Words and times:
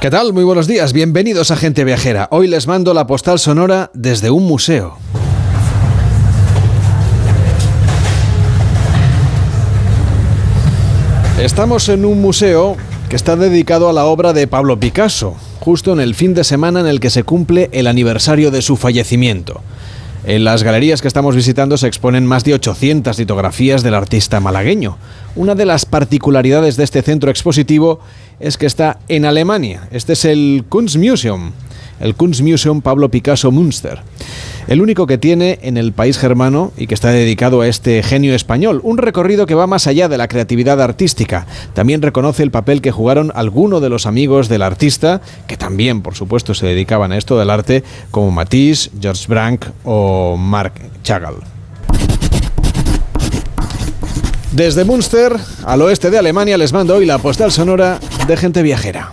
¿Qué 0.00 0.10
tal? 0.10 0.32
Muy 0.32 0.44
buenos 0.44 0.68
días, 0.68 0.92
bienvenidos 0.92 1.50
a 1.50 1.56
Gente 1.56 1.82
Viajera. 1.82 2.28
Hoy 2.30 2.46
les 2.46 2.68
mando 2.68 2.94
la 2.94 3.08
postal 3.08 3.40
sonora 3.40 3.90
desde 3.94 4.30
un 4.30 4.44
museo. 4.46 4.96
Estamos 11.42 11.88
en 11.88 12.04
un 12.04 12.20
museo 12.20 12.76
que 13.08 13.16
está 13.16 13.34
dedicado 13.34 13.88
a 13.88 13.92
la 13.92 14.04
obra 14.04 14.32
de 14.32 14.46
Pablo 14.46 14.78
Picasso, 14.78 15.34
justo 15.58 15.92
en 15.94 15.98
el 15.98 16.14
fin 16.14 16.32
de 16.32 16.44
semana 16.44 16.78
en 16.78 16.86
el 16.86 17.00
que 17.00 17.10
se 17.10 17.24
cumple 17.24 17.68
el 17.72 17.88
aniversario 17.88 18.52
de 18.52 18.62
su 18.62 18.76
fallecimiento. 18.76 19.62
En 20.28 20.44
las 20.44 20.62
galerías 20.62 21.00
que 21.00 21.08
estamos 21.08 21.34
visitando 21.34 21.78
se 21.78 21.86
exponen 21.86 22.26
más 22.26 22.44
de 22.44 22.52
800 22.52 23.18
litografías 23.18 23.82
del 23.82 23.94
artista 23.94 24.40
malagueño. 24.40 24.98
Una 25.36 25.54
de 25.54 25.64
las 25.64 25.86
particularidades 25.86 26.76
de 26.76 26.84
este 26.84 27.00
centro 27.00 27.30
expositivo 27.30 28.00
es 28.38 28.58
que 28.58 28.66
está 28.66 28.98
en 29.08 29.24
Alemania. 29.24 29.88
Este 29.90 30.12
es 30.12 30.26
el 30.26 30.66
Kunstmuseum, 30.68 31.52
el 32.00 32.14
Kunstmuseum 32.14 32.80
Pablo 32.80 33.10
Picasso 33.10 33.50
Münster 33.50 34.02
el 34.68 34.82
único 34.82 35.06
que 35.06 35.18
tiene 35.18 35.58
en 35.62 35.76
el 35.76 35.92
país 35.92 36.18
germano 36.18 36.72
y 36.76 36.86
que 36.86 36.94
está 36.94 37.10
dedicado 37.10 37.62
a 37.62 37.68
este 37.68 38.02
genio 38.02 38.34
español, 38.34 38.80
un 38.84 38.98
recorrido 38.98 39.46
que 39.46 39.54
va 39.54 39.66
más 39.66 39.86
allá 39.86 40.08
de 40.08 40.18
la 40.18 40.28
creatividad 40.28 40.80
artística. 40.80 41.46
También 41.72 42.02
reconoce 42.02 42.42
el 42.42 42.50
papel 42.50 42.82
que 42.82 42.92
jugaron 42.92 43.32
algunos 43.34 43.80
de 43.80 43.88
los 43.88 44.06
amigos 44.06 44.48
del 44.48 44.62
artista, 44.62 45.22
que 45.46 45.56
también, 45.56 46.02
por 46.02 46.14
supuesto, 46.14 46.54
se 46.54 46.66
dedicaban 46.66 47.12
a 47.12 47.16
esto 47.16 47.38
del 47.38 47.50
arte, 47.50 47.82
como 48.10 48.30
Matisse, 48.30 48.90
George 49.00 49.26
Branc 49.26 49.64
o 49.84 50.36
Marc 50.36 50.74
Chagall. 51.02 51.36
Desde 54.52 54.84
Münster, 54.84 55.34
al 55.64 55.82
oeste 55.82 56.10
de 56.10 56.18
Alemania, 56.18 56.58
les 56.58 56.72
mando 56.72 56.94
hoy 56.96 57.06
la 57.06 57.18
postal 57.18 57.52
sonora 57.52 57.98
de 58.26 58.36
gente 58.36 58.62
viajera. 58.62 59.12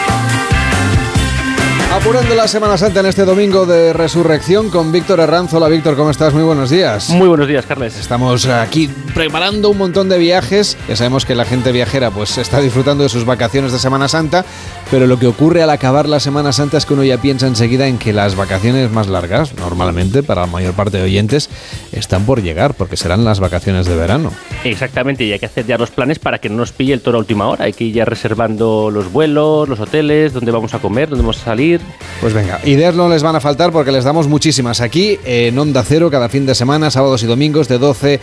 Apurando 1.91 2.33
la 2.35 2.47
Semana 2.47 2.77
Santa 2.77 3.01
en 3.01 3.07
este 3.07 3.25
domingo 3.25 3.65
de 3.65 3.91
resurrección 3.91 4.69
con 4.69 4.93
Víctor 4.93 5.19
Herranz. 5.19 5.53
Hola 5.53 5.67
Víctor, 5.67 5.97
¿cómo 5.97 6.09
estás? 6.09 6.33
Muy 6.33 6.41
buenos 6.41 6.69
días. 6.69 7.09
Muy 7.09 7.27
buenos 7.27 7.49
días, 7.49 7.65
Carles. 7.65 7.99
Estamos 7.99 8.45
aquí 8.45 8.89
preparando 9.13 9.69
un 9.69 9.77
montón 9.77 10.07
de 10.07 10.17
viajes. 10.17 10.77
Ya 10.87 10.95
sabemos 10.95 11.25
que 11.25 11.35
la 11.35 11.43
gente 11.43 11.73
viajera 11.73 12.09
pues 12.09 12.37
está 12.37 12.61
disfrutando 12.61 13.03
de 13.03 13.09
sus 13.09 13.25
vacaciones 13.25 13.73
de 13.73 13.77
Semana 13.77 14.07
Santa, 14.07 14.45
pero 14.89 15.05
lo 15.05 15.19
que 15.19 15.27
ocurre 15.27 15.63
al 15.63 15.69
acabar 15.69 16.07
la 16.07 16.21
Semana 16.21 16.53
Santa 16.53 16.77
es 16.77 16.85
que 16.85 16.93
uno 16.93 17.03
ya 17.03 17.19
piensa 17.19 17.45
enseguida 17.45 17.87
en 17.87 17.97
que 17.97 18.13
las 18.13 18.35
vacaciones 18.35 18.89
más 18.89 19.07
largas, 19.07 19.53
normalmente 19.55 20.23
para 20.23 20.41
la 20.41 20.47
mayor 20.47 20.73
parte 20.73 20.97
de 20.97 21.03
oyentes, 21.03 21.49
están 21.91 22.25
por 22.25 22.41
llegar, 22.41 22.73
porque 22.73 22.95
serán 22.95 23.25
las 23.25 23.41
vacaciones 23.41 23.85
de 23.85 23.97
verano. 23.97 24.31
Exactamente, 24.63 25.25
y 25.25 25.33
hay 25.33 25.39
que 25.39 25.47
hacer 25.47 25.65
ya 25.65 25.77
los 25.77 25.91
planes 25.91 26.19
para 26.19 26.39
que 26.39 26.47
no 26.47 26.55
nos 26.55 26.71
pille 26.71 26.93
el 26.93 27.01
toro 27.01 27.17
a 27.17 27.19
última 27.19 27.49
hora. 27.49 27.65
Hay 27.65 27.73
que 27.73 27.83
ir 27.83 27.95
ya 27.95 28.05
reservando 28.05 28.89
los 28.89 29.11
vuelos, 29.11 29.67
los 29.67 29.79
hoteles, 29.81 30.31
dónde 30.31 30.51
vamos 30.51 30.73
a 30.73 30.79
comer, 30.79 31.09
dónde 31.09 31.23
vamos 31.23 31.41
a 31.41 31.45
salir. 31.45 31.80
Pues 32.21 32.33
venga, 32.33 32.59
ideas 32.65 32.93
no 32.93 33.09
les 33.09 33.23
van 33.23 33.35
a 33.35 33.39
faltar 33.39 33.71
porque 33.71 33.91
les 33.91 34.03
damos 34.03 34.27
muchísimas 34.27 34.79
aquí 34.79 35.19
en 35.25 35.57
Onda 35.57 35.83
Cero 35.83 36.11
cada 36.11 36.29
fin 36.29 36.45
de 36.45 36.53
semana, 36.53 36.91
sábados 36.91 37.23
y 37.23 37.25
domingos 37.25 37.67
de 37.67 37.79
12 37.79 38.19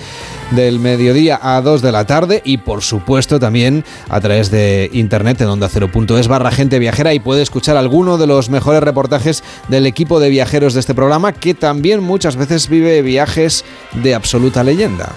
del 0.52 0.78
mediodía 0.78 1.38
a 1.42 1.60
2 1.60 1.82
de 1.82 1.92
la 1.92 2.06
tarde 2.06 2.40
y 2.44 2.58
por 2.58 2.82
supuesto 2.82 3.40
también 3.40 3.84
a 4.08 4.20
través 4.20 4.52
de 4.52 4.88
internet 4.92 5.40
en 5.40 5.48
onda 5.48 5.68
es 5.68 6.28
barra 6.28 6.50
gente 6.50 6.78
viajera 6.78 7.12
y 7.12 7.20
puede 7.20 7.42
escuchar 7.42 7.76
alguno 7.76 8.18
de 8.18 8.26
los 8.26 8.50
mejores 8.50 8.82
reportajes 8.82 9.42
del 9.68 9.86
equipo 9.86 10.20
de 10.20 10.30
viajeros 10.30 10.74
de 10.74 10.80
este 10.80 10.94
programa 10.94 11.32
que 11.32 11.54
también 11.54 12.02
muchas 12.02 12.36
veces 12.36 12.68
vive 12.68 13.02
viajes 13.02 13.64
de 13.94 14.14
absoluta 14.14 14.62
leyenda. 14.62 15.12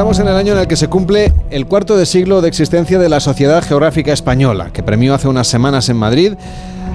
En 0.00 0.28
el 0.28 0.34
año 0.34 0.54
en 0.54 0.60
el 0.60 0.66
que 0.66 0.76
se 0.76 0.88
cumple 0.88 1.30
el 1.50 1.66
cuarto 1.66 1.94
de 1.94 2.06
siglo 2.06 2.40
de 2.40 2.48
existencia 2.48 2.98
de 2.98 3.10
la 3.10 3.20
Sociedad 3.20 3.62
Geográfica 3.62 4.14
Española, 4.14 4.70
que 4.72 4.82
premió 4.82 5.14
hace 5.14 5.28
unas 5.28 5.46
semanas 5.46 5.90
en 5.90 5.98
Madrid 5.98 6.32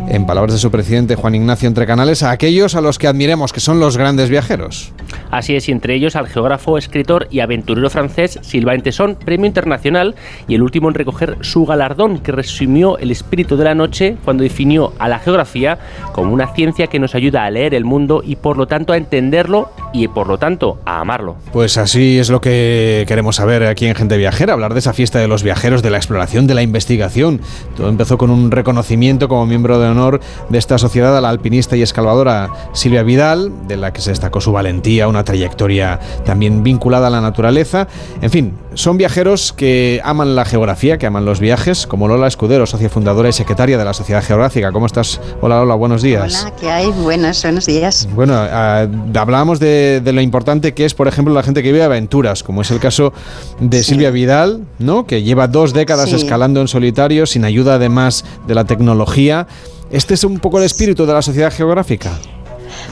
en 0.08 0.26
palabras 0.26 0.54
de 0.54 0.60
su 0.60 0.72
presidente 0.72 1.16
Juan 1.16 1.36
Ignacio 1.36 1.68
Entre 1.68 1.86
Canales, 1.86 2.24
a 2.24 2.32
aquellos 2.32 2.76
a 2.76 2.82
los 2.82 3.00
que 3.00 3.08
admiremos, 3.08 3.54
que 3.54 3.60
son 3.60 3.80
los 3.80 3.98
grandes 3.98 4.30
viajeros. 4.30 4.92
Así 5.32 5.56
es, 5.56 5.68
y 5.70 5.72
entre 5.72 5.96
ellos 5.96 6.16
al 6.16 6.28
geógrafo, 6.28 6.78
escritor 6.78 7.28
y 7.32 7.40
aventurero 7.40 7.90
francés 7.90 8.40
Sylvain 8.42 8.82
Tesson, 8.82 9.16
premio 9.16 9.48
internacional, 9.48 10.16
y 10.48 10.56
el 10.56 10.62
último 10.62 10.90
en 10.90 10.96
recoger 10.96 11.38
su 11.42 11.66
galardón, 11.66 12.20
que 12.20 12.32
resumió 12.32 12.98
el 12.98 13.12
espíritu 13.12 13.58
de 13.58 13.64
la 13.64 13.76
noche 13.76 14.18
cuando 14.24 14.44
definió 14.44 14.94
a 15.00 15.10
la 15.10 15.20
geografía 15.20 15.78
como 16.14 16.34
una 16.34 16.54
ciencia 16.54 16.88
que 16.88 17.00
nos 17.00 17.16
ayuda 17.16 17.46
a 17.46 17.52
leer 17.52 17.74
el 17.74 17.86
mundo 17.86 18.22
y 18.26 18.36
por 18.36 18.58
lo 18.58 18.68
tanto 18.68 18.94
a 18.94 18.98
entenderlo 18.98 19.72
y 19.94 20.08
por 20.08 20.28
lo 20.28 20.38
tanto 20.38 20.80
a 20.86 21.02
amarlo. 21.02 21.36
Pues 21.52 21.78
así 21.78 22.20
es 22.20 22.30
lo 22.30 22.42
que 22.42 23.06
queremos 23.08 23.38
saber 23.38 23.64
aquí 23.66 23.86
en 23.86 23.96
Gente 23.96 24.18
Viajera, 24.18 24.54
hablar 24.54 24.74
de 24.74 24.80
esa 24.80 24.94
fiesta 24.94 25.20
de 25.20 25.28
los 25.28 25.44
viajeros, 25.44 25.82
de 25.82 25.90
la 25.90 25.98
exploración, 25.98 26.48
de 26.48 26.54
la 26.54 26.62
investigación. 26.62 27.42
Todo 27.76 27.90
empezó 27.90 28.18
con 28.18 28.30
un 28.30 28.52
reconocimiento 28.52 29.28
como 29.28 29.46
miembro 29.46 29.80
de 29.80 29.95
honor 29.96 30.20
de 30.50 30.58
esta 30.58 30.78
sociedad 30.78 31.18
a 31.18 31.22
la 31.22 31.30
alpinista 31.30 31.76
y 31.76 31.82
escaladora 31.82 32.50
Silvia 32.74 33.04
Vidal, 33.04 33.68
de 33.68 33.78
la 33.78 33.94
que 33.94 34.02
se 34.02 34.12
destacó 34.12 34.42
su 34.42 34.52
valentía, 34.52 35.08
una 35.08 35.24
trayectoria 35.24 36.00
también 36.26 36.64
vinculada 36.64 37.08
a 37.08 37.10
la 37.10 37.22
naturaleza. 37.22 37.88
En 38.22 38.30
fin, 38.30 38.54
son 38.74 38.98
viajeros 38.98 39.54
que 39.54 40.02
aman 40.04 40.36
la 40.36 40.46
geografía, 40.46 40.98
que 40.98 41.06
aman 41.06 41.26
los 41.26 41.40
viajes, 41.40 41.88
como 41.88 42.08
Lola 42.08 42.28
Escudero, 42.28 42.66
socia 42.66 42.90
fundadora 42.90 43.30
y 43.30 43.34
secretaria 43.34 43.78
de 43.78 43.86
la 43.86 43.94
Sociedad 43.94 44.24
Geográfica. 44.24 44.72
¿Cómo 44.72 44.86
estás? 44.86 45.20
Hola 45.42 45.60
Lola, 45.60 45.76
buenos 45.76 46.02
días. 46.02 46.42
Hola, 46.42 46.56
¿qué 46.60 46.70
hay? 46.70 46.92
Buenas, 46.92 47.42
buenos 47.44 47.66
días. 47.66 48.08
Bueno, 48.14 48.34
ah, 48.36 48.88
hablábamos 49.16 49.60
de, 49.60 50.02
lo 50.06 50.22
importante 50.22 50.74
que 50.74 50.86
es, 50.86 50.94
por 50.94 51.08
ejemplo, 51.08 51.34
la 51.34 51.44
gente 51.44 51.64
que 51.64 51.72
vive 51.72 51.84
aventuras, 51.84 52.44
como 52.44 52.62
es 52.62 52.72
el 52.72 52.80
caso 52.80 53.14
de 53.60 53.84
Silvia 53.84 54.12
Vidal, 54.12 54.66
¿no? 54.80 55.06
que 55.06 55.24
lleva 55.24 55.48
dos 55.48 55.74
décadas 55.74 56.12
escalando 56.12 56.62
en 56.62 56.68
solitario, 56.68 57.26
sin 57.26 57.46
ayuda 57.46 57.76
además 57.76 58.26
de 58.48 58.56
la 58.56 58.66
tecnología. 58.66 59.48
¿Este 59.92 60.16
es 60.16 60.24
un 60.24 60.40
poco 60.40 60.60
el 60.60 60.66
espíritu 60.66 61.06
de 61.06 61.14
la 61.14 61.22
sociedad 61.22 61.54
geográfica? 61.54 62.20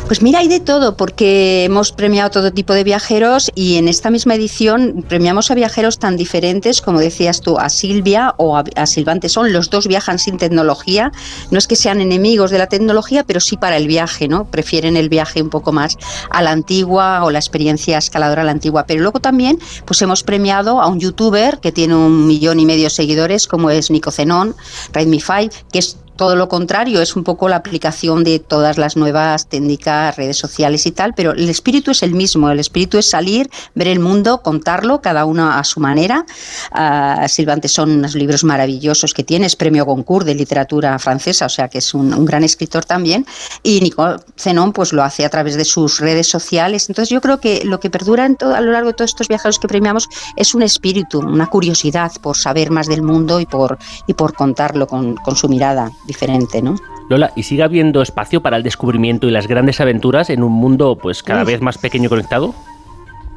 Pues 0.08 0.22
mira, 0.22 0.40
hay 0.40 0.48
de 0.48 0.60
todo, 0.60 0.98
porque 0.98 1.64
hemos 1.64 1.92
premiado 1.92 2.30
todo 2.30 2.52
tipo 2.52 2.74
de 2.74 2.84
viajeros 2.84 3.52
y 3.56 3.78
en 3.78 3.88
esta 3.88 4.10
misma 4.10 4.36
edición 4.36 5.04
premiamos 5.08 5.50
a 5.50 5.56
viajeros 5.56 5.98
tan 5.98 6.18
diferentes, 6.18 6.82
como 6.82 7.00
decías 7.00 7.42
tú, 7.42 7.58
a 7.58 7.70
Silvia 7.70 8.36
o 8.38 8.58
a, 8.58 8.86
Silvante 8.86 9.30
Son. 9.30 9.54
Los 9.54 9.70
dos 9.70 9.88
viajan 9.88 10.20
sin 10.20 10.38
tecnología. 10.38 11.12
No 11.52 11.58
es 11.58 11.68
que 11.68 11.76
sean 11.76 12.02
enemigos 12.02 12.52
de 12.52 12.58
la 12.58 12.68
tecnología, 12.68 13.24
pero 13.24 13.40
sí 13.40 13.58
para 13.58 13.78
el 13.78 13.88
viaje, 13.88 14.28
¿no? 14.28 14.46
Prefieren 14.46 14.98
el 14.98 15.10
viaje 15.10 15.42
un 15.42 15.50
poco 15.50 15.72
más 15.72 15.98
a 16.30 16.42
la 16.42 16.52
antigua 16.52 17.24
o 17.24 17.32
la 17.32 17.40
experiencia 17.40 17.98
escaladora 17.98 18.42
a 18.42 18.46
la 18.46 18.52
antigua. 18.52 18.86
Pero 18.86 19.02
luego 19.02 19.20
también, 19.20 19.58
pues 19.86 20.02
hemos 20.02 20.24
premiado 20.24 20.82
a 20.82 20.88
un 20.88 21.00
youtuber 21.00 21.60
que 21.60 21.72
tiene 21.72 21.96
un 21.96 22.28
millón 22.28 22.60
y 22.60 22.66
medio 22.66 22.86
de 22.86 22.90
seguidores, 22.90 23.48
como 23.48 23.70
es 23.70 23.90
Nico 23.90 24.12
Zenón, 24.12 24.56
Ride 24.94 25.20
5, 25.20 25.56
que 25.72 25.80
es 25.80 25.98
todo 26.16 26.36
lo 26.36 26.48
contrario, 26.48 27.02
es 27.02 27.16
un 27.16 27.24
poco 27.24 27.50
la 27.50 27.56
aplicación 27.56 28.24
de 28.24 28.40
todas 28.40 28.78
las 28.78 28.96
nuevas 28.96 29.48
técnicas, 29.48 30.16
redes 30.16 30.38
sociales 30.38 30.86
y 30.86 30.92
tal, 30.92 31.14
pero 31.16 31.32
el 31.32 31.50
espíritu 31.50 31.92
es 31.92 32.04
el 32.04 32.14
mismo, 32.14 32.50
el 32.50 32.60
espíritu 32.60 32.98
es 32.98 33.10
salir, 33.10 33.50
ver 33.74 33.88
el 33.88 34.00
mundo, 34.00 34.42
contarlo, 34.42 35.02
cada 35.02 35.26
uno 35.26 35.52
a 35.52 35.64
su 35.64 35.80
manera. 35.80 36.26
Uh, 36.72 37.28
Silvante 37.28 37.68
son 37.68 37.92
unos 37.92 38.16
libros 38.16 38.44
maravillosos 38.44 39.14
que 39.14 39.24
tiene, 39.24 39.48
es 39.48 39.56
premio 39.56 39.86
Goncourt 39.86 40.26
de 40.26 40.36
literatura 40.36 40.98
francesa, 41.00 41.48
o 41.48 41.50
sea 41.50 41.68
que 41.68 41.80
es 41.80 41.94
un, 41.94 42.26
gran 42.26 42.44
escritor 42.44 42.86
también, 42.86 43.26
y 43.64 43.82
Nicole 43.82 44.18
Zenón 44.38 44.72
pues 44.72 44.94
lo 44.94 45.04
hace 45.04 45.26
a 45.26 45.30
través 45.30 45.56
de 45.56 45.66
sus 45.66 46.00
redes 46.00 46.28
sociales. 46.28 46.90
Entonces 46.90 47.10
yo 47.10 47.22
creo 47.22 47.40
que 47.40 47.64
lo 47.66 47.80
que 47.80 47.90
perdura 47.90 48.26
en 48.26 48.36
todo, 48.36 48.56
a 48.56 48.62
lo 48.62 48.72
largo 48.72 48.90
de 48.90 48.94
todos 48.94 49.12
estos 49.12 49.28
viajeros 49.28 49.60
que 49.60 49.68
premiamos 49.68 50.08
es 50.38 50.54
un 50.54 50.62
espíritu, 50.62 51.20
una 51.20 51.48
curiosidad 51.48 52.12
por 52.22 52.38
saber 52.38 52.70
más 52.70 52.88
del 52.88 53.02
mundo 53.02 53.40
y 53.40 53.46
por, 53.46 53.78
y 54.08 54.14
por 54.14 54.34
contarlo 54.34 54.88
con, 54.88 55.16
con 55.16 55.36
su 55.36 55.50
mirada 55.50 55.92
diferente, 56.14 56.62
¿no? 56.62 56.76
Lola, 57.10 57.32
¿y 57.36 57.44
sigue 57.44 57.64
habiendo 57.64 58.02
espacio 58.02 58.42
para 58.42 58.58
el 58.58 58.64
descubrimiento 58.64 59.28
y 59.28 59.32
las 59.32 59.48
grandes 59.48 59.82
aventuras 59.82 60.30
en 60.30 60.44
un 60.44 60.54
mundo 60.54 60.98
pues 61.02 61.24
cada 61.24 61.44
vez 61.44 61.62
más 61.62 61.78
pequeño 61.78 62.06
y 62.06 62.10
conectado? 62.10 62.54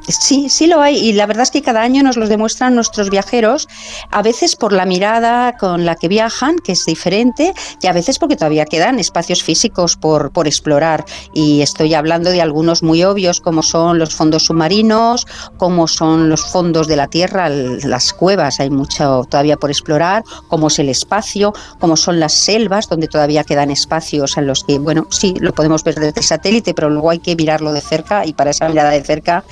Sí, 0.07 0.47
sí 0.47 0.67
lo 0.67 0.81
hay 0.81 0.97
y 0.97 1.11
la 1.11 1.25
verdad 1.25 1.43
es 1.43 1.51
que 1.51 1.61
cada 1.61 1.81
año 1.81 2.01
nos 2.01 2.15
los 2.15 2.29
demuestran 2.29 2.75
nuestros 2.75 3.09
viajeros, 3.09 3.67
a 4.09 4.21
veces 4.21 4.55
por 4.55 4.71
la 4.71 4.85
mirada 4.85 5.57
con 5.57 5.85
la 5.85 5.95
que 5.95 6.07
viajan, 6.07 6.59
que 6.59 6.71
es 6.71 6.85
diferente, 6.85 7.53
y 7.81 7.87
a 7.87 7.93
veces 7.93 8.17
porque 8.17 8.37
todavía 8.37 8.65
quedan 8.65 8.99
espacios 8.99 9.43
físicos 9.43 9.97
por, 9.97 10.31
por 10.31 10.47
explorar. 10.47 11.03
Y 11.33 11.61
estoy 11.61 11.93
hablando 11.93 12.29
de 12.29 12.41
algunos 12.41 12.83
muy 12.83 13.03
obvios 13.03 13.41
como 13.41 13.63
son 13.63 13.99
los 13.99 14.15
fondos 14.15 14.45
submarinos, 14.45 15.27
como 15.57 15.87
son 15.87 16.29
los 16.29 16.41
fondos 16.41 16.87
de 16.87 16.95
la 16.95 17.07
Tierra, 17.07 17.49
las 17.49 18.13
cuevas, 18.13 18.61
hay 18.61 18.69
mucho 18.69 19.25
todavía 19.29 19.57
por 19.57 19.71
explorar, 19.71 20.23
como 20.47 20.67
es 20.67 20.79
el 20.79 20.87
espacio, 20.87 21.53
como 21.79 21.97
son 21.97 22.21
las 22.21 22.33
selvas, 22.33 22.87
donde 22.87 23.09
todavía 23.09 23.43
quedan 23.43 23.71
espacios 23.71 24.37
en 24.37 24.47
los 24.47 24.63
que, 24.63 24.79
bueno, 24.79 25.07
sí, 25.09 25.35
lo 25.41 25.53
podemos 25.53 25.83
ver 25.83 25.95
desde 25.95 26.21
satélite, 26.23 26.73
pero 26.73 26.89
luego 26.89 27.09
hay 27.09 27.19
que 27.19 27.35
mirarlo 27.35 27.73
de 27.73 27.81
cerca 27.81 28.25
y 28.25 28.31
para 28.31 28.51
esa 28.51 28.69
mirada 28.69 28.91
de 28.91 29.03
cerca 29.03 29.43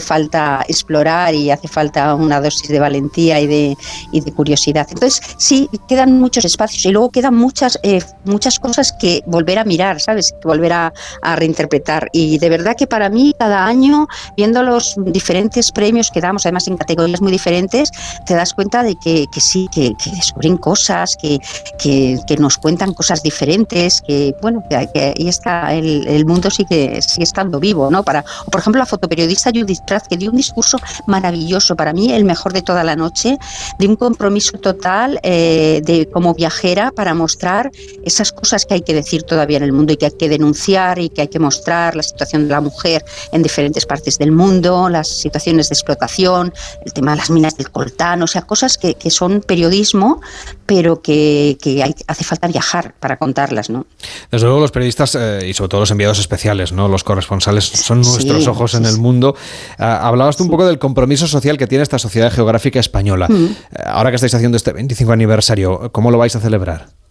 falta 0.00 0.64
explorar 0.68 1.34
y 1.34 1.50
hace 1.50 1.68
falta 1.68 2.14
una 2.14 2.40
dosis 2.40 2.68
de 2.68 2.78
valentía 2.78 3.40
y 3.40 3.46
de, 3.46 3.76
y 4.12 4.20
de 4.20 4.32
curiosidad. 4.32 4.86
Entonces, 4.90 5.20
sí, 5.36 5.68
quedan 5.88 6.18
muchos 6.20 6.44
espacios 6.44 6.84
y 6.86 6.90
luego 6.90 7.10
quedan 7.10 7.34
muchas, 7.34 7.78
eh, 7.82 8.02
muchas 8.24 8.58
cosas 8.58 8.92
que 8.92 9.22
volver 9.26 9.58
a 9.58 9.64
mirar, 9.64 10.00
¿sabes? 10.00 10.32
Que 10.40 10.48
volver 10.48 10.72
a, 10.72 10.92
reinterpretar. 11.36 12.08
Y 12.12 12.38
de 12.38 12.48
verdad 12.48 12.76
que 12.76 12.86
para 12.86 13.08
mí, 13.08 13.34
cada 13.38 13.64
año, 13.66 14.06
viendo 14.36 14.62
los 14.62 14.94
diferentes 14.98 15.72
premios 15.72 16.10
que 16.10 16.20
damos, 16.20 16.44
además 16.44 16.68
en 16.68 16.76
categorías 16.76 17.20
muy 17.20 17.32
diferentes, 17.32 17.90
te 18.26 18.34
das 18.34 18.52
cuenta 18.54 18.82
de 18.82 18.96
que, 18.96 19.26
que 19.32 19.40
sí, 19.40 19.68
que, 19.72 19.92
descubren 20.14 20.56
cosas, 20.56 21.16
que, 21.16 21.38
que, 21.78 22.36
nos 22.38 22.58
cuentan 22.58 22.92
cosas 22.94 23.22
diferentes, 23.22 24.02
que, 24.02 24.34
bueno, 24.42 24.64
que, 24.68 24.76
ahí 24.76 25.28
está, 25.28 25.74
el, 25.74 26.06
el, 26.08 26.26
mundo 26.26 26.50
sigue, 26.50 27.00
sigue 27.02 27.24
estando 27.24 27.60
vivo, 27.60 27.90
¿no? 27.90 28.02
Para, 28.02 28.24
por 28.50 28.60
ejemplo, 28.60 28.78
la 28.78 28.86
fotoperiodista 28.86 29.50
Judith 29.54 29.81
que 30.08 30.16
dio 30.16 30.30
un 30.30 30.36
discurso 30.36 30.78
maravilloso, 31.06 31.76
para 31.76 31.92
mí 31.92 32.12
el 32.12 32.24
mejor 32.24 32.52
de 32.52 32.62
toda 32.62 32.82
la 32.84 32.96
noche, 32.96 33.38
de 33.78 33.86
un 33.86 33.96
compromiso 33.96 34.58
total 34.58 35.20
eh, 35.22 35.82
de 35.84 36.08
como 36.08 36.34
viajera 36.34 36.92
para 36.92 37.14
mostrar 37.14 37.70
esas 38.04 38.32
cosas 38.32 38.64
que 38.64 38.74
hay 38.74 38.82
que 38.82 38.94
decir 38.94 39.22
todavía 39.22 39.58
en 39.58 39.64
el 39.64 39.72
mundo 39.72 39.92
y 39.92 39.96
que 39.96 40.06
hay 40.06 40.12
que 40.18 40.28
denunciar 40.28 40.98
y 40.98 41.08
que 41.10 41.22
hay 41.22 41.28
que 41.28 41.38
mostrar 41.38 41.96
la 41.96 42.02
situación 42.02 42.48
de 42.48 42.54
la 42.54 42.60
mujer 42.60 43.04
en 43.32 43.42
diferentes 43.42 43.86
partes 43.86 44.18
del 44.18 44.32
mundo, 44.32 44.88
las 44.88 45.08
situaciones 45.08 45.68
de 45.68 45.74
explotación, 45.74 46.52
el 46.84 46.92
tema 46.92 47.12
de 47.12 47.18
las 47.18 47.30
minas 47.30 47.56
del 47.56 47.70
coltán, 47.70 48.22
o 48.22 48.26
sea, 48.26 48.42
cosas 48.42 48.78
que, 48.78 48.94
que 48.94 49.10
son 49.10 49.40
periodismo, 49.40 50.20
pero 50.66 51.02
que, 51.02 51.58
que 51.60 51.82
hay, 51.82 51.94
hace 52.06 52.24
falta 52.24 52.48
viajar 52.48 52.94
para 52.98 53.18
contarlas, 53.18 53.68
¿no? 53.68 53.86
Desde 54.30 54.46
luego 54.46 54.60
los 54.60 54.70
periodistas 54.70 55.14
eh, 55.14 55.46
y 55.48 55.54
sobre 55.54 55.68
todo 55.68 55.80
los 55.80 55.90
enviados 55.90 56.18
especiales, 56.18 56.72
¿no? 56.72 56.88
Los 56.88 57.04
corresponsales 57.04 57.64
son 57.64 58.00
nuestros 58.00 58.46
ojos 58.46 58.74
en 58.74 58.86
el 58.86 58.98
mundo. 58.98 59.36
Ah, 59.78 60.06
hablabas 60.06 60.36
tú 60.36 60.44
un 60.44 60.50
poco 60.50 60.66
del 60.66 60.78
compromiso 60.78 61.26
social 61.26 61.58
que 61.58 61.66
tiene 61.66 61.82
esta 61.82 61.98
sociedad 61.98 62.32
geográfica 62.32 62.80
española. 62.80 63.28
Mm. 63.28 63.44
Eh, 63.44 63.56
ahora 63.86 64.10
que 64.10 64.16
estáis 64.16 64.34
haciendo 64.34 64.56
este 64.56 64.72
25 64.72 65.12
aniversario, 65.12 65.90
¿cómo 65.92 66.10
lo 66.10 66.18
vais 66.18 66.34
a 66.36 66.40
celebrar? 66.40 67.01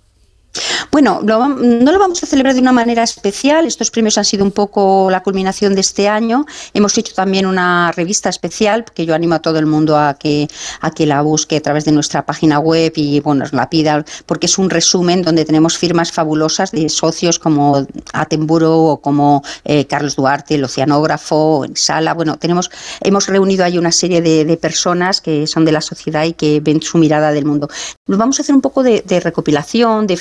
Bueno, 0.92 1.22
no 1.24 1.92
lo 1.92 2.00
vamos 2.00 2.22
a 2.22 2.26
celebrar 2.26 2.54
de 2.54 2.60
una 2.60 2.74
manera 2.74 3.04
especial. 3.04 3.66
Estos 3.66 3.92
premios 3.92 4.18
han 4.18 4.26
sido 4.26 4.44
un 4.44 4.52
poco 4.52 5.10
la 5.10 5.24
culminación 5.24 5.74
de 5.74 5.82
este 5.82 6.10
año. 6.10 6.46
Hemos 6.74 6.98
hecho 6.98 7.14
también 7.14 7.46
una 7.46 7.94
revista 7.94 8.28
especial 8.30 8.84
que 8.94 9.06
yo 9.06 9.16
animo 9.16 9.36
a 9.36 9.40
todo 9.40 9.58
el 9.58 9.66
mundo 9.66 9.98
a 9.98 10.16
que, 10.16 10.50
a 10.82 10.92
que 10.92 11.06
la 11.06 11.22
busque 11.22 11.58
a 11.58 11.62
través 11.62 11.86
de 11.86 11.94
nuestra 11.94 12.26
página 12.26 12.60
web 12.60 12.92
y 12.96 13.22
bueno, 13.22 13.46
la 13.52 13.70
pida, 13.70 14.04
porque 14.26 14.48
es 14.48 14.58
un 14.58 14.70
resumen 14.70 15.22
donde 15.22 15.46
tenemos 15.46 15.78
firmas 15.78 16.12
fabulosas 16.12 16.72
de 16.72 16.90
socios 16.90 17.40
como 17.40 17.88
Atemburo 18.12 18.78
o 18.78 19.02
como 19.02 19.44
eh, 19.64 19.86
Carlos 19.86 20.18
Duarte, 20.18 20.56
el 20.56 20.64
oceanógrafo, 20.66 21.64
en 21.64 21.78
Sala. 21.78 22.14
Bueno, 22.14 22.38
tenemos, 22.38 22.70
hemos 23.00 23.28
reunido 23.28 23.64
ahí 23.64 23.78
una 23.78 23.92
serie 23.92 24.22
de, 24.22 24.52
personas 24.58 25.22
que 25.22 25.48
son 25.48 25.64
de 25.64 25.72
la 25.72 25.82
sociedad 25.82 26.26
y 26.26 26.34
que 26.34 26.60
ven 26.60 26.82
su 26.82 26.98
mirada 26.98 27.32
del 27.32 27.46
mundo. 27.46 27.70
Nos 28.08 28.20
vamos 28.20 28.38
a 28.38 28.42
hacer 28.44 28.54
un 28.54 28.62
poco 28.62 28.84
de, 28.84 29.02
de 29.08 29.20
recopilación, 29.22 30.06
de 30.06 30.18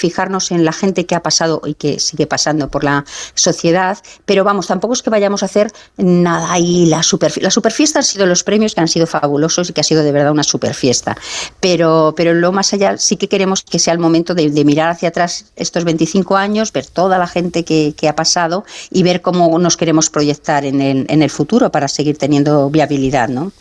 en 0.51 0.65
la 0.65 0.73
gente 0.73 1.07
que 1.07 1.15
ha 1.15 1.23
pasado 1.23 1.63
y 1.65 1.75
que 1.75 1.99
sigue 1.99 2.27
pasando 2.27 2.69
por 2.69 2.85
la 2.85 3.05
sociedad, 3.35 3.99
pero 4.27 4.45
vamos, 4.45 4.67
tampoco 4.67 4.93
es 4.93 5.03
que 5.03 5.09
vayamos 5.09 5.43
a 5.43 5.47
hacer 5.47 5.73
nada 5.97 6.53
ahí, 6.53 6.87
la 6.87 7.03
superfiesta. 7.03 7.47
La 7.47 7.51
superfiesta 7.51 7.99
han 8.01 8.05
sido 8.05 8.27
los 8.27 8.45
premios 8.45 8.75
que 8.75 8.81
han 8.81 8.89
sido 8.89 9.07
fabulosos 9.07 9.71
y 9.71 9.73
que 9.73 9.81
ha 9.81 9.85
sido 9.85 10.03
de 10.03 10.13
verdad 10.13 10.33
una 10.33 10.43
superfiesta, 10.43 11.17
pero, 11.61 12.13
pero 12.17 12.35
lo 12.35 12.53
más 12.53 12.73
allá 12.75 12.99
sí 12.99 13.17
que 13.17 13.29
queremos 13.29 13.63
que 13.63 13.79
sea 13.79 13.95
el 13.95 13.99
momento 13.99 14.35
de, 14.35 14.51
mirar 14.65 14.91
hacia 14.91 15.09
atrás 15.09 15.47
estos 15.57 15.85
25 15.85 16.37
años, 16.37 16.73
ver 16.73 16.87
toda 16.87 17.19
la 17.19 17.27
gente 17.27 17.65
que, 17.65 17.95
que, 17.97 18.09
ha 18.09 18.15
pasado 18.15 18.65
y 18.91 19.03
ver 19.03 19.23
cómo 19.23 19.59
nos 19.59 19.79
queremos 19.79 20.11
proyectar 20.11 20.67
en 20.67 20.83
el, 20.83 21.07
en 21.09 21.23
el 21.23 21.31
futuro 21.31 21.71
para 21.73 21.89
seguir 21.89 22.19
teniendo 22.19 22.69
viabilidad, 22.69 23.29
¿no? 23.29 23.53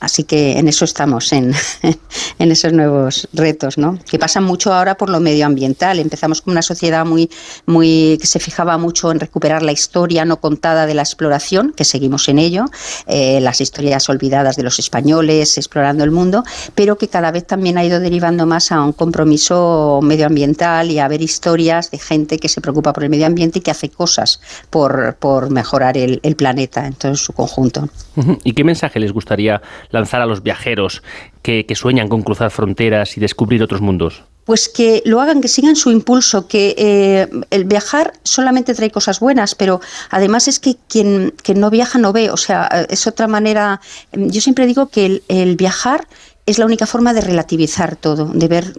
Así 0.00 0.24
que 0.24 0.58
en 0.58 0.66
eso 0.66 0.86
estamos, 0.86 1.32
en, 1.32 1.52
esos 2.38 2.72
nuevos 2.72 3.28
retos, 3.34 3.76
¿no? 3.76 3.98
Que 4.10 4.18
pasan 4.18 4.44
mucho 4.44 4.72
ahora 4.72 4.96
por 4.96 5.10
lo 5.10 5.20
medioambiental. 5.20 5.98
Empezamos 5.98 6.40
con 6.40 6.52
una 6.52 6.62
sociedad 6.62 7.04
muy, 7.04 7.30
muy 7.66 8.16
que 8.20 8.26
se 8.26 8.38
fijaba 8.38 8.78
mucho 8.78 9.12
en 9.12 9.20
recuperar 9.20 9.62
la 9.62 9.72
historia 9.72 10.24
no 10.24 10.40
contada 10.40 10.86
de 10.86 10.94
la 10.94 11.02
exploración, 11.02 11.74
que 11.76 11.84
seguimos 11.84 12.28
en 12.28 12.38
ello, 12.38 12.64
eh, 13.06 13.40
las 13.40 13.60
historias 13.60 14.08
olvidadas 14.08 14.56
de 14.56 14.62
los 14.62 14.78
españoles 14.78 15.58
explorando 15.58 16.02
el 16.02 16.10
mundo, 16.10 16.44
pero 16.74 16.96
que 16.96 17.08
cada 17.08 17.30
vez 17.30 17.46
también 17.46 17.76
ha 17.76 17.84
ido 17.84 18.00
derivando 18.00 18.46
más 18.46 18.72
a 18.72 18.82
un 18.82 18.92
compromiso 18.92 20.00
medioambiental 20.02 20.90
y 20.90 20.98
a 20.98 21.08
ver 21.08 21.20
historias 21.20 21.90
de 21.90 21.98
gente 21.98 22.38
que 22.38 22.48
se 22.48 22.62
preocupa 22.62 22.94
por 22.94 23.04
el 23.04 23.10
medio 23.10 23.26
ambiente 23.26 23.58
y 23.58 23.62
que 23.62 23.70
hace 23.70 23.90
cosas 23.90 24.40
por, 24.70 25.16
por 25.16 25.50
mejorar 25.50 25.98
el 25.98 26.36
planeta 26.36 26.86
en 26.86 26.94
todo 26.94 27.14
su 27.16 27.32
conjunto. 27.34 27.88
¿Y 28.44 28.52
qué 28.52 28.64
mensaje 28.64 28.98
les 28.98 29.12
gustaría 29.12 29.62
lanzar 29.90 30.20
a 30.20 30.26
los 30.26 30.42
viajeros 30.42 31.02
que, 31.42 31.64
sueñan 31.74 32.08
con 32.08 32.22
cruzar 32.22 32.50
fronteras 32.50 33.16
y 33.16 33.20
descubrir 33.20 33.62
otros 33.62 33.80
mundos? 33.80 34.22
Pues 34.44 34.68
que 34.68 35.02
lo 35.04 35.20
hagan, 35.20 35.40
que 35.40 35.48
sigan 35.48 35.76
su 35.76 35.90
impulso, 35.90 36.48
que 36.48 36.74
eh, 36.76 37.28
el 37.50 37.64
viajar 37.64 38.14
solamente 38.24 38.74
trae 38.74 38.90
cosas 38.90 39.20
buenas, 39.20 39.54
pero 39.54 39.80
además 40.10 40.48
es 40.48 40.58
que 40.58 40.76
quien, 40.88 41.34
no 41.54 41.70
viaja 41.70 41.98
no 41.98 42.12
ve, 42.12 42.30
o 42.30 42.36
sea, 42.36 42.86
es 42.88 43.06
otra 43.06 43.28
manera, 43.28 43.80
yo 44.12 44.40
siempre 44.40 44.66
digo 44.66 44.88
que 44.88 45.22
el, 45.28 45.56
viajar 45.56 46.06
es 46.46 46.58
la 46.58 46.66
única 46.66 46.86
forma 46.86 47.12
de 47.12 47.20
relativizar 47.20 47.96
todo, 47.96 48.26
de 48.26 48.48
ver 48.48 48.72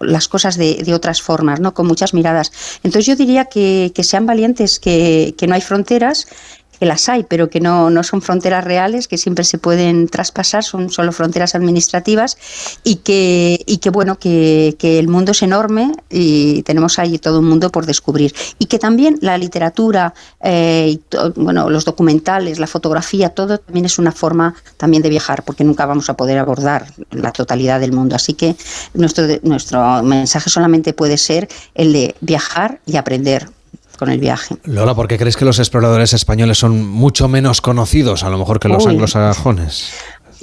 las 0.00 0.28
cosas 0.28 0.56
de, 0.56 0.94
otras 0.94 1.22
formas, 1.22 1.58
¿no? 1.60 1.74
con 1.74 1.86
muchas 1.86 2.14
miradas. 2.14 2.52
Entonces 2.84 3.06
yo 3.06 3.16
diría 3.16 3.46
que, 3.46 3.92
sean 4.02 4.26
valientes, 4.26 4.78
que 4.78 5.34
no 5.48 5.54
hay 5.54 5.60
fronteras, 5.60 6.28
que 6.78 6.86
las 6.86 7.08
hay, 7.08 7.24
pero 7.24 7.48
que 7.50 7.60
no, 7.60 7.90
no 7.90 8.02
son 8.02 8.22
fronteras 8.22 8.64
reales, 8.64 9.08
que 9.08 9.18
siempre 9.18 9.44
se 9.44 9.58
pueden 9.58 10.08
traspasar, 10.08 10.64
son 10.64 10.90
solo 10.90 11.12
fronteras 11.12 11.54
administrativas 11.54 12.36
y 12.84 12.96
que, 12.96 13.62
y 13.66 13.78
que 13.78 13.90
bueno, 13.90 14.18
que, 14.18 14.76
que 14.78 14.98
el 14.98 15.08
mundo 15.08 15.32
es 15.32 15.42
enorme 15.42 15.92
y 16.10 16.62
tenemos 16.62 16.98
ahí 16.98 17.18
todo 17.18 17.40
un 17.40 17.48
mundo 17.48 17.70
por 17.70 17.86
descubrir. 17.86 18.34
Y 18.58 18.66
que 18.66 18.78
también 18.78 19.18
la 19.22 19.38
literatura, 19.38 20.14
eh, 20.42 20.98
bueno, 21.36 21.70
los 21.70 21.84
documentales, 21.84 22.58
la 22.58 22.66
fotografía, 22.66 23.30
todo 23.30 23.58
también 23.58 23.86
es 23.86 23.98
una 23.98 24.12
forma 24.12 24.54
también 24.76 25.02
de 25.02 25.08
viajar, 25.08 25.42
porque 25.44 25.64
nunca 25.64 25.86
vamos 25.86 26.10
a 26.10 26.16
poder 26.16 26.38
abordar 26.38 26.86
la 27.10 27.32
totalidad 27.32 27.80
del 27.80 27.92
mundo. 27.92 28.16
Así 28.16 28.34
que 28.34 28.56
nuestro, 28.94 29.26
nuestro 29.42 30.02
mensaje 30.02 30.50
solamente 30.50 30.92
puede 30.92 31.16
ser 31.16 31.48
el 31.74 31.92
de 31.92 32.14
viajar 32.20 32.80
y 32.86 32.96
aprender 32.96 33.55
con 33.96 34.10
el 34.10 34.18
viaje. 34.18 34.56
Lola, 34.64 34.94
¿por 34.94 35.08
qué 35.08 35.18
crees 35.18 35.36
que 35.36 35.44
los 35.44 35.58
exploradores 35.58 36.12
españoles 36.12 36.58
son 36.58 36.86
mucho 36.86 37.28
menos 37.28 37.60
conocidos 37.60 38.22
a 38.22 38.30
lo 38.30 38.38
mejor 38.38 38.60
que 38.60 38.68
los 38.68 38.86
anglosajones? 38.86 39.94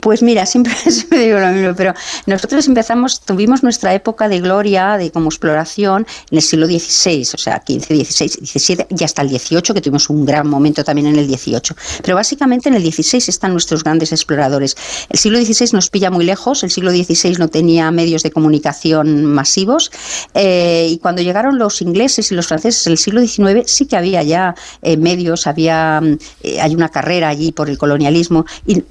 Pues 0.03 0.21
mira, 0.21 0.45
siempre, 0.53 0.73
digo 1.11 1.39
lo 1.39 1.47
mismo, 1.47 1.73
pero 1.77 1.93
nosotros 2.25 2.67
empezamos, 2.67 3.21
tuvimos 3.21 3.63
nuestra 3.63 3.93
época 3.93 4.27
de 4.27 4.41
gloria, 4.41 4.97
de 4.97 5.11
como 5.11 5.29
exploración, 5.29 6.05
en 6.29 6.37
el 6.37 6.43
siglo 6.43 6.67
XVI, 6.67 7.21
o 7.33 7.37
sea, 7.37 7.59
15, 7.59 7.93
16, 7.93 8.37
17 8.41 8.87
y 8.89 9.03
hasta 9.05 9.21
el 9.21 9.29
18, 9.29 9.73
que 9.73 9.79
tuvimos 9.79 10.09
un 10.09 10.25
gran 10.25 10.45
momento 10.45 10.83
también 10.83 11.07
en 11.07 11.15
el 11.15 11.27
18. 11.27 11.73
Pero 12.03 12.15
básicamente 12.17 12.67
en 12.67 12.75
el 12.75 12.83
16 12.83 13.29
están 13.29 13.53
nuestros 13.53 13.85
grandes 13.85 14.11
exploradores. 14.11 14.75
El 15.09 15.17
siglo 15.17 15.39
XVI 15.39 15.69
nos 15.71 15.89
pilla 15.89 16.11
muy 16.11 16.25
lejos, 16.25 16.63
el 16.63 16.71
siglo 16.71 16.91
XVI 16.91 17.37
no 17.39 17.47
tenía 17.47 17.89
medios 17.91 18.23
de 18.23 18.31
comunicación 18.31 19.23
masivos, 19.23 19.89
eh, 20.33 20.89
y 20.89 20.97
cuando 20.97 21.21
llegaron 21.21 21.57
los 21.57 21.81
ingleses 21.81 22.29
y 22.29 22.35
los 22.35 22.47
franceses 22.47 22.85
en 22.87 22.91
el 22.91 22.97
siglo 22.97 23.21
XIX 23.21 23.71
sí 23.71 23.85
que 23.85 23.95
había 23.95 24.21
ya 24.21 24.53
eh, 24.81 24.97
medios, 24.97 25.47
había, 25.47 26.01
eh, 26.41 26.59
hay 26.59 26.75
una 26.75 26.89
carrera 26.89 27.29
allí 27.29 27.53
por 27.53 27.69
el 27.69 27.77
colonialismo, 27.77 28.45
y 28.67 28.83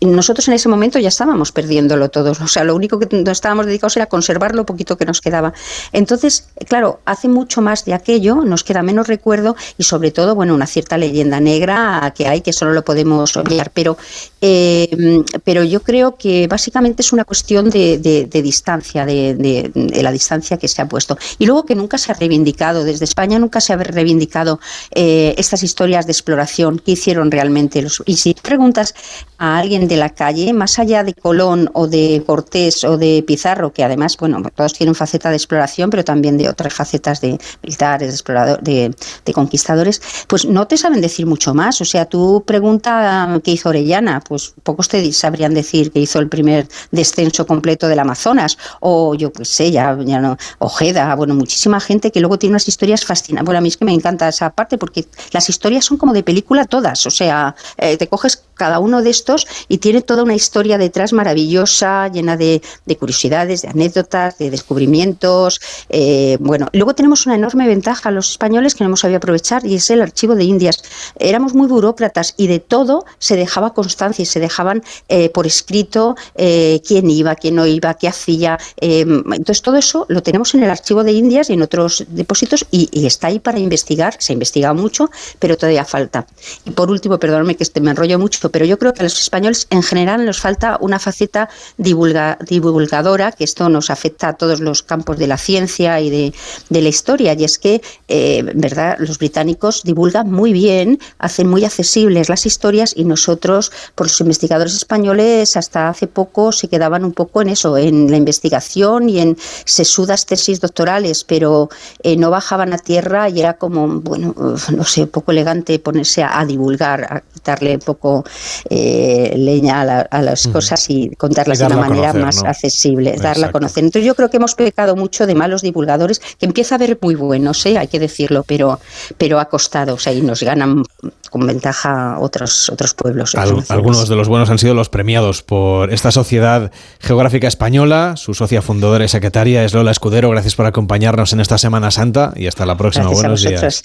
nosotros 0.00 0.46
en 0.46 0.59
ese 0.60 0.68
momento 0.68 0.98
ya 0.98 1.08
estábamos 1.08 1.52
perdiéndolo 1.52 2.10
todos. 2.10 2.40
O 2.40 2.46
sea, 2.46 2.64
lo 2.64 2.74
único 2.74 2.98
que 2.98 3.08
nos 3.16 3.32
estábamos 3.32 3.66
dedicados 3.66 3.96
era 3.96 4.06
conservar 4.06 4.54
lo 4.54 4.64
poquito 4.64 4.96
que 4.96 5.04
nos 5.04 5.20
quedaba. 5.20 5.52
Entonces, 5.92 6.48
claro, 6.68 7.00
hace 7.04 7.28
mucho 7.28 7.62
más 7.62 7.84
de 7.84 7.94
aquello, 7.94 8.44
nos 8.44 8.62
queda 8.62 8.82
menos 8.82 9.08
recuerdo 9.08 9.56
y 9.78 9.84
sobre 9.84 10.10
todo, 10.10 10.34
bueno, 10.34 10.54
una 10.54 10.66
cierta 10.66 10.96
leyenda 10.98 11.40
negra 11.40 12.12
que 12.16 12.28
hay 12.28 12.42
que 12.42 12.52
solo 12.52 12.72
lo 12.72 12.84
podemos 12.84 13.36
olvidar. 13.36 13.70
Pero, 13.74 13.96
eh, 14.40 15.22
pero 15.44 15.64
yo 15.64 15.82
creo 15.82 16.16
que 16.16 16.46
básicamente 16.46 17.02
es 17.02 17.12
una 17.12 17.24
cuestión 17.24 17.70
de, 17.70 17.98
distancia, 18.30 19.06
de, 19.06 19.70
la 20.02 20.12
distancia 20.12 20.58
que 20.58 20.68
se 20.68 20.82
ha 20.82 20.88
puesto. 20.88 21.18
Y 21.38 21.46
luego 21.46 21.64
que 21.64 21.74
nunca 21.74 21.98
se 21.98 22.12
ha 22.12 22.14
reivindicado, 22.14 22.84
desde 22.84 23.04
España 23.04 23.38
nunca 23.38 23.60
se 23.60 23.72
ha 23.72 23.76
reivindicado 23.76 24.60
eh, 24.94 25.34
estas 25.38 25.62
historias 25.62 26.06
de 26.06 26.12
exploración 26.12 26.78
que 26.78 26.92
hicieron 26.92 27.30
realmente 27.30 27.80
los. 27.82 28.02
Y 28.06 28.16
si 28.16 28.34
preguntas 28.34 28.94
a 29.38 29.58
alguien 29.58 29.88
de 29.88 29.96
la 29.96 30.10
calle, 30.10 30.39
más 30.52 30.78
allá 30.78 31.04
de 31.04 31.14
Colón 31.14 31.70
o 31.74 31.86
de 31.86 32.22
Cortés 32.26 32.84
o 32.84 32.96
de 32.96 33.24
Pizarro, 33.26 33.72
que 33.72 33.84
además, 33.84 34.16
bueno, 34.18 34.42
todos 34.54 34.72
tienen 34.72 34.94
faceta 34.94 35.30
de 35.30 35.36
exploración, 35.36 35.90
pero 35.90 36.04
también 36.04 36.38
de 36.38 36.48
otras 36.48 36.74
facetas 36.74 37.20
de 37.20 37.38
militares, 37.62 38.24
de, 38.62 38.94
de, 39.24 39.32
conquistadores, 39.32 40.00
pues 40.26 40.44
no 40.44 40.66
te 40.66 40.76
saben 40.76 41.00
decir 41.00 41.26
mucho 41.26 41.54
más. 41.54 41.80
O 41.80 41.84
sea, 41.84 42.04
tú 42.06 42.42
pregunta 42.46 43.40
qué 43.44 43.52
hizo 43.52 43.68
Orellana, 43.68 44.22
pues 44.26 44.54
pocos 44.62 44.88
te 44.88 45.12
sabrían 45.12 45.54
decir 45.54 45.92
que 45.92 46.00
hizo 46.00 46.18
el 46.18 46.28
primer 46.28 46.68
descenso 46.90 47.46
completo 47.46 47.88
del 47.88 47.98
Amazonas, 47.98 48.58
o 48.80 49.14
yo 49.14 49.32
qué 49.32 49.44
sé, 49.44 49.70
ya, 49.70 49.96
ya 50.04 50.20
no, 50.20 50.36
Ojeda, 50.58 51.14
bueno, 51.14 51.34
muchísima 51.34 51.80
gente 51.80 52.10
que 52.10 52.20
luego 52.20 52.38
tiene 52.38 52.52
unas 52.52 52.68
historias 52.68 53.04
fascinantes. 53.04 53.46
Bueno, 53.46 53.58
a 53.58 53.60
mí 53.60 53.68
es 53.68 53.76
que 53.76 53.84
me 53.84 53.92
encanta 53.92 54.28
esa 54.28 54.50
parte 54.50 54.78
porque 54.78 55.06
las 55.32 55.48
historias 55.48 55.84
son 55.84 55.96
como 55.96 56.12
de 56.12 56.22
película 56.22 56.64
todas, 56.64 57.06
o 57.06 57.10
sea, 57.10 57.54
eh, 57.76 57.96
te 57.96 58.08
coges 58.08 58.42
cada 58.54 58.78
uno 58.78 59.02
de 59.02 59.10
estos 59.10 59.46
y 59.68 59.78
tiene 59.78 60.02
toda 60.02 60.22
una 60.22 60.29
historia 60.34 60.78
detrás 60.78 61.12
maravillosa, 61.12 62.08
llena 62.08 62.36
de, 62.36 62.62
curiosidades, 62.98 63.62
de 63.62 63.68
anécdotas, 63.68 64.38
de 64.38 64.50
descubrimientos. 64.50 65.60
Eh, 65.88 66.36
bueno, 66.40 66.68
luego 66.72 66.94
tenemos 66.94 67.26
una 67.26 67.34
enorme 67.34 67.66
ventaja 67.66 68.10
los 68.10 68.30
españoles 68.30 68.74
que 68.74 68.84
no 68.84 68.88
hemos 68.88 69.00
sabido 69.00 69.18
aprovechar 69.18 69.64
y 69.66 69.76
es 69.76 69.90
el 69.90 70.02
archivo 70.02 70.34
de 70.34 70.44
Indias. 70.44 70.82
Éramos 71.18 71.54
muy 71.54 71.68
burócratas 71.68 72.34
y 72.36 72.46
de 72.46 72.60
todo 72.60 73.04
se 73.18 73.36
dejaba 73.36 73.74
constancia 73.74 74.22
y 74.22 74.26
se 74.26 74.40
dejaban 74.40 74.82
eh, 75.08 75.30
por 75.30 75.46
escrito 75.46 76.16
eh, 76.34 76.80
quién 76.86 77.10
iba, 77.10 77.34
quién 77.34 77.54
no 77.54 77.66
iba, 77.66 77.94
qué 77.94 78.08
hacía. 78.08 78.58
entonces 78.80 79.62
todo 79.62 79.76
eso 79.76 80.06
lo 80.08 80.22
tenemos 80.22 80.54
en 80.54 80.62
el 80.62 80.70
archivo 80.70 81.04
de 81.04 81.12
Indias 81.12 81.50
y 81.50 81.54
en 81.54 81.62
otros 81.62 82.04
depósitos 82.08 82.66
y, 82.70 82.88
está 83.06 83.28
ahí 83.28 83.38
para 83.38 83.58
investigar. 83.58 84.14
Se 84.18 84.32
ha 84.32 84.34
investigado 84.34 84.74
mucho, 84.74 85.10
pero 85.38 85.56
todavía 85.56 85.84
falta. 85.84 86.26
Y 86.64 86.70
por 86.70 86.90
último, 86.90 87.18
perdóname 87.18 87.56
que 87.56 87.64
este 87.64 87.80
me 87.80 87.90
enrollo 87.90 88.18
mucho, 88.18 88.50
pero 88.50 88.64
yo 88.64 88.78
creo 88.78 88.92
que 88.92 89.00
a 89.00 89.04
los 89.04 89.20
españoles 89.20 89.66
en 89.70 89.82
general 89.82 90.19
nos 90.24 90.40
falta 90.40 90.78
una 90.80 90.98
faceta 90.98 91.48
divulgadora, 91.76 93.32
que 93.32 93.44
esto 93.44 93.68
nos 93.68 93.90
afecta 93.90 94.28
a 94.28 94.32
todos 94.34 94.60
los 94.60 94.82
campos 94.82 95.18
de 95.18 95.26
la 95.26 95.36
ciencia 95.36 96.00
y 96.00 96.10
de, 96.10 96.32
la 96.80 96.88
historia, 96.88 97.34
y 97.34 97.44
es 97.44 97.58
que, 97.58 97.82
eh, 98.08 98.42
verdad, 98.54 98.96
los 98.98 99.18
británicos 99.18 99.82
divulgan 99.84 100.30
muy 100.30 100.52
bien, 100.52 100.98
hacen 101.18 101.48
muy 101.48 101.64
accesibles 101.64 102.28
las 102.28 102.46
historias 102.46 102.92
y 102.96 103.04
nosotros, 103.04 103.72
por 103.94 104.06
los 104.06 104.20
investigadores 104.20 104.74
españoles, 104.74 105.56
hasta 105.56 105.88
hace 105.88 106.06
poco 106.06 106.52
se 106.52 106.68
quedaban 106.68 107.04
un 107.04 107.12
poco 107.12 107.42
en 107.42 107.50
eso, 107.50 107.76
en 107.76 108.10
la 108.10 108.16
investigación 108.16 109.08
y 109.08 109.20
en 109.20 109.36
sesudas 109.64 110.26
tesis 110.26 110.60
doctorales, 110.60 111.24
pero 111.24 111.68
eh, 112.02 112.16
no 112.16 112.30
bajaban 112.30 112.72
a 112.72 112.78
tierra 112.78 113.28
y 113.28 113.40
era 113.40 113.54
como, 113.54 114.00
bueno, 114.00 114.34
no 114.36 114.84
sé, 114.84 115.06
poco 115.06 115.32
elegante 115.32 115.78
ponerse 115.78 116.22
a, 116.22 116.44
divulgar, 116.44 117.04
a 117.04 117.20
quitarle 117.20 117.74
un 117.74 117.80
poco 117.80 118.24
eh, 118.68 119.34
leña 119.36 119.80
a, 120.09 120.09
las 120.10 120.48
cosas 120.48 120.88
y 120.90 121.10
contarlas 121.16 121.58
de 121.58 121.66
una 121.66 121.76
manera 121.76 122.12
más 122.12 122.42
accesible, 122.42 123.16
darla 123.16 123.48
a 123.48 123.52
conocer. 123.52 123.84
Entonces 123.84 124.06
yo 124.06 124.14
creo 124.14 124.30
que 124.30 124.36
hemos 124.38 124.54
pecado 124.54 124.96
mucho 124.96 125.26
de 125.26 125.34
malos 125.34 125.62
divulgadores, 125.62 126.18
que 126.18 126.46
empieza 126.46 126.74
a 126.74 126.76
haber 126.76 126.98
muy 127.00 127.14
buenos, 127.14 127.64
¿eh? 127.66 127.78
hay 127.78 127.88
que 127.88 127.98
decirlo, 127.98 128.44
pero, 128.46 128.80
pero 129.18 129.38
ha 129.38 129.46
costado, 129.46 129.94
o 129.94 129.98
sea, 129.98 130.12
y 130.12 130.20
nos 130.22 130.42
ganan 130.42 130.82
con 131.30 131.46
ventaja 131.46 132.18
otros, 132.18 132.68
otros 132.70 132.94
pueblos. 132.94 133.34
algunos 133.34 134.08
de 134.08 134.16
los 134.16 134.28
buenos 134.28 134.50
han 134.50 134.58
sido 134.58 134.74
los 134.74 134.88
premiados 134.88 135.42
por 135.42 135.92
esta 135.92 136.10
Sociedad 136.10 136.72
Geográfica 136.98 137.46
Española. 137.46 138.14
Su 138.16 138.34
socia 138.34 138.62
fundadora 138.62 139.04
y 139.04 139.08
secretaria 139.08 139.64
es 139.64 139.72
Lola 139.72 139.92
Escudero. 139.92 140.30
Gracias 140.30 140.56
por 140.56 140.66
acompañarnos 140.66 141.32
en 141.32 141.40
esta 141.40 141.56
Semana 141.58 141.90
Santa 141.90 142.32
y 142.36 142.46
hasta 142.46 142.66
la 142.66 142.76
próxima. 142.76 143.10
buenos 143.10 143.42
días. 143.42 143.82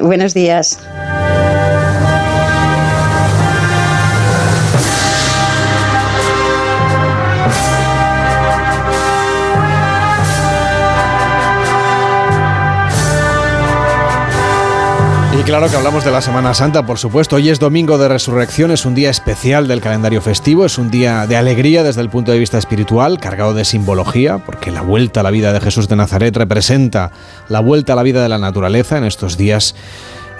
Buenos 0.00 0.34
días. 0.34 0.78
Claro 15.46 15.70
que 15.70 15.76
hablamos 15.76 16.04
de 16.04 16.10
la 16.10 16.20
Semana 16.20 16.54
Santa, 16.54 16.84
por 16.84 16.98
supuesto. 16.98 17.36
Hoy 17.36 17.50
es 17.50 17.60
domingo 17.60 17.98
de 17.98 18.08
resurrección, 18.08 18.72
es 18.72 18.84
un 18.84 18.96
día 18.96 19.10
especial 19.10 19.68
del 19.68 19.80
calendario 19.80 20.20
festivo, 20.20 20.66
es 20.66 20.76
un 20.76 20.90
día 20.90 21.24
de 21.28 21.36
alegría 21.36 21.84
desde 21.84 22.00
el 22.00 22.10
punto 22.10 22.32
de 22.32 22.40
vista 22.40 22.58
espiritual, 22.58 23.20
cargado 23.20 23.54
de 23.54 23.64
simbología, 23.64 24.38
porque 24.38 24.72
la 24.72 24.82
vuelta 24.82 25.20
a 25.20 25.22
la 25.22 25.30
vida 25.30 25.52
de 25.52 25.60
Jesús 25.60 25.88
de 25.88 25.94
Nazaret 25.94 26.36
representa 26.36 27.12
la 27.48 27.60
vuelta 27.60 27.92
a 27.92 27.96
la 27.96 28.02
vida 28.02 28.24
de 28.24 28.28
la 28.28 28.38
naturaleza 28.38 28.98
en 28.98 29.04
estos 29.04 29.36
días 29.36 29.76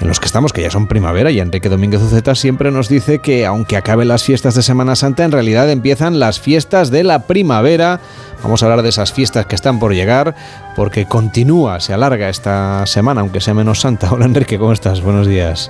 en 0.00 0.08
los 0.08 0.18
que 0.18 0.26
estamos, 0.26 0.52
que 0.52 0.62
ya 0.62 0.70
son 0.70 0.88
primavera, 0.88 1.30
y 1.30 1.38
Enrique 1.38 1.68
Domínguez 1.68 2.02
Uceta 2.02 2.34
siempre 2.34 2.72
nos 2.72 2.88
dice 2.88 3.20
que 3.20 3.46
aunque 3.46 3.76
acaben 3.76 4.08
las 4.08 4.24
fiestas 4.24 4.56
de 4.56 4.62
Semana 4.62 4.96
Santa, 4.96 5.24
en 5.24 5.32
realidad 5.32 5.70
empiezan 5.70 6.18
las 6.18 6.40
fiestas 6.40 6.90
de 6.90 7.04
la 7.04 7.20
primavera. 7.20 8.00
Vamos 8.46 8.62
a 8.62 8.66
hablar 8.66 8.84
de 8.84 8.90
esas 8.90 9.12
fiestas 9.12 9.44
que 9.46 9.56
están 9.56 9.80
por 9.80 9.92
llegar, 9.92 10.36
porque 10.76 11.06
continúa, 11.06 11.80
se 11.80 11.92
alarga 11.92 12.28
esta 12.28 12.86
semana, 12.86 13.22
aunque 13.22 13.40
sea 13.40 13.54
menos 13.54 13.80
santa. 13.80 14.08
Hola 14.12 14.24
Enrique, 14.24 14.56
¿cómo 14.56 14.72
estás? 14.72 15.00
Buenos 15.00 15.26
días. 15.26 15.68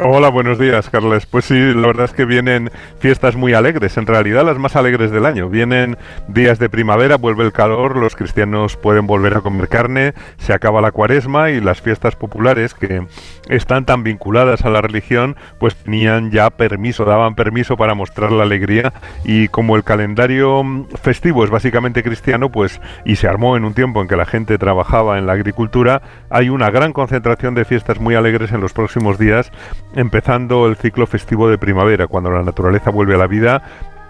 Hola, 0.00 0.28
buenos 0.28 0.60
días, 0.60 0.90
Carles. 0.90 1.26
Pues 1.26 1.46
sí, 1.46 1.58
la 1.74 1.88
verdad 1.88 2.04
es 2.04 2.12
que 2.12 2.24
vienen 2.24 2.70
fiestas 3.00 3.34
muy 3.34 3.52
alegres, 3.52 3.96
en 3.96 4.06
realidad 4.06 4.46
las 4.46 4.56
más 4.56 4.76
alegres 4.76 5.10
del 5.10 5.26
año. 5.26 5.48
Vienen 5.48 5.96
días 6.28 6.60
de 6.60 6.68
primavera, 6.68 7.16
vuelve 7.16 7.44
el 7.44 7.50
calor, 7.50 7.96
los 7.96 8.14
cristianos 8.14 8.76
pueden 8.76 9.08
volver 9.08 9.36
a 9.36 9.40
comer 9.40 9.66
carne, 9.66 10.14
se 10.36 10.52
acaba 10.52 10.80
la 10.80 10.92
cuaresma 10.92 11.50
y 11.50 11.60
las 11.60 11.80
fiestas 11.80 12.14
populares 12.14 12.74
que 12.74 13.08
están 13.48 13.86
tan 13.86 14.04
vinculadas 14.04 14.64
a 14.64 14.70
la 14.70 14.82
religión, 14.82 15.34
pues 15.58 15.74
tenían 15.74 16.30
ya 16.30 16.50
permiso, 16.50 17.04
daban 17.04 17.34
permiso 17.34 17.76
para 17.76 17.94
mostrar 17.94 18.30
la 18.30 18.44
alegría 18.44 18.92
y 19.24 19.48
como 19.48 19.74
el 19.74 19.82
calendario 19.82 20.62
festivo 21.02 21.42
es 21.42 21.50
básicamente 21.50 22.04
cristiano, 22.04 22.52
pues 22.52 22.80
y 23.04 23.16
se 23.16 23.26
armó 23.26 23.56
en 23.56 23.64
un 23.64 23.74
tiempo 23.74 24.00
en 24.00 24.06
que 24.06 24.14
la 24.14 24.26
gente 24.26 24.58
trabajaba 24.58 25.18
en 25.18 25.26
la 25.26 25.32
agricultura, 25.32 26.02
hay 26.30 26.50
una 26.50 26.70
gran 26.70 26.92
concentración 26.92 27.56
de 27.56 27.64
fiestas 27.64 27.98
muy 27.98 28.14
alegres 28.14 28.52
en 28.52 28.60
los 28.60 28.72
próximos 28.72 29.18
días 29.18 29.50
empezando 29.94 30.66
el 30.66 30.76
ciclo 30.76 31.06
festivo 31.06 31.48
de 31.48 31.58
primavera, 31.58 32.06
cuando 32.06 32.30
la 32.30 32.42
naturaleza 32.42 32.90
vuelve 32.90 33.14
a 33.14 33.18
la 33.18 33.26
vida 33.26 33.62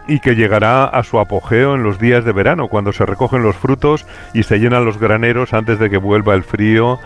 y 0.08 0.20
que 0.20 0.34
llegará 0.34 0.84
a 0.84 1.02
su 1.04 1.20
apogeo 1.20 1.74
en 1.74 1.82
los 1.82 1.98
días 1.98 2.24
de 2.24 2.32
verano, 2.32 2.68
cuando 2.68 2.92
se 2.92 3.04
recogen 3.04 3.42
los 3.42 3.56
frutos 3.56 4.06
y 4.32 4.42
se 4.42 4.58
llenan 4.58 4.86
los 4.86 4.98
graneros 4.98 5.52
antes 5.52 5.78
de 5.78 5.90
que 5.90 5.98
vuelva 5.98 6.34
el 6.34 6.42
frío 6.42 6.98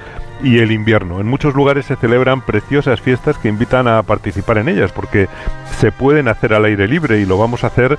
y 0.43 0.59
el 0.59 0.71
invierno. 0.71 1.21
En 1.21 1.27
muchos 1.27 1.55
lugares 1.55 1.87
se 1.87 1.97
celebran 1.97 2.43
preciosas 2.43 3.01
fiestas 3.01 3.39
que 3.39 3.49
invitan 3.49 3.89
a 3.89 4.03
participar 4.05 4.59
en 4.59 4.69
ellas, 4.69 4.93
porque 4.93 5.29
se 5.79 5.91
pueden 5.91 6.29
hacer 6.29 6.55
al 6.55 6.65
aire 6.65 6.87
libre 6.87 7.21
y 7.21 7.27
lo 7.27 7.39
vamos 7.39 7.65
a 7.65 7.69
hacer 7.69 7.99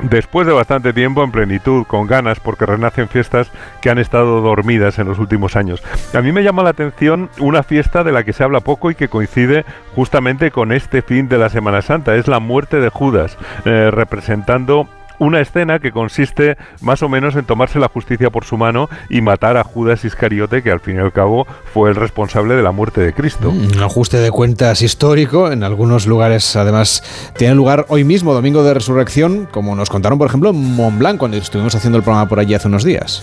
después 0.00 0.46
de 0.46 0.52
bastante 0.52 0.92
tiempo 0.92 1.22
en 1.22 1.30
plenitud, 1.30 1.84
con 1.86 2.06
ganas, 2.06 2.40
porque 2.40 2.66
renacen 2.66 3.08
fiestas 3.08 3.50
que 3.80 3.90
han 3.90 3.98
estado 3.98 4.40
dormidas 4.40 4.98
en 4.98 5.08
los 5.08 5.18
últimos 5.18 5.56
años. 5.56 5.82
A 6.14 6.20
mí 6.20 6.32
me 6.32 6.42
llama 6.42 6.62
la 6.62 6.70
atención 6.70 7.30
una 7.38 7.62
fiesta 7.62 8.04
de 8.04 8.12
la 8.12 8.24
que 8.24 8.32
se 8.32 8.44
habla 8.44 8.60
poco 8.60 8.90
y 8.90 8.94
que 8.94 9.08
coincide 9.08 9.64
justamente 9.94 10.50
con 10.50 10.72
este 10.72 11.02
fin 11.02 11.28
de 11.28 11.38
la 11.38 11.48
Semana 11.48 11.82
Santa, 11.82 12.16
es 12.16 12.28
la 12.28 12.40
muerte 12.40 12.80
de 12.80 12.88
Judas, 12.88 13.36
eh, 13.64 13.90
representando 13.90 14.88
una 15.18 15.40
escena 15.40 15.78
que 15.78 15.92
consiste 15.92 16.56
más 16.80 17.02
o 17.02 17.08
menos 17.08 17.36
en 17.36 17.44
tomarse 17.44 17.78
la 17.78 17.88
justicia 17.88 18.30
por 18.30 18.44
su 18.44 18.56
mano 18.56 18.88
y 19.08 19.20
matar 19.20 19.56
a 19.56 19.64
Judas 19.64 20.04
Iscariote, 20.04 20.62
que 20.62 20.70
al 20.70 20.80
fin 20.80 20.96
y 20.96 20.98
al 20.98 21.12
cabo 21.12 21.46
fue 21.72 21.90
el 21.90 21.96
responsable 21.96 22.54
de 22.54 22.62
la 22.62 22.72
muerte 22.72 23.00
de 23.00 23.12
Cristo. 23.12 23.50
Mm, 23.50 23.76
un 23.76 23.82
ajuste 23.82 24.18
de 24.18 24.30
cuentas 24.30 24.82
histórico, 24.82 25.50
en 25.50 25.64
algunos 25.64 26.06
lugares 26.06 26.56
además 26.56 27.02
tiene 27.36 27.54
lugar 27.54 27.86
hoy 27.88 28.04
mismo, 28.04 28.34
Domingo 28.34 28.62
de 28.62 28.74
Resurrección, 28.74 29.48
como 29.50 29.74
nos 29.74 29.90
contaron 29.90 30.18
por 30.18 30.28
ejemplo 30.28 30.50
en 30.50 30.76
Montblanc 30.76 31.18
cuando 31.18 31.36
estuvimos 31.36 31.74
haciendo 31.74 31.98
el 31.98 32.04
programa 32.04 32.28
por 32.28 32.38
allí 32.38 32.54
hace 32.54 32.68
unos 32.68 32.84
días. 32.84 33.22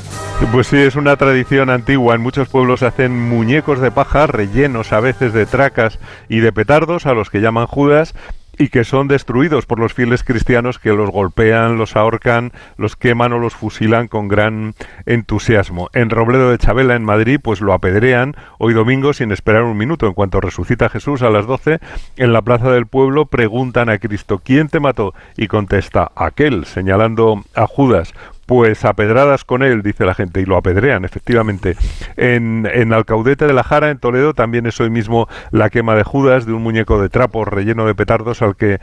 Pues 0.51 0.67
sí, 0.67 0.77
es 0.77 0.95
una 0.95 1.15
tradición 1.15 1.69
antigua, 1.69 2.15
en 2.15 2.21
muchos 2.21 2.49
pueblos 2.49 2.81
se 2.81 2.87
hacen 2.87 3.29
muñecos 3.29 3.79
de 3.79 3.91
paja 3.91 4.27
rellenos 4.27 4.93
a 4.93 4.99
veces 4.99 5.33
de 5.33 5.45
tracas 5.45 5.99
y 6.29 6.39
de 6.39 6.51
petardos, 6.51 7.05
a 7.05 7.13
los 7.13 7.29
que 7.29 7.41
llaman 7.41 7.67
Judas, 7.67 8.13
y 8.57 8.69
que 8.69 8.83
son 8.83 9.07
destruidos 9.07 9.65
por 9.65 9.79
los 9.79 9.93
fieles 9.93 10.23
cristianos 10.23 10.79
que 10.79 10.93
los 10.93 11.09
golpean, 11.09 11.77
los 11.77 11.95
ahorcan, 11.95 12.51
los 12.77 12.95
queman 12.95 13.33
o 13.33 13.39
los 13.39 13.55
fusilan 13.55 14.07
con 14.07 14.27
gran 14.27 14.73
entusiasmo. 15.05 15.89
En 15.93 16.09
Robledo 16.09 16.51
de 16.51 16.57
Chabela, 16.57 16.95
en 16.95 17.03
Madrid, 17.03 17.39
pues 17.41 17.61
lo 17.61 17.73
apedrean 17.73 18.35
hoy 18.57 18.73
domingo 18.73 19.13
sin 19.13 19.31
esperar 19.31 19.63
un 19.63 19.77
minuto. 19.77 20.07
En 20.07 20.13
cuanto 20.13 20.41
resucita 20.41 20.89
Jesús 20.89 21.21
a 21.21 21.29
las 21.29 21.45
12, 21.45 21.79
en 22.17 22.33
la 22.33 22.41
plaza 22.41 22.71
del 22.71 22.87
pueblo 22.87 23.25
preguntan 23.25 23.89
a 23.89 23.97
Cristo, 23.97 24.41
¿quién 24.43 24.69
te 24.69 24.79
mató? 24.79 25.13
Y 25.37 25.47
contesta, 25.47 26.11
aquel, 26.15 26.65
señalando 26.65 27.43
a 27.53 27.67
Judas, 27.67 28.13
pues 28.45 28.85
apedradas 28.85 29.43
con 29.43 29.63
él, 29.63 29.81
dice 29.81 30.05
la 30.05 30.13
gente, 30.13 30.41
y 30.41 30.45
lo 30.45 30.57
apedrean, 30.57 31.05
efectivamente. 31.05 31.75
En, 32.17 32.67
en 32.71 32.93
Alcaudete 32.93 33.47
de 33.47 33.53
la 33.53 33.63
Jara, 33.63 33.89
en 33.89 33.97
Toledo, 33.97 34.33
también 34.33 34.65
es 34.65 34.79
hoy 34.79 34.89
mismo 34.89 35.27
la 35.51 35.69
quema 35.69 35.95
de 35.95 36.03
Judas, 36.03 36.45
de 36.45 36.53
un 36.53 36.63
muñeco 36.63 37.01
de 37.01 37.09
trapos 37.09 37.47
relleno 37.47 37.85
de 37.85 37.95
petardos 37.95 38.41
al 38.41 38.55
que, 38.55 38.79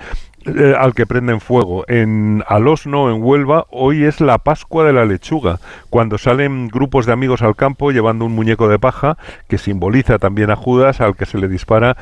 eh, 0.47 0.75
al 0.79 0.95
que 0.95 1.07
prenden 1.07 1.41
fuego. 1.41 1.85
En 1.89 2.43
Alosno, 2.49 3.11
en 3.11 3.23
Huelva, 3.23 3.67
hoy 3.71 4.05
es 4.05 4.21
la 4.21 4.39
Pascua 4.39 4.85
de 4.85 4.93
la 4.93 5.05
Lechuga, 5.05 5.61
cuando 5.91 6.19
salen 6.19 6.69
grupos 6.69 7.07
de 7.07 7.13
amigos 7.13 7.43
al 7.43 7.57
campo 7.57 7.93
llevando 7.93 8.25
un 8.25 8.35
muñeco 8.35 8.69
de 8.69 8.79
paja 8.79 9.17
que 9.49 9.59
simboliza 9.59 10.19
también 10.19 10.51
a 10.51 10.57
Judas, 10.57 11.01
al 11.01 11.17
que 11.17 11.27
se 11.27 11.39
le 11.39 11.49
dispara 11.49 11.97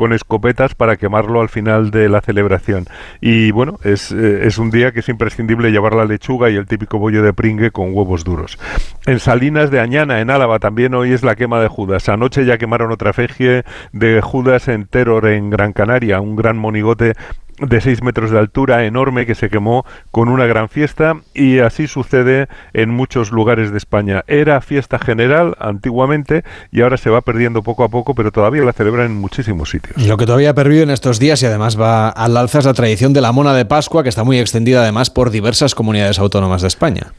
con 0.00 0.14
escopetas 0.14 0.74
para 0.74 0.96
quemarlo 0.96 1.42
al 1.42 1.50
final 1.50 1.90
de 1.90 2.08
la 2.08 2.22
celebración. 2.22 2.86
Y 3.20 3.50
bueno, 3.50 3.78
es, 3.84 4.10
eh, 4.12 4.46
es, 4.46 4.56
un 4.56 4.70
día 4.70 4.92
que 4.92 5.00
es 5.00 5.10
imprescindible 5.10 5.72
llevar 5.72 5.94
la 5.94 6.06
lechuga 6.06 6.48
y 6.48 6.56
el 6.56 6.64
típico 6.64 6.98
bollo 6.98 7.22
de 7.22 7.34
pringue 7.34 7.70
con 7.70 7.92
huevos 7.92 8.24
duros. 8.24 8.58
En 9.04 9.18
Salinas 9.18 9.70
de 9.70 9.78
Añana, 9.78 10.22
en 10.22 10.30
Álava, 10.30 10.58
también 10.58 10.94
hoy 10.94 11.12
es 11.12 11.22
la 11.22 11.36
quema 11.36 11.60
de 11.60 11.68
Judas. 11.68 12.08
Anoche 12.08 12.46
ya 12.46 12.56
quemaron 12.56 12.92
otra 12.92 13.12
fegie 13.12 13.64
de 13.92 14.22
Judas 14.22 14.68
en 14.68 14.86
Terror, 14.86 15.26
en 15.26 15.50
Gran 15.50 15.74
Canaria, 15.74 16.22
un 16.22 16.34
gran 16.34 16.56
monigote 16.56 17.12
de 17.60 17.80
6 17.80 18.02
metros 18.02 18.30
de 18.30 18.38
altura 18.38 18.84
enorme 18.84 19.26
que 19.26 19.34
se 19.34 19.48
quemó 19.48 19.84
con 20.10 20.28
una 20.28 20.46
gran 20.46 20.68
fiesta 20.68 21.16
y 21.34 21.58
así 21.58 21.86
sucede 21.86 22.48
en 22.72 22.90
muchos 22.90 23.30
lugares 23.30 23.70
de 23.70 23.78
España. 23.78 24.24
Era 24.26 24.60
fiesta 24.60 24.98
general 24.98 25.56
antiguamente 25.58 26.44
y 26.72 26.80
ahora 26.82 26.96
se 26.96 27.10
va 27.10 27.20
perdiendo 27.20 27.62
poco 27.62 27.84
a 27.84 27.88
poco, 27.88 28.14
pero 28.14 28.32
todavía 28.32 28.62
la 28.62 28.72
celebran 28.72 29.06
en 29.06 29.16
muchísimos 29.16 29.70
sitios. 29.70 29.96
Lo 30.06 30.16
que 30.16 30.26
todavía 30.26 30.50
ha 30.50 30.54
perdido 30.54 30.82
en 30.82 30.90
estos 30.90 31.18
días 31.18 31.42
y 31.42 31.46
además 31.46 31.80
va 31.80 32.08
al 32.08 32.36
alza 32.36 32.58
es 32.58 32.64
la 32.64 32.74
tradición 32.74 33.12
de 33.12 33.20
la 33.20 33.32
mona 33.32 33.54
de 33.54 33.64
Pascua, 33.64 34.02
que 34.02 34.08
está 34.08 34.24
muy 34.24 34.38
extendida 34.38 34.82
además 34.82 35.10
por 35.10 35.30
diversas 35.30 35.74
comunidades 35.74 36.18
autónomas 36.18 36.62
de 36.62 36.68
España. 36.68 37.12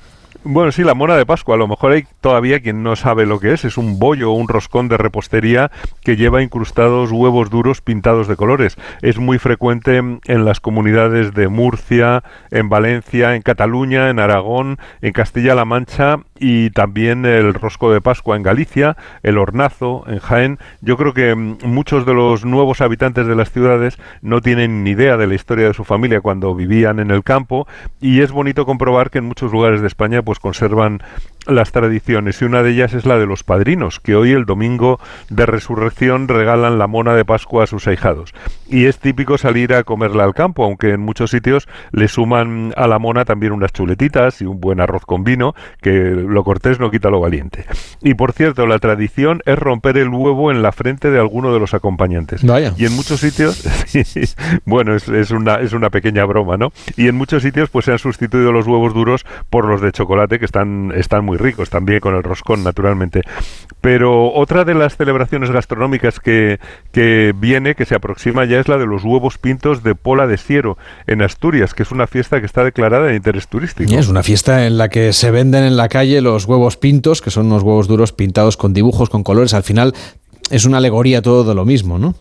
Bueno, 0.43 0.71
sí, 0.71 0.83
la 0.83 0.95
mona 0.95 1.15
de 1.17 1.25
Pascua. 1.27 1.53
A 1.53 1.57
lo 1.59 1.67
mejor 1.67 1.91
hay 1.91 2.07
todavía 2.19 2.61
quien 2.61 2.81
no 2.81 2.95
sabe 2.95 3.27
lo 3.27 3.39
que 3.39 3.53
es. 3.53 3.63
Es 3.63 3.77
un 3.77 3.99
bollo 3.99 4.31
o 4.31 4.33
un 4.33 4.47
roscón 4.47 4.87
de 4.87 4.97
repostería 4.97 5.69
que 6.03 6.15
lleva 6.15 6.41
incrustados 6.41 7.11
huevos 7.11 7.51
duros 7.51 7.81
pintados 7.81 8.27
de 8.27 8.35
colores. 8.35 8.75
Es 9.03 9.19
muy 9.19 9.37
frecuente 9.37 9.97
en 9.97 10.45
las 10.45 10.59
comunidades 10.59 11.35
de 11.35 11.47
Murcia, 11.47 12.23
en 12.49 12.69
Valencia, 12.69 13.35
en 13.35 13.43
Cataluña, 13.43 14.09
en 14.09 14.17
Aragón, 14.17 14.79
en 15.03 15.13
Castilla-La 15.13 15.63
Mancha 15.63 16.21
y 16.39 16.71
también 16.71 17.23
el 17.25 17.53
rosco 17.53 17.93
de 17.93 18.01
Pascua 18.01 18.35
en 18.35 18.41
Galicia, 18.41 18.97
el 19.21 19.37
hornazo 19.37 20.03
en 20.07 20.17
Jaén. 20.17 20.57
Yo 20.81 20.97
creo 20.97 21.13
que 21.13 21.35
mm, 21.35 21.57
muchos 21.65 22.03
de 22.07 22.15
los 22.15 22.45
nuevos 22.45 22.81
habitantes 22.81 23.27
de 23.27 23.35
las 23.35 23.51
ciudades 23.51 23.99
no 24.23 24.41
tienen 24.41 24.83
ni 24.83 24.89
idea 24.89 25.17
de 25.17 25.27
la 25.27 25.35
historia 25.35 25.67
de 25.67 25.75
su 25.75 25.83
familia 25.83 26.19
cuando 26.19 26.55
vivían 26.55 26.99
en 26.99 27.11
el 27.11 27.23
campo 27.23 27.67
y 28.01 28.21
es 28.21 28.31
bonito 28.31 28.65
comprobar 28.65 29.11
que 29.11 29.19
en 29.19 29.25
muchos 29.25 29.51
lugares 29.51 29.81
de 29.81 29.87
España 29.87 30.23
pues 30.23 30.30
conservan 30.39 31.01
las 31.47 31.71
tradiciones 31.71 32.41
y 32.41 32.45
una 32.45 32.63
de 32.63 32.71
ellas 32.71 32.93
es 32.93 33.05
la 33.05 33.17
de 33.17 33.25
los 33.25 33.43
padrinos, 33.43 33.99
que 33.99 34.15
hoy 34.15 34.31
el 34.31 34.45
domingo 34.45 34.99
de 35.29 35.45
resurrección 35.45 36.27
regalan 36.27 36.77
la 36.77 36.87
mona 36.87 37.15
de 37.15 37.25
Pascua 37.25 37.63
a 37.63 37.67
sus 37.67 37.87
ahijados. 37.87 38.33
Y 38.67 38.85
es 38.85 38.99
típico 38.99 39.37
salir 39.37 39.73
a 39.73 39.83
comerla 39.83 40.23
al 40.23 40.33
campo, 40.33 40.63
aunque 40.63 40.91
en 40.91 41.01
muchos 41.01 41.31
sitios 41.31 41.67
le 41.91 42.07
suman 42.07 42.73
a 42.77 42.87
la 42.87 42.99
mona 42.99 43.25
también 43.25 43.53
unas 43.53 43.73
chuletitas 43.73 44.41
y 44.41 44.45
un 44.45 44.59
buen 44.59 44.79
arroz 44.79 45.05
con 45.05 45.23
vino, 45.23 45.55
que 45.81 45.91
lo 45.91 46.43
cortés 46.43 46.79
no 46.79 46.91
quita 46.91 47.09
lo 47.09 47.19
valiente. 47.19 47.65
Y 48.01 48.13
por 48.13 48.33
cierto, 48.33 48.67
la 48.67 48.79
tradición 48.79 49.41
es 49.45 49.57
romper 49.57 49.97
el 49.97 50.09
huevo 50.09 50.51
en 50.51 50.61
la 50.61 50.71
frente 50.71 51.09
de 51.09 51.19
alguno 51.19 51.53
de 51.53 51.59
los 51.59 51.73
acompañantes. 51.73 52.43
Y 52.77 52.85
en 52.85 52.95
muchos 52.95 53.19
sitios, 53.19 53.63
bueno, 54.65 54.95
es, 54.95 55.07
es, 55.09 55.31
una, 55.31 55.55
es 55.55 55.73
una 55.73 55.89
pequeña 55.89 56.23
broma, 56.25 56.57
¿no? 56.57 56.71
Y 56.95 57.07
en 57.07 57.15
muchos 57.15 57.43
sitios 57.43 57.69
pues 57.69 57.85
se 57.85 57.91
han 57.91 57.99
sustituido 57.99 58.51
los 58.51 58.67
huevos 58.67 58.93
duros 58.93 59.25
por 59.49 59.65
los 59.65 59.81
de 59.81 59.91
chocolate 59.91 60.39
que 60.39 60.45
están, 60.45 60.93
están 60.95 61.25
muy 61.25 61.30
ricos 61.37 61.69
también 61.69 61.99
con 61.99 62.15
el 62.15 62.23
roscón, 62.23 62.63
naturalmente. 62.63 63.21
Pero 63.81 64.31
otra 64.33 64.63
de 64.65 64.73
las 64.73 64.95
celebraciones 64.95 65.51
gastronómicas 65.51 66.19
que, 66.19 66.59
que 66.91 67.33
viene, 67.35 67.75
que 67.75 67.85
se 67.85 67.95
aproxima 67.95 68.45
ya, 68.45 68.59
es 68.59 68.67
la 68.67 68.77
de 68.77 68.85
los 68.85 69.03
huevos 69.03 69.37
pintos 69.37 69.83
de 69.83 69.95
Pola 69.95 70.27
de 70.27 70.37
Siero, 70.37 70.77
en 71.07 71.21
Asturias, 71.21 71.73
que 71.73 71.83
es 71.83 71.91
una 71.91 72.07
fiesta 72.07 72.39
que 72.39 72.45
está 72.45 72.63
declarada 72.63 73.07
de 73.07 73.15
interés 73.15 73.47
turístico. 73.47 73.91
es 73.93 74.07
una 74.07 74.23
fiesta 74.23 74.65
en 74.67 74.77
la 74.77 74.89
que 74.89 75.13
se 75.13 75.31
venden 75.31 75.63
en 75.63 75.77
la 75.77 75.89
calle 75.89 76.21
los 76.21 76.45
huevos 76.45 76.77
pintos, 76.77 77.21
que 77.21 77.31
son 77.31 77.47
unos 77.47 77.63
huevos 77.63 77.87
duros 77.87 78.11
pintados 78.13 78.57
con 78.57 78.73
dibujos, 78.73 79.09
con 79.09 79.23
colores. 79.23 79.53
Al 79.53 79.63
final 79.63 79.93
es 80.49 80.65
una 80.65 80.77
alegoría 80.77 81.21
todo 81.21 81.43
de 81.43 81.55
lo 81.55 81.65
mismo, 81.65 81.97
¿no? 81.97 82.15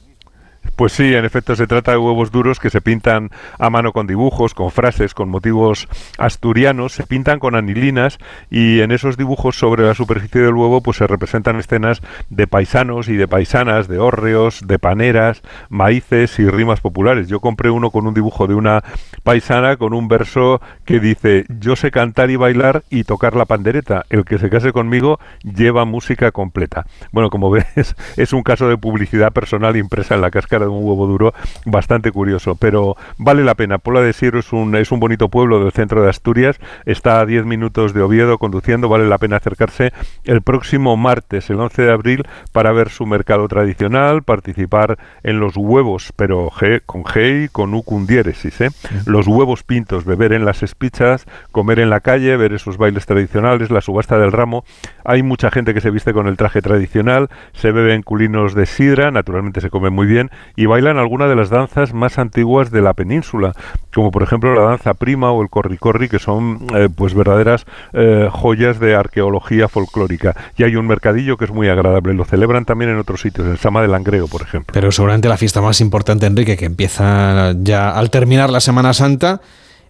Pues 0.76 0.92
sí, 0.92 1.14
en 1.14 1.24
efecto 1.24 1.56
se 1.56 1.66
trata 1.66 1.92
de 1.92 1.98
huevos 1.98 2.30
duros 2.30 2.58
que 2.58 2.70
se 2.70 2.80
pintan 2.80 3.30
a 3.58 3.70
mano 3.70 3.92
con 3.92 4.06
dibujos, 4.06 4.54
con 4.54 4.70
frases, 4.70 5.14
con 5.14 5.28
motivos 5.28 5.88
asturianos, 6.18 6.92
se 6.92 7.06
pintan 7.06 7.38
con 7.38 7.54
anilinas 7.54 8.18
y 8.50 8.80
en 8.80 8.90
esos 8.90 9.16
dibujos 9.16 9.58
sobre 9.58 9.84
la 9.84 9.94
superficie 9.94 10.40
del 10.40 10.54
huevo 10.54 10.80
pues 10.80 10.98
se 10.98 11.06
representan 11.06 11.56
escenas 11.56 12.00
de 12.30 12.46
paisanos 12.46 13.08
y 13.08 13.16
de 13.16 13.28
paisanas, 13.28 13.88
de 13.88 13.98
hórreos, 13.98 14.66
de 14.66 14.78
paneras, 14.78 15.42
maíces 15.68 16.38
y 16.38 16.48
rimas 16.48 16.80
populares. 16.80 17.28
Yo 17.28 17.40
compré 17.40 17.70
uno 17.70 17.90
con 17.90 18.06
un 18.06 18.14
dibujo 18.14 18.46
de 18.46 18.54
una 18.54 18.82
paisana 19.22 19.76
con 19.76 19.92
un 19.92 20.08
verso 20.08 20.60
que 20.84 21.00
dice 21.00 21.44
yo 21.48 21.76
sé 21.76 21.90
cantar 21.90 22.30
y 22.30 22.36
bailar 22.36 22.84
y 22.90 23.04
tocar 23.04 23.36
la 23.36 23.44
pandereta, 23.44 24.04
el 24.08 24.24
que 24.24 24.38
se 24.38 24.50
case 24.50 24.72
conmigo 24.72 25.20
lleva 25.42 25.84
música 25.84 26.32
completa. 26.32 26.86
Bueno, 27.12 27.30
como 27.30 27.50
ves, 27.50 27.96
es 28.16 28.32
un 28.32 28.42
caso 28.42 28.68
de 28.68 28.76
publicidad 28.76 29.32
personal 29.32 29.76
impresa 29.76 30.14
en 30.14 30.20
la 30.22 30.30
cáscara 30.50 30.64
de 30.64 30.70
un 30.70 30.84
huevo 30.84 31.06
duro 31.06 31.32
bastante 31.64 32.10
curioso, 32.10 32.56
pero 32.56 32.96
vale 33.18 33.44
la 33.44 33.54
pena. 33.54 33.78
Pola 33.78 34.00
de 34.00 34.12
Siero 34.12 34.40
es 34.40 34.52
un, 34.52 34.74
es 34.74 34.90
un 34.90 34.98
bonito 34.98 35.28
pueblo 35.28 35.62
del 35.62 35.70
centro 35.70 36.02
de 36.02 36.10
Asturias, 36.10 36.58
está 36.86 37.20
a 37.20 37.26
10 37.26 37.44
minutos 37.44 37.94
de 37.94 38.02
Oviedo 38.02 38.36
conduciendo, 38.38 38.88
vale 38.88 39.08
la 39.08 39.18
pena 39.18 39.36
acercarse 39.36 39.92
el 40.24 40.42
próximo 40.42 40.96
martes, 40.96 41.48
el 41.50 41.60
11 41.60 41.82
de 41.82 41.92
abril, 41.92 42.24
para 42.50 42.72
ver 42.72 42.88
su 42.90 43.06
mercado 43.06 43.46
tradicional, 43.46 44.24
participar 44.24 44.98
en 45.22 45.38
los 45.38 45.56
huevos, 45.56 46.12
pero 46.16 46.50
G, 46.50 46.82
con 46.84 47.04
G 47.04 47.44
y 47.44 47.48
con 47.48 47.72
U 47.72 47.84
cundiéresis, 47.84 48.60
¿eh? 48.60 48.70
los 49.06 49.28
huevos 49.28 49.62
pintos, 49.62 50.04
beber 50.04 50.32
en 50.32 50.44
las 50.44 50.64
espichas, 50.64 51.26
comer 51.52 51.78
en 51.78 51.90
la 51.90 52.00
calle, 52.00 52.36
ver 52.36 52.54
esos 52.54 52.76
bailes 52.76 53.06
tradicionales, 53.06 53.70
la 53.70 53.82
subasta 53.82 54.18
del 54.18 54.32
ramo. 54.32 54.64
Hay 55.04 55.22
mucha 55.22 55.52
gente 55.52 55.74
que 55.74 55.80
se 55.80 55.90
viste 55.90 56.12
con 56.12 56.26
el 56.26 56.36
traje 56.36 56.60
tradicional, 56.60 57.28
se 57.52 57.70
beben 57.70 58.02
culinos 58.02 58.54
de 58.54 58.66
sidra, 58.66 59.12
naturalmente 59.12 59.60
se 59.60 59.70
come 59.70 59.90
muy 59.90 60.06
bien, 60.06 60.30
y 60.56 60.66
bailan 60.66 60.98
algunas 60.98 61.28
de 61.28 61.36
las 61.36 61.50
danzas 61.50 61.92
más 61.92 62.18
antiguas 62.18 62.70
de 62.70 62.82
la 62.82 62.94
península, 62.94 63.52
como 63.94 64.10
por 64.10 64.22
ejemplo 64.22 64.54
la 64.54 64.62
danza 64.62 64.94
prima 64.94 65.32
o 65.32 65.42
el 65.42 65.48
corri-corri, 65.48 66.08
que 66.08 66.18
son 66.18 66.66
eh, 66.74 66.88
pues 66.94 67.14
verdaderas 67.14 67.66
eh, 67.92 68.28
joyas 68.30 68.78
de 68.80 68.94
arqueología 68.94 69.68
folclórica. 69.68 70.36
Y 70.56 70.64
hay 70.64 70.76
un 70.76 70.86
mercadillo 70.86 71.36
que 71.36 71.44
es 71.44 71.50
muy 71.50 71.68
agradable, 71.68 72.14
lo 72.14 72.24
celebran 72.24 72.64
también 72.64 72.90
en 72.90 72.98
otros 72.98 73.20
sitios, 73.20 73.46
en 73.46 73.56
Sama 73.56 73.82
del 73.82 73.92
Langreo, 73.92 74.28
por 74.28 74.42
ejemplo. 74.42 74.72
Pero 74.72 74.92
seguramente 74.92 75.28
la 75.28 75.36
fiesta 75.36 75.60
más 75.60 75.80
importante, 75.80 76.26
Enrique, 76.26 76.56
que 76.56 76.66
empieza 76.66 77.52
ya 77.56 77.90
al 77.90 78.10
terminar 78.10 78.50
la 78.50 78.60
Semana 78.60 78.92
Santa, 78.92 79.40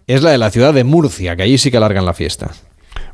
es 0.07 0.23
la 0.23 0.31
de 0.31 0.37
la 0.37 0.49
ciudad 0.49 0.73
de 0.73 0.83
Murcia, 0.83 1.35
que 1.35 1.43
allí 1.43 1.57
sí 1.57 1.71
que 1.71 1.77
alargan 1.77 2.05
la 2.05 2.13
fiesta. 2.13 2.51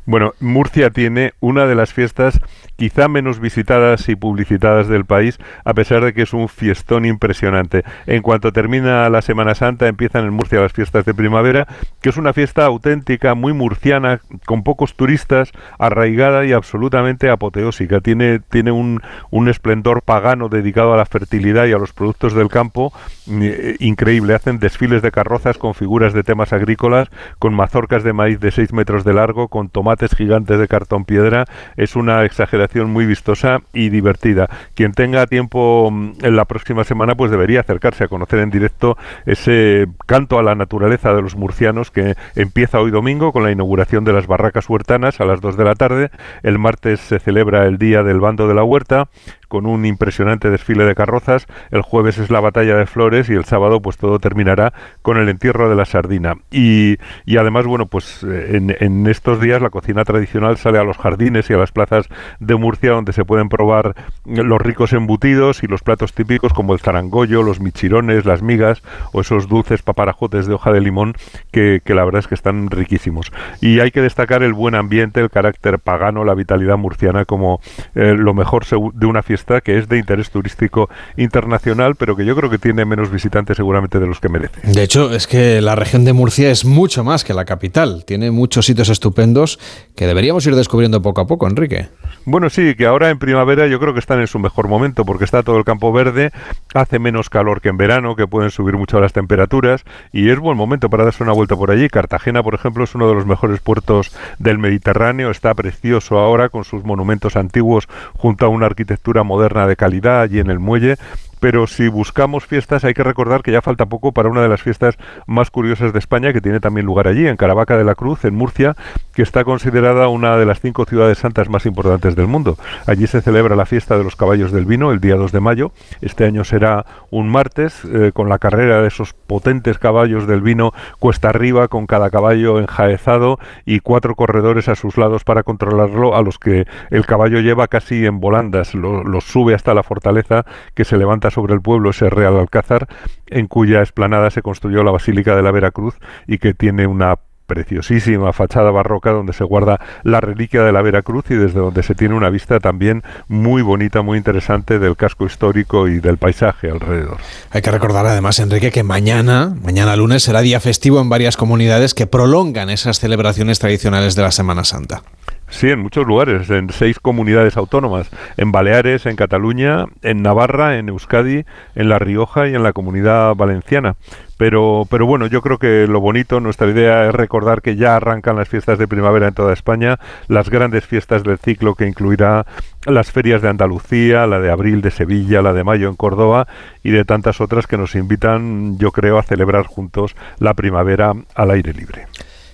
Bueno, 0.06 0.32
Murcia 0.40 0.90
tiene 0.90 1.32
una 1.40 1.66
de 1.66 1.74
las 1.74 1.92
fiestas 1.92 2.40
quizá 2.78 3.08
menos 3.08 3.40
visitadas 3.40 4.08
y 4.08 4.14
publicitadas 4.14 4.86
del 4.86 5.04
país, 5.04 5.38
a 5.64 5.74
pesar 5.74 6.04
de 6.04 6.14
que 6.14 6.22
es 6.22 6.32
un 6.32 6.48
fiestón 6.48 7.04
impresionante. 7.04 7.82
En 8.06 8.22
cuanto 8.22 8.52
termina 8.52 9.10
la 9.10 9.20
Semana 9.20 9.56
Santa, 9.56 9.88
empiezan 9.88 10.24
en 10.24 10.32
Murcia 10.32 10.60
las 10.60 10.72
fiestas 10.72 11.04
de 11.04 11.12
primavera, 11.12 11.66
que 12.00 12.10
es 12.10 12.16
una 12.16 12.32
fiesta 12.32 12.64
auténtica, 12.64 13.34
muy 13.34 13.52
murciana, 13.52 14.20
con 14.46 14.62
pocos 14.62 14.94
turistas, 14.94 15.50
arraigada 15.80 16.44
y 16.46 16.52
absolutamente 16.52 17.30
apoteósica. 17.30 18.00
Tiene, 18.00 18.38
tiene 18.38 18.70
un, 18.70 19.02
un 19.30 19.48
esplendor 19.48 20.02
pagano 20.02 20.48
dedicado 20.48 20.94
a 20.94 20.96
la 20.96 21.06
fertilidad 21.06 21.66
y 21.66 21.72
a 21.72 21.78
los 21.78 21.92
productos 21.92 22.32
del 22.32 22.48
campo 22.48 22.92
eh, 23.28 23.74
increíble. 23.80 24.34
Hacen 24.34 24.60
desfiles 24.60 25.02
de 25.02 25.10
carrozas 25.10 25.58
con 25.58 25.74
figuras 25.74 26.12
de 26.12 26.22
temas 26.22 26.52
agrícolas, 26.52 27.08
con 27.40 27.54
mazorcas 27.54 28.04
de 28.04 28.12
maíz 28.12 28.38
de 28.38 28.52
6 28.52 28.72
metros 28.72 29.02
de 29.02 29.14
largo, 29.14 29.48
con 29.48 29.68
tomates 29.68 30.14
gigantes 30.14 30.60
de 30.60 30.68
cartón 30.68 31.04
piedra. 31.04 31.44
Es 31.76 31.96
una 31.96 32.24
exageración 32.24 32.67
muy 32.76 33.06
vistosa 33.06 33.60
y 33.72 33.88
divertida. 33.88 34.48
Quien 34.74 34.92
tenga 34.92 35.26
tiempo 35.26 35.90
mm, 35.90 36.12
en 36.22 36.36
la 36.36 36.44
próxima 36.44 36.84
semana, 36.84 37.14
pues 37.14 37.30
debería 37.30 37.60
acercarse 37.60 38.04
a 38.04 38.08
conocer 38.08 38.40
en 38.40 38.50
directo 38.50 38.96
ese 39.26 39.86
canto 40.06 40.38
a 40.38 40.42
la 40.42 40.54
naturaleza 40.54 41.12
de 41.14 41.22
los 41.22 41.36
murcianos 41.36 41.90
que 41.90 42.14
empieza 42.36 42.80
hoy 42.80 42.90
domingo 42.90 43.32
con 43.32 43.42
la 43.42 43.50
inauguración 43.50 44.04
de 44.04 44.12
las 44.12 44.26
barracas 44.26 44.68
huertanas 44.68 45.20
a 45.20 45.24
las 45.24 45.40
2 45.40 45.56
de 45.56 45.64
la 45.64 45.74
tarde. 45.74 46.10
El 46.42 46.58
martes 46.58 47.00
se 47.00 47.18
celebra 47.18 47.66
el 47.66 47.78
Día 47.78 48.02
del 48.02 48.20
Bando 48.20 48.48
de 48.48 48.54
la 48.54 48.64
Huerta 48.64 49.08
con 49.48 49.66
un 49.66 49.84
impresionante 49.84 50.50
desfile 50.50 50.84
de 50.84 50.94
carrozas. 50.94 51.46
El 51.70 51.82
jueves 51.82 52.18
es 52.18 52.30
la 52.30 52.40
batalla 52.40 52.76
de 52.76 52.86
flores 52.86 53.28
y 53.28 53.32
el 53.32 53.44
sábado 53.44 53.80
pues 53.80 53.96
todo 53.96 54.18
terminará 54.18 54.72
con 55.02 55.16
el 55.16 55.28
entierro 55.28 55.68
de 55.68 55.76
la 55.76 55.84
sardina. 55.84 56.36
Y, 56.50 56.98
y 57.24 57.36
además, 57.38 57.66
bueno, 57.66 57.86
pues 57.86 58.22
en, 58.22 58.76
en, 58.78 59.06
estos 59.06 59.40
días 59.40 59.62
la 59.62 59.70
cocina 59.70 60.04
tradicional 60.04 60.58
sale 60.58 60.78
a 60.78 60.84
los 60.84 60.98
jardines 60.98 61.48
y 61.50 61.54
a 61.54 61.56
las 61.56 61.72
plazas 61.72 62.08
de 62.40 62.54
Murcia 62.56 62.92
donde 62.92 63.12
se 63.12 63.24
pueden 63.24 63.48
probar 63.48 63.94
los 64.24 64.60
ricos 64.60 64.92
embutidos 64.92 65.62
y 65.62 65.66
los 65.66 65.82
platos 65.82 66.12
típicos 66.12 66.52
como 66.52 66.74
el 66.74 66.80
zarangollo, 66.80 67.42
los 67.42 67.60
michirones, 67.60 68.26
las 68.26 68.42
migas 68.42 68.82
o 69.12 69.20
esos 69.22 69.48
dulces 69.48 69.82
paparajotes 69.82 70.46
de 70.46 70.54
hoja 70.54 70.72
de 70.72 70.80
limón 70.80 71.14
que, 71.50 71.80
que 71.84 71.94
la 71.94 72.04
verdad 72.04 72.20
es 72.20 72.28
que 72.28 72.34
están 72.34 72.70
riquísimos. 72.70 73.32
Y 73.60 73.80
hay 73.80 73.90
que 73.90 74.02
destacar 74.02 74.42
el 74.42 74.52
buen 74.52 74.74
ambiente, 74.74 75.20
el 75.20 75.30
carácter 75.30 75.78
pagano, 75.78 76.24
la 76.24 76.34
vitalidad 76.34 76.76
murciana 76.76 77.24
como 77.24 77.60
eh, 77.94 78.14
lo 78.16 78.34
mejor 78.34 78.64
de 78.66 79.06
una 79.06 79.22
fiesta 79.22 79.37
que 79.62 79.78
es 79.78 79.88
de 79.88 79.98
interés 79.98 80.30
turístico 80.30 80.88
internacional, 81.16 81.94
pero 81.96 82.16
que 82.16 82.24
yo 82.24 82.36
creo 82.36 82.50
que 82.50 82.58
tiene 82.58 82.84
menos 82.84 83.10
visitantes 83.10 83.56
seguramente 83.56 83.98
de 83.98 84.06
los 84.06 84.20
que 84.20 84.28
merece. 84.28 84.60
De 84.62 84.82
hecho, 84.82 85.12
es 85.12 85.26
que 85.26 85.60
la 85.60 85.74
región 85.74 86.04
de 86.04 86.12
Murcia 86.12 86.50
es 86.50 86.64
mucho 86.64 87.04
más 87.04 87.24
que 87.24 87.34
la 87.34 87.44
capital. 87.44 88.04
Tiene 88.04 88.30
muchos 88.30 88.66
sitios 88.66 88.88
estupendos 88.88 89.58
que 89.96 90.06
deberíamos 90.06 90.46
ir 90.46 90.54
descubriendo 90.54 91.02
poco 91.02 91.20
a 91.20 91.26
poco, 91.26 91.46
Enrique. 91.46 91.88
Bueno, 92.24 92.50
sí, 92.50 92.74
que 92.74 92.86
ahora 92.86 93.10
en 93.10 93.18
primavera 93.18 93.66
yo 93.68 93.80
creo 93.80 93.94
que 93.94 94.00
están 94.00 94.20
en 94.20 94.26
su 94.26 94.38
mejor 94.38 94.68
momento 94.68 95.04
porque 95.04 95.24
está 95.24 95.42
todo 95.42 95.56
el 95.56 95.64
campo 95.64 95.92
verde, 95.92 96.30
hace 96.74 96.98
menos 96.98 97.30
calor 97.30 97.60
que 97.60 97.70
en 97.70 97.78
verano, 97.78 98.16
que 98.16 98.26
pueden 98.26 98.50
subir 98.50 98.76
mucho 98.76 99.00
las 99.00 99.12
temperaturas 99.12 99.84
y 100.12 100.28
es 100.28 100.38
buen 100.38 100.56
momento 100.56 100.90
para 100.90 101.04
darse 101.04 101.22
una 101.22 101.32
vuelta 101.32 101.56
por 101.56 101.70
allí. 101.70 101.88
Cartagena, 101.88 102.42
por 102.42 102.54
ejemplo, 102.54 102.84
es 102.84 102.94
uno 102.94 103.08
de 103.08 103.14
los 103.14 103.24
mejores 103.24 103.60
puertos 103.60 104.14
del 104.38 104.58
Mediterráneo, 104.58 105.30
está 105.30 105.54
precioso 105.54 106.18
ahora 106.18 106.48
con 106.50 106.64
sus 106.64 106.84
monumentos 106.84 107.36
antiguos 107.36 107.88
junto 108.14 108.44
a 108.44 108.48
una 108.48 108.66
arquitectura 108.66 109.22
moderna 109.28 109.68
de 109.68 109.76
calidad 109.76 110.22
allí 110.22 110.40
en 110.40 110.50
el 110.50 110.58
muelle 110.58 110.96
pero 111.40 111.66
si 111.66 111.88
buscamos 111.88 112.46
fiestas 112.46 112.84
hay 112.84 112.94
que 112.94 113.04
recordar 113.04 113.42
que 113.42 113.52
ya 113.52 113.62
falta 113.62 113.86
poco 113.86 114.12
para 114.12 114.28
una 114.28 114.42
de 114.42 114.48
las 114.48 114.62
fiestas 114.62 114.96
más 115.26 115.50
curiosas 115.50 115.92
de 115.92 115.98
España 115.98 116.32
que 116.32 116.40
tiene 116.40 116.60
también 116.60 116.86
lugar 116.86 117.08
allí, 117.08 117.26
en 117.26 117.36
Caravaca 117.36 117.76
de 117.76 117.84
la 117.84 117.94
Cruz, 117.94 118.24
en 118.24 118.34
Murcia, 118.34 118.76
que 119.14 119.22
está 119.22 119.44
considerada 119.44 120.08
una 120.08 120.36
de 120.36 120.46
las 120.46 120.60
cinco 120.60 120.84
ciudades 120.84 121.18
santas 121.18 121.48
más 121.48 121.66
importantes 121.66 122.14
del 122.16 122.26
mundo. 122.26 122.56
Allí 122.86 123.06
se 123.06 123.20
celebra 123.20 123.56
la 123.56 123.66
fiesta 123.66 123.98
de 123.98 124.04
los 124.04 124.16
caballos 124.16 124.52
del 124.52 124.64
vino 124.64 124.92
el 124.92 125.00
día 125.00 125.16
2 125.16 125.32
de 125.32 125.40
mayo. 125.40 125.72
Este 126.00 126.24
año 126.24 126.44
será 126.44 126.86
un 127.10 127.28
martes 127.28 127.82
eh, 127.84 128.12
con 128.12 128.28
la 128.28 128.38
carrera 128.38 128.82
de 128.82 128.88
esos 128.88 129.14
potentes 129.14 129.78
caballos 129.78 130.26
del 130.26 130.40
vino 130.40 130.72
cuesta 130.98 131.30
arriba 131.30 131.68
con 131.68 131.86
cada 131.86 132.10
caballo 132.10 132.58
enjaezado 132.58 133.38
y 133.64 133.80
cuatro 133.80 134.14
corredores 134.14 134.68
a 134.68 134.74
sus 134.74 134.96
lados 134.96 135.24
para 135.24 135.42
controlarlo 135.42 136.16
a 136.16 136.22
los 136.22 136.38
que 136.38 136.66
el 136.90 137.06
caballo 137.06 137.40
lleva 137.40 137.68
casi 137.68 138.06
en 138.06 138.20
volandas, 138.20 138.74
los 138.74 139.24
sube 139.24 139.54
hasta 139.54 139.74
la 139.74 139.82
fortaleza 139.82 140.44
que 140.74 140.84
se 140.84 140.96
levanta 140.96 141.27
sobre 141.30 141.54
el 141.54 141.60
pueblo 141.60 141.90
ese 141.90 142.10
Real 142.10 142.36
Alcázar, 142.38 142.88
en 143.26 143.46
cuya 143.46 143.80
explanada 143.80 144.30
se 144.30 144.42
construyó 144.42 144.82
la 144.82 144.90
Basílica 144.90 145.36
de 145.36 145.42
la 145.42 145.50
Veracruz 145.50 145.94
y 146.26 146.38
que 146.38 146.54
tiene 146.54 146.86
una 146.86 147.18
preciosísima 147.48 148.32
fachada 148.32 148.70
barroca 148.70 149.10
donde 149.10 149.32
se 149.32 149.42
guarda 149.42 149.80
la 150.04 150.20
reliquia 150.20 150.62
de 150.62 150.70
la 150.70 150.82
Veracruz 150.82 151.24
y 151.30 151.34
desde 151.34 151.58
donde 151.58 151.82
se 151.82 151.94
tiene 151.94 152.14
una 152.14 152.28
vista 152.28 152.60
también 152.60 153.02
muy 153.26 153.62
bonita, 153.62 154.02
muy 154.02 154.18
interesante 154.18 154.78
del 154.78 154.96
casco 154.96 155.24
histórico 155.24 155.88
y 155.88 155.98
del 155.98 156.18
paisaje 156.18 156.70
alrededor. 156.70 157.16
Hay 157.50 157.62
que 157.62 157.70
recordar 157.70 158.06
además, 158.06 158.38
Enrique, 158.38 158.70
que 158.70 158.82
mañana, 158.82 159.56
mañana 159.62 159.96
lunes, 159.96 160.22
será 160.22 160.42
día 160.42 160.60
festivo 160.60 161.00
en 161.00 161.08
varias 161.08 161.38
comunidades 161.38 161.94
que 161.94 162.06
prolongan 162.06 162.68
esas 162.68 163.00
celebraciones 163.00 163.58
tradicionales 163.58 164.14
de 164.14 164.22
la 164.22 164.30
Semana 164.30 164.64
Santa. 164.64 165.02
Sí, 165.50 165.70
en 165.70 165.80
muchos 165.80 166.06
lugares, 166.06 166.50
en 166.50 166.70
seis 166.70 166.98
comunidades 167.00 167.56
autónomas, 167.56 168.10
en 168.36 168.52
Baleares, 168.52 169.06
en 169.06 169.16
Cataluña, 169.16 169.86
en 170.02 170.22
Navarra, 170.22 170.78
en 170.78 170.90
Euskadi, 170.90 171.46
en 171.74 171.88
La 171.88 171.98
Rioja 171.98 172.48
y 172.48 172.54
en 172.54 172.62
la 172.62 172.74
comunidad 172.74 173.34
valenciana. 173.34 173.96
Pero, 174.36 174.86
pero 174.88 175.06
bueno, 175.06 175.26
yo 175.26 175.40
creo 175.40 175.58
que 175.58 175.86
lo 175.88 176.00
bonito, 176.00 176.38
nuestra 176.38 176.68
idea 176.68 177.08
es 177.08 177.14
recordar 177.14 177.60
que 177.60 177.76
ya 177.76 177.96
arrancan 177.96 178.36
las 178.36 178.48
fiestas 178.48 178.78
de 178.78 178.86
primavera 178.86 179.28
en 179.28 179.34
toda 179.34 179.52
España, 179.52 179.98
las 180.28 180.50
grandes 180.50 180.86
fiestas 180.86 181.24
del 181.24 181.38
ciclo 181.38 181.74
que 181.74 181.88
incluirá 181.88 182.46
las 182.86 183.10
ferias 183.10 183.42
de 183.42 183.48
Andalucía, 183.48 184.26
la 184.26 184.38
de 184.38 184.50
abril 184.50 184.80
de 184.80 184.90
Sevilla, 184.90 185.42
la 185.42 185.54
de 185.54 185.64
mayo 185.64 185.88
en 185.88 185.96
Córdoba 185.96 186.46
y 186.84 186.90
de 186.90 187.04
tantas 187.04 187.40
otras 187.40 187.66
que 187.66 187.78
nos 187.78 187.94
invitan, 187.96 188.78
yo 188.78 188.92
creo, 188.92 189.18
a 189.18 189.24
celebrar 189.24 189.64
juntos 189.64 190.14
la 190.38 190.54
primavera 190.54 191.14
al 191.34 191.50
aire 191.50 191.72
libre. 191.72 192.06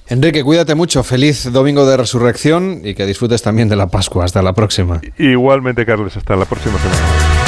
Enrique, 0.08 0.44
cuídate 0.44 0.74
mucho. 0.74 1.02
Feliz 1.02 1.50
domingo 1.50 1.86
de 1.86 1.96
resurrección 1.96 2.80
y 2.84 2.94
que 2.94 3.06
disfrutes 3.06 3.42
también 3.42 3.68
de 3.68 3.76
la 3.76 3.86
Pascua. 3.86 4.24
Hasta 4.24 4.42
la 4.42 4.52
próxima. 4.52 5.00
Igualmente, 5.18 5.86
Carlos. 5.86 6.16
Hasta 6.16 6.36
la 6.36 6.44
próxima 6.44 6.78
semana. 6.78 7.44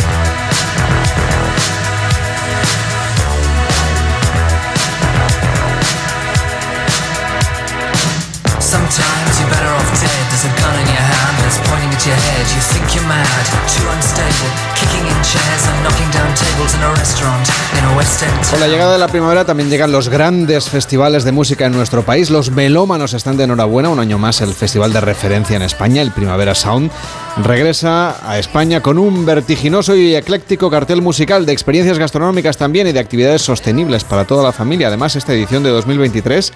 Con 18.51 18.61
la 18.61 18.69
llegada 18.69 18.93
de 18.93 18.99
la 18.99 19.09
primavera 19.09 19.45
también 19.45 19.69
llegan 19.69 19.91
los 19.91 20.09
grandes 20.09 20.69
festivales 20.69 21.25
de 21.25 21.33
música 21.33 21.67
en 21.67 21.73
nuestro 21.73 22.05
país. 22.05 22.31
Los 22.31 22.51
melómanos 22.51 23.15
están 23.15 23.37
de 23.37 23.45
enhorabuena. 23.45 23.89
Un 23.89 23.99
año 23.99 24.19
más 24.19 24.41
el 24.41 24.53
festival 24.55 24.93
de 24.93 25.01
referencia 25.01 25.57
en 25.57 25.63
España, 25.63 26.03
el 26.03 26.13
Primavera 26.13 26.55
Sound, 26.55 26.91
regresa 27.43 28.17
a 28.29 28.39
España 28.39 28.83
con 28.83 28.99
un 28.99 29.27
vertiginoso 29.27 29.95
y 29.97 30.15
ecléctico 30.15 30.71
cartel 30.71 31.03
musical 31.03 31.47
de 31.47 31.53
experiencias 31.53 31.99
gastronómicas 31.99 32.57
también 32.57 32.87
y 32.87 32.93
de 32.93 33.01
actividades 33.01 33.43
sostenibles 33.43 34.05
para 34.05 34.25
toda 34.25 34.45
la 34.45 34.53
familia. 34.53 34.89
Además, 34.89 35.17
esta 35.17 35.33
edición 35.33 35.63
de 35.63 35.71
2023 35.71 36.53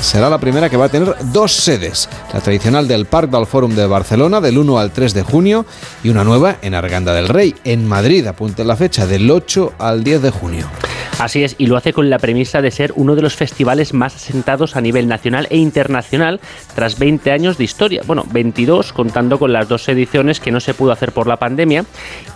será 0.00 0.28
la 0.30 0.38
primera 0.38 0.68
que 0.68 0.76
va 0.76 0.86
a 0.86 0.88
tener 0.88 1.14
dos 1.32 1.52
sedes. 1.52 2.08
La 2.32 2.40
tradicional 2.40 2.88
del 2.88 3.06
Parc 3.06 3.30
del 3.30 3.46
Fórum 3.46 3.74
de 3.74 3.86
Barcelona 3.86 4.40
del 4.40 4.58
1 4.58 4.78
al 4.78 4.92
3 4.92 5.14
de 5.14 5.22
junio 5.22 5.66
y 6.02 6.08
una 6.08 6.24
nueva 6.24 6.56
en 6.62 6.74
Arganda 6.74 7.14
del 7.14 7.28
Rey, 7.28 7.54
en 7.64 7.86
Madrid. 7.86 8.26
Apunte 8.26 8.64
la 8.64 8.76
fecha 8.76 9.06
del 9.06 9.30
8 9.30 9.74
al 9.78 10.04
10 10.04 10.22
de 10.22 10.30
junio. 10.30 10.66
Así 11.18 11.44
es, 11.44 11.54
y 11.58 11.66
lo 11.66 11.76
hace 11.76 11.92
con 11.92 12.10
la 12.10 12.18
premisa 12.18 12.60
de 12.60 12.72
ser 12.72 12.92
uno 12.96 13.14
de 13.14 13.22
los 13.22 13.36
festivales 13.36 13.94
más 13.94 14.16
asentados 14.16 14.74
a 14.74 14.80
nivel 14.80 15.06
nacional 15.06 15.46
e 15.48 15.56
internacional 15.56 16.40
tras 16.74 16.98
20 16.98 17.30
años 17.30 17.56
de 17.56 17.64
historia. 17.64 18.02
Bueno, 18.04 18.24
22 18.30 18.92
contando 18.92 19.38
con 19.38 19.52
las 19.52 19.68
dos 19.68 19.88
ediciones 19.88 20.40
que 20.40 20.50
no 20.50 20.58
se 20.58 20.74
pudo 20.74 20.90
hacer 20.90 21.12
por 21.12 21.28
la 21.28 21.36
pandemia 21.36 21.84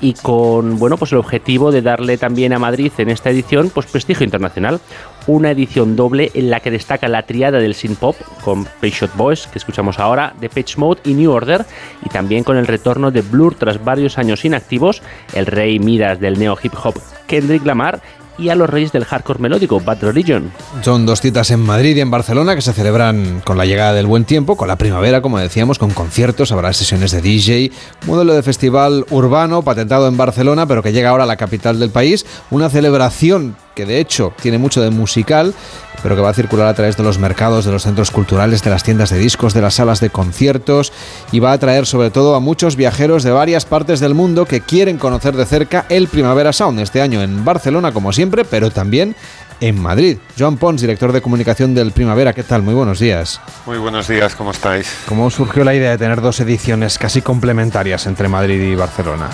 y 0.01 0.15
con 0.15 0.79
bueno, 0.79 0.97
pues 0.97 1.11
el 1.11 1.19
objetivo 1.19 1.73
de 1.73 1.83
darle 1.83 2.19
también 2.19 2.53
a 2.53 2.61
Madrid 2.61 2.93
en 2.99 3.11
esta 3.11 3.31
edición 3.31 3.71
pues 3.71 3.87
prestigio 3.87 4.25
internacional. 4.25 4.81
Una 5.29 5.51
edición 5.51 5.95
doble 5.95 6.31
en 6.33 6.49
la 6.49 6.61
que 6.61 6.71
destaca 6.71 7.07
la 7.07 7.25
triada 7.25 7.59
del 7.59 7.75
synth 7.75 7.99
pop 7.99 8.17
con 8.43 8.65
Payshot 8.81 9.15
Boys, 9.15 9.47
que 9.47 9.59
escuchamos 9.59 9.99
ahora, 9.99 10.33
de 10.41 10.49
Pitch 10.49 10.79
Mode 10.79 11.03
y 11.05 11.13
New 11.13 11.31
Order, 11.31 11.67
y 12.03 12.09
también 12.09 12.45
con 12.45 12.57
el 12.57 12.67
retorno 12.67 13.11
de 13.11 13.21
Blur 13.21 13.55
tras 13.55 13.85
varios 13.85 14.17
años 14.17 14.47
inactivos, 14.47 15.03
el 15.35 15.45
rey 15.45 15.79
Midas 15.81 16.19
del 16.19 16.39
neo 16.39 16.57
hip 16.63 16.73
hop 16.83 16.95
Kendrick 17.27 17.67
Lamar 17.67 18.01
y 18.39 18.49
a 18.49 18.55
los 18.55 18.71
reyes 18.71 18.93
del 18.93 19.05
hardcore 19.05 19.41
melódico, 19.41 19.81
Bad 19.81 20.03
Religion. 20.03 20.53
Son 20.83 21.05
dos 21.05 21.21
citas 21.21 21.51
en 21.51 21.61
Madrid 21.61 21.97
y 21.97 22.01
en 22.01 22.11
Barcelona 22.11 22.55
que 22.55 22.63
se 22.63 22.73
celebran 22.73 23.43
con 23.45 23.59
la 23.59 23.67
llegada 23.67 23.93
del 23.93 24.07
buen 24.07 24.25
tiempo, 24.25 24.57
con 24.57 24.69
la 24.69 24.77
primavera, 24.77 25.21
como 25.21 25.39
decíamos, 25.39 25.79
con 25.79 25.91
conciertos, 25.91 26.53
habrá 26.53 26.73
sesiones 26.73 27.11
de 27.11 27.21
DJ, 27.21 27.73
modelo 28.07 28.35
de 28.35 28.43
festival 28.43 29.05
urbano 29.11 29.63
patentado 29.63 30.09
en 30.09 30.17
Barcelona, 30.17 30.67
pero 30.67 30.83
que 30.83 30.93
llega 30.93 31.11
ahora 31.11 31.25
a 31.25 31.27
la 31.27 31.37
capital 31.37 31.79
del 31.79 31.91
país, 31.91 32.25
una 32.51 32.71
celebración 32.71 33.57
que 33.75 33.87
de 33.87 34.01
hecho 34.01 34.33
tiene 34.41 34.59
mucho 34.59 34.81
de 34.81 34.91
musical, 34.91 35.55
pero 36.03 36.17
que 36.17 36.23
va 36.23 36.31
a 36.31 36.35
circular 36.35 36.69
a 36.69 36.75
través 36.75 36.97
de 36.97 37.03
los 37.03 37.19
mercados, 37.19 37.65
de 37.65 37.73
los 37.73 37.83
centros 37.83 38.11
culturales, 38.11 38.63
de 38.63 38.71
las 38.71 38.83
tiendas 38.83 39.11
de 39.11 39.19
discos, 39.19 39.55
de 39.55 39.63
las 39.63 39.75
salas 39.75 40.01
de 40.01 40.11
conciertos 40.11 40.93
y 41.33 41.41
va 41.41 41.51
a 41.51 41.55
atraer 41.55 41.87
sobre 41.87 42.11
todo 42.11 42.35
a 42.35 42.41
muchos 42.41 42.77
viajeros 42.77 43.23
de 43.23 43.33
varias 43.33 43.65
partes 43.65 44.01
del 44.01 44.15
mundo 44.15 44.47
que 44.47 44.61
quieren 44.61 44.99
conocer 44.99 45.37
de 45.37 45.47
cerca 45.47 45.87
el 45.89 46.09
Primavera 46.09 46.53
Sound 46.53 46.81
este 46.81 47.01
año 47.01 47.23
en 47.23 47.45
Barcelona 47.45 47.93
como 47.93 48.13
siempre, 48.13 48.45
pero 48.45 48.71
también 48.71 49.17
en 49.61 49.81
Madrid. 49.81 50.19
Joan 50.39 50.57
Pons, 50.57 50.81
director 50.81 51.13
de 51.13 51.21
comunicación 51.21 51.75
del 51.75 51.93
Primavera, 51.93 52.33
¿qué 52.33 52.43
tal? 52.43 52.63
Muy 52.63 52.75
buenos 52.75 52.99
días. 52.99 53.41
Muy 53.67 53.79
buenos 53.79 54.07
días, 54.09 54.35
¿cómo 54.35 54.53
estáis? 54.53 54.89
¿Cómo 55.09 55.31
surgió 55.31 55.65
la 55.65 55.75
idea 55.75 55.91
de 55.91 55.99
tener 55.99 56.21
dos 56.21 56.41
ediciones 56.41 56.99
casi 56.99 57.23
complementarias 57.23 58.07
entre 58.07 58.29
Madrid 58.29 58.61
y 58.61 58.75
Barcelona? 58.75 59.31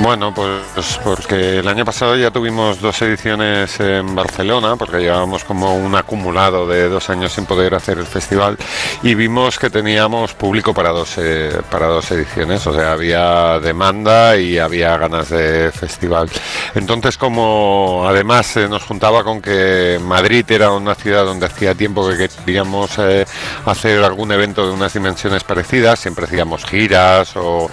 Bueno, 0.00 0.34
pues 0.34 0.98
porque 1.04 1.60
el 1.60 1.68
año 1.68 1.84
pasado 1.84 2.16
ya 2.16 2.32
tuvimos 2.32 2.80
dos 2.80 3.00
ediciones 3.00 3.78
en 3.78 4.12
Barcelona, 4.14 4.74
porque 4.76 4.98
llevábamos 4.98 5.44
como 5.44 5.76
un 5.76 5.94
acumulado 5.94 6.66
de 6.66 6.88
dos 6.88 7.08
años 7.10 7.32
sin 7.32 7.46
poder 7.46 7.74
hacer 7.76 7.98
el 7.98 8.06
festival 8.06 8.58
y 9.04 9.14
vimos 9.14 9.56
que 9.56 9.70
teníamos 9.70 10.34
público 10.34 10.74
para 10.74 10.90
dos, 10.90 11.14
eh, 11.18 11.56
para 11.70 11.86
dos 11.86 12.10
ediciones, 12.10 12.66
o 12.66 12.74
sea, 12.74 12.92
había 12.92 13.60
demanda 13.60 14.36
y 14.36 14.58
había 14.58 14.96
ganas 14.98 15.28
de 15.28 15.70
festival. 15.70 16.28
Entonces, 16.74 17.16
como 17.16 18.04
además 18.06 18.56
nos 18.68 18.82
juntaba 18.82 19.22
con 19.22 19.40
que 19.40 20.00
Madrid 20.02 20.44
era 20.50 20.72
una 20.72 20.96
ciudad 20.96 21.24
donde 21.24 21.46
hacía 21.46 21.72
tiempo 21.74 22.08
que 22.08 22.28
queríamos 22.28 22.98
eh, 22.98 23.24
hacer 23.64 24.02
algún 24.02 24.32
evento 24.32 24.66
de 24.66 24.72
unas 24.72 24.92
dimensiones 24.92 25.44
parecidas, 25.44 26.00
siempre 26.00 26.24
hacíamos 26.24 26.64
giras 26.64 27.32
o 27.36 27.70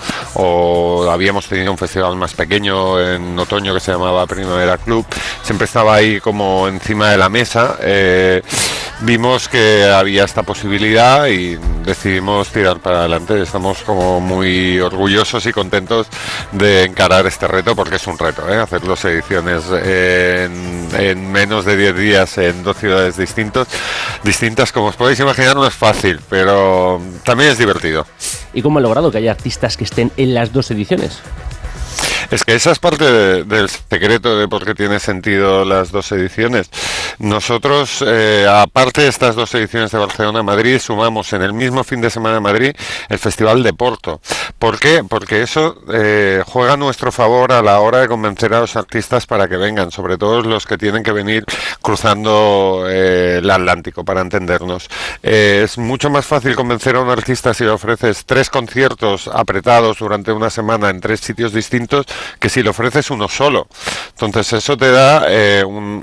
habíamos 1.11 1.47
tenido 1.47 1.71
un 1.71 1.77
festival 1.79 2.10
más 2.17 2.33
pequeño 2.33 2.99
en 2.99 3.37
otoño 3.37 3.73
que 3.73 3.79
se 3.79 3.91
llamaba 3.91 4.25
Primavera 4.27 4.77
Club, 4.77 5.05
siempre 5.43 5.65
estaba 5.65 5.95
ahí 5.95 6.19
como 6.19 6.67
encima 6.67 7.09
de 7.09 7.17
la 7.17 7.29
mesa. 7.29 7.77
Eh, 7.81 8.41
vimos 9.01 9.47
que 9.47 9.85
había 9.85 10.23
esta 10.23 10.43
posibilidad 10.43 11.27
y 11.27 11.57
decidimos 11.83 12.49
tirar 12.49 12.79
para 12.79 12.99
adelante. 12.99 13.41
Estamos 13.41 13.79
como 13.83 14.19
muy 14.19 14.79
orgullosos 14.79 15.45
y 15.45 15.51
contentos 15.51 16.07
de 16.51 16.83
encarar 16.83 17.25
este 17.25 17.47
reto 17.47 17.75
porque 17.75 17.95
es 17.95 18.07
un 18.07 18.17
reto, 18.17 18.47
¿eh? 18.49 18.57
hacer 18.57 18.81
dos 18.81 19.03
ediciones 19.05 19.63
en, 19.71 20.87
en, 20.93 21.31
menos 21.31 21.65
de 21.65 21.77
10 21.77 21.97
días 21.97 22.37
en 22.37 22.63
dos 22.63 22.77
ciudades 22.77 23.17
distintos, 23.17 23.67
distintas. 24.23 24.71
Como 24.71 24.87
os 24.87 24.95
podéis 24.95 25.19
imaginar 25.19 25.55
no 25.55 25.65
es 25.65 25.73
fácil, 25.73 26.19
pero 26.29 27.01
también 27.23 27.51
es 27.51 27.57
divertido. 27.57 28.05
¿Y 28.53 28.61
cómo 28.61 28.79
ha 28.79 28.81
logrado 28.81 29.11
que 29.11 29.17
haya 29.17 29.31
artistas 29.31 29.77
que 29.77 29.83
estén 29.83 30.11
en 30.17 30.33
las 30.33 30.51
dos 30.51 30.69
ediciones? 30.71 31.19
Es 32.31 32.45
que 32.45 32.55
esa 32.55 32.71
es 32.71 32.79
parte 32.79 33.43
del 33.43 33.69
secreto 33.69 34.37
de 34.39 34.47
por 34.47 34.63
qué 34.63 34.73
tiene 34.73 35.01
sentido 35.01 35.65
las 35.65 35.91
dos 35.91 36.13
ediciones. 36.13 36.69
Nosotros, 37.19 38.01
eh, 38.07 38.47
aparte 38.49 39.01
de 39.01 39.09
estas 39.09 39.35
dos 39.35 39.53
ediciones 39.53 39.91
de 39.91 39.97
Barcelona-Madrid, 39.97 40.79
sumamos 40.79 41.33
en 41.33 41.41
el 41.41 41.51
mismo 41.51 41.83
fin 41.83 41.99
de 41.99 42.09
semana 42.09 42.35
de 42.35 42.39
Madrid 42.39 42.71
el 43.09 43.19
Festival 43.19 43.63
de 43.63 43.73
Porto. 43.73 44.21
¿Por 44.57 44.79
qué? 44.79 45.03
Porque 45.03 45.41
eso 45.41 45.75
eh, 45.93 46.41
juega 46.47 46.73
a 46.73 46.77
nuestro 46.77 47.11
favor 47.11 47.51
a 47.51 47.61
la 47.61 47.81
hora 47.81 47.99
de 47.99 48.07
convencer 48.07 48.53
a 48.53 48.61
los 48.61 48.77
artistas 48.77 49.25
para 49.25 49.49
que 49.49 49.57
vengan, 49.57 49.91
sobre 49.91 50.17
todo 50.17 50.41
los 50.41 50.65
que 50.65 50.77
tienen 50.77 51.03
que 51.03 51.11
venir 51.11 51.43
cruzando 51.81 52.85
eh, 52.87 53.39
el 53.39 53.51
Atlántico, 53.51 54.05
para 54.05 54.21
entendernos. 54.21 54.87
es 55.21 55.77
mucho 55.77 56.09
más 56.09 56.25
fácil 56.25 56.55
convencer 56.55 56.95
a 56.95 57.01
un 57.01 57.09
artista 57.09 57.53
si 57.53 57.65
le 57.65 57.71
ofreces 57.71 58.25
tres 58.25 58.49
conciertos 58.49 59.27
apretados 59.27 59.99
durante 59.99 60.31
una 60.31 60.49
semana 60.49 60.89
en 60.89 61.01
tres 61.01 61.19
sitios 61.19 61.51
distintos 61.51 62.05
que 62.39 62.49
si 62.49 62.63
le 62.63 62.69
ofreces 62.69 63.09
uno 63.11 63.27
solo. 63.27 63.67
Entonces 64.11 64.53
eso 64.53 64.77
te 64.77 64.91
da 64.91 65.25
eh, 65.27 65.63
un, 65.65 66.01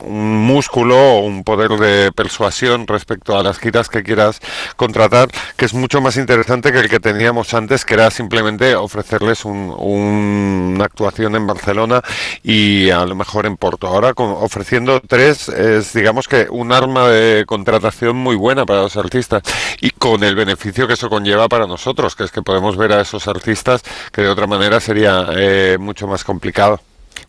músculo 0.49 0.97
o 0.97 1.21
un 1.21 1.45
poder 1.45 1.71
de 1.71 2.13
persuasión 2.13 2.87
respecto 2.87 3.39
a 3.39 3.43
las 3.43 3.59
giras 3.59 3.89
que 3.89 4.03
quieras 4.03 4.41
contratar, 4.77 5.29
que 5.57 5.65
es 5.67 5.75
mucho 5.75 6.01
más 6.01 6.17
interesante 6.17 6.73
que 6.73 6.81
el 6.81 6.89
que 6.89 7.01
teníamos 7.01 7.55
antes, 7.55 7.85
que 7.85 7.95
era 7.95 8.11
simplemente 8.11 8.75
ofrecerles 8.75 9.45
una 9.45 10.85
actuación 10.85 11.37
en 11.37 11.47
Barcelona 11.47 12.03
y 12.43 12.91
a 12.91 13.05
lo 13.05 13.15
mejor 13.15 13.47
en 13.47 13.57
Porto. 13.57 13.87
Ahora 13.87 14.13
ofreciendo 14.17 15.01
tres 15.01 15.49
es 15.49 15.93
digamos 15.93 16.29
que 16.29 16.47
un 16.51 16.73
arma 16.73 17.09
de 17.09 17.45
contratación 17.47 18.17
muy 18.17 18.37
buena 18.37 18.67
para 18.67 18.83
los 18.83 18.97
artistas 18.97 19.43
y 19.81 19.91
con 19.91 20.25
el 20.25 20.35
beneficio 20.35 20.87
que 20.87 20.95
eso 20.95 21.09
conlleva 21.09 21.49
para 21.49 21.67
nosotros, 21.67 22.17
que 22.17 22.25
es 22.25 22.31
que 22.31 22.43
podemos 22.43 22.77
ver 22.77 22.93
a 22.93 23.01
esos 23.01 23.29
artistas 23.29 23.83
que 24.13 24.23
de 24.23 24.29
otra 24.29 24.47
manera 24.47 24.81
sería 24.81 25.27
eh, 25.37 25.77
mucho 25.79 26.08
más 26.09 26.25
complicado. 26.25 26.81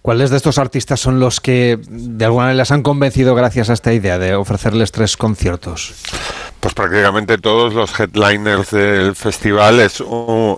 ¿Cuáles 0.01 0.29
de 0.29 0.37
estos 0.37 0.57
artistas 0.57 0.99
son 0.99 1.19
los 1.19 1.41
que 1.41 1.77
de 1.87 2.25
alguna 2.25 2.45
manera 2.45 2.59
les 2.59 2.71
han 2.71 2.83
convencido 2.83 3.35
gracias 3.35 3.69
a 3.69 3.73
esta 3.73 3.93
idea 3.93 4.17
de 4.17 4.35
ofrecerles 4.35 4.91
tres 4.91 5.17
conciertos? 5.17 5.93
Pues 6.59 6.73
prácticamente 6.73 7.37
todos 7.37 7.73
los 7.73 7.97
headliners 7.97 8.71
del 8.71 9.15
festival 9.15 9.79
es, 9.79 10.03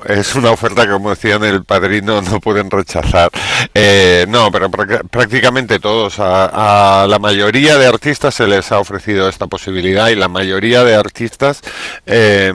es 0.08 0.36
una 0.36 0.50
oferta 0.50 0.86
que, 0.86 0.92
como 0.92 1.12
decían 1.12 1.44
el 1.44 1.64
padrino, 1.64 2.22
no 2.24 2.40
pueden 2.40 2.72
rechazar. 2.72 3.30
Eh, 3.76 4.26
no, 4.28 4.52
pero 4.52 4.72
prácticamente 4.72 5.80
todos. 5.80 6.16
A, 6.18 7.06
la 7.08 7.20
mayoría 7.20 7.78
de 7.78 7.86
artistas 7.86 8.34
se 8.34 8.48
les 8.48 8.72
ha 8.72 8.80
ofrecido 8.80 9.30
esta 9.30 9.46
posibilidad 9.48 10.10
y 10.10 10.16
la 10.16 10.28
mayoría 10.28 10.84
de 10.84 10.96
artistas, 10.96 11.62
eh, 12.06 12.52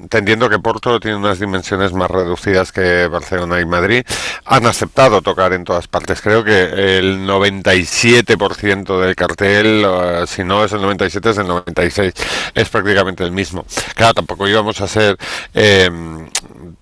entendiendo 0.00 0.48
que 0.48 0.58
Porto 0.58 0.98
tiene 0.98 1.16
unas 1.16 1.40
dimensiones 1.40 1.92
más 1.92 2.10
reducidas 2.10 2.72
que 2.72 3.06
Barcelona 3.06 3.60
y 3.60 3.66
Madrid, 3.66 4.04
han 4.46 4.66
aceptado 4.66 5.20
tocar 5.20 5.52
en 5.52 5.64
todas 5.64 5.88
partes. 5.88 6.22
Creo 6.22 6.42
que 6.42 6.98
el 6.98 7.26
97% 7.26 9.00
del 9.00 9.14
cartel, 9.14 9.86
si 10.26 10.44
no 10.44 10.64
es 10.64 10.72
el 10.72 10.80
97, 10.80 11.30
es 11.30 11.38
el 11.38 11.48
96. 11.48 12.14
Es 12.54 12.68
prácticamente 12.82 13.24
el 13.24 13.32
mismo. 13.32 13.64
Claro, 13.94 14.14
tampoco 14.14 14.48
íbamos 14.48 14.80
a 14.80 14.88
ser 14.88 15.16
eh, 15.54 15.90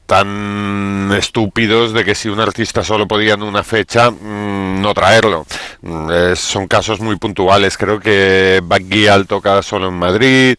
tan 0.06 1.10
estúpidos 1.18 1.92
de 1.92 2.04
que 2.04 2.14
si 2.14 2.28
un 2.28 2.40
artista 2.40 2.84
solo 2.84 3.08
podía 3.08 3.34
en 3.34 3.42
una 3.42 3.64
fecha, 3.64 4.10
mm, 4.10 4.80
no 4.80 4.94
traerlo. 4.94 5.46
Mm, 5.82 6.34
son 6.36 6.68
casos 6.68 7.00
muy 7.00 7.16
puntuales. 7.16 7.76
Creo 7.76 7.98
que 7.98 8.60
Baguial 8.62 9.26
toca 9.26 9.62
solo 9.62 9.88
en 9.88 9.94
Madrid, 9.94 10.56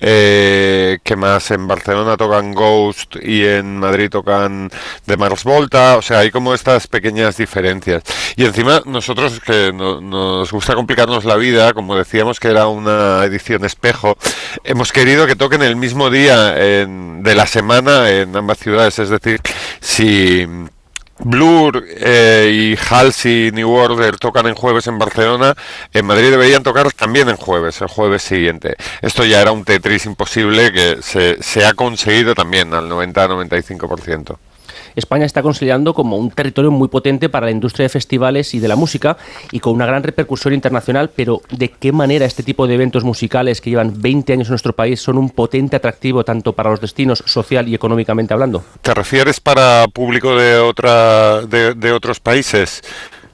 eh, 0.00 0.98
que 1.04 1.16
más 1.16 1.50
en 1.52 1.66
Barcelona 1.68 2.16
tocan 2.16 2.52
Ghost 2.52 3.16
y 3.22 3.44
en 3.44 3.78
Madrid 3.78 4.10
tocan 4.10 4.70
de 5.06 5.16
Mars 5.16 5.44
Volta. 5.44 5.96
O 5.96 6.02
sea, 6.02 6.20
hay 6.20 6.30
como 6.30 6.52
estas 6.54 6.86
pequeñas 6.88 7.36
diferencias. 7.36 8.02
Y 8.36 8.44
encima 8.44 8.82
nosotros 8.84 9.40
que 9.40 9.72
nos 9.72 10.50
gusta 10.50 10.74
complicarnos 10.74 11.24
la 11.24 11.36
vida, 11.36 11.72
como 11.72 11.96
decíamos 11.96 12.40
que 12.40 12.48
era 12.48 12.66
una 12.66 13.24
edición 13.24 13.64
espejo, 13.64 14.16
hemos 14.64 14.92
querido 14.92 15.26
que 15.26 15.36
toquen 15.36 15.62
el 15.62 15.76
mismo 15.76 16.10
día 16.10 16.52
de 16.52 17.34
la 17.34 17.46
semana 17.46 18.10
en 18.10 18.36
ambas 18.36 18.57
ciudades. 18.58 18.98
Es 18.98 19.08
decir, 19.10 19.40
si 19.80 20.46
Blur 21.20 21.84
eh, 21.88 22.50
y 22.52 22.76
Halsey 22.76 23.50
New 23.52 23.70
Order 23.70 24.16
tocan 24.18 24.46
en 24.46 24.54
jueves 24.54 24.86
en 24.86 24.98
Barcelona, 24.98 25.54
en 25.92 26.06
Madrid 26.06 26.30
deberían 26.30 26.62
tocar 26.62 26.92
también 26.92 27.28
en 27.28 27.36
jueves, 27.36 27.80
el 27.80 27.88
jueves 27.88 28.22
siguiente. 28.22 28.76
Esto 29.02 29.24
ya 29.24 29.40
era 29.40 29.52
un 29.52 29.64
Tetris 29.64 30.06
imposible 30.06 30.72
que 30.72 30.98
se, 31.02 31.42
se 31.42 31.64
ha 31.64 31.74
conseguido 31.74 32.34
también 32.34 32.72
al 32.74 32.88
90-95%. 32.88 34.36
España 34.98 35.24
está 35.24 35.42
considerando 35.42 35.94
como 35.94 36.16
un 36.16 36.30
territorio 36.30 36.70
muy 36.70 36.88
potente 36.88 37.28
para 37.28 37.46
la 37.46 37.52
industria 37.52 37.84
de 37.84 37.88
festivales 37.88 38.54
y 38.54 38.58
de 38.58 38.68
la 38.68 38.76
música 38.76 39.16
y 39.52 39.60
con 39.60 39.74
una 39.74 39.86
gran 39.86 40.02
repercusión 40.02 40.54
internacional, 40.54 41.10
pero 41.14 41.40
¿de 41.50 41.70
qué 41.70 41.92
manera 41.92 42.26
este 42.26 42.42
tipo 42.42 42.66
de 42.66 42.74
eventos 42.74 43.04
musicales 43.04 43.60
que 43.60 43.70
llevan 43.70 44.00
20 44.00 44.32
años 44.32 44.48
en 44.48 44.52
nuestro 44.52 44.72
país 44.72 45.00
son 45.00 45.18
un 45.18 45.30
potente 45.30 45.76
atractivo 45.76 46.24
tanto 46.24 46.52
para 46.52 46.70
los 46.70 46.80
destinos 46.80 47.22
social 47.26 47.68
y 47.68 47.74
económicamente 47.74 48.34
hablando? 48.34 48.64
¿Te 48.82 48.94
refieres 48.94 49.40
para 49.40 49.86
público 49.92 50.36
de, 50.36 50.58
otra, 50.58 51.42
de 51.42 51.92
otros 51.92 52.20
países? 52.20 52.82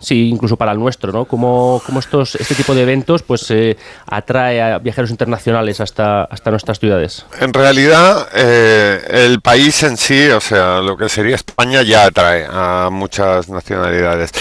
Sí, 0.05 0.29
incluso 0.29 0.57
para 0.57 0.73
el 0.73 0.79
nuestro, 0.79 1.12
¿no? 1.12 1.25
Cómo, 1.25 1.83
estos, 1.99 2.35
este 2.37 2.55
tipo 2.55 2.75
de 2.75 2.83
eventos 2.83 3.23
pues 3.23 3.51
eh, 3.51 3.77
atrae 4.07 4.61
a 4.61 4.79
viajeros 4.79 5.11
internacionales 5.11 5.81
hasta, 5.81 6.25
hasta 6.25 6.51
nuestras 6.51 6.79
ciudades. 6.79 7.27
En 7.40 7.53
realidad, 7.53 8.29
eh, 8.35 9.01
el 9.27 9.40
país 9.40 9.83
en 9.83 9.97
sí, 9.97 10.29
o 10.29 10.40
sea, 10.40 10.81
lo 10.81 10.97
que 10.97 11.09
sería 11.09 11.35
España 11.37 11.83
ya 11.83 12.05
atrae 12.07 12.47
a 12.49 12.88
muchas 12.90 13.49
nacionalidades. 13.49 14.33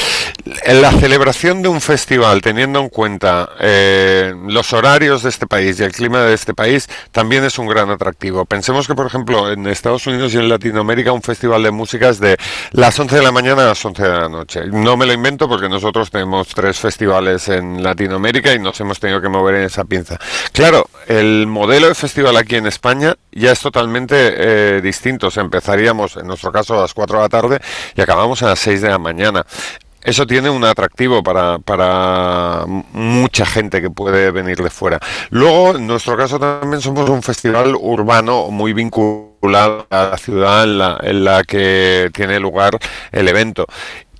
La 0.67 0.91
celebración 0.91 1.61
de 1.61 1.69
un 1.69 1.79
festival, 1.79 2.41
teniendo 2.41 2.79
en 2.79 2.89
cuenta 2.89 3.49
eh, 3.59 4.33
los 4.47 4.73
horarios 4.73 5.23
de 5.23 5.29
este 5.29 5.47
país 5.47 5.79
y 5.79 5.83
el 5.83 5.93
clima 5.93 6.21
de 6.21 6.33
este 6.33 6.53
país, 6.53 6.89
también 7.11 7.43
es 7.45 7.57
un 7.57 7.67
gran 7.67 7.89
atractivo. 7.89 8.45
Pensemos 8.45 8.87
que, 8.87 8.93
por 8.93 9.07
ejemplo, 9.07 9.51
en 9.51 9.65
Estados 9.67 10.05
Unidos 10.05 10.33
y 10.33 10.37
en 10.37 10.49
Latinoamérica 10.49 11.13
un 11.13 11.21
festival 11.21 11.63
de 11.63 11.71
música 11.71 12.09
es 12.09 12.19
de 12.19 12.37
las 12.71 12.99
11 12.99 13.15
de 13.15 13.21
la 13.23 13.31
mañana 13.31 13.63
a 13.63 13.67
las 13.67 13.85
11 13.85 14.03
de 14.03 14.09
la 14.09 14.29
noche. 14.29 14.61
No 14.67 14.97
me 14.97 15.05
lo 15.05 15.13
invento 15.13 15.47
porque 15.53 15.69
nosotros 15.69 16.09
tenemos 16.09 16.47
tres 16.47 16.79
festivales 16.79 17.47
en 17.47 17.83
Latinoamérica 17.83 18.51
y 18.55 18.57
nos 18.57 18.81
hemos 18.81 18.99
tenido 18.99 19.21
que 19.21 19.29
mover 19.29 19.53
en 19.53 19.61
esa 19.65 19.83
pinza. 19.83 20.17
Claro, 20.51 20.87
el 21.07 21.45
modelo 21.45 21.89
de 21.89 21.93
festival 21.93 22.35
aquí 22.37 22.55
en 22.55 22.65
España 22.65 23.13
ya 23.31 23.51
es 23.51 23.59
totalmente 23.59 24.15
eh, 24.17 24.81
distinto. 24.81 25.29
empezaríamos, 25.35 26.17
en 26.17 26.25
nuestro 26.25 26.51
caso, 26.51 26.79
a 26.79 26.81
las 26.81 26.95
4 26.95 27.17
de 27.17 27.21
la 27.21 27.29
tarde 27.29 27.59
y 27.95 28.01
acabamos 28.01 28.41
a 28.41 28.47
las 28.47 28.59
6 28.61 28.81
de 28.81 28.89
la 28.89 28.97
mañana 28.97 29.45
eso 30.01 30.25
tiene 30.25 30.49
un 30.49 30.65
atractivo 30.65 31.21
para, 31.21 31.59
para 31.59 32.65
mucha 32.65 33.45
gente 33.45 33.79
que 33.79 33.89
puede 33.89 34.31
venir 34.31 34.57
de 34.57 34.69
fuera. 34.69 34.99
Luego, 35.29 35.77
en 35.77 35.87
nuestro 35.87 36.17
caso 36.17 36.39
también 36.39 36.81
somos 36.81 37.09
un 37.09 37.23
festival 37.23 37.75
urbano 37.79 38.49
muy 38.49 38.73
vinculado 38.73 39.87
a 39.89 40.09
la 40.09 40.17
ciudad 40.17 40.63
en 40.63 40.77
la, 40.79 40.99
en 41.01 41.23
la 41.23 41.43
que 41.43 42.09
tiene 42.11 42.39
lugar 42.39 42.77
el 43.13 43.27
evento 43.29 43.65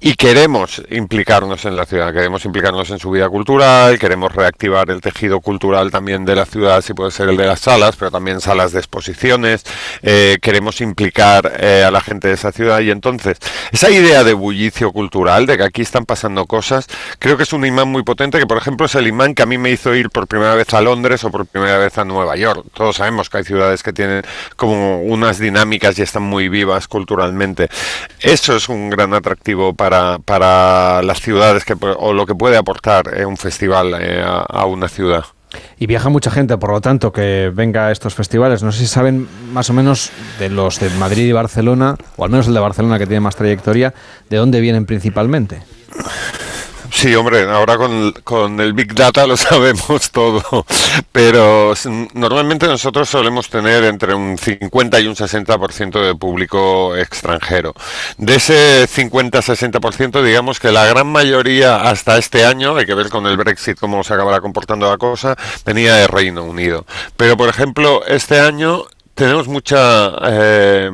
y 0.05 0.15
queremos 0.15 0.83
implicarnos 0.89 1.63
en 1.63 1.77
la 1.77 1.85
ciudad, 1.85 2.11
queremos 2.11 2.43
implicarnos 2.43 2.89
en 2.89 2.99
su 2.99 3.09
vida 3.09 3.29
cultural, 3.29 3.97
queremos 3.97 4.35
reactivar 4.35 4.91
el 4.91 4.99
tejido 4.99 5.39
cultural 5.39 5.91
también 5.91 6.25
de 6.25 6.35
la 6.35 6.45
ciudad, 6.45 6.81
si 6.81 6.93
puede 6.93 7.09
ser 7.09 7.29
el 7.29 7.37
de 7.37 7.45
las 7.45 7.61
salas, 7.61 7.95
pero 7.95 8.11
también 8.11 8.41
salas 8.41 8.73
de 8.73 8.79
exposiciones, 8.79 9.63
eh, 10.01 10.39
queremos 10.41 10.81
implicar 10.81 11.53
eh, 11.57 11.85
a 11.87 11.89
la 11.89 12.01
gente 12.01 12.27
de 12.27 12.33
esa 12.33 12.51
ciudad 12.51 12.81
y 12.81 12.91
entonces 12.91 13.37
esa 13.71 13.89
idea 13.91 14.25
de 14.25 14.33
bullicio 14.33 14.91
cultural, 14.91 15.45
de 15.45 15.55
que 15.55 15.63
aquí 15.63 15.83
están 15.83 16.03
pasando 16.03 16.47
cosas, 16.47 16.87
creo 17.17 17.37
que 17.37 17.43
es 17.43 17.53
un 17.53 17.65
imán 17.65 17.87
muy 17.87 18.03
potente, 18.03 18.39
que 18.39 18.45
por 18.45 18.57
ejemplo 18.57 18.87
es 18.87 18.95
el 18.95 19.07
imán 19.07 19.33
que 19.33 19.43
a 19.43 19.45
mí 19.45 19.57
me 19.57 19.71
hizo 19.71 19.95
ir 19.95 20.09
por 20.09 20.27
primera 20.27 20.53
vez 20.55 20.73
a 20.73 20.81
Londres 20.81 21.23
o 21.23 21.31
por 21.31 21.45
primera 21.45 21.77
vez 21.77 21.97
a 21.97 22.03
Nueva 22.03 22.35
York. 22.35 22.65
Todos 22.73 22.97
sabemos 22.97 23.29
que 23.29 23.37
hay 23.37 23.45
ciudades 23.45 23.83
que 23.83 23.93
tienen 23.93 24.23
como 24.57 25.01
unas 25.01 25.39
dinámicas 25.39 25.97
y 25.97 26.01
están 26.01 26.23
muy 26.23 26.49
vivas 26.49 26.89
culturalmente. 26.89 27.69
Eso 28.19 28.57
es 28.57 28.67
un 28.67 28.89
gran 28.89 29.13
atractivo 29.13 29.73
para 29.73 29.92
para, 30.25 31.01
las 31.03 31.21
ciudades 31.21 31.65
que, 31.65 31.75
o 31.81 32.13
lo 32.13 32.25
que 32.25 32.35
puede 32.35 32.57
aportar 32.57 33.17
eh, 33.17 33.25
un 33.25 33.37
festival 33.37 33.95
eh, 33.99 34.23
a, 34.23 34.65
una 34.65 34.87
ciudad. 34.87 35.25
Y 35.77 35.85
viaja 35.85 36.09
mucha 36.09 36.31
gente, 36.31 36.57
por 36.57 36.71
lo 36.71 36.81
tanto, 36.81 37.11
que 37.11 37.51
venga 37.53 37.87
a 37.87 37.91
estos 37.91 38.15
festivales. 38.15 38.63
No 38.63 38.71
sé 38.71 38.79
si 38.79 38.87
saben 38.87 39.27
más 39.51 39.69
o 39.69 39.73
menos 39.73 40.11
de 40.39 40.49
los 40.49 40.79
de 40.79 40.89
Madrid 40.91 41.27
y 41.27 41.31
Barcelona, 41.31 41.95
o 42.15 42.25
al 42.25 42.31
menos 42.31 42.47
el 42.47 42.55
de 42.55 42.59
Barcelona 42.59 42.97
que 42.97 43.05
tiene 43.05 43.19
más 43.19 43.35
trayectoria, 43.35 43.93
de 44.29 44.37
dónde 44.37 44.61
vienen 44.61 44.85
principalmente. 44.85 45.61
Sí, 47.03 47.13
hombre, 47.15 47.41
ahora 47.51 47.75
con, 48.23 48.61
el 48.61 48.71
Big 48.71 48.95
Data 48.95 49.27
lo 49.27 49.35
sabemos 49.37 50.09
todo, 50.09 50.65
pero 51.11 51.73
normalmente 52.13 52.65
nosotros 52.65 53.09
solemos 53.09 53.49
tener 53.49 53.83
entre 53.83 54.13
un 54.13 54.37
50 54.37 55.01
y 55.01 55.07
un 55.07 55.13
60% 55.13 56.01
de 56.01 56.15
público 56.15 56.95
extranjero. 56.95 57.73
De 58.17 58.35
ese 58.35 58.87
50-60%, 58.87 60.23
digamos 60.23 60.61
que 60.61 60.71
la 60.71 60.85
gran 60.85 61.07
mayoría 61.07 61.89
hasta 61.89 62.17
este 62.17 62.45
año, 62.45 62.77
hay 62.77 62.85
que 62.85 62.93
ver 62.93 63.09
con 63.09 63.25
el 63.27 63.35
Brexit 63.35 63.77
cómo 63.77 64.01
se 64.05 64.13
acabará 64.13 64.39
comportando 64.39 64.89
la 64.89 64.97
cosa, 64.97 65.35
venía 65.65 65.95
de 65.95 66.07
Reino 66.07 66.45
Unido. 66.45 66.85
Pero, 67.17 67.35
por 67.35 67.49
ejemplo, 67.49 68.05
este 68.07 68.39
año 68.39 68.85
tenemos 69.13 69.49
mucha 69.49 70.13
eh, 70.23 70.89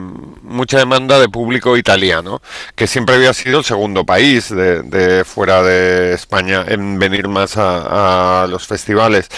mucha 0.50 0.78
demanda 0.80 1.20
de 1.20 1.30
público 1.30 1.78
italiano, 1.78 2.42
que 2.76 2.88
siempre 2.88 3.16
había 3.16 3.34
sido 3.34 3.60
el 3.60 3.66
segundo 3.66 4.06
país 4.06 4.50
de, 4.50 5.24
fuera 5.26 5.64
de 5.64 6.14
España 6.14 6.66
en 6.68 7.00
venir 7.00 7.28
más 7.28 7.54
a, 7.58 8.48
los 8.50 8.68
festivales 8.68 9.30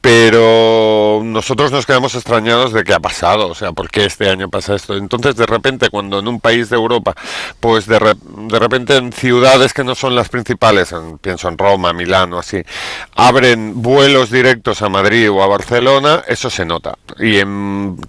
pero 0.00 1.20
nosotros 1.24 1.72
nos 1.72 1.84
quedamos 1.84 2.14
extrañados 2.14 2.72
de 2.72 2.84
qué 2.84 2.94
ha 2.94 3.00
pasado, 3.00 3.48
o 3.48 3.54
sea, 3.54 3.72
¿por 3.72 3.90
qué 3.90 4.06
este 4.06 4.30
año 4.30 4.48
pasa 4.48 4.76
esto? 4.76 4.96
Entonces, 4.96 5.34
de 5.36 5.44
repente, 5.44 5.90
cuando 5.90 6.20
en 6.20 6.28
un 6.28 6.40
país 6.40 6.70
de 6.70 6.76
Europa, 6.76 7.14
pues 7.58 7.86
de, 7.86 7.98
de 7.98 8.58
repente 8.58 8.96
en 8.96 9.12
ciudades 9.12 9.74
que 9.74 9.84
no 9.84 9.94
son 9.94 10.14
las 10.14 10.28
principales, 10.28 10.94
pienso 11.20 11.48
en 11.48 11.58
Roma, 11.58 11.92
Milán 11.92 12.32
o 12.32 12.38
así, 12.38 12.62
abren 13.16 13.82
vuelos 13.82 14.30
directos 14.30 14.82
a 14.82 14.88
Madrid 14.88 15.30
o 15.30 15.42
a 15.42 15.46
Barcelona, 15.48 16.22
eso 16.28 16.48
se 16.48 16.64
nota. 16.64 16.96
Y 17.18 17.40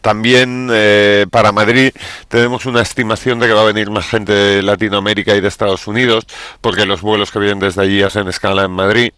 también 0.01 0.69
eh, 0.71 1.25
para 1.31 1.51
Madrid 1.51 1.91
tenemos 2.27 2.48
una 2.65 2.81
estimación 2.81 3.39
de 3.39 3.47
que 3.47 3.53
va 3.53 3.61
a 3.61 3.65
venir 3.65 3.89
más 3.89 4.07
gente 4.07 4.33
de 4.33 4.61
Latinoamérica 4.61 5.35
y 5.35 5.41
de 5.41 5.47
Estados 5.47 5.87
Unidos, 5.87 6.25
porque 6.61 6.85
los 6.85 7.01
vuelos 7.01 7.31
que 7.31 7.39
vienen 7.39 7.59
desde 7.59 7.81
allí 7.81 8.01
hacen 8.01 8.27
escala 8.27 8.63
en 8.63 8.71
Madrid. 8.71 9.11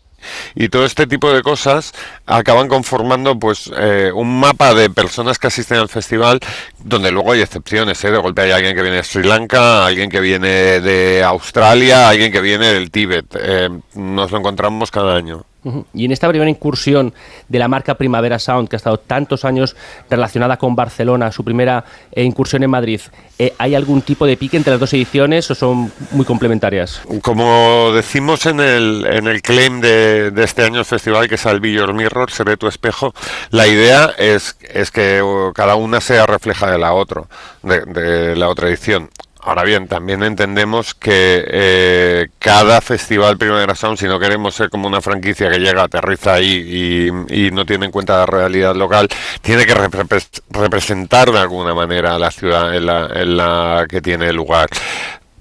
Y 0.55 0.69
todo 0.69 0.85
este 0.85 1.07
tipo 1.07 1.31
de 1.33 1.41
cosas 1.41 1.93
acaban 2.25 2.67
conformando 2.67 3.39
pues 3.39 3.71
eh, 3.75 4.11
un 4.13 4.39
mapa 4.39 4.73
de 4.73 4.89
personas 4.89 5.39
que 5.39 5.47
asisten 5.47 5.79
al 5.79 5.89
festival 5.89 6.39
donde 6.77 7.11
luego 7.11 7.31
hay 7.31 7.41
excepciones 7.41 8.03
¿eh? 8.03 8.11
de 8.11 8.19
golpe 8.19 8.43
hay 8.43 8.51
alguien 8.51 8.75
que 8.75 8.83
viene 8.83 8.97
de 8.97 9.03
Sri 9.03 9.23
Lanka 9.23 9.85
alguien 9.87 10.11
que 10.11 10.19
viene 10.19 10.79
de 10.79 11.23
Australia 11.23 12.09
alguien 12.09 12.31
que 12.31 12.41
viene 12.41 12.71
del 12.71 12.91
Tíbet. 12.91 13.25
Eh, 13.35 13.69
nos 13.95 14.31
lo 14.31 14.37
encontramos 14.37 14.91
cada 14.91 15.15
año 15.15 15.43
y 15.93 16.05
en 16.05 16.11
esta 16.11 16.27
primera 16.27 16.49
incursión 16.49 17.13
de 17.47 17.59
la 17.59 17.67
marca 17.67 17.95
Primavera 17.95 18.39
Sound, 18.39 18.67
que 18.67 18.75
ha 18.75 18.77
estado 18.77 18.97
tantos 18.97 19.45
años 19.45 19.75
relacionada 20.09 20.57
con 20.57 20.75
Barcelona, 20.75 21.31
su 21.31 21.43
primera 21.43 21.85
eh, 22.11 22.23
incursión 22.23 22.63
en 22.63 22.69
Madrid, 22.69 23.01
eh, 23.37 23.53
¿hay 23.57 23.75
algún 23.75 24.01
tipo 24.01 24.25
de 24.25 24.37
pique 24.37 24.57
entre 24.57 24.71
las 24.71 24.79
dos 24.79 24.93
ediciones 24.93 25.49
o 25.51 25.55
son 25.55 25.91
muy 26.11 26.25
complementarias? 26.25 27.01
Como 27.21 27.91
decimos 27.93 28.45
en 28.47 28.59
el, 28.59 29.05
en 29.05 29.27
el 29.27 29.41
claim 29.41 29.81
de, 29.81 30.31
este 30.37 30.63
año 30.63 30.83
festival, 30.83 31.27
que 31.27 31.35
es 31.35 31.45
Al 31.45 31.61
Your 31.61 31.93
Mirror, 31.93 32.31
seré 32.31 32.57
tu 32.57 32.67
espejo, 32.67 33.13
la 33.51 33.67
idea 33.67 34.11
es, 34.17 34.57
es 34.61 34.89
que 34.89 35.21
cada 35.53 35.75
una 35.75 36.01
sea 36.01 36.25
refleja 36.25 36.71
de 36.71 36.79
la 36.79 36.93
otra, 36.93 37.23
de 37.61 38.35
la 38.35 38.49
otra 38.49 38.67
edición. 38.67 39.09
Ahora 39.43 39.63
bien, 39.63 39.87
también 39.87 40.21
entendemos 40.21 40.93
que 40.93 41.43
eh, 41.47 42.27
cada 42.37 42.79
festival 42.79 43.39
Primavera 43.39 43.73
Sound, 43.73 43.97
si 43.97 44.05
no 44.05 44.19
queremos 44.19 44.53
ser 44.53 44.69
como 44.69 44.87
una 44.87 45.01
franquicia 45.01 45.49
que 45.49 45.57
llega, 45.57 45.83
aterriza 45.83 46.35
ahí 46.35 47.09
y, 47.27 47.51
no 47.51 47.65
tiene 47.65 47.87
en 47.87 47.91
cuenta 47.91 48.19
la 48.19 48.25
realidad 48.27 48.75
local, 48.75 49.09
tiene 49.41 49.65
que 49.65 49.73
representar 49.73 51.31
de 51.31 51.39
alguna 51.39 51.73
manera 51.73 52.15
a 52.15 52.19
la 52.19 52.29
ciudad 52.29 52.75
en 52.75 52.85
la, 52.85 53.85
que 53.89 53.99
tiene 53.99 54.31
lugar. 54.31 54.69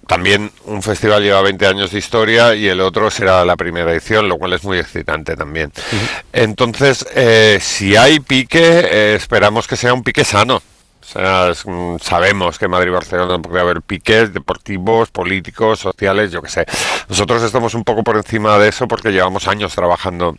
También 0.06 0.50
un 0.64 0.82
festival 0.82 1.22
lleva 1.22 1.42
20 1.42 1.66
años 1.66 1.90
de 1.92 1.98
historia 1.98 2.54
y 2.54 2.68
el 2.68 2.80
otro 2.80 3.10
será 3.10 3.44
la 3.44 3.56
primera 3.56 3.92
edición, 3.92 4.28
lo 4.28 4.38
cual 4.38 4.54
es 4.54 4.64
muy 4.64 4.78
excitante 4.78 5.36
también. 5.36 5.72
Entonces, 6.32 7.06
eh, 7.14 7.58
si 7.60 7.96
hay 7.96 8.18
pique, 8.18 8.60
eh, 8.62 9.14
esperamos 9.14 9.68
que 9.68 9.76
sea 9.76 9.92
un 9.92 10.02
pique 10.02 10.24
sano 10.24 10.62
mm, 11.14 11.96
sabemos 12.00 12.58
que 12.58 12.68
Madrid 12.68 12.88
y 12.88 12.94
Barcelona 12.94 13.38
puede 13.38 13.60
haber 13.60 13.82
piques 13.82 14.32
deportivos, 14.32 15.10
políticos, 15.10 15.80
sociales, 15.80 16.30
yo 16.30 16.42
qué 16.42 16.48
sé. 16.48 16.66
Nosotros 17.08 17.42
estamos 17.42 17.74
un 17.74 17.84
poco 17.84 18.02
por 18.04 18.16
encima 18.16 18.58
de 18.58 18.68
eso 18.68 18.88
porque 18.88 19.10
llevamos 19.10 19.48
años 19.48 19.74
trabajando 19.74 20.36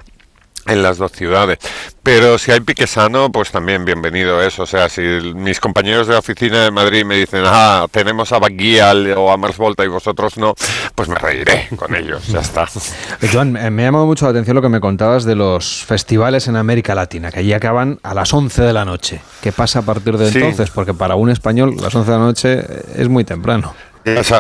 en 0.68 0.84
las 0.84 0.98
dos 0.98 1.12
ciudades. 1.12 1.60
Pero 2.04 2.38
si 2.40 2.52
hay 2.52 2.62
pique 2.62 2.88
sano, 2.88 3.32
pues 3.32 3.52
también 3.52 3.86
bienvenido 3.86 4.42
eso. 4.42 4.64
O 4.64 4.66
sea, 4.66 4.90
si 4.90 5.02
mis 5.36 5.60
compañeros 5.60 6.08
de 6.08 6.14
la 6.14 6.20
oficina 6.20 6.64
de 6.64 6.72
Madrid 6.72 7.06
me 7.06 7.16
dicen, 7.16 7.44
ah, 7.46 7.86
tenemos 7.92 8.32
a 8.32 8.40
Baguial 8.40 9.14
o 9.18 9.32
a 9.32 9.38
Mars 9.38 9.58
Volta 9.58 9.86
y 9.86 9.88
vosotros 9.88 10.38
no, 10.38 10.56
pues 10.96 11.10
me 11.10 11.16
reiré 11.16 11.70
con 11.76 11.96
ellos, 11.96 12.28
ya 12.28 12.40
está. 12.40 12.66
Joan, 13.32 13.52
me 13.52 13.60
ha 13.60 13.86
llamado 13.88 14.06
mucho 14.06 14.26
la 14.26 14.32
atención 14.32 14.56
lo 14.56 14.62
que 14.62 14.70
me 14.70 14.80
contabas 14.80 15.26
de 15.26 15.36
los 15.36 15.84
festivales 15.86 16.48
en 16.48 16.56
América 16.56 16.96
Latina, 16.96 17.32
que 17.32 17.40
allí 17.40 17.54
acaban 17.54 18.00
a 18.02 18.14
las 18.14 18.34
11 18.34 18.64
de 18.64 18.74
la 18.74 18.84
noche. 18.84 19.22
¿Qué 19.42 19.52
pasa 19.52 19.80
a 19.80 19.82
partir 19.84 20.18
de 20.18 20.28
entonces? 20.28 20.72
Porque 20.72 20.94
para 20.94 21.16
un 21.16 21.30
español 21.30 21.76
las 21.80 21.94
11 21.94 22.12
de 22.12 22.18
la 22.18 22.24
noche 22.24 22.66
es 22.96 23.10
muy 23.10 23.24
temprano. 23.24 23.74
es, 24.06 24.32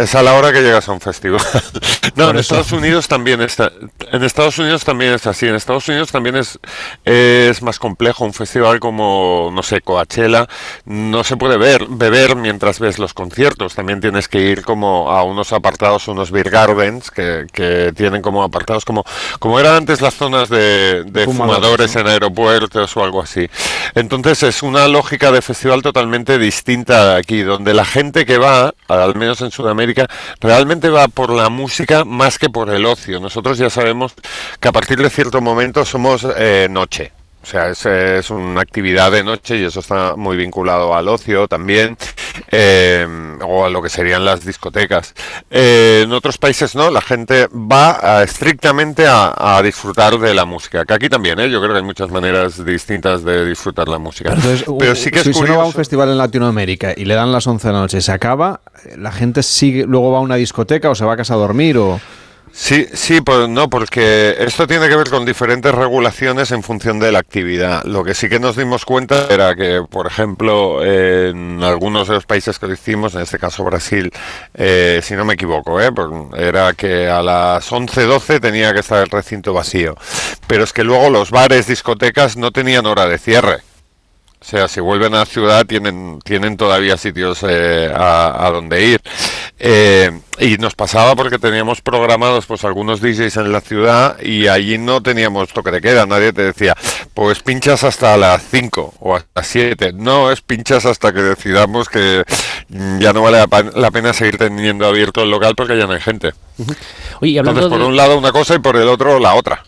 es 0.00 0.14
a 0.14 0.22
la 0.22 0.34
hora 0.34 0.52
que 0.52 0.62
llegas 0.62 0.88
a 0.88 0.92
un 0.92 1.00
festival. 1.00 1.40
no, 2.16 2.30
en 2.30 2.38
Estados 2.38 2.72
Unidos 2.72 3.06
también 3.06 3.42
está. 3.42 3.70
En 4.12 4.24
Estados 4.24 4.58
Unidos 4.58 4.82
también 4.84 5.12
es 5.12 5.26
así. 5.26 5.46
En 5.46 5.54
Estados 5.54 5.86
Unidos 5.88 6.10
también 6.10 6.36
es, 6.36 6.58
es 7.04 7.62
más 7.62 7.78
complejo. 7.78 8.24
Un 8.24 8.32
festival 8.32 8.80
como, 8.80 9.50
no 9.52 9.62
sé, 9.62 9.82
Coachella, 9.82 10.48
no 10.86 11.22
se 11.22 11.36
puede 11.36 11.58
ver, 11.58 11.86
beber 11.88 12.34
mientras 12.34 12.80
ves 12.80 12.98
los 12.98 13.12
conciertos. 13.12 13.74
También 13.74 14.00
tienes 14.00 14.28
que 14.28 14.40
ir 14.40 14.62
como 14.62 15.10
a 15.10 15.22
unos 15.22 15.52
apartados, 15.52 16.08
unos 16.08 16.30
beer 16.30 16.48
gardens, 16.48 17.10
que, 17.10 17.46
que 17.52 17.92
tienen 17.94 18.22
como 18.22 18.42
apartados, 18.42 18.84
como, 18.86 19.04
como 19.38 19.60
eran 19.60 19.76
antes 19.76 20.00
las 20.00 20.14
zonas 20.14 20.48
de, 20.48 21.04
de 21.04 21.24
fumadores, 21.26 21.94
en 21.96 22.06
aeropuertos 22.06 22.96
o 22.96 23.04
algo 23.04 23.20
así. 23.20 23.48
Entonces 23.94 24.42
es 24.44 24.62
una 24.62 24.88
lógica 24.88 25.30
de 25.30 25.42
festival 25.42 25.82
totalmente 25.82 26.38
distinta 26.38 27.10
de 27.12 27.18
aquí, 27.18 27.42
donde 27.42 27.74
la 27.74 27.84
gente 27.84 28.24
que 28.24 28.38
va, 28.38 28.72
al 28.88 29.14
menos 29.14 29.40
en 29.42 29.50
Sudamérica, 29.50 29.89
realmente 30.40 30.88
va 30.88 31.08
por 31.08 31.30
la 31.30 31.48
música 31.48 32.04
más 32.04 32.38
que 32.38 32.50
por 32.50 32.70
el 32.70 32.86
ocio. 32.86 33.20
Nosotros 33.20 33.58
ya 33.58 33.70
sabemos 33.70 34.14
que 34.60 34.68
a 34.68 34.72
partir 34.72 34.98
de 35.02 35.10
cierto 35.10 35.40
momento 35.40 35.84
somos 35.84 36.26
eh, 36.36 36.68
noche. 36.70 37.12
O 37.42 37.46
sea, 37.46 37.70
es, 37.70 38.30
una 38.30 38.60
actividad 38.60 39.10
de 39.10 39.24
noche 39.24 39.58
y 39.58 39.64
eso 39.64 39.80
está 39.80 40.14
muy 40.14 40.36
vinculado 40.36 40.94
al 40.94 41.08
ocio 41.08 41.48
también, 41.48 41.96
eh, 42.50 43.06
o 43.42 43.64
a 43.64 43.70
lo 43.70 43.82
que 43.82 43.88
serían 43.88 44.24
las 44.24 44.44
discotecas. 44.44 45.14
Eh, 45.50 46.02
en 46.04 46.12
otros 46.12 46.36
países 46.36 46.74
no, 46.74 46.90
la 46.90 47.00
gente 47.00 47.48
va 47.48 48.22
estrictamente 48.22 49.06
a, 49.08 49.60
disfrutar 49.64 50.18
de 50.18 50.34
la 50.34 50.44
música, 50.44 50.84
que 50.84 50.94
aquí 50.94 51.08
también, 51.08 51.38
¿eh? 51.40 51.50
yo 51.50 51.60
creo 51.60 51.72
que 51.72 51.78
hay 51.78 51.84
muchas 51.84 52.10
maneras 52.10 52.64
distintas 52.64 53.24
de 53.24 53.46
disfrutar 53.46 53.88
la 53.88 53.98
música. 53.98 54.34
Pero, 54.78 54.94
sí 54.94 55.10
que 55.10 55.22
si 55.22 55.30
uno 55.30 55.56
va 55.56 55.62
a 55.64 55.66
un 55.66 55.72
festival 55.72 56.10
en 56.10 56.18
Latinoamérica 56.18 56.92
y 56.96 57.04
le 57.04 57.14
dan 57.14 57.32
las 57.32 57.46
11 57.46 57.68
de 57.68 57.72
la 57.72 57.80
noche, 57.80 58.00
se 58.00 58.12
acaba, 58.12 58.60
la 58.96 59.12
gente 59.12 59.42
sigue, 59.42 59.84
luego 59.86 60.12
va 60.12 60.18
a 60.18 60.22
una 60.22 60.36
discoteca 60.36 60.90
o 60.90 60.94
se 60.94 61.04
va 61.04 61.14
a 61.14 61.16
casa 61.16 61.34
a 61.34 61.38
dormir 61.38 61.78
o... 61.78 62.00
Sí, 62.52 62.86
sí, 62.92 63.20
pues 63.20 63.48
no, 63.48 63.70
porque 63.70 64.36
esto 64.38 64.66
tiene 64.66 64.88
que 64.88 64.96
ver 64.96 65.08
con 65.08 65.24
diferentes 65.24 65.72
regulaciones 65.72 66.50
en 66.50 66.62
función 66.62 66.98
de 66.98 67.12
la 67.12 67.20
actividad. 67.20 67.84
Lo 67.84 68.04
que 68.04 68.14
sí 68.14 68.28
que 68.28 68.40
nos 68.40 68.56
dimos 68.56 68.84
cuenta 68.84 69.28
era 69.30 69.54
que, 69.54 69.82
por 69.88 70.06
ejemplo, 70.06 70.84
en 70.84 71.62
algunos 71.62 72.08
de 72.08 72.14
los 72.14 72.26
países 72.26 72.58
que 72.58 72.66
lo 72.66 72.74
hicimos, 72.74 73.14
en 73.14 73.22
este 73.22 73.38
caso 73.38 73.64
Brasil, 73.64 74.10
eh, 74.54 75.00
si 75.02 75.14
no 75.14 75.24
me 75.24 75.34
equivoco, 75.34 75.80
eh, 75.80 75.92
pues 75.92 76.08
era 76.36 76.72
que 76.72 77.08
a 77.08 77.22
las 77.22 77.70
11, 77.70 78.02
12 78.02 78.40
tenía 78.40 78.72
que 78.72 78.80
estar 78.80 79.02
el 79.02 79.10
recinto 79.10 79.54
vacío. 79.54 79.96
Pero 80.46 80.64
es 80.64 80.72
que 80.72 80.84
luego 80.84 81.08
los 81.08 81.30
bares, 81.30 81.66
discotecas 81.68 82.36
no 82.36 82.50
tenían 82.50 82.86
hora 82.86 83.06
de 83.06 83.18
cierre. 83.18 83.69
O 84.42 84.44
sea, 84.44 84.68
si 84.68 84.80
vuelven 84.80 85.14
a 85.14 85.18
la 85.18 85.26
ciudad 85.26 85.66
tienen, 85.66 86.18
tienen 86.24 86.56
todavía 86.56 86.96
sitios 86.96 87.44
eh, 87.46 87.92
a, 87.94 88.46
a, 88.46 88.50
donde 88.50 88.86
ir. 88.86 89.00
Eh, 89.58 90.18
y 90.38 90.56
nos 90.56 90.74
pasaba 90.74 91.14
porque 91.14 91.38
teníamos 91.38 91.82
programados 91.82 92.46
pues 92.46 92.64
algunos 92.64 93.02
DJs 93.02 93.36
en 93.36 93.52
la 93.52 93.60
ciudad 93.60 94.18
y 94.22 94.48
allí 94.48 94.78
no 94.78 95.02
teníamos 95.02 95.50
toque 95.52 95.70
de 95.70 95.82
queda. 95.82 96.06
Nadie 96.06 96.32
te 96.32 96.42
decía, 96.42 96.74
pues 97.12 97.40
pinchas 97.42 97.84
hasta 97.84 98.16
las 98.16 98.42
5 98.50 98.94
o 98.98 99.16
hasta 99.16 99.28
las 99.34 99.46
7. 99.46 99.92
No, 99.92 100.32
es 100.32 100.40
pinchas 100.40 100.86
hasta 100.86 101.12
que 101.12 101.20
decidamos 101.20 101.90
que 101.90 102.24
ya 102.98 103.12
no 103.12 103.20
vale 103.20 103.44
la 103.74 103.90
pena 103.90 104.14
seguir 104.14 104.38
teniendo 104.38 104.86
abierto 104.86 105.22
el 105.22 105.30
local 105.30 105.54
porque 105.54 105.76
ya 105.76 105.86
no 105.86 105.92
hay 105.92 106.00
gente. 106.00 106.32
Oye, 107.20 107.38
Entonces, 107.38 107.66
por 107.66 107.82
un 107.82 107.94
lado 107.94 108.16
una 108.16 108.32
cosa 108.32 108.54
y 108.54 108.58
por 108.58 108.76
el 108.76 108.88
otro 108.88 109.18
la 109.18 109.34
otra. 109.34 109.64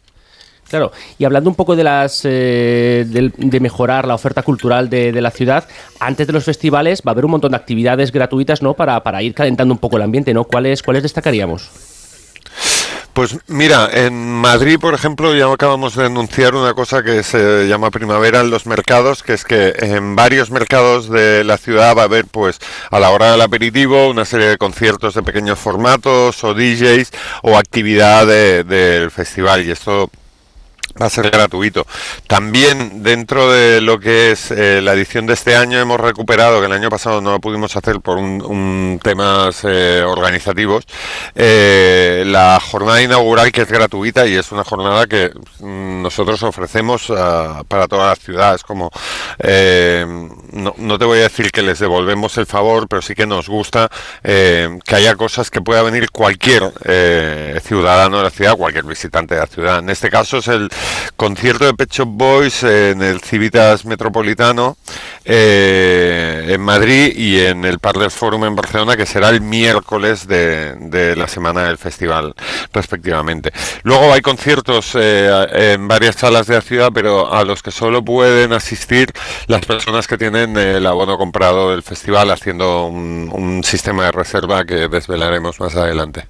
Claro, 0.73 0.91
y 1.19 1.27
hablando 1.27 1.51
un 1.51 1.55
poco 1.55 1.77
de 1.77 1.85
las 1.85 2.23
eh, 2.25 3.05
de, 3.07 3.61
mejorar 3.61 4.09
la 4.09 4.15
oferta 4.15 4.43
cultural 4.43 4.89
de, 4.89 5.13
la 5.21 5.31
ciudad, 5.31 5.69
antes 6.01 6.27
de 6.27 6.33
los 6.33 6.45
festivales 6.45 7.03
va 7.07 7.11
a 7.11 7.13
haber 7.13 7.27
un 7.27 7.33
montón 7.33 7.51
de 7.51 7.59
actividades 7.59 8.11
gratuitas, 8.11 8.63
¿no? 8.63 8.73
Para, 8.73 9.03
para 9.03 9.23
ir 9.23 9.35
calentando 9.35 9.75
un 9.75 9.79
poco 9.79 9.99
el 9.99 10.03
ambiente, 10.03 10.33
¿no? 10.33 10.45
¿Cuáles, 10.45 10.83
cuáles 10.83 11.03
destacaríamos? 11.03 11.69
Pues 13.13 13.37
mira, 13.49 13.91
en 13.93 14.15
Madrid, 14.15 14.79
por 14.81 14.95
ejemplo, 14.95 15.35
ya 15.35 15.53
acabamos 15.53 15.95
de 15.95 16.07
anunciar 16.07 16.55
una 16.55 16.73
cosa 16.73 17.03
que 17.03 17.23
se 17.23 17.69
llama 17.69 17.91
primavera 17.91 18.41
en 18.41 18.49
los 18.49 18.65
mercados, 18.65 19.23
que 19.23 19.35
es 19.35 19.45
que 19.45 19.75
en 19.77 20.17
varios 20.17 20.51
mercados 20.51 21.11
de 21.11 21.45
la 21.45 21.59
ciudad 21.59 21.95
va 21.95 22.03
a 22.03 22.05
haber, 22.07 22.25
pues, 22.25 22.59
a 22.91 22.99
la 22.99 23.11
hora 23.11 23.33
del 23.33 23.43
aperitivo, 23.43 24.09
una 24.09 24.25
serie 24.25 24.47
de 24.47 24.57
conciertos 24.57 25.13
de 25.13 25.23
pequeños 25.23 25.59
formatos 25.59 26.43
o 26.43 26.55
DJs 26.55 27.11
o 27.43 27.59
actividad 27.59 28.27
del 28.27 28.67
de, 28.67 29.11
festival. 29.11 29.67
Y 29.67 29.73
esto 29.73 30.09
va 31.01 31.07
a 31.07 31.11
ser 31.11 31.31
gratuito. 31.31 31.87
También 32.27 33.03
dentro 33.03 33.51
de 33.51 33.81
lo 33.81 33.99
que 33.99 34.33
es 34.33 34.51
eh, 34.51 34.81
la 34.83 34.93
edición 34.93 35.27
de 35.27 35.35
este 35.35 35.57
año 35.57 35.79
hemos 35.79 36.01
recuperado, 36.01 36.61
que 36.61 36.67
el 36.67 36.73
año 36.73 36.91
pasado 36.91 37.21
no 37.21 37.33
lo 37.33 37.41
pudimos 37.41 37.77
hacer 37.77 38.01
por 38.01 38.19
un, 38.19 38.43
un 38.43 39.01
temas 39.03 39.61
eh, 39.65 40.03
organizativos, 40.07 40.85
eh, 41.35 42.25
la 42.27 42.61
jornada 42.61 43.03
inaugural 43.03 43.53
que 43.53 43.63
es 43.63 43.69
gratuita 43.69 44.27
y 44.27 44.35
es 44.35 44.53
una 44.53 44.65
jornada 44.65 45.07
que 45.07 45.31
mm, 45.61 46.03
nosotros 46.03 46.43
ofrecemos 46.43 47.09
uh, 47.11 47.65
para 47.69 47.89
toda 47.89 48.09
la 48.09 48.17
ciudad. 48.17 48.55
Es 48.55 48.63
como, 48.63 48.91
no, 50.53 50.75
no, 50.77 50.99
te 50.99 51.05
voy 51.05 51.19
a 51.19 51.23
decir 51.23 51.51
que 51.51 51.63
les 51.63 51.79
devolvemos 51.79 52.37
el 52.39 52.47
favor, 52.47 52.89
pero 52.89 53.03
sí 53.03 53.15
que 53.15 53.27
nos 53.27 53.49
gusta 53.49 53.91
que 54.23 54.95
haya 54.95 55.15
cosas 55.17 55.51
que 55.51 55.61
pueda 55.61 55.83
venir 55.83 56.11
cualquier 56.11 56.73
ciudadano 57.63 58.19
de 58.19 58.23
la 58.25 58.31
ciudad, 58.31 58.57
cualquier 58.57 58.85
visitante 58.85 59.35
de 59.35 59.41
la 59.41 59.47
ciudad. 59.47 59.79
En 59.79 59.91
este 59.91 60.11
caso 60.11 60.39
es 60.39 60.49
el 60.49 60.69
concierto 61.17 61.65
de 61.65 61.75
Pet 61.75 61.93
Boys 62.07 62.63
en 62.63 63.03
el 63.03 63.21
Civitas 63.21 63.85
Metropolitano 63.85 64.77
eh, 65.25 66.47
en 66.49 66.61
Madrid 66.61 67.13
y 67.17 67.39
en 67.41 67.65
el 67.65 67.79
Parler 67.79 68.11
Forum 68.11 68.45
en 68.45 68.57
Barcelona, 68.57 68.97
que 68.97 69.07
será 69.07 69.29
el 69.29 69.41
miércoles 69.41 70.27
de, 70.27 70.75
de 70.75 71.15
la 71.15 71.29
semana 71.29 71.65
del 71.65 71.79
festival, 71.79 72.35
respectivamente. 72.73 73.53
Luego 73.85 74.13
hay 74.13 74.21
conciertos 74.21 74.93
eh, 74.95 75.75
en 75.75 75.87
varias 75.87 76.17
salas 76.17 76.47
de 76.49 76.55
la 76.55 76.61
ciudad, 76.61 76.91
pero 76.93 77.33
a 77.33 77.45
los 77.45 77.63
que 77.63 77.71
solo 77.71 78.05
pueden 78.05 78.53
asistir 78.53 79.13
las 79.47 79.65
personas 79.65 80.07
que 80.09 80.19
tienen 80.19 80.42
el 80.45 80.87
abono 80.87 81.17
comprado 81.19 81.71
del 81.71 81.83
festival, 81.83 82.31
haciendo 82.31 82.87
un, 82.87 83.63
sistema 83.65 84.05
de 84.05 84.13
reserva 84.13 84.65
que 84.65 84.89
desvelaremos 84.89 85.61
más 85.61 85.77
adelante. 85.77 86.27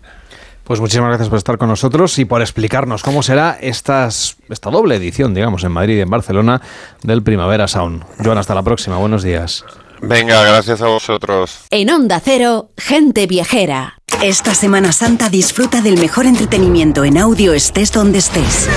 Pues 0.65 0.81
muchísimas 0.81 1.09
gracias 1.09 1.29
por 1.29 1.39
estar 1.39 1.59
con 1.59 1.69
nosotros 1.69 2.19
y 2.19 2.25
por 2.25 2.41
explicarnos 2.41 3.03
cómo 3.03 3.23
será 3.23 3.59
estas, 3.61 4.37
esta 4.49 4.71
doble 4.71 4.97
edición, 4.97 5.35
digamos, 5.35 5.65
en 5.65 5.73
Madrid 5.73 5.99
y 5.99 6.01
en 6.01 6.11
Barcelona 6.11 6.61
del 7.03 7.23
Primavera 7.23 7.67
Sound. 7.67 8.05
Joan, 8.23 8.39
hasta 8.39 8.55
la 8.55 8.63
próxima. 8.63 8.97
Buenos 8.99 9.23
días. 9.23 9.65
Venga, 10.03 10.43
gracias 10.43 10.83
a 10.83 10.89
vosotros. 10.89 11.61
En 11.71 11.89
Onda 11.89 12.21
Cero, 12.21 12.71
gente 12.77 13.29
viajera. 13.29 13.99
Esta 14.21 14.53
Semana 14.53 14.91
Santa 14.91 15.29
disfruta 15.29 15.81
del 15.81 15.97
mejor 15.99 16.27
entretenimiento 16.27 17.05
en 17.05 17.19
audio 17.19 17.55
estés 17.55 17.93
donde 17.93 18.19
estés. 18.19 18.69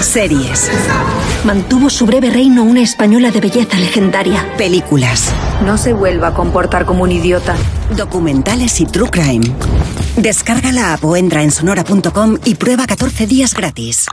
Series. 0.00 0.70
Mantuvo 1.44 1.88
su 1.88 2.04
breve 2.04 2.28
reino 2.30 2.64
una 2.64 2.82
española 2.82 3.30
de 3.30 3.40
belleza 3.40 3.78
legendaria. 3.78 4.46
Películas. 4.58 5.32
No 5.64 5.78
se 5.78 5.94
vuelva 5.94 6.28
a 6.28 6.34
comportar 6.34 6.84
como 6.84 7.04
un 7.04 7.12
idiota. 7.12 7.56
Documentales 7.96 8.78
y 8.80 8.86
true 8.86 9.08
crime. 9.08 9.46
Descarga 10.18 10.70
la 10.70 10.92
app 10.92 11.04
o 11.04 11.16
entra 11.16 11.42
en 11.42 11.50
sonora.com 11.50 12.38
y 12.44 12.56
prueba 12.56 12.86
14 12.86 13.26
días 13.26 13.54
gratis. 13.54 14.06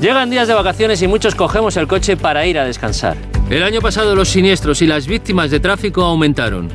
Llegan 0.00 0.30
días 0.30 0.46
de 0.46 0.54
vacaciones 0.54 1.02
y 1.02 1.08
muchos 1.08 1.34
cogemos 1.34 1.76
el 1.76 1.88
coche 1.88 2.16
para 2.16 2.46
ir 2.46 2.58
a 2.58 2.64
descansar. 2.64 3.31
El 3.50 3.62
año 3.62 3.80
pasado 3.80 4.14
los 4.14 4.30
siniestros 4.30 4.82
y 4.82 4.86
las 4.86 5.06
víctimas 5.06 5.50
de 5.50 5.60
tráfico 5.60 6.02
aumentaron. 6.02 6.68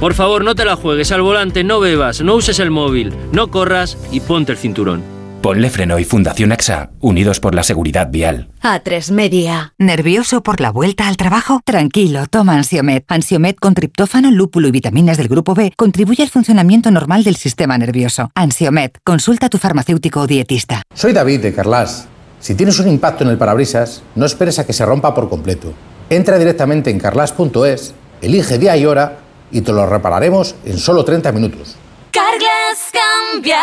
Por 0.00 0.14
favor, 0.14 0.44
no 0.44 0.54
te 0.54 0.64
la 0.64 0.76
juegues 0.76 1.12
al 1.12 1.22
volante, 1.22 1.64
no 1.64 1.80
bebas, 1.80 2.20
no 2.20 2.34
uses 2.34 2.58
el 2.58 2.70
móvil, 2.70 3.12
no 3.32 3.50
corras 3.50 3.98
y 4.10 4.20
ponte 4.20 4.52
el 4.52 4.58
cinturón. 4.58 5.02
Ponle 5.44 5.68
Freno 5.68 5.98
y 5.98 6.04
Fundación 6.04 6.52
AXA, 6.52 6.90
unidos 7.00 7.38
por 7.38 7.54
la 7.54 7.62
seguridad 7.62 8.08
vial. 8.10 8.48
A3 8.62 9.12
Media. 9.12 9.74
¿Nervioso 9.76 10.42
por 10.42 10.62
la 10.62 10.70
vuelta 10.70 11.06
al 11.06 11.18
trabajo? 11.18 11.60
Tranquilo, 11.66 12.26
toma 12.28 12.54
Ansiomet. 12.54 13.04
Ansiomet 13.08 13.58
con 13.60 13.74
triptófano, 13.74 14.30
lúpulo 14.30 14.68
y 14.68 14.70
vitaminas 14.70 15.18
del 15.18 15.28
grupo 15.28 15.54
B 15.54 15.74
contribuye 15.76 16.22
al 16.22 16.30
funcionamiento 16.30 16.90
normal 16.90 17.24
del 17.24 17.36
sistema 17.36 17.76
nervioso. 17.76 18.30
Ansiomet, 18.34 18.98
consulta 19.04 19.46
a 19.46 19.50
tu 19.50 19.58
farmacéutico 19.58 20.20
o 20.20 20.26
dietista. 20.26 20.80
Soy 20.94 21.12
David 21.12 21.40
de 21.40 21.52
Carlas. 21.52 22.08
Si 22.40 22.54
tienes 22.54 22.78
un 22.78 22.88
impacto 22.88 23.24
en 23.24 23.30
el 23.30 23.36
parabrisas, 23.36 24.02
no 24.14 24.24
esperes 24.24 24.58
a 24.58 24.66
que 24.66 24.72
se 24.72 24.86
rompa 24.86 25.14
por 25.14 25.28
completo. 25.28 25.74
Entra 26.10 26.38
directamente 26.38 26.90
en 26.90 26.98
carlas.es, 26.98 27.94
elige 28.20 28.58
día 28.58 28.76
y 28.76 28.84
hora 28.86 29.18
y 29.50 29.62
te 29.62 29.72
lo 29.72 29.86
repararemos 29.86 30.54
en 30.64 30.78
solo 30.78 31.04
30 31.04 31.32
minutos. 31.32 31.76
Carglass 32.10 32.92
cambia, 32.92 33.62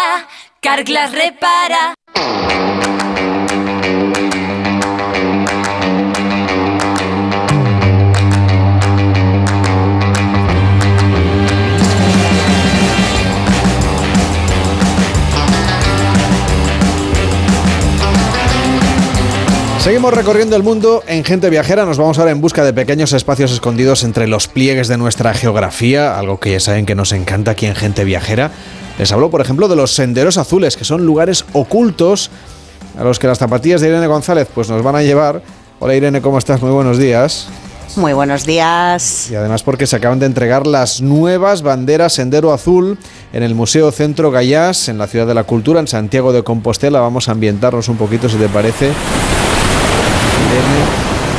Carglass 0.60 1.12
repara. 1.12 1.94
Seguimos 19.82 20.14
recorriendo 20.14 20.56
el 20.56 20.62
mundo 20.62 21.04
en 21.08 21.24
Gente 21.24 21.50
Viajera. 21.50 21.86
Nos 21.86 21.98
vamos 21.98 22.20
ahora 22.20 22.30
en 22.30 22.40
busca 22.40 22.64
de 22.64 22.72
pequeños 22.72 23.14
espacios 23.14 23.52
escondidos 23.52 24.04
entre 24.04 24.28
los 24.28 24.48
pliegues 24.48 24.88
de 24.88 24.96
nuestra 24.96 25.34
geografía, 25.34 26.20
algo 26.20 26.40
que 26.40 26.52
ya 26.52 26.60
saben 26.60 26.86
que 26.86 26.94
nos 26.94 27.12
encanta 27.14 27.52
aquí 27.52 27.66
en 27.66 27.74
Gente 27.74 28.04
Viajera. 28.04 28.52
Les 29.00 29.12
hablo, 29.12 29.32
por 29.32 29.42
ejemplo, 29.42 29.68
de 29.68 29.76
los 29.76 29.96
senderos 29.96 30.38
azules, 30.38 30.78
que 30.78 30.86
son 30.86 31.04
lugares 31.04 31.46
ocultos 31.54 32.30
a 32.96 33.04
los 33.04 33.18
que 33.18 33.26
las 33.26 33.40
zapatillas 33.40 33.82
de 33.82 33.88
Irene 33.88 34.06
González 34.06 34.48
pues 34.54 34.70
nos 34.70 34.84
van 34.84 34.98
a 34.98 35.02
llevar. 35.02 35.42
Hola 35.80 35.96
Irene, 35.96 36.22
¿cómo 36.22 36.38
estás? 36.38 36.62
Muy 36.62 36.72
buenos 36.72 37.00
días. 37.00 37.48
Muy 37.96 38.14
buenos 38.14 38.46
días. 38.46 39.32
Y 39.32 39.36
además 39.36 39.64
porque 39.64 39.88
se 39.88 39.96
acaban 39.96 40.20
de 40.20 40.28
entregar 40.28 40.68
las 40.68 41.02
nuevas 41.02 41.64
banderas 41.64 42.14
Sendero 42.14 42.54
Azul 42.54 43.00
en 43.34 43.42
el 43.42 43.56
Museo 43.56 43.92
Centro 43.92 44.30
Gallás, 44.30 44.90
en 44.90 45.00
la 45.00 45.08
Ciudad 45.08 45.26
de 45.26 45.34
la 45.34 45.44
Cultura, 45.44 45.80
en 45.80 45.88
Santiago 45.88 46.34
de 46.34 46.44
Compostela. 46.44 47.00
Vamos 47.00 47.30
a 47.30 47.32
ambientarnos 47.32 47.90
un 47.90 47.98
poquito, 47.98 48.30
si 48.30 48.38
te 48.38 48.48
parece. 48.48 48.92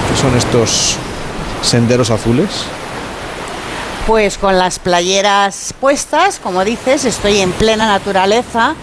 ¿Qué 0.09 0.17
son 0.21 0.37
estos 0.37 0.97
senderos 1.63 2.11
azules? 2.11 2.49
Pues 4.07 4.39
con 4.39 4.59
las 4.59 4.79
playeras 4.79 5.75
puestas, 5.81 6.39
como 6.39 6.65
dices, 6.65 7.05
estoy 7.05 7.39
en 7.39 7.53
plena 7.53 7.87
naturaleza 7.87 8.75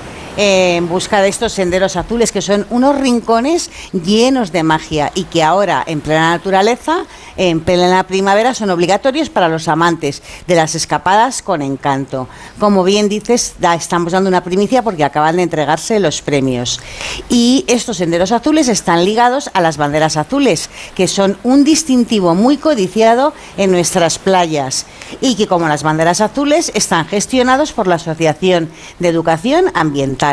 en 0.41 0.87
busca 0.87 1.21
de 1.21 1.27
estos 1.27 1.51
senderos 1.51 1.97
azules, 1.97 2.31
que 2.31 2.41
son 2.41 2.65
unos 2.69 2.97
rincones 2.97 3.69
llenos 3.91 4.53
de 4.53 4.63
magia 4.63 5.11
y 5.13 5.25
que 5.25 5.43
ahora, 5.43 5.83
en 5.85 5.99
plena 5.99 6.31
naturaleza, 6.31 7.03
en 7.35 7.59
plena 7.59 8.07
primavera, 8.07 8.53
son 8.53 8.69
obligatorios 8.69 9.29
para 9.29 9.49
los 9.49 9.67
amantes 9.67 10.23
de 10.47 10.55
las 10.55 10.75
escapadas 10.75 11.41
con 11.41 11.61
encanto. 11.61 12.29
Como 12.57 12.85
bien 12.85 13.09
dices, 13.09 13.55
estamos 13.77 14.13
dando 14.13 14.29
una 14.29 14.41
primicia 14.41 14.81
porque 14.81 15.03
acaban 15.03 15.35
de 15.35 15.43
entregarse 15.43 15.99
los 15.99 16.21
premios. 16.21 16.79
Y 17.27 17.65
estos 17.67 17.97
senderos 17.97 18.31
azules 18.31 18.69
están 18.69 19.03
ligados 19.03 19.49
a 19.53 19.59
las 19.59 19.75
banderas 19.75 20.15
azules, 20.15 20.69
que 20.95 21.09
son 21.09 21.37
un 21.43 21.65
distintivo 21.65 22.33
muy 22.33 22.55
codiciado 22.55 23.33
en 23.57 23.71
nuestras 23.71 24.17
playas 24.17 24.85
y 25.19 25.35
que, 25.35 25.47
como 25.47 25.67
las 25.67 25.83
banderas 25.83 26.21
azules, 26.21 26.71
están 26.75 27.05
gestionados 27.07 27.73
por 27.73 27.87
la 27.87 27.95
Asociación 27.95 28.69
de 28.99 29.09
Educación 29.09 29.65
Ambiental. 29.73 30.28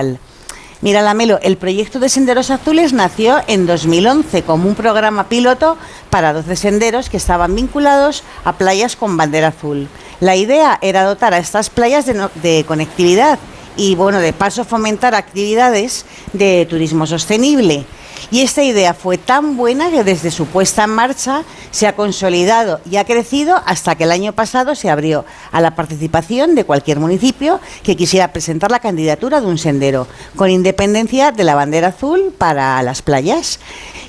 Mira, 0.82 1.01
Lamelo, 1.01 1.38
el 1.42 1.57
proyecto 1.57 1.99
de 2.01 2.11
Senderos 2.11 2.51
Azules 2.51 2.92
nació 2.92 3.40
en 3.47 3.66
2011 3.66 4.42
como 4.42 4.68
un 4.68 4.74
programa 4.74 5.28
piloto 5.28 5.78
para 6.11 6.34
12 6.34 6.55
senderos 6.55 7.09
que 7.09 7.16
estaban 7.16 7.55
vinculados 7.55 8.24
a 8.44 8.53
playas 8.53 8.94
con 8.94 9.16
bandera 9.16 9.49
azul. 9.49 9.88
La 10.20 10.36
idea 10.36 10.78
era 10.82 11.05
dotar 11.05 11.32
a 11.32 11.38
estas 11.38 11.70
playas 11.70 12.05
de, 12.05 12.28
de 12.42 12.64
conectividad 12.68 13.38
y, 13.76 13.94
bueno, 13.94 14.18
de 14.20 14.32
paso 14.32 14.64
fomentar 14.64 15.14
actividades 15.14 16.05
de 16.32 16.66
turismo 16.68 17.07
sostenible. 17.07 17.86
Y 18.31 18.41
esta 18.41 18.62
idea 18.62 18.95
fue 18.95 19.19
tan 19.19 19.57
buena 19.57 19.91
que 19.91 20.05
desde 20.05 20.31
su 20.31 20.47
puesta 20.47 20.85
en 20.85 20.91
marcha 20.91 21.45
se 21.71 21.87
ha 21.87 21.95
consolidado 21.95 22.81
y 22.91 22.97
ha 22.97 23.05
crecido 23.05 23.61
hasta 23.67 23.95
que 23.95 24.05
el 24.05 24.12
año 24.12 24.33
pasado 24.33 24.75
se 24.75 24.91
abrió 24.91 25.25
a 25.53 25.61
la 25.61 25.75
participación 25.75 26.55
de 26.55 26.64
cualquier 26.64 26.99
municipio 26.99 27.61
que 27.83 27.97
quisiera 27.97 28.33
presentar 28.33 28.71
la 28.71 28.81
candidatura 28.81 29.41
de 29.41 29.47
un 29.47 29.59
sendero, 29.59 30.07
con 30.35 30.51
independencia 30.51 31.33
de 31.33 31.45
la 31.45 31.55
bandera 31.55 31.89
azul 31.89 32.35
para 32.37 32.83
las 32.83 33.03
playas. 33.03 33.61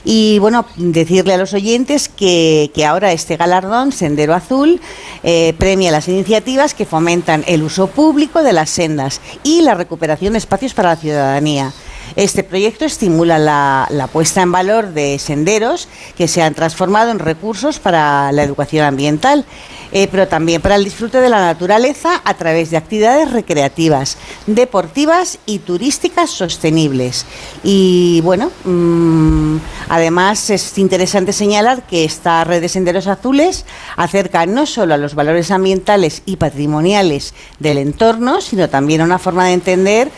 Y 0.03 0.39
bueno, 0.39 0.65
decirle 0.77 1.33
a 1.33 1.37
los 1.37 1.53
oyentes 1.53 2.07
que, 2.07 2.71
que 2.73 2.85
ahora 2.85 3.11
este 3.11 3.35
galardón, 3.35 3.91
Sendero 3.91 4.33
Azul, 4.33 4.79
eh, 5.23 5.53
premia 5.57 5.91
las 5.91 6.07
iniciativas 6.07 6.73
que 6.73 6.85
fomentan 6.85 7.43
el 7.45 7.61
uso 7.61 7.87
público 7.87 8.41
de 8.41 8.53
las 8.53 8.69
sendas 8.69 9.19
y 9.43 9.61
la 9.61 9.73
recuperación 9.73 10.33
de 10.33 10.39
espacios 10.39 10.73
para 10.73 10.89
la 10.89 10.95
ciudadanía. 10.95 11.73
Este 12.15 12.43
proyecto 12.43 12.85
estimula 12.85 13.37
la, 13.37 14.09
puesta 14.11 14.41
en 14.41 14.51
valor 14.51 14.93
de 14.93 15.19
senderos 15.19 15.87
que 16.17 16.27
se 16.27 16.41
han 16.41 16.53
transformado 16.53 17.11
en 17.11 17.19
recursos 17.19 17.79
para 17.79 18.31
la 18.31 18.43
educación 18.43 18.85
ambiental, 18.85 19.45
eh, 19.91 20.07
pero 20.09 20.27
también 20.27 20.61
para 20.61 20.75
el 20.75 20.83
disfrute 20.83 21.19
de 21.19 21.29
la 21.29 21.39
naturaleza 21.39 22.21
a 22.23 22.33
través 22.33 22.71
de 22.71 22.77
actividades 22.77 23.31
recreativas, 23.31 24.17
deportivas 24.45 25.39
y 25.45 25.59
turísticas 25.59 26.29
sostenibles. 26.29 27.25
Y 27.63 28.21
bueno, 28.21 28.51
mmm, 28.63 29.57
además 29.89 30.49
es 30.49 30.77
interesante 30.77 31.33
señalar 31.33 31.83
que 31.83 32.03
esta 32.03 32.43
red 32.43 32.61
de 32.61 32.69
senderos 32.69 33.07
azules 33.07 33.65
acerca 33.95 34.45
no 34.45 34.65
solo 34.65 34.93
a 34.93 34.97
los 34.97 35.15
valores 35.15 35.51
ambientales 35.51 36.21
y 36.25 36.37
patrimoniales 36.37 37.33
del 37.59 37.77
entorno, 37.77 38.41
sino 38.41 38.69
también 38.69 39.01
a 39.01 39.05
una 39.05 39.19
forma 39.19 39.45
de 39.45 39.53
entender 39.53 40.11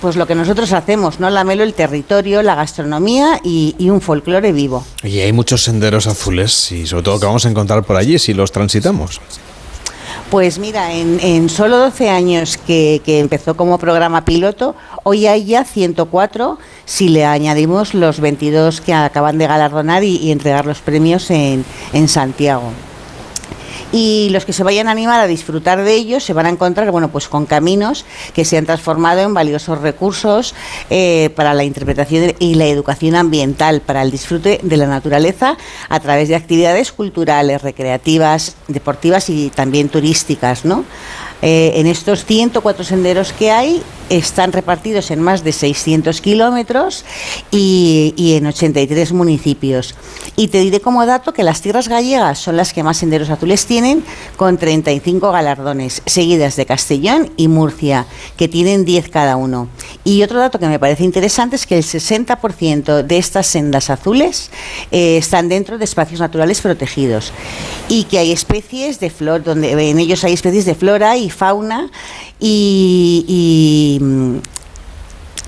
pues 0.00 0.16
lo 0.16 0.26
que 0.26 0.34
nosotros 0.34 0.72
hacemos, 0.72 1.20
¿no? 1.20 1.30
La 1.30 1.44
Melo, 1.44 1.62
el 1.62 1.74
territorio, 1.74 2.42
la 2.42 2.54
gastronomía 2.54 3.40
y, 3.44 3.74
y 3.78 3.90
un 3.90 4.00
folclore 4.00 4.52
vivo. 4.52 4.84
Y 5.02 5.20
hay 5.20 5.32
muchos 5.32 5.64
senderos 5.64 6.06
azules 6.06 6.72
y 6.72 6.86
sobre 6.86 7.02
todo 7.02 7.20
que 7.20 7.26
vamos 7.26 7.46
a 7.46 7.50
encontrar 7.50 7.84
por 7.84 7.96
allí 7.96 8.18
si 8.18 8.34
los 8.34 8.52
transitamos. 8.52 9.20
Pues 10.30 10.58
mira, 10.58 10.92
en, 10.92 11.18
en 11.20 11.48
solo 11.48 11.78
12 11.78 12.10
años 12.10 12.58
que, 12.58 13.00
que, 13.02 13.18
empezó 13.18 13.56
como 13.56 13.78
programa 13.78 14.26
piloto, 14.26 14.76
hoy 15.02 15.26
hay 15.26 15.46
ya 15.46 15.64
104 15.64 16.58
si 16.84 17.08
le 17.08 17.24
añadimos 17.24 17.94
los 17.94 18.20
22 18.20 18.82
que 18.82 18.92
acaban 18.92 19.38
de 19.38 19.46
galardonar 19.46 20.04
y, 20.04 20.16
y 20.16 20.30
entregar 20.30 20.66
los 20.66 20.80
premios 20.80 21.30
en, 21.30 21.64
en 21.94 22.08
Santiago 22.08 22.72
y 23.92 24.28
los 24.30 24.44
que 24.44 24.52
se 24.52 24.62
vayan 24.62 24.88
a 24.88 24.92
animar 24.92 25.20
a 25.20 25.26
disfrutar 25.26 25.82
de 25.82 25.94
ellos 25.94 26.24
se 26.24 26.32
van 26.32 26.46
a 26.46 26.50
encontrar 26.50 26.90
bueno 26.90 27.08
pues 27.08 27.28
con 27.28 27.46
caminos 27.46 28.04
que 28.34 28.44
se 28.44 28.58
han 28.58 28.66
transformado 28.66 29.20
en 29.20 29.34
valiosos 29.34 29.80
recursos 29.80 30.54
eh, 30.90 31.30
para 31.34 31.54
la 31.54 31.64
interpretación 31.64 32.34
y 32.38 32.54
la 32.54 32.66
educación 32.66 33.14
ambiental 33.14 33.80
para 33.80 34.02
el 34.02 34.10
disfrute 34.10 34.60
de 34.62 34.76
la 34.76 34.86
naturaleza 34.86 35.56
a 35.88 36.00
través 36.00 36.28
de 36.28 36.36
actividades 36.36 36.92
culturales 36.92 37.62
recreativas 37.62 38.56
deportivas 38.68 39.30
y 39.30 39.50
también 39.50 39.88
turísticas 39.88 40.64
no 40.64 40.84
eh, 41.40 41.72
en 41.76 41.86
estos 41.86 42.24
104 42.24 42.84
senderos 42.84 43.32
que 43.32 43.50
hay 43.50 43.82
están 44.08 44.52
repartidos 44.52 45.10
en 45.10 45.20
más 45.20 45.44
de 45.44 45.52
600 45.52 46.20
kilómetros 46.20 47.04
y, 47.50 48.14
y, 48.16 48.34
en 48.34 48.46
83 48.46 49.12
municipios. 49.12 49.94
Y 50.36 50.48
te 50.48 50.60
diré 50.60 50.80
como 50.80 51.04
dato 51.06 51.32
que 51.32 51.42
las 51.42 51.60
tierras 51.60 51.88
gallegas 51.88 52.38
son 52.38 52.56
las 52.56 52.72
que 52.72 52.82
más 52.82 52.96
senderos 52.96 53.30
azules 53.30 53.66
tienen, 53.66 54.04
con 54.36 54.56
35 54.56 55.30
galardones, 55.30 56.02
seguidas 56.06 56.56
de 56.56 56.66
Castellón 56.66 57.30
y 57.36 57.48
Murcia, 57.48 58.06
que 58.36 58.48
tienen 58.48 58.84
10 58.84 59.08
cada 59.08 59.36
uno. 59.36 59.68
Y 60.04 60.22
otro 60.22 60.38
dato 60.38 60.58
que 60.58 60.68
me 60.68 60.78
parece 60.78 61.04
interesante 61.04 61.56
es 61.56 61.66
que 61.66 61.76
el 61.76 61.84
60% 61.84 63.02
de 63.02 63.18
estas 63.18 63.46
sendas 63.46 63.90
azules 63.90 64.50
eh, 64.90 65.18
están 65.18 65.48
dentro 65.48 65.78
de 65.78 65.84
espacios 65.84 66.20
naturales 66.20 66.60
protegidos 66.60 67.32
y 67.88 68.04
que 68.04 68.18
hay 68.18 68.32
especies 68.32 69.00
de 69.00 69.10
donde 69.44 69.90
en 69.90 69.98
ellos 69.98 70.24
hay 70.24 70.32
especies 70.32 70.64
de 70.64 70.74
flora 70.74 71.16
y 71.16 71.30
fauna 71.30 71.90
y, 72.40 73.24
y 73.28 74.00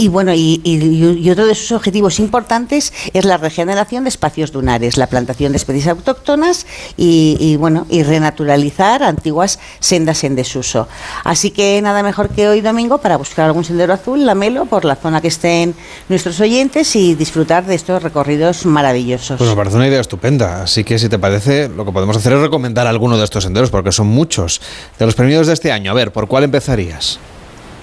y 0.01 0.09
bueno, 0.09 0.33
y, 0.33 0.63
y, 0.65 0.77
y, 1.23 1.31
otro 1.31 1.45
de 1.45 1.55
sus 1.55 1.73
objetivos 1.73 2.21
importantes 2.21 2.95
es 3.13 3.27
la 3.27 3.37
regeneración 3.37 4.05
de 4.05 4.09
espacios 4.09 4.51
dunares, 4.51 4.97
la 4.97 5.09
plantación 5.09 5.53
de 5.53 5.59
especies 5.59 5.89
autóctonas 5.89 6.67
y, 6.97 7.37
y, 7.39 7.57
bueno, 7.57 7.87
y 7.91 8.03
renaturalizar 8.03 9.03
antiguas 9.03 9.59
sendas 9.79 10.25
en 10.25 10.37
desuso. 10.37 10.89
Así 11.23 11.51
que 11.51 11.83
nada 11.83 12.03
mejor 12.03 12.31
que 12.31 12.49
hoy 12.49 12.63
domingo 12.63 12.97
para 12.97 13.19
buscar 13.19 13.45
algún 13.45 13.63
sendero 13.63 13.93
azul, 13.93 14.25
la 14.25 14.35
Melo, 14.35 14.65
por 14.65 14.87
la 14.87 14.97
zona 14.97 15.21
que 15.21 15.29
estén 15.29 15.75
nuestros 16.09 16.41
oyentes 16.41 16.97
y 16.97 17.15
disfrutar 17.15 17.67
de 17.67 17.75
estos 17.75 18.03
recorridos 18.03 18.65
maravillosos. 18.65 19.37
Pues 19.37 19.51
me 19.51 19.57
parece 19.57 19.77
una 19.77 19.89
idea 19.89 20.01
estupenda. 20.01 20.63
Así 20.63 20.83
que 20.83 20.99
si 20.99 21.11
te 21.11 21.19
parece, 21.19 21.69
lo 21.69 21.85
que 21.85 21.93
podemos 21.93 22.17
hacer 22.17 22.33
es 22.33 22.41
recomendar 22.41 22.87
alguno 22.87 23.19
de 23.19 23.25
estos 23.25 23.45
senderos, 23.45 23.69
porque 23.69 23.93
son 23.93 24.07
muchos. 24.07 24.63
De 24.99 25.05
los 25.05 25.15
premios 25.15 25.47
de 25.47 25.53
este 25.53 25.73
año, 25.73 25.91
a 25.91 25.95
ver, 25.95 26.11
¿por 26.11 26.27
cuál 26.27 26.45
empezarías? 26.45 27.21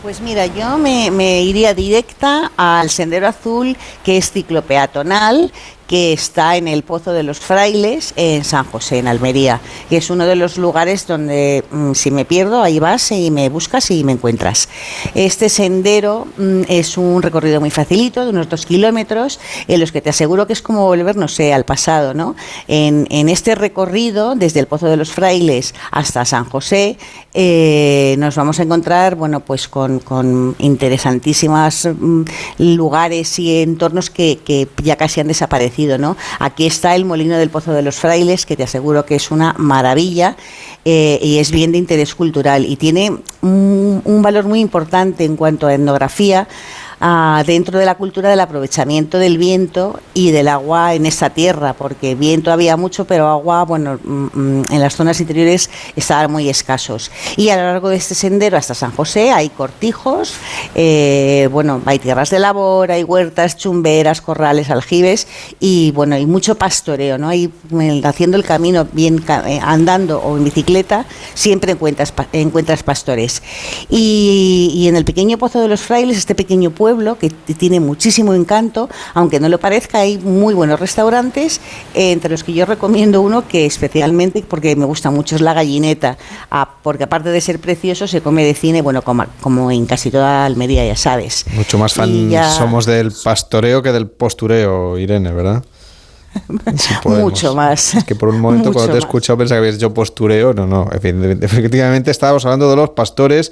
Pues 0.07 0.21
mira, 0.21 0.45
yo 0.45 0.77
me, 0.77 1.41
iría 1.41 1.73
directa 1.73 2.53
al 2.55 2.89
Sendero 2.89 3.27
Azul, 3.27 3.75
que 4.05 4.15
es 4.15 4.31
ciclopeatonal, 4.31 5.51
que 5.87 6.13
está 6.13 6.57
en 6.57 6.67
el 6.67 6.83
Pozo 6.83 7.13
de 7.13 7.23
los 7.23 7.39
Frailes, 7.39 8.13
en 8.17 8.43
San 8.43 8.65
José, 8.65 8.99
en 8.99 9.07
Almería, 9.07 9.61
que 9.89 9.97
es 9.97 10.09
uno 10.09 10.25
de 10.25 10.35
los 10.35 10.57
lugares 10.57 11.07
donde 11.07 11.63
mmm, 11.71 11.93
si 11.93 12.11
me 12.11 12.25
pierdo, 12.25 12.61
ahí 12.61 12.79
vas 12.79 13.11
y 13.11 13.31
me 13.31 13.47
buscas 13.49 13.89
y 13.89 14.03
me 14.03 14.11
encuentras. 14.11 14.67
Este 15.15 15.47
sendero 15.49 16.27
mmm, 16.37 16.63
es 16.67 16.97
un 16.97 17.21
recorrido 17.21 17.61
muy 17.61 17.71
facilito, 17.71 18.25
de 18.25 18.31
unos 18.31 18.49
dos 18.49 18.65
kilómetros, 18.65 19.39
en 19.67 19.79
los 19.79 19.91
que 19.91 20.01
te 20.01 20.09
aseguro 20.09 20.45
que 20.45 20.53
es 20.53 20.61
como 20.61 20.83
volver, 20.85 21.15
no 21.15 21.29
sé, 21.29 21.53
al 21.53 21.63
pasado, 21.63 22.13
¿no? 22.13 22.35
En, 22.67 23.07
este 23.29 23.55
recorrido, 23.55 24.35
desde 24.35 24.59
el 24.59 24.67
Pozo 24.67 24.87
de 24.87 24.97
los 24.97 25.11
Frailes 25.11 25.73
hasta 25.91 26.25
San 26.25 26.45
José, 26.45 26.97
eh, 27.33 28.15
nos 28.19 28.35
vamos 28.35 28.59
a 28.59 28.63
encontrar, 28.63 29.15
bueno, 29.15 29.41
pues 29.41 29.67
con, 29.67 30.55
interesantísimos 30.59 31.87
mmm, 31.97 32.23
lugares 32.57 33.39
y 33.39 33.61
entornos 33.61 34.09
que, 34.09 34.39
que 34.43 34.67
ya 34.83 34.95
casi 34.95 35.21
han 35.21 35.27
desaparecido 35.27 35.76
Aquí 36.39 36.65
está 36.65 36.95
el 36.95 37.05
Molino 37.05 37.37
del 37.37 37.49
Pozo 37.49 37.71
de 37.71 37.81
los 37.81 37.95
Frailes, 37.97 38.45
que 38.45 38.55
te 38.55 38.63
aseguro 38.63 39.05
que 39.05 39.15
es 39.15 39.31
una 39.31 39.53
maravilla 39.57 40.35
eh, 40.85 41.19
y 41.21 41.37
es 41.37 41.51
bien 41.51 41.71
de 41.71 41.77
interés 41.77 42.15
cultural 42.15 42.65
y 42.65 42.75
tiene 42.77 43.11
un, 43.41 44.01
un 44.03 44.21
valor 44.21 44.45
muy 44.45 44.59
importante 44.59 45.23
en 45.23 45.35
cuanto 45.35 45.67
a 45.67 45.73
etnografía. 45.73 46.47
Uh, 46.99 47.43
dentro 47.45 47.77
de 47.77 47.85
la 47.85 47.93
cultura 47.93 48.27
del 48.27 48.39
aprovechamiento 48.39 49.19
del 49.19 49.37
viento 49.37 49.99
y 50.15 50.31
del 50.31 50.47
agua 50.47 50.95
en 50.95 51.05
esta 51.05 51.29
tierra, 51.29 51.73
porque 51.73 52.15
viento 52.15 52.51
había 52.51 52.75
mucho, 52.75 53.05
pero 53.05 53.27
agua, 53.27 53.65
bueno, 53.65 53.99
mm, 54.03 54.63
en 54.71 54.79
las 54.79 54.95
zonas 54.95 55.21
interiores 55.21 55.69
estaban 55.95 56.31
muy 56.31 56.49
escasos. 56.49 57.11
Y 57.35 57.49
a 57.49 57.55
lo 57.55 57.61
largo 57.61 57.89
de 57.89 57.97
este 57.97 58.15
sendero 58.15 58.57
hasta 58.57 58.73
San 58.73 58.91
José 58.95 59.29
hay 59.29 59.49
cortijos, 59.49 60.33
eh, 60.73 61.47
bueno, 61.51 61.83
hay 61.85 61.99
tierras 61.99 62.31
de 62.31 62.39
labor, 62.39 62.91
hay 62.91 63.03
huertas, 63.03 63.57
chumberas, 63.57 64.19
corrales, 64.19 64.71
aljibes 64.71 65.27
y, 65.59 65.91
bueno, 65.91 66.15
hay 66.15 66.25
mucho 66.25 66.55
pastoreo, 66.55 67.19
¿no? 67.19 67.29
Hay, 67.29 67.53
haciendo 68.05 68.37
el 68.37 68.43
camino 68.43 68.87
bien 68.91 69.23
eh, 69.45 69.59
andando 69.61 70.17
o 70.17 70.35
en 70.35 70.45
bicicleta, 70.45 71.05
siempre 71.35 71.73
encuentras, 71.73 72.11
encuentras 72.33 72.81
pastores. 72.81 73.43
Y, 73.87 74.71
y 74.73 74.87
en 74.87 74.95
el 74.95 75.05
pequeño 75.05 75.37
Pozo 75.37 75.61
de 75.61 75.67
los 75.67 75.81
Frailes, 75.81 76.17
este 76.17 76.33
pequeño 76.33 76.71
pueblo, 76.71 76.86
pueblo 76.87 77.17
que 77.19 77.29
tiene 77.29 77.81
muchísimo 77.81 78.33
encanto, 78.33 78.89
aunque 79.13 79.41
no 79.41 79.49
lo 79.49 79.59
parezca, 79.59 79.99
hay 79.99 80.17
muy 80.19 80.53
buenos 80.53 80.79
restaurantes, 80.79 81.59
eh, 81.93 82.13
entre 82.13 82.29
los 82.29 82.45
que 82.45 82.53
yo 82.53 82.65
recomiendo 82.65 83.19
uno 83.19 83.45
que 83.45 83.65
especialmente, 83.65 84.41
porque 84.47 84.73
me 84.77 84.85
gusta 84.85 85.11
mucho, 85.11 85.35
es 85.35 85.41
la 85.41 85.53
gallineta, 85.53 86.17
ah, 86.49 86.75
porque 86.83 87.03
aparte 87.03 87.27
de 87.27 87.41
ser 87.41 87.59
precioso, 87.59 88.07
se 88.07 88.21
come 88.21 88.45
de 88.45 88.53
cine, 88.53 88.81
bueno, 88.81 89.01
como, 89.01 89.25
como 89.41 89.69
en 89.69 89.85
casi 89.85 90.11
toda 90.11 90.45
Almería, 90.45 90.85
ya 90.85 90.95
sabes. 90.95 91.43
Mucho 91.51 91.77
más 91.77 91.93
fan 91.93 92.29
ya... 92.29 92.49
somos 92.49 92.85
del 92.85 93.11
pastoreo 93.11 93.83
que 93.83 93.91
del 93.91 94.07
postureo, 94.07 94.97
Irene, 94.97 95.33
¿verdad? 95.33 95.65
Mucho 97.05 97.55
más. 97.55 97.95
Es 97.95 98.03
que 98.03 98.15
por 98.15 98.29
un 98.29 98.39
momento 98.39 98.71
cuando 98.73 98.91
te 98.91 98.97
he 98.97 98.99
escuchado 98.99 99.37
pensaba 99.37 99.57
que 99.57 99.67
habías 99.67 99.75
hecho 99.75 99.93
postureo. 99.93 100.53
No, 100.53 100.67
no. 100.67 100.89
Efectivamente 100.91 102.11
estábamos 102.11 102.45
hablando 102.45 102.69
de 102.69 102.75
los 102.75 102.91
pastores 102.91 103.51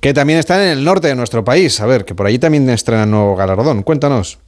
que 0.00 0.12
también 0.14 0.38
están 0.38 0.60
en 0.60 0.68
el 0.68 0.84
norte 0.84 1.08
de 1.08 1.14
nuestro 1.14 1.44
país. 1.44 1.80
A 1.80 1.86
ver, 1.86 2.04
que 2.04 2.14
por 2.14 2.26
allí 2.26 2.38
también 2.38 2.68
estrenan 2.70 3.10
nuevo 3.10 3.36
galardón. 3.36 3.82
Cuéntanos. 3.82 4.38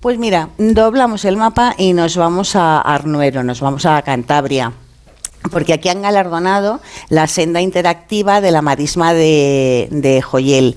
Pues 0.00 0.18
mira, 0.18 0.50
doblamos 0.58 1.24
el 1.24 1.36
mapa 1.36 1.74
y 1.76 1.92
nos 1.92 2.16
vamos 2.16 2.54
a 2.54 2.80
Arnuero, 2.80 3.42
nos 3.42 3.60
vamos 3.60 3.84
a 3.84 4.00
Cantabria 4.02 4.72
porque 5.50 5.72
aquí 5.72 5.88
han 5.88 6.02
galardonado 6.02 6.80
la 7.08 7.26
senda 7.26 7.60
interactiva 7.60 8.40
de 8.40 8.50
la 8.50 8.62
marisma 8.62 9.14
de, 9.14 10.22
Joyel. 10.24 10.76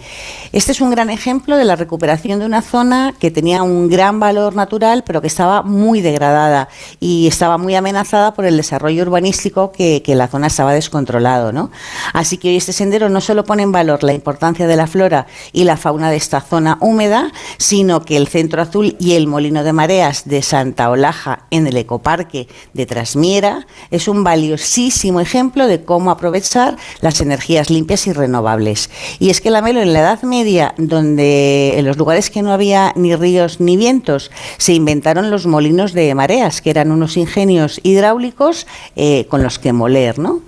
Este 0.52 0.72
es 0.72 0.82
un 0.82 0.92
gran 0.92 1.10
ejemplo 1.10 1.58
de 1.58 1.66
la 1.66 1.76
recuperación 1.76 2.40
de 2.40 2.46
una 2.46 2.62
zona 2.62 3.14
que 3.20 3.32
tenía 3.32 3.64
un 3.64 3.90
gran 3.90 4.20
valor 4.20 4.56
natural, 4.56 5.04
pero 5.06 5.22
que 5.22 5.28
estaba 5.28 5.62
muy 5.64 6.02
degradada 6.02 6.70
y 7.00 7.28
estaba 7.28 7.58
muy 7.58 7.76
amenazada 7.76 8.34
por 8.34 8.46
el 8.46 8.58
desarrollo 8.58 9.04
urbanístico 9.04 9.72
que, 9.72 10.02
la 10.12 10.28
zona 10.28 10.48
estaba 10.48 10.74
descontrolado. 10.74 11.54
¿no? 11.54 11.72
Así 12.14 12.38
que 12.38 12.50
hoy 12.50 12.58
este 12.58 12.74
sendero 12.74 13.08
no 13.08 13.22
solo 13.22 13.46
pone 13.46 13.64
en 13.64 13.72
valor 13.72 14.04
la 14.04 14.14
importancia 14.14 14.68
de 14.68 14.76
la 14.76 14.88
flora 14.88 15.26
y 15.54 15.64
la 15.64 15.78
fauna 15.78 16.12
de 16.12 16.18
esta 16.18 16.42
zona 16.42 16.78
húmeda, 16.82 17.32
sino 17.58 18.02
que 18.04 18.18
el 18.18 18.28
Centro 18.28 18.62
Azul 18.62 18.98
y 19.00 19.14
el 19.14 19.28
Molino 19.28 19.64
de 19.64 19.74
Mareas 19.74 20.24
de 20.26 20.42
Santa 20.42 20.90
Olaja 20.90 21.46
en 21.50 21.68
el 21.68 21.78
Ecoparque 21.78 22.48
de 22.74 22.86
Trasmiera 22.86 23.66
es 23.90 24.08
un 24.08 24.24
valiosísimo 24.62 25.20
ejemplo 25.20 25.68
de 25.68 25.84
cómo 25.84 26.12
aprovechar 26.12 26.78
las 27.02 27.20
energías 27.20 27.72
limpias 27.72 28.06
y 28.06 28.14
renovables. 28.14 28.92
Y 29.20 29.32
es 29.32 29.42
que 29.42 29.50
la 29.50 29.62
Melo 29.62 29.82
en 29.82 29.92
la 29.92 30.02
Edad 30.02 30.22
Media, 30.22 30.76
donde 30.78 31.80
en 31.80 31.86
los 31.86 31.98
lugares 31.98 32.30
que 32.30 32.44
no 32.44 32.54
había 32.54 32.94
ni 32.96 33.16
ríos 33.16 33.60
ni 33.60 33.76
vientos, 33.76 34.30
se 34.58 34.74
inventaron 34.74 35.32
los 35.32 35.48
molinos 35.48 35.94
de 35.94 36.14
mareas, 36.14 36.62
que 36.62 36.70
eran 36.70 36.92
unos 36.92 37.18
ingenios 37.18 37.80
hidráulicos 37.82 38.68
eh, 38.96 39.26
con 39.30 39.42
los 39.42 39.58
que 39.58 39.74
moler, 39.74 40.20
¿no? 40.20 40.42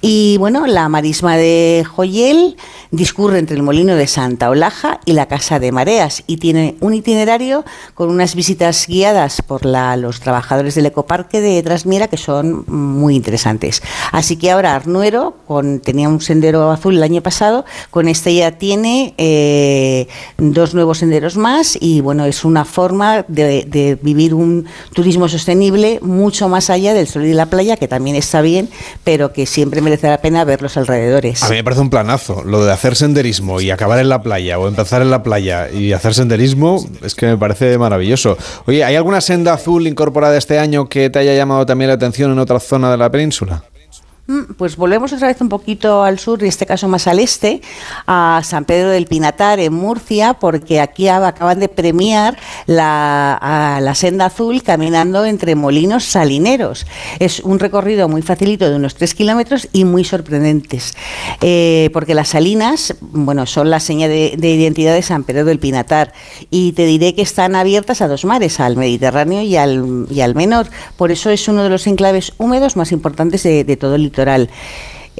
Y 0.00 0.36
bueno, 0.38 0.66
la 0.66 0.88
marisma 0.88 1.36
de 1.36 1.84
Joyel 1.88 2.56
discurre 2.90 3.38
entre 3.38 3.56
el 3.56 3.62
molino 3.62 3.96
de 3.96 4.06
Santa 4.06 4.48
Olaja 4.50 5.00
y 5.04 5.12
la 5.12 5.26
Casa 5.26 5.58
de 5.58 5.72
Mareas 5.72 6.22
y 6.26 6.38
tiene 6.38 6.76
un 6.80 6.94
itinerario 6.94 7.64
con 7.94 8.10
unas 8.10 8.34
visitas 8.34 8.86
guiadas 8.86 9.42
por 9.42 9.66
la, 9.66 9.96
los 9.96 10.20
trabajadores 10.20 10.74
del 10.74 10.86
ecoparque 10.86 11.40
de 11.40 11.62
Trasmiera 11.62 12.08
que 12.08 12.16
son 12.16 12.64
muy 12.66 13.14
interesantes. 13.14 13.82
Así 14.12 14.36
que 14.36 14.50
ahora 14.50 14.74
Arnuero, 14.74 15.36
con, 15.46 15.80
tenía 15.80 16.08
un 16.08 16.20
sendero 16.20 16.70
azul 16.70 16.96
el 16.96 17.02
año 17.02 17.22
pasado, 17.22 17.64
con 17.90 18.08
este 18.08 18.34
ya 18.34 18.52
tiene 18.52 19.14
eh, 19.18 20.08
dos 20.38 20.74
nuevos 20.74 20.98
senderos 20.98 21.36
más 21.36 21.76
y 21.80 22.00
bueno, 22.00 22.24
es 22.24 22.44
una 22.44 22.64
forma 22.64 23.24
de, 23.28 23.64
de 23.66 23.98
vivir 24.00 24.34
un 24.34 24.66
turismo 24.94 25.28
sostenible 25.28 25.98
mucho 26.02 26.48
más 26.48 26.70
allá 26.70 26.94
del 26.94 27.06
sol 27.06 27.26
y 27.26 27.34
la 27.34 27.46
playa, 27.46 27.76
que 27.76 27.88
también 27.88 28.16
está 28.16 28.40
bien, 28.40 28.68
pero 29.04 29.32
que 29.32 29.46
siempre 29.58 29.80
merece 29.80 30.06
la 30.06 30.20
pena 30.20 30.44
ver 30.44 30.62
los 30.62 30.76
alrededores. 30.76 31.42
A 31.42 31.48
mí 31.48 31.56
me 31.56 31.64
parece 31.64 31.82
un 31.82 31.90
planazo, 31.90 32.44
lo 32.44 32.64
de 32.64 32.70
hacer 32.70 32.94
senderismo 32.94 33.60
y 33.60 33.72
acabar 33.72 33.98
en 33.98 34.08
la 34.08 34.22
playa 34.22 34.56
o 34.56 34.68
empezar 34.68 35.02
en 35.02 35.10
la 35.10 35.24
playa 35.24 35.68
y 35.68 35.92
hacer 35.92 36.14
senderismo 36.14 36.86
es 37.02 37.16
que 37.16 37.26
me 37.26 37.36
parece 37.36 37.76
maravilloso. 37.76 38.38
Oye, 38.66 38.84
¿hay 38.84 38.94
alguna 38.94 39.20
senda 39.20 39.54
azul 39.54 39.88
incorporada 39.88 40.36
este 40.36 40.60
año 40.60 40.88
que 40.88 41.10
te 41.10 41.18
haya 41.18 41.34
llamado 41.34 41.66
también 41.66 41.88
la 41.88 41.94
atención 41.94 42.30
en 42.30 42.38
otra 42.38 42.60
zona 42.60 42.88
de 42.92 42.98
la 42.98 43.10
península? 43.10 43.64
Mm, 44.30 44.52
pues 44.58 44.76
volvemos 44.76 45.10
otra 45.14 45.28
vez 45.28 45.40
un 45.40 45.48
poquito 45.48 46.02
al 46.02 46.18
sur, 46.18 46.42
en 46.42 46.48
este 46.50 46.66
caso 46.66 46.86
más 46.86 47.06
al 47.06 47.18
este, 47.18 47.62
a 48.06 48.42
San 48.44 48.66
Pedro 48.66 48.90
del 48.90 49.06
Pinatar, 49.06 49.58
en 49.58 49.72
Murcia, 49.72 50.34
porque 50.34 50.82
aquí 50.82 51.08
acaban 51.08 51.58
de 51.60 51.68
premiar 51.70 52.36
la, 52.66 53.78
la 53.80 53.94
senda 53.94 54.26
azul 54.26 54.62
caminando 54.62 55.24
entre 55.24 55.54
molinos 55.54 56.04
salineros. 56.04 56.86
Es 57.20 57.40
un 57.40 57.58
recorrido 57.58 58.06
muy 58.10 58.20
facilito 58.20 58.68
de 58.68 58.76
unos 58.76 58.96
tres 58.96 59.14
kilómetros 59.14 59.66
y 59.72 59.86
muy 59.86 60.04
sorprendentes, 60.04 60.94
eh, 61.40 61.88
porque 61.94 62.14
las 62.14 62.28
salinas, 62.28 62.96
bueno, 63.00 63.46
son 63.46 63.70
la 63.70 63.80
seña 63.80 64.08
de, 64.08 64.34
de, 64.36 64.50
identidad 64.50 64.92
de 64.92 65.00
San 65.00 65.24
Pedro 65.24 65.46
del 65.46 65.58
Pinatar 65.58 66.12
y 66.50 66.72
te 66.72 66.84
diré 66.84 67.14
que 67.14 67.22
están 67.22 67.54
abiertas 67.54 68.02
a 68.02 68.08
dos 68.08 68.26
mares, 68.26 68.60
al 68.60 68.76
Mediterráneo 68.76 69.40
y 69.40 69.56
al, 69.56 70.06
y 70.10 70.20
al 70.20 70.34
Menor. 70.34 70.66
Por 70.98 71.12
eso 71.12 71.30
es 71.30 71.48
uno 71.48 71.62
de 71.62 71.70
los 71.70 71.86
enclaves 71.86 72.34
húmedos 72.36 72.76
más 72.76 72.92
importantes 72.92 73.42
de, 73.42 73.64
de 73.64 73.76
todo 73.78 73.94
el 73.94 74.17
litoral 74.18 74.48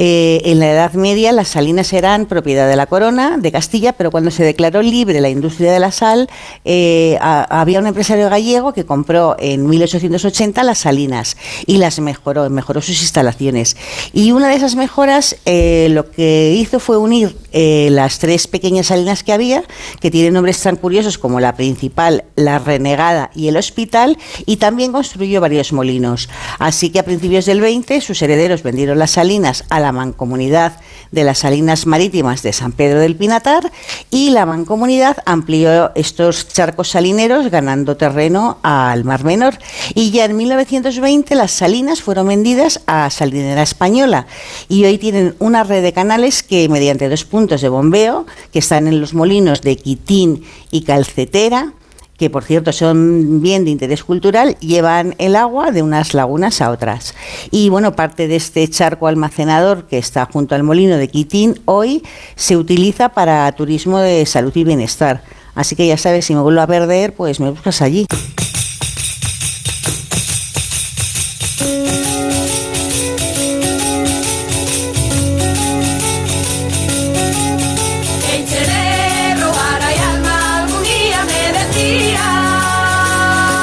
eh, 0.00 0.42
en 0.44 0.60
la 0.60 0.70
Edad 0.70 0.92
Media 0.92 1.32
las 1.32 1.48
salinas 1.48 1.92
eran 1.92 2.26
propiedad 2.26 2.68
de 2.68 2.76
la 2.76 2.86
corona 2.86 3.36
de 3.36 3.50
Castilla, 3.50 3.94
pero 3.94 4.12
cuando 4.12 4.30
se 4.30 4.44
declaró 4.44 4.80
libre 4.80 5.20
la 5.20 5.28
industria 5.28 5.72
de 5.72 5.80
la 5.80 5.90
sal, 5.90 6.30
eh, 6.64 7.18
a, 7.20 7.60
había 7.60 7.80
un 7.80 7.88
empresario 7.88 8.30
gallego 8.30 8.72
que 8.72 8.86
compró 8.86 9.34
en 9.40 9.66
1880 9.66 10.62
las 10.62 10.78
salinas 10.78 11.36
y 11.66 11.78
las 11.78 11.98
mejoró, 11.98 12.48
mejoró 12.48 12.80
sus 12.80 13.02
instalaciones. 13.02 13.76
Y 14.12 14.30
una 14.30 14.50
de 14.50 14.54
esas 14.54 14.76
mejoras 14.76 15.34
eh, 15.46 15.88
lo 15.90 16.08
que 16.12 16.54
hizo 16.56 16.78
fue 16.78 16.96
unir 16.96 17.36
las 17.50 18.20
tres 18.20 18.46
pequeñas 18.46 18.86
salinas 18.86 19.24
que 19.24 19.32
había, 19.32 19.64
que 20.00 20.12
tienen 20.12 20.34
nombres 20.34 20.62
tan 20.62 20.76
curiosos 20.76 21.18
como 21.18 21.40
la 21.40 21.56
principal, 21.56 22.24
la 22.36 22.60
renegada 22.60 23.32
y 23.34 23.48
el 23.48 23.56
hospital, 23.56 24.16
y 24.46 24.58
también 24.58 24.92
construyó 24.92 25.40
varios 25.40 25.72
molinos. 25.72 26.28
Así 26.60 26.90
que 26.90 27.00
a 27.00 27.04
principios 27.04 27.46
del 27.46 27.60
20 27.60 28.00
sus 28.00 28.22
herederos 28.22 28.62
vendieron 28.62 28.98
las 29.00 29.12
salinas 29.12 29.64
a 29.70 29.80
la 29.80 29.87
mancomunidad 29.92 30.80
de 31.10 31.24
las 31.24 31.38
salinas 31.38 31.86
marítimas 31.86 32.42
de 32.42 32.52
San 32.52 32.72
Pedro 32.72 33.00
del 33.00 33.16
Pinatar 33.16 33.72
y 34.10 34.30
la 34.30 34.46
mancomunidad 34.46 35.18
amplió 35.26 35.92
estos 35.94 36.48
charcos 36.48 36.88
salineros 36.88 37.50
ganando 37.50 37.96
terreno 37.96 38.58
al 38.62 39.04
Mar 39.04 39.24
Menor. 39.24 39.58
Y 39.94 40.10
ya 40.10 40.26
en 40.26 40.36
1920 40.36 41.34
las 41.34 41.50
salinas 41.50 42.02
fueron 42.02 42.28
vendidas 42.28 42.80
a 42.86 43.08
Salinera 43.10 43.62
Española 43.62 44.26
y 44.68 44.84
hoy 44.84 44.98
tienen 44.98 45.34
una 45.38 45.64
red 45.64 45.82
de 45.82 45.92
canales 45.92 46.42
que 46.42 46.68
mediante 46.68 47.08
dos 47.08 47.24
puntos 47.24 47.60
de 47.60 47.68
bombeo 47.68 48.26
que 48.52 48.58
están 48.58 48.86
en 48.86 49.00
los 49.00 49.14
molinos 49.14 49.62
de 49.62 49.76
Quitín 49.76 50.44
y 50.70 50.82
Calcetera 50.82 51.72
que 52.18 52.28
por 52.28 52.44
cierto 52.44 52.72
son 52.72 53.40
bien 53.40 53.64
de 53.64 53.70
interés 53.70 54.02
cultural, 54.02 54.56
llevan 54.58 55.14
el 55.18 55.36
agua 55.36 55.70
de 55.70 55.82
unas 55.82 56.14
lagunas 56.14 56.60
a 56.60 56.70
otras. 56.70 57.14
Y 57.50 57.68
bueno, 57.68 57.94
parte 57.94 58.26
de 58.26 58.36
este 58.36 58.68
charco 58.68 59.06
almacenador 59.06 59.86
que 59.86 59.98
está 59.98 60.26
junto 60.26 60.54
al 60.54 60.64
molino 60.64 60.96
de 60.96 61.08
Quitín 61.08 61.60
hoy 61.64 62.02
se 62.34 62.56
utiliza 62.56 63.10
para 63.10 63.50
turismo 63.52 64.00
de 64.00 64.26
salud 64.26 64.52
y 64.56 64.64
bienestar. 64.64 65.22
Así 65.54 65.76
que 65.76 65.86
ya 65.86 65.96
sabes, 65.96 66.24
si 66.24 66.34
me 66.34 66.40
vuelvo 66.40 66.60
a 66.60 66.66
perder, 66.66 67.14
pues 67.14 67.40
me 67.40 67.50
buscas 67.50 67.82
allí. 67.82 68.06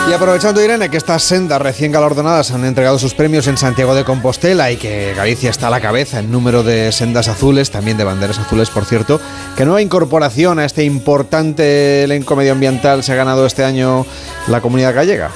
Y 0.08 0.14
aprovechando, 0.14 0.64
Irene, 0.64 0.90
que 0.90 0.98
estas 0.98 1.24
sendas 1.24 1.60
recién 1.60 1.92
galardonadas 1.92 2.52
han 2.52 2.64
entregado 2.64 3.00
sus 3.00 3.16
premios 3.16 3.48
en 3.48 3.58
Santiago 3.58 3.96
de 3.96 4.04
Compostela 4.04 4.72
y 4.72 4.78
que 4.78 5.16
Galicia 5.16 5.50
está 5.50 5.68
a 5.68 5.72
la 5.72 5.82
cabeza 5.82 6.20
en 6.20 6.32
número 6.32 6.62
de 6.62 6.92
sendas 6.92 7.28
azules, 7.28 7.72
también 7.72 7.98
de 7.98 8.04
banderas 8.04 8.38
azules, 8.38 8.70
por 8.70 8.86
cierto, 8.86 9.20
¿qué 9.58 9.66
nueva 9.66 9.82
incorporación 9.82 10.60
a 10.60 10.66
este 10.66 10.84
importante 10.84 12.04
elenco 12.04 12.36
medioambiental 12.36 13.04
se 13.04 13.14
ha 13.14 13.16
ganado 13.16 13.48
este 13.48 13.64
año 13.64 14.06
la 14.48 14.62
comunidad 14.62 14.94
gallega? 14.94 15.32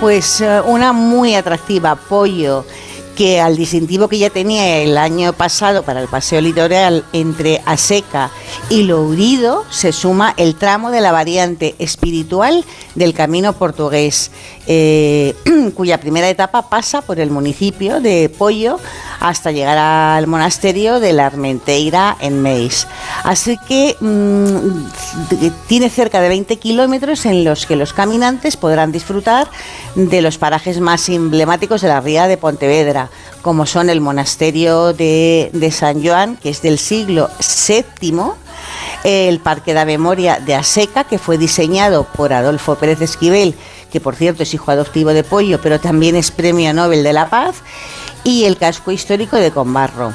Pues 0.00 0.40
uh, 0.40 0.62
una 0.70 0.92
muy 0.92 1.34
atractiva, 1.34 1.96
Pollo 1.96 2.64
que 3.16 3.40
al 3.40 3.56
distintivo 3.56 4.06
que 4.06 4.18
ya 4.18 4.30
tenía 4.30 4.78
el 4.78 4.96
año 4.96 5.32
pasado 5.32 5.82
para 5.82 6.00
el 6.00 6.06
paseo 6.06 6.40
litoral 6.40 7.04
entre 7.12 7.62
Aseca 7.66 8.30
y 8.68 8.82
Lourido 8.82 9.64
se 9.70 9.90
suma 9.90 10.34
el 10.36 10.54
tramo 10.54 10.90
de 10.90 11.00
la 11.00 11.10
variante 11.10 11.74
espiritual 11.78 12.64
del 12.94 13.14
camino 13.14 13.54
portugués, 13.54 14.30
eh, 14.66 15.34
cuya 15.74 15.98
primera 15.98 16.28
etapa 16.28 16.68
pasa 16.68 17.02
por 17.02 17.18
el 17.18 17.30
municipio 17.30 18.00
de 18.00 18.28
Pollo 18.28 18.78
hasta 19.20 19.50
llegar 19.50 19.78
al 19.78 20.26
monasterio 20.26 21.00
de 21.00 21.12
la 21.12 21.26
Armenteira 21.26 22.16
en 22.20 22.42
Meis. 22.42 22.86
Así 23.24 23.58
que 23.66 23.96
mmm, 23.98 24.86
tiene 25.66 25.88
cerca 25.90 26.20
de 26.20 26.28
20 26.28 26.58
kilómetros 26.58 27.24
en 27.26 27.44
los 27.44 27.66
que 27.66 27.76
los 27.76 27.92
caminantes 27.92 28.56
podrán 28.56 28.92
disfrutar 28.92 29.48
de 29.94 30.20
los 30.20 30.36
parajes 30.36 30.80
más 30.80 31.08
emblemáticos 31.08 31.80
de 31.80 31.88
la 31.88 32.00
ría 32.00 32.28
de 32.28 32.36
Pontevedra, 32.36 33.05
como 33.42 33.66
son 33.66 33.90
el 33.90 34.00
monasterio 34.00 34.92
de, 34.92 35.70
San 35.72 36.04
Joan, 36.04 36.36
que 36.36 36.50
es 36.50 36.62
del 36.62 36.78
siglo 36.78 37.30
VII, 37.68 38.32
el 39.04 39.40
Parque 39.40 39.72
de 39.72 39.76
la 39.76 39.84
Memoria 39.84 40.40
de 40.40 40.54
Aseca, 40.54 41.04
que 41.04 41.18
fue 41.18 41.38
diseñado 41.38 42.04
por 42.04 42.32
Adolfo 42.32 42.74
Pérez 42.76 43.00
Esquivel, 43.00 43.54
que 43.90 44.00
por 44.00 44.16
cierto 44.16 44.42
es 44.42 44.54
hijo 44.54 44.70
adoptivo 44.70 45.10
de 45.10 45.24
Pollo, 45.24 45.60
pero 45.60 45.80
también 45.80 46.16
es 46.16 46.30
Premio 46.30 46.72
Nobel 46.74 47.02
de 47.02 47.12
la 47.12 47.30
Paz, 47.30 47.56
y 48.24 48.44
el 48.44 48.56
casco 48.56 48.90
histórico 48.90 49.36
de 49.36 49.52
Combarro. 49.52 50.12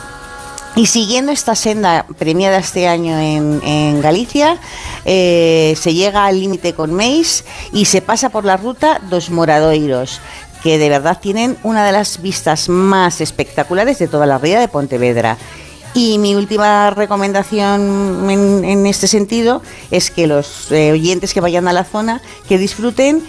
Y 0.75 0.85
siguiendo 0.85 1.33
esta 1.33 1.55
senda 1.55 2.05
premiada 2.17 2.57
este 2.57 2.87
año 2.87 3.19
en, 3.19 3.61
en 3.63 4.01
Galicia, 4.01 4.57
eh, 5.03 5.75
se 5.77 5.93
llega 5.93 6.25
al 6.25 6.39
límite 6.39 6.73
con 6.73 6.93
Meis 6.93 7.43
y 7.73 7.85
se 7.85 8.01
pasa 8.01 8.29
por 8.29 8.45
la 8.45 8.55
ruta 8.55 9.01
dos 9.09 9.29
Moradoiros, 9.31 10.21
que 10.63 10.77
de 10.77 10.89
verdad 10.89 11.19
tienen 11.19 11.57
una 11.63 11.85
de 11.85 11.91
las 11.91 12.21
vistas 12.21 12.69
más 12.69 13.21
espectaculares 13.21 13.99
de 13.99 14.07
toda 14.07 14.25
la 14.25 14.37
ría 14.37 14.59
de 14.59 14.67
Pontevedra. 14.67 15.37
Y 15.93 16.19
mi 16.19 16.35
última 16.35 16.91
recomendación 16.91 18.29
en, 18.29 18.85
este 18.85 19.07
sentido 19.07 19.61
es 19.89 20.09
que 20.09 20.25
los 20.25 20.71
eh, 20.71 20.91
oyentes 20.91 21.33
que 21.33 21.41
vayan 21.41 21.67
a 21.67 21.73
la 21.73 21.83
zona 21.83 22.21
que 22.47 22.57
disfruten 22.57 23.23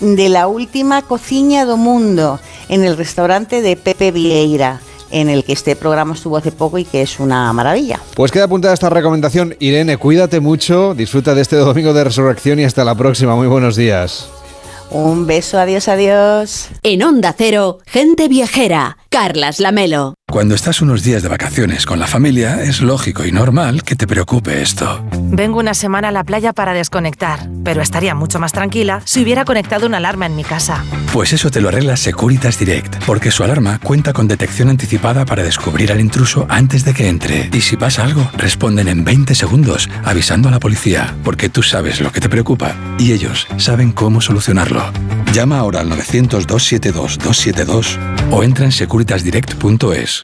de 0.00 0.28
la 0.28 0.48
última 0.48 1.02
cociña 1.02 1.64
do 1.64 1.76
mundo 1.76 2.40
en 2.68 2.84
el 2.84 2.96
restaurante 2.96 3.60
de 3.60 3.76
Pepe 3.76 4.10
Vieira 4.10 4.80
en 5.10 5.28
el 5.28 5.44
que 5.44 5.52
este 5.52 5.76
programa 5.76 6.14
estuvo 6.14 6.36
hace 6.36 6.52
poco 6.52 6.78
y 6.78 6.84
que 6.84 7.02
es 7.02 7.20
una 7.20 7.52
maravilla. 7.52 8.00
Pues 8.14 8.32
queda 8.32 8.44
apuntada 8.44 8.74
esta 8.74 8.88
recomendación. 8.88 9.56
Irene, 9.58 9.96
cuídate 9.96 10.40
mucho, 10.40 10.94
disfruta 10.94 11.34
de 11.34 11.42
este 11.42 11.56
domingo 11.56 11.92
de 11.92 12.04
resurrección 12.04 12.60
y 12.60 12.64
hasta 12.64 12.84
la 12.84 12.94
próxima. 12.94 13.34
Muy 13.34 13.48
buenos 13.48 13.76
días. 13.76 14.28
Un 14.90 15.26
beso, 15.26 15.56
adiós, 15.58 15.86
adiós. 15.86 16.68
En 16.82 17.02
Onda 17.04 17.32
Cero, 17.32 17.78
gente 17.86 18.26
viajera. 18.26 18.98
Carlas 19.08 19.60
Lamelo. 19.60 20.14
Cuando 20.30 20.54
estás 20.54 20.80
unos 20.80 21.02
días 21.02 21.24
de 21.24 21.28
vacaciones 21.28 21.86
con 21.86 21.98
la 21.98 22.06
familia, 22.06 22.62
es 22.62 22.82
lógico 22.82 23.24
y 23.24 23.32
normal 23.32 23.82
que 23.82 23.96
te 23.96 24.06
preocupe 24.06 24.62
esto. 24.62 25.04
Vengo 25.12 25.58
una 25.58 25.74
semana 25.74 26.06
a 26.08 26.12
la 26.12 26.22
playa 26.22 26.52
para 26.52 26.72
desconectar, 26.72 27.48
pero 27.64 27.82
estaría 27.82 28.14
mucho 28.14 28.38
más 28.38 28.52
tranquila 28.52 29.02
si 29.04 29.24
hubiera 29.24 29.44
conectado 29.44 29.86
una 29.86 29.96
alarma 29.96 30.26
en 30.26 30.36
mi 30.36 30.44
casa. 30.44 30.84
Pues 31.12 31.32
eso 31.32 31.50
te 31.50 31.60
lo 31.60 31.66
arregla 31.68 31.96
Securitas 31.96 32.60
Direct, 32.60 33.04
porque 33.04 33.32
su 33.32 33.42
alarma 33.42 33.80
cuenta 33.80 34.12
con 34.12 34.28
detección 34.28 34.68
anticipada 34.68 35.24
para 35.24 35.42
descubrir 35.42 35.90
al 35.90 35.98
intruso 36.00 36.46
antes 36.48 36.84
de 36.84 36.94
que 36.94 37.08
entre. 37.08 37.50
Y 37.52 37.60
si 37.60 37.76
pasa 37.76 38.04
algo, 38.04 38.30
responden 38.36 38.86
en 38.86 39.02
20 39.02 39.34
segundos, 39.34 39.90
avisando 40.04 40.46
a 40.48 40.52
la 40.52 40.60
policía, 40.60 41.12
porque 41.24 41.48
tú 41.48 41.64
sabes 41.64 42.00
lo 42.00 42.12
que 42.12 42.20
te 42.20 42.28
preocupa 42.28 42.76
y 42.98 43.10
ellos 43.12 43.48
saben 43.56 43.90
cómo 43.90 44.20
solucionarlo. 44.20 44.92
Llama 45.32 45.58
ahora 45.58 45.80
al 45.80 45.90
900-272-272 45.90 47.98
o 48.30 48.44
entra 48.44 48.64
en 48.64 48.72
securitasdirect.es. 48.72 50.19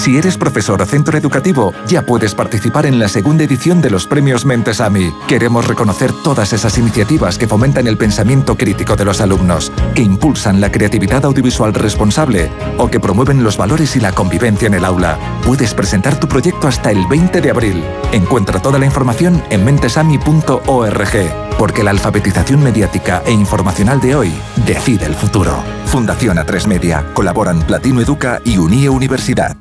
Si 0.00 0.16
eres 0.16 0.38
profesor 0.38 0.80
o 0.80 0.86
centro 0.86 1.18
educativo, 1.18 1.74
ya 1.86 2.06
puedes 2.06 2.34
participar 2.34 2.86
en 2.86 2.98
la 2.98 3.06
segunda 3.06 3.44
edición 3.44 3.82
de 3.82 3.90
los 3.90 4.06
premios 4.06 4.46
Mentesami. 4.46 5.12
Queremos 5.28 5.66
reconocer 5.66 6.10
todas 6.24 6.54
esas 6.54 6.78
iniciativas 6.78 7.36
que 7.36 7.46
fomentan 7.46 7.86
el 7.86 7.98
pensamiento 7.98 8.56
crítico 8.56 8.96
de 8.96 9.04
los 9.04 9.20
alumnos, 9.20 9.70
que 9.94 10.00
impulsan 10.00 10.58
la 10.58 10.72
creatividad 10.72 11.26
audiovisual 11.26 11.74
responsable 11.74 12.50
o 12.78 12.90
que 12.90 12.98
promueven 12.98 13.44
los 13.44 13.58
valores 13.58 13.94
y 13.94 14.00
la 14.00 14.12
convivencia 14.12 14.68
en 14.68 14.74
el 14.74 14.86
aula. 14.86 15.18
Puedes 15.44 15.74
presentar 15.74 16.18
tu 16.18 16.26
proyecto 16.28 16.66
hasta 16.66 16.90
el 16.90 17.06
20 17.06 17.42
de 17.42 17.50
abril. 17.50 17.84
Encuentra 18.12 18.62
toda 18.62 18.78
la 18.78 18.86
información 18.86 19.42
en 19.50 19.66
mentesami.org, 19.66 21.49
porque 21.60 21.82
la 21.82 21.90
alfabetización 21.90 22.62
mediática 22.62 23.22
e 23.26 23.32
informacional 23.32 24.00
de 24.00 24.14
hoy 24.14 24.32
decide 24.64 25.04
el 25.04 25.14
futuro. 25.14 25.62
Fundación 25.84 26.38
A3 26.38 26.66
Media. 26.66 27.04
Colaboran 27.12 27.60
Platino 27.60 28.00
Educa 28.00 28.40
y 28.46 28.56
Unie 28.56 28.88
Universidad. 28.88 29.58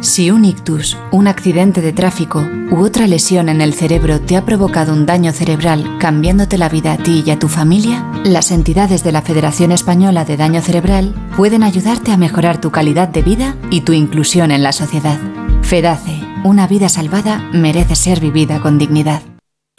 Si 0.00 0.30
un 0.30 0.44
ictus, 0.44 0.96
un 1.10 1.26
accidente 1.26 1.80
de 1.80 1.92
tráfico 1.92 2.46
u 2.70 2.84
otra 2.84 3.08
lesión 3.08 3.48
en 3.48 3.60
el 3.60 3.74
cerebro 3.74 4.20
te 4.20 4.36
ha 4.36 4.44
provocado 4.44 4.92
un 4.92 5.06
daño 5.06 5.32
cerebral 5.32 5.98
cambiándote 5.98 6.56
la 6.56 6.68
vida 6.68 6.92
a 6.92 6.98
ti 6.98 7.24
y 7.26 7.32
a 7.32 7.38
tu 7.40 7.48
familia, 7.48 8.08
las 8.22 8.52
entidades 8.52 9.02
de 9.02 9.10
la 9.10 9.20
Federación 9.20 9.72
Española 9.72 10.24
de 10.24 10.36
Daño 10.36 10.62
Cerebral 10.62 11.12
pueden 11.36 11.64
ayudarte 11.64 12.12
a 12.12 12.16
mejorar 12.16 12.60
tu 12.60 12.70
calidad 12.70 13.08
de 13.08 13.22
vida 13.22 13.56
y 13.72 13.80
tu 13.80 13.92
inclusión 13.92 14.52
en 14.52 14.62
la 14.62 14.70
sociedad. 14.70 15.18
FEDACE, 15.62 16.22
una 16.44 16.68
vida 16.68 16.88
salvada 16.88 17.38
merece 17.52 17.96
ser 17.96 18.20
vivida 18.20 18.60
con 18.60 18.78
dignidad. 18.78 19.22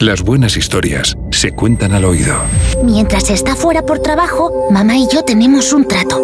Las 0.02 0.22
buenas 0.22 0.56
historias 0.56 1.16
se 1.30 1.52
cuentan 1.52 1.92
al 1.92 2.04
oído. 2.04 2.34
Mientras 2.82 3.30
está 3.30 3.54
fuera 3.54 3.82
por 3.82 4.00
trabajo, 4.00 4.50
mamá 4.68 4.96
y 4.96 5.06
yo 5.06 5.22
tenemos 5.22 5.72
un 5.72 5.86
trato. 5.86 6.20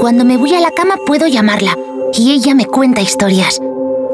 Cuando 0.00 0.24
me 0.24 0.38
voy 0.38 0.54
a 0.54 0.60
la 0.60 0.70
cama 0.70 0.94
puedo 1.06 1.26
llamarla 1.26 1.76
y 2.14 2.32
ella 2.32 2.54
me 2.54 2.64
cuenta 2.64 3.02
historias. 3.02 3.60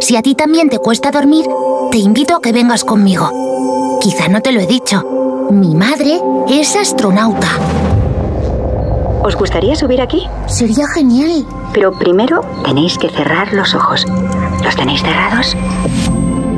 Si 0.01 0.17
a 0.17 0.23
ti 0.23 0.35
también 0.35 0.69
te 0.69 0.81
cuesta 0.81 1.13
dormir, 1.13 1.47
te 1.93 1.99
invito 1.99 2.35
a 2.35 2.41
que 2.41 2.51
vengas 2.51 2.83
conmigo. 2.83 4.01
Quizá 4.01 4.27
no 4.27 4.41
te 4.41 4.51
lo 4.51 4.59
he 4.59 4.67
dicho. 4.67 5.49
Mi 5.53 5.77
madre 5.77 6.21
es 6.49 6.75
astronauta. 6.75 7.47
¿Os 9.23 9.37
gustaría 9.37 9.77
subir 9.77 10.01
aquí? 10.01 10.27
Sería 10.49 10.89
genial. 10.93 11.47
Pero 11.73 11.93
primero 11.93 12.41
tenéis 12.65 12.99
que 12.99 13.11
cerrar 13.11 13.53
los 13.53 13.77
ojos. 13.77 14.07
¿Los 14.65 14.75
tenéis 14.75 15.03
cerrados? 15.03 15.57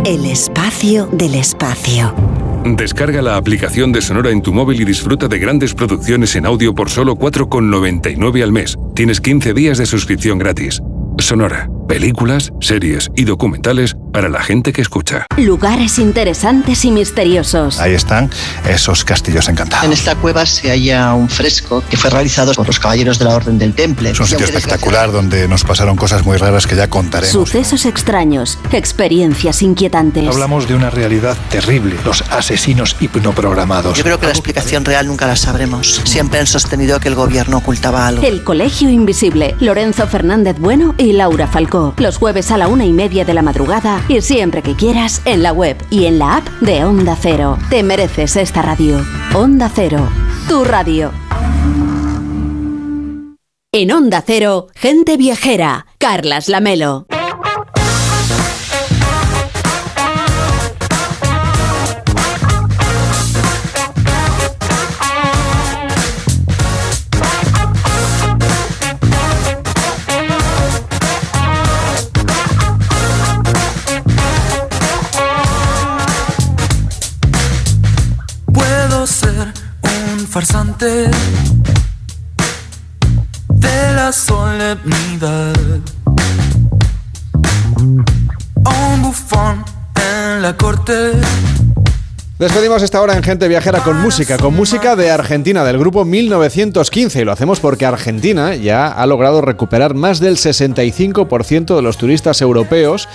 El 0.07 0.25
espacio 0.25 1.07
del 1.13 1.35
espacio. 1.35 2.15
Descarga 2.75 3.23
la 3.23 3.37
aplicación 3.37 3.93
de 3.93 4.03
Sonora 4.03 4.31
en 4.31 4.43
tu 4.43 4.53
móvil 4.53 4.81
y 4.81 4.85
disfruta 4.85 5.29
de 5.29 5.39
grandes 5.39 5.73
producciones 5.73 6.35
en 6.35 6.47
audio 6.47 6.75
por 6.75 6.91
solo 6.91 7.15
4,99 7.15 8.43
al 8.43 8.51
mes. 8.51 8.77
Tienes 8.95 9.21
15 9.21 9.55
días 9.55 9.79
de 9.79 9.87
suscripción 9.87 10.39
gratis. 10.39 10.83
Sonora, 11.19 11.69
películas, 11.87 12.53
series 12.61 13.11
y 13.17 13.25
documentales 13.25 13.97
para 14.13 14.29
la 14.29 14.43
gente 14.43 14.73
que 14.73 14.83
escucha. 14.83 15.27
Lugares 15.37 15.99
interesantes 15.99 16.85
y 16.85 16.91
misteriosos. 16.91 17.81
Ahí 17.81 17.93
están 17.93 18.31
esos 18.69 19.05
castillos 19.05 19.49
encantados. 19.49 19.85
En 19.85 19.93
esta 19.93 20.15
cueva 20.15 20.47
se 20.47 20.71
halla 20.71 21.15
un 21.15 21.29
fresco 21.29 21.83
que 21.89 21.97
fue 21.97 22.11
realizado 22.11 22.55
por 22.55 22.67
los 22.67 22.79
caballeros 22.79 23.19
de 23.19 23.27
la 23.27 23.37
Orden 23.37 23.59
del 23.59 23.75
Temple. 23.75 24.11
Es 24.11 24.21
un 24.21 24.27
sitio 24.27 24.47
espectacular 24.47 25.13
donde 25.13 25.49
nos 25.49 25.65
pasaron 25.65 25.97
cosas 25.97 26.25
muy 26.25 26.37
raras 26.37 26.67
que 26.67 26.77
ya 26.77 26.89
contaremos. 26.89 27.33
Sucesos 27.33 27.87
extraños, 27.87 28.59
experiencias 28.73 29.63
inquietantes. 29.63 30.27
Hablamos 30.29 30.67
de 30.69 30.75
una 30.75 30.91
realidad 30.91 31.37
terrible, 31.51 31.97
los 32.05 32.23
asesinos 32.31 32.97
hipnoprogramados. 33.01 33.99
Yo 33.99 34.05
creo 34.05 34.19
que 34.19 34.27
la 34.27 34.33
explicación 34.33 34.85
real 34.85 35.07
nunca 35.07 35.27
la 35.27 35.37
sabremos. 35.37 36.03
Siempre 36.05 36.41
han 36.41 36.47
sostenido 36.47 37.01
que 37.01 37.09
el 37.09 37.15
gobierno 37.15 37.59
ocultaba 37.59 38.07
algo. 38.07 38.23
El 38.25 38.45
Colegio 38.45 38.89
Invisible, 38.89 39.55
Lorenzo 39.61 40.07
Fernández 40.07 40.57
Bueno 40.59 40.95
y 40.99 41.13
Laura 41.13 41.47
Los 41.99 42.17
jueves 42.17 42.51
a 42.51 42.57
la 42.57 42.69
una 42.69 42.85
y 42.85 42.93
media 42.93 43.25
de 43.25 43.35
la 43.35 43.43
madrugada 43.43 44.03
y 44.09 44.21
siempre 44.21 44.63
que 44.63 44.75
quieras 44.75 45.21
en 45.25 45.43
la 45.43 45.53
web 45.53 45.77
y 45.91 46.07
en 46.07 46.19
la 46.19 46.37
app 46.37 46.49
de 46.61 46.85
Onda 46.85 47.17
Cero. 47.21 47.59
Te 47.71 47.83
mereces 47.83 48.37
esta 48.37 48.63
radio. 48.63 49.05
Onda 49.35 49.71
Cero, 49.75 50.09
tu 50.49 50.65
radio. 50.65 51.13
En 53.73 53.93
Onda 53.93 54.23
Cero, 54.27 54.69
gente 54.75 55.17
viajera. 55.17 55.87
Carlas 55.99 56.49
Lamelo. 56.49 57.07
Farsante 80.37 81.09
de 83.49 83.93
la 83.95 84.13
solemnidad. 84.13 85.55
Un 87.81 89.03
bufón 89.03 89.65
en 89.95 90.43
la 90.43 90.55
corte. 90.55 91.13
Despedimos 92.39 92.83
esta 92.83 93.01
hora 93.01 93.17
en 93.17 93.23
Gente 93.23 93.49
Viajera 93.49 93.83
con 93.83 93.99
música, 94.03 94.37
con 94.37 94.55
música 94.55 94.95
de 94.95 95.11
Argentina, 95.11 95.65
del 95.65 95.79
grupo 95.79 96.05
1915, 96.05 97.23
y 97.23 97.25
lo 97.25 97.33
hacemos 97.33 97.61
porque 97.61 97.87
Argentina 97.87 98.55
ya 98.55 98.89
ha 98.89 99.07
logrado 99.07 99.41
recuperar 99.41 99.95
más 99.95 100.21
del 100.21 100.37
65% 100.37 101.75
de 101.75 101.81
los 101.81 101.97
turistas 101.97 102.43
europeos 102.43 103.09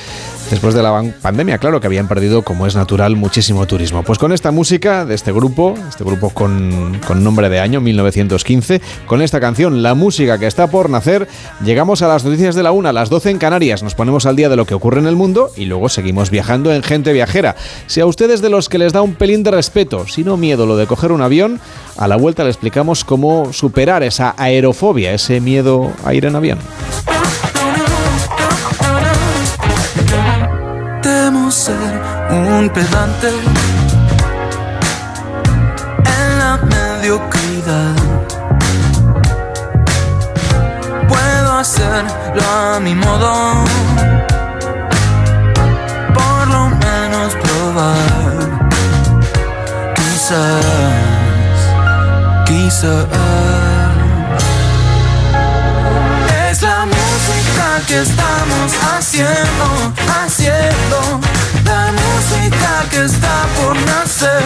después 0.50 0.74
de 0.74 0.84
la 0.84 1.04
pandemia, 1.22 1.58
claro, 1.58 1.80
que 1.80 1.88
habían 1.88 2.08
perdido, 2.08 2.42
como 2.42 2.68
es 2.68 2.76
natural, 2.76 3.16
muchísimo 3.16 3.66
turismo. 3.68 4.04
Pues 4.04 4.20
con 4.20 4.32
esta 4.32 4.52
música 4.52 5.06
de 5.06 5.16
este 5.16 5.32
grupo, 5.32 5.76
este 5.88 6.04
grupo 6.04 6.30
con, 6.30 7.00
nombre 7.24 7.50
de 7.50 7.60
año, 7.60 7.82
1915, 7.82 8.82
con 9.06 9.22
esta 9.22 9.39
canción, 9.39 9.84
La 9.84 9.94
música 9.94 10.38
que 10.38 10.48
está 10.48 10.68
por 10.68 10.89
nacer, 10.89 11.28
llegamos 11.64 12.02
a 12.02 12.08
las 12.08 12.26
noticias 12.26 12.56
de 12.56 12.64
la 12.64 12.72
una, 12.72 12.94
las 12.94 13.10
12 13.10 13.30
en 13.32 13.38
Canarias, 13.38 13.84
nos 13.84 13.96
ponemos 13.96 14.26
al 14.26 14.36
día 14.36 14.50
de 14.50 14.56
lo 14.56 14.66
que 14.66 14.74
ocurre 14.74 15.00
en 15.00 15.08
el 15.08 15.16
mundo 15.16 15.52
y 15.56 15.66
luego 15.66 15.89
seguimos 15.89 16.30
viajando 16.30 16.74
en 16.74 16.84
Gente 16.84 17.14
Viajera. 17.14 17.56
Si 17.88 18.02
a 18.02 18.06
ustedes 18.06 18.42
de 18.42 18.50
los 18.50 18.70
que 18.70 18.78
les 18.78 18.94
da 18.94 19.02
un 19.02 19.16
pelín 19.16 19.44
de 19.44 19.52
respeto, 19.52 20.08
si 20.08 20.24
no 20.24 20.38
miedo 20.38 20.66
lo 20.66 20.78
de 20.78 20.88
coger 20.88 21.12
un 21.12 21.22
avión, 21.22 21.60
a 21.98 22.08
la 22.08 22.16
vuelta 22.16 22.44
le 22.44 22.50
explicamos 22.50 23.04
cómo 23.04 23.54
superar 23.54 24.04
esa 24.04 24.36
aerofobia, 24.38 25.14
ese 25.14 25.39
miedo 25.39 25.92
a 26.04 26.14
ir 26.14 26.26
en 26.26 26.36
avión. 26.36 26.60
Ser 31.52 31.76
un 32.30 32.70
pedante 32.70 33.28
en 36.06 36.39
la 36.39 36.58
mediocridad. 36.58 37.95
Puedo 41.10 41.60
hacerlo 41.60 42.41
a 42.41 42.80
mi 42.80 42.95
modo, 42.95 43.66
por 46.14 46.47
lo 46.47 46.70
menos 46.70 47.36
probar. 47.43 48.72
Quizás, 49.95 50.66
quizás. 52.45 53.08
Es 56.49 56.62
la 56.62 56.86
música 56.86 57.82
que 57.88 58.02
estamos 58.02 58.72
haciendo, 58.93 59.93
haciendo. 60.24 61.41
La 61.72 61.89
música 62.03 62.72
que 62.91 63.05
está 63.05 63.36
por 63.55 63.76
nacer. 63.91 64.43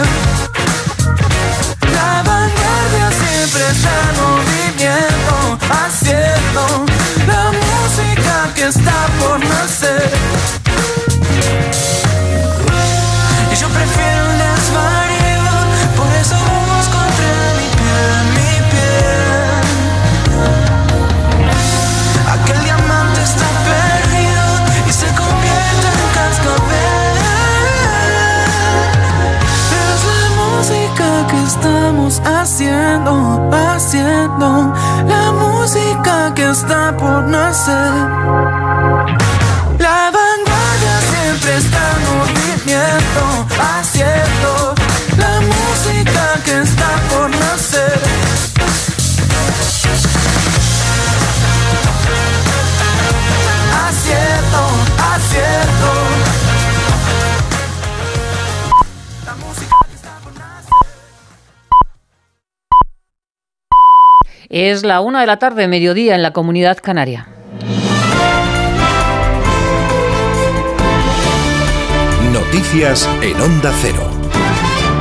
La 1.97 2.11
vanguardia 2.21 3.07
siempre 3.21 3.63
está 3.73 3.93
en 4.05 4.15
movimiento, 4.25 5.33
haciendo 5.73 6.63
la 7.25 7.43
música 7.65 8.35
que 8.53 8.65
está 8.67 8.97
por 9.19 9.39
nacer. 9.39 10.11
Y 13.51 13.55
yo 13.55 13.67
prefiero 13.69 14.21
el 14.31 14.37
desvarío, 14.45 15.49
por 15.97 16.11
eso 16.21 16.35
vamos 16.45 16.85
contra 16.95 17.33
mi 17.57 17.67
piel. 17.79 18.34
Estamos 31.55 32.21
haciendo, 32.25 33.49
haciendo. 33.51 34.73
La 35.07 35.31
música 35.31 36.33
que 36.35 36.49
está 36.49 36.95
por 36.97 37.27
nacer. 37.27 39.44
Es 64.65 64.83
la 64.83 64.99
una 64.99 65.21
de 65.21 65.27
la 65.27 65.37
tarde, 65.37 65.67
mediodía, 65.67 66.15
en 66.15 66.23
la 66.23 66.33
comunidad 66.33 66.79
canaria. 66.81 67.27
Noticias 72.33 73.07
en 73.21 73.39
Onda 73.39 73.71
Cero. 73.79 74.14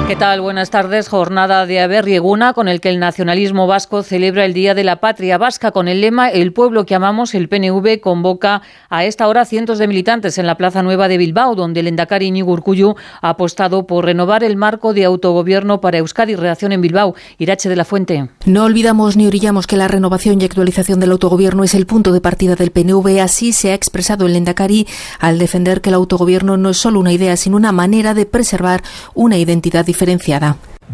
¿Qué 0.07 0.17
tal? 0.17 0.43
Buenas 0.43 0.69
tardes. 0.69 1.09
Jornada 1.09 1.65
de 1.65 1.81
Aberrieguna 1.81 2.53
con 2.53 2.69
el 2.69 2.83
que 2.83 2.91
el 2.91 2.99
nacionalismo 2.99 3.67
vasco 3.67 4.03
celebra 4.03 4.45
el 4.45 4.53
Día 4.53 4.75
de 4.75 4.85
la 4.85 5.01
Patria 5.01 5.39
Vasca 5.39 5.71
con 5.71 5.89
el 5.89 6.03
lema 6.03 6.29
El 6.29 6.53
pueblo 6.53 6.85
que 6.85 6.95
amamos. 6.95 7.35
El 7.35 7.49
PNV 7.49 8.01
convoca 8.03 8.61
a 8.91 9.07
esta 9.07 9.27
hora 9.27 9.47
cientos 9.47 9.79
de 9.79 9.89
militantes 9.89 10.37
en 10.37 10.47
la 10.47 10.59
Plaza 10.59 10.83
Nueva 10.83 11.09
de 11.09 11.17
Bilbao, 11.17 11.55
donde 11.55 11.81
el 11.81 11.87
Endacari 11.87 12.27
Iñigo 12.27 12.53
Urkullu 12.53 12.97
ha 13.23 13.31
apostado 13.31 13.87
por 13.87 14.05
renovar 14.05 14.45
el 14.45 14.59
marco 14.59 14.93
de 14.93 15.07
autogobierno 15.07 15.81
para 15.81 15.97
Euskadi. 15.97 16.37
Reacción 16.37 16.73
en 16.73 16.83
Bilbao. 16.83 17.15
Irache 17.39 17.71
de 17.71 17.77
la 17.77 17.87
Fuente. 17.87 18.29
No 18.45 18.65
olvidamos 18.65 19.17
ni 19.17 19.27
orillamos 19.27 19.67
que 19.67 19.79
la 19.79 19.89
renovación 19.89 20.39
y 20.39 20.45
actualización 20.45 21.01
del 21.01 21.13
autogobierno 21.13 21.65
es 21.65 21.73
el 21.73 21.87
punto 21.87 22.13
de 22.13 22.21
partida 22.21 22.57
del 22.57 22.73
PNV. 22.73 23.23
Así 23.23 23.55
se 23.55 23.71
ha 23.71 23.75
expresado 23.75 24.27
el 24.27 24.37
Endacari 24.37 24.87
al 25.19 25.39
defender 25.39 25.81
que 25.81 25.89
el 25.89 25.95
autogobierno 25.95 26.59
no 26.59 26.69
es 26.69 26.77
solo 26.77 27.01
una 27.01 27.13
idea, 27.13 27.39
sino 27.39 27.57
una 27.57 27.73
manera 27.73 28.13
de 28.13 28.27
preservar 28.27 28.83
una 29.15 29.39
identidad 29.39 29.87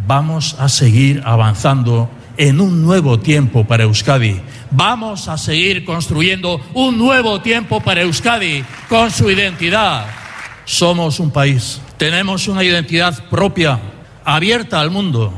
Vamos 0.07 0.57
a 0.59 0.69
seguir 0.69 1.23
avanzando 1.25 2.11
en 2.37 2.61
un 2.61 2.83
nuevo 2.83 3.19
tiempo 3.19 3.65
para 3.65 3.85
Euskadi. 3.85 4.41
Vamos 4.71 5.29
a 5.29 5.37
seguir 5.37 5.85
construyendo 5.85 6.61
un 6.75 6.97
nuevo 6.97 7.41
tiempo 7.41 7.81
para 7.81 8.03
Euskadi 8.03 8.65
con 8.89 9.11
su 9.11 9.31
identidad. 9.31 10.07
Somos 10.65 11.21
un 11.21 11.31
país, 11.31 11.81
tenemos 11.97 12.49
una 12.49 12.63
identidad 12.63 13.25
propia, 13.29 13.81
abierta 14.25 14.81
al 14.81 14.91
mundo, 14.91 15.33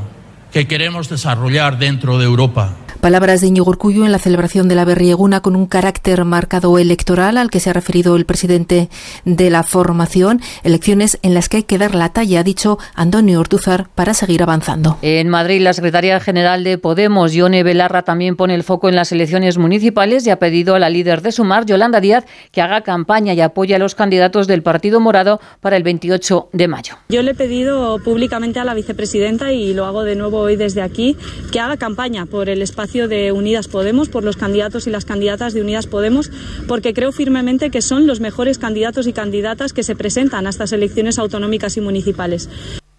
que 0.53 0.69
queremos 0.69 1.09
desarrollar 1.09 1.79
dentro 1.79 2.19
de 2.19 2.27
Europa. 2.27 2.77
Palabras 3.03 3.41
de 3.41 3.49
Íñigo 3.49 3.69
Urkullu 3.69 4.05
en 4.05 4.13
la 4.13 4.21
celebración 4.21 4.69
de 4.69 4.77
la 4.77 4.85
Berrieguna 4.85 5.41
con 5.41 5.57
un 5.57 5.67
carácter 5.67 6.25
marcado 6.25 6.79
electoral 6.79 7.37
al 7.37 7.51
que 7.51 7.59
se 7.59 7.69
ha 7.69 7.73
referido 7.73 8.15
el 8.15 8.27
presidente 8.27 8.91
de 9.25 9.51
la 9.51 9.65
formación. 9.65 10.41
Elecciones 10.63 11.19
en 11.23 11.35
las 11.35 11.49
que 11.49 11.57
hay 11.57 11.63
que 11.65 11.79
dar 11.79 11.97
la 11.97 12.13
talla, 12.13 12.39
ha 12.39 12.45
dicho 12.45 12.79
Antonio 12.95 13.41
Ortuzar, 13.41 13.89
para 13.97 14.15
seguir 14.15 14.41
avanzando. 14.45 14.99
En 15.03 15.29
Madrid, 15.29 15.63
la 15.63 15.73
secretaria 15.73 16.21
general 16.21 16.63
de 16.63 16.79
Podemos, 16.79 17.33
Yone 17.33 17.65
Belarra, 17.65 18.03
también 18.03 18.37
pone 18.37 18.55
el 18.55 18.63
foco 18.63 18.89
en 18.89 18.95
las 18.95 19.11
elecciones 19.11 19.59
municipales 19.59 20.25
y 20.29 20.31
ha 20.31 20.39
pedido 20.39 20.77
a 20.77 20.79
la 20.79 20.89
líder 20.89 21.23
de 21.23 21.33
Sumar, 21.33 21.67
Yolanda 21.67 21.99
Díaz, 21.99 22.25
que 22.53 22.63
haga 22.63 22.83
campaña 22.83 23.35
y 23.35 23.41
apoye 23.41 23.75
a 23.75 23.81
los 23.81 23.97
candidatos 23.97 24.47
del 24.47 24.63
Partido 24.63 25.01
Morado 25.01 25.41
para 25.61 25.77
el 25.77 25.83
28 25.83 26.51
de 26.53 26.69
mayo. 26.69 26.95
Yo 27.09 27.23
le 27.23 27.33
he 27.33 27.35
pedido 27.35 27.99
públicamente 27.99 28.61
a 28.61 28.65
la 28.65 28.75
vicepresidenta, 28.75 29.51
y 29.51 29.75
lo 29.75 29.87
hago 29.87 30.05
de 30.05 30.15
nuevo 30.15 30.39
hoy 30.39 30.55
desde 30.55 30.83
aquí, 30.83 31.17
que 31.51 31.59
haga 31.59 31.77
campaña 31.77 32.27
por 32.27 32.49
el 32.49 32.63
espacio 32.63 32.91
de 32.93 33.32
Unidas 33.32 33.68
Podemos, 33.68 34.09
por 34.09 34.22
los 34.22 34.36
candidatos 34.36 34.86
y 34.86 34.90
las 34.90 35.05
candidatas 35.05 35.55
de 35.55 35.62
Unidas 35.62 35.86
Podemos, 35.86 36.30
porque 36.68 36.95
creo 36.95 37.11
firmemente 37.11 37.70
que 37.70 37.82
son 37.82 38.07
los 38.07 38.20
mejores 38.20 38.59
candidatos 38.59 39.07
y 39.07 39.12
candidatas 39.12 39.72
que 39.72 39.82
se 39.82 39.97
presentan 39.97 40.47
a 40.47 40.51
estas 40.51 40.72
elecciones 40.72 41.18
autonómicas 41.18 41.76
y 41.76 41.80
municipales. 41.80 42.49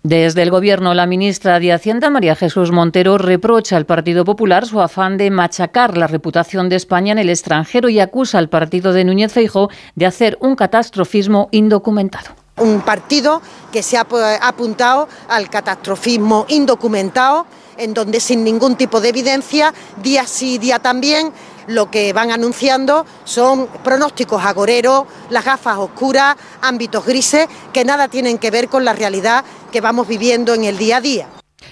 Desde 0.05 0.41
el 0.41 0.51
Gobierno, 0.51 0.93
la 0.93 1.05
ministra 1.05 1.61
de 1.61 1.71
Hacienda, 1.71 2.09
María 2.09 2.35
Jesús 2.35 2.71
Montero, 2.71 3.17
reprocha 3.17 3.77
al 3.77 3.85
Partido 3.85 4.25
Popular 4.25 4.65
su 4.65 4.81
afán 4.81 5.15
de 5.15 5.31
machacar 5.31 5.97
la 5.97 6.07
reputación 6.07 6.67
de 6.67 6.75
España 6.75 7.13
en 7.13 7.19
el 7.19 7.29
extranjero 7.29 7.87
y 7.87 8.01
acusa 8.01 8.37
al 8.37 8.49
partido 8.49 8.91
de 8.91 9.05
Núñez 9.05 9.31
Feijóo 9.31 9.69
de 9.95 10.05
hacer 10.05 10.37
un 10.41 10.57
catastrofismo 10.57 11.47
indocumentado. 11.51 12.31
Un 12.57 12.81
partido 12.81 13.41
que 13.71 13.81
se 13.81 13.95
ha 13.95 14.05
apuntado 14.41 15.07
al 15.29 15.49
catastrofismo 15.49 16.47
indocumentado, 16.49 17.47
en 17.77 17.93
donde 17.93 18.19
sin 18.19 18.43
ningún 18.43 18.75
tipo 18.75 19.01
de 19.01 19.09
evidencia, 19.09 19.73
día 20.01 20.25
sí, 20.25 20.57
día 20.57 20.79
también, 20.79 21.31
lo 21.67 21.89
que 21.89 22.13
van 22.13 22.31
anunciando 22.31 23.05
son 23.23 23.67
pronósticos 23.83 24.43
agoreros, 24.43 25.05
las 25.29 25.45
gafas 25.45 25.77
oscuras, 25.77 26.35
ámbitos 26.61 27.05
grises, 27.05 27.47
que 27.71 27.85
nada 27.85 28.07
tienen 28.07 28.37
que 28.37 28.51
ver 28.51 28.67
con 28.67 28.85
la 28.85 28.93
realidad 28.93 29.43
que 29.71 29.81
vamos 29.81 30.07
viviendo 30.07 30.53
en 30.53 30.65
el 30.65 30.77
día 30.77 30.97
a 30.97 31.01
día. 31.01 31.27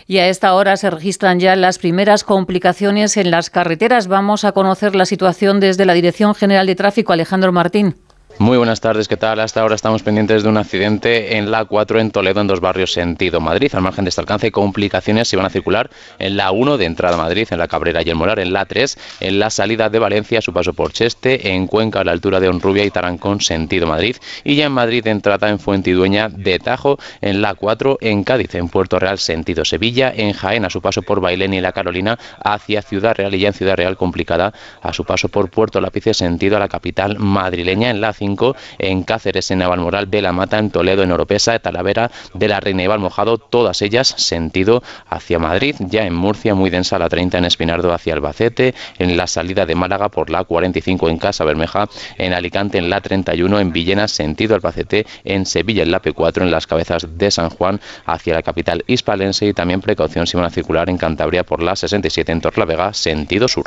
Y 0.08 0.18
a 0.18 0.28
esta 0.28 0.54
hora 0.56 0.78
se 0.78 0.90
registran 0.90 1.40
ya 1.40 1.56
las 1.56 1.78
primeras 1.78 2.24
complicaciones 2.24 3.18
en 3.18 3.32
las 3.32 3.50
carreteras. 3.50 4.08
Vamos 4.08 4.44
a 4.46 4.52
conocer 4.52 4.96
la 4.96 5.06
situación 5.06 5.60
desde 5.60 5.86
la 5.86 5.94
Dirección 5.94 6.36
General 6.36 6.66
de 6.66 6.76
Tráfico, 6.76 7.14
Alejandro 7.14 7.52
Martín. 7.52 7.96
Muy 8.40 8.58
buenas 8.58 8.82
tardes, 8.82 9.08
¿qué 9.08 9.18
tal? 9.18 9.40
Hasta 9.40 9.62
ahora 9.62 9.76
estamos 9.76 10.02
pendientes 10.02 10.42
de 10.42 10.50
un 10.50 10.58
accidente 10.58 11.38
en 11.38 11.52
la 11.52 11.66
4 11.66 12.00
en 12.00 12.10
Toledo, 12.10 12.42
en 12.42 12.48
dos 12.48 12.60
barrios 12.60 12.92
sentido 12.92 13.40
Madrid. 13.40 13.70
Al 13.74 13.82
margen 13.82 14.04
de 14.04 14.10
este 14.10 14.22
alcance, 14.22 14.52
complicaciones 14.52 15.28
se 15.28 15.38
van 15.38 15.46
a 15.46 15.50
circular 15.50 15.92
en 16.18 16.38
la 16.38 16.52
1 16.52 16.78
de 16.78 16.86
entrada 16.86 17.16
a 17.16 17.18
Madrid, 17.18 17.48
en 17.52 17.60
la 17.60 17.68
Cabrera 17.68 18.02
y 18.04 18.10
el 18.10 18.16
Molar, 18.16 18.40
en 18.40 18.52
la 18.52 18.66
3, 18.66 18.98
en 19.20 19.40
la 19.40 19.52
salida 19.52 19.90
de 19.90 20.00
Valencia, 20.00 20.42
su 20.42 20.54
paso 20.54 20.74
por 20.74 20.92
Cheste, 20.92 21.54
en 21.54 21.68
Cuenca, 21.68 22.00
a 22.00 22.04
la 22.04 22.14
altura 22.14 22.40
de 22.40 22.48
Honrubia 22.48 22.84
y 22.84 22.90
Tarancón, 22.90 23.42
sentido 23.42 23.86
Madrid. 23.86 24.16
Y 24.44 24.56
ya 24.56 24.66
en 24.66 24.72
Madrid, 24.72 25.06
entrada 25.06 25.50
en 25.50 25.60
Fuentidueña 25.60 26.30
de 26.30 26.58
Tajo, 26.58 26.98
en 27.22 27.42
la 27.42 27.54
4, 27.54 28.00
en 28.02 28.24
Cádiz, 28.24 28.56
en 28.56 28.70
Puerto 28.70 28.98
Real, 28.98 29.20
sentido 29.20 29.66
Sevilla, 29.66 30.12
en 30.16 30.34
Jaén, 30.34 30.66
a 30.66 30.70
su 30.72 30.82
paso 30.82 31.04
por 31.04 31.22
Bailén 31.22 31.54
y 31.54 31.62
la 31.62 31.74
Carolina, 31.74 32.18
hacia 32.44 32.82
Ciudad 32.82 33.16
Real 33.16 33.36
y 33.36 33.40
ya 33.40 33.50
en 33.50 33.54
Ciudad 33.54 33.78
Real, 33.78 33.98
complicada, 33.98 34.52
a 34.82 34.94
su 34.94 35.06
paso 35.06 35.30
por 35.30 35.52
Puerto 35.52 35.80
Lápice, 35.80 36.14
sentido 36.16 36.58
a 36.58 36.60
la 36.60 36.70
capital 36.70 37.20
madrileña, 37.20 37.92
en 37.92 38.02
la 38.02 38.14
5, 38.22 38.56
en 38.78 39.02
Cáceres, 39.02 39.50
en 39.50 39.60
Navalmoral 39.60 40.12
de 40.12 40.22
la 40.22 40.32
Mata, 40.32 40.60
en 40.60 40.70
Toledo, 40.70 41.02
en 41.02 41.12
Oropesa, 41.12 41.58
Talavera 41.58 42.12
de 42.36 42.48
la 42.48 42.60
Reina 42.60 42.84
y 42.84 42.88
Valmojado, 42.88 43.40
todas 43.40 43.82
ellas 43.82 44.14
sentido 44.16 44.84
hacia 45.10 45.40
Madrid, 45.40 45.76
ya 45.80 46.06
en 46.06 46.14
Murcia, 46.14 46.54
muy 46.54 46.70
densa 46.70 47.00
la 47.00 47.10
30 47.10 47.40
en 47.40 47.46
Espinardo 47.46 47.92
hacia 47.92 48.14
Albacete, 48.14 48.76
en 49.00 49.18
la 49.18 49.26
salida 49.26 49.66
de 49.66 49.74
Málaga 49.74 50.10
por 50.10 50.30
la 50.30 50.44
45 50.44 51.10
en 51.10 51.18
Casa 51.18 51.44
Bermeja, 51.46 51.90
en 52.20 52.34
Alicante 52.34 52.78
en 52.78 52.92
la 52.92 53.02
31, 53.02 53.60
en 53.60 53.72
Villena, 53.72 54.08
sentido 54.08 54.54
Albacete, 54.54 55.08
en 55.24 55.48
Sevilla 55.48 55.82
en 55.82 55.92
la 55.92 56.02
P4, 56.02 56.44
en 56.44 56.52
las 56.52 56.68
cabezas 56.68 57.08
de 57.18 57.32
San 57.32 57.50
Juan 57.50 57.82
hacia 58.06 58.36
la 58.36 58.44
capital 58.44 58.84
hispalense 58.86 59.48
y 59.48 59.54
también 59.54 59.82
precaución 59.82 60.28
si 60.28 60.38
van 60.38 60.46
a 60.46 60.52
circular 60.52 60.92
en 60.92 60.98
Cantabria 60.98 61.44
por 61.44 61.64
la 61.64 61.76
67 61.76 62.32
en 62.32 62.42
Torlavega, 62.42 62.94
sentido 62.94 63.48
sur. 63.48 63.66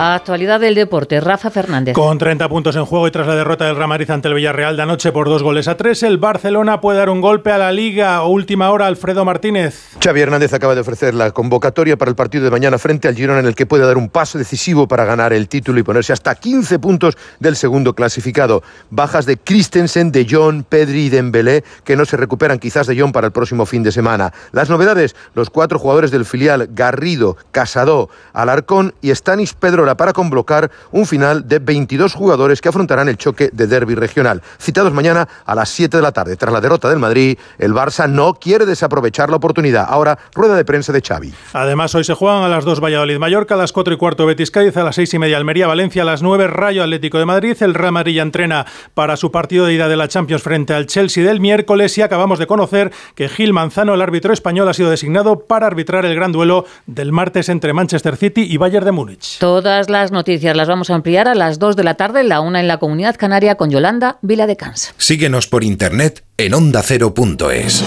Actualidad 0.00 0.60
del 0.60 0.76
deporte, 0.76 1.20
Rafa 1.20 1.50
Fernández. 1.50 1.92
Con 1.92 2.18
30 2.18 2.48
puntos 2.48 2.76
en 2.76 2.84
juego 2.84 3.08
y 3.08 3.10
tras 3.10 3.26
la 3.26 3.34
derrota 3.34 3.64
del 3.64 3.74
Real 3.74 3.88
Madrid 3.88 4.08
ante 4.12 4.28
el 4.28 4.34
Villarreal 4.34 4.76
de 4.76 4.84
anoche 4.84 5.10
por 5.10 5.28
dos 5.28 5.42
goles 5.42 5.66
a 5.66 5.76
tres, 5.76 6.04
el 6.04 6.18
Barcelona 6.18 6.80
puede 6.80 6.98
dar 6.98 7.10
un 7.10 7.20
golpe 7.20 7.50
a 7.50 7.58
la 7.58 7.72
Liga. 7.72 8.22
Última 8.22 8.70
hora, 8.70 8.86
Alfredo 8.86 9.24
Martínez. 9.24 9.88
Xavi 10.00 10.20
Hernández 10.20 10.52
acaba 10.52 10.76
de 10.76 10.82
ofrecer 10.82 11.14
la 11.14 11.32
convocatoria 11.32 11.96
para 11.96 12.10
el 12.10 12.14
partido 12.14 12.44
de 12.44 12.52
mañana 12.52 12.78
frente 12.78 13.08
al 13.08 13.16
Girona 13.16 13.40
en 13.40 13.46
el 13.46 13.56
que 13.56 13.66
puede 13.66 13.86
dar 13.86 13.96
un 13.96 14.08
paso 14.08 14.38
decisivo 14.38 14.86
para 14.86 15.04
ganar 15.04 15.32
el 15.32 15.48
título 15.48 15.80
y 15.80 15.82
ponerse 15.82 16.12
hasta 16.12 16.36
15 16.36 16.78
puntos 16.78 17.16
del 17.40 17.56
segundo 17.56 17.92
clasificado. 17.92 18.62
Bajas 18.90 19.26
de 19.26 19.36
Christensen, 19.36 20.12
de 20.12 20.28
John, 20.30 20.62
Pedri 20.62 21.06
y 21.06 21.08
Dembélé 21.08 21.64
que 21.82 21.96
no 21.96 22.04
se 22.04 22.16
recuperan 22.16 22.60
quizás 22.60 22.86
de 22.86 22.96
John 22.96 23.10
para 23.10 23.26
el 23.26 23.32
próximo 23.32 23.66
fin 23.66 23.82
de 23.82 23.90
semana. 23.90 24.32
Las 24.52 24.70
novedades, 24.70 25.16
los 25.34 25.50
cuatro 25.50 25.80
jugadores 25.80 26.12
del 26.12 26.24
filial 26.24 26.68
Garrido, 26.70 27.36
Casado, 27.50 28.10
Alarcón 28.32 28.94
y 29.02 29.12
Stanis 29.12 29.54
Pedro 29.54 29.87
para 29.96 30.12
convocar 30.12 30.70
un 30.92 31.06
final 31.06 31.46
de 31.46 31.58
22 31.58 32.14
jugadores 32.14 32.60
que 32.60 32.68
afrontarán 32.68 33.08
el 33.08 33.16
choque 33.16 33.50
de 33.52 33.66
derby 33.66 33.94
regional. 33.94 34.42
Citados 34.58 34.92
mañana 34.92 35.28
a 35.44 35.54
las 35.54 35.68
7 35.70 35.96
de 35.96 36.02
la 36.02 36.12
tarde. 36.12 36.36
Tras 36.36 36.52
la 36.52 36.60
derrota 36.60 36.88
del 36.88 36.98
Madrid, 36.98 37.38
el 37.58 37.72
Barça 37.72 38.08
no 38.08 38.34
quiere 38.34 38.66
desaprovechar 38.66 39.30
la 39.30 39.36
oportunidad. 39.36 39.86
Ahora, 39.88 40.18
rueda 40.34 40.56
de 40.56 40.64
prensa 40.64 40.92
de 40.92 41.00
Xavi. 41.00 41.32
Además, 41.52 41.94
hoy 41.94 42.04
se 42.04 42.14
juegan 42.14 42.42
a 42.42 42.48
las 42.48 42.64
2 42.64 42.80
Valladolid-Mallorca, 42.80 43.54
a 43.54 43.58
las 43.58 43.72
4 43.72 43.94
y 43.94 43.96
cuarto 43.96 44.26
Betis-Cádiz, 44.26 44.76
a 44.76 44.84
las 44.84 44.94
6 44.96 45.14
y 45.14 45.18
media 45.18 45.36
Almería-Valencia, 45.36 46.02
a 46.02 46.04
las 46.04 46.22
9 46.22 46.46
Rayo 46.46 46.82
Atlético 46.82 47.18
de 47.18 47.26
Madrid. 47.26 47.56
El 47.60 47.74
Real 47.74 47.92
Madrid 47.92 48.16
ya 48.16 48.22
entrena 48.22 48.66
para 48.94 49.16
su 49.16 49.30
partido 49.30 49.66
de 49.66 49.74
ida 49.74 49.88
de 49.88 49.96
la 49.96 50.08
Champions 50.08 50.42
frente 50.42 50.74
al 50.74 50.86
Chelsea 50.86 51.24
del 51.24 51.40
miércoles 51.40 51.96
y 51.98 52.02
acabamos 52.02 52.38
de 52.38 52.46
conocer 52.46 52.92
que 53.14 53.28
Gil 53.28 53.52
Manzano, 53.52 53.94
el 53.94 54.02
árbitro 54.02 54.32
español, 54.32 54.68
ha 54.68 54.74
sido 54.74 54.90
designado 54.90 55.40
para 55.40 55.66
arbitrar 55.66 56.04
el 56.04 56.14
gran 56.14 56.32
duelo 56.32 56.64
del 56.86 57.12
martes 57.12 57.48
entre 57.48 57.72
Manchester 57.72 58.16
City 58.16 58.42
y 58.42 58.56
Bayern 58.56 58.84
de 58.84 58.92
Múnich. 58.92 59.38
Las 59.88 60.10
noticias 60.10 60.56
las 60.56 60.66
vamos 60.66 60.90
a 60.90 60.94
ampliar 60.96 61.28
a 61.28 61.34
las 61.34 61.58
2 61.58 61.76
de 61.76 61.84
la 61.84 61.94
tarde, 61.94 62.24
la 62.24 62.40
una 62.40 62.58
en 62.58 62.66
la 62.66 62.78
Comunidad 62.78 63.16
Canaria 63.16 63.54
con 63.54 63.70
Yolanda 63.70 64.18
Vila 64.22 64.46
de 64.46 64.56
Cans. 64.56 64.92
Síguenos 64.98 65.46
por 65.46 65.62
internet 65.62 66.24
en 66.36 66.54
ondacero.es. 66.54 67.84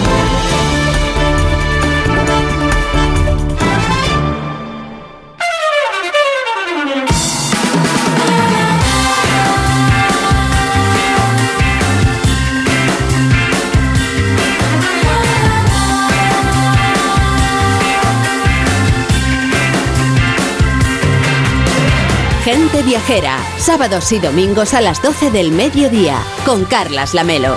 Viajera, 22.92 23.40
sábados 23.58 24.12
y 24.12 24.20
domingos 24.20 24.74
a 24.74 24.82
las 24.82 25.02
12 25.02 25.32
del 25.32 25.54
mediodía, 25.54 26.22
con 26.46 26.66
Carlas 26.66 27.14
Lamelo. 27.14 27.56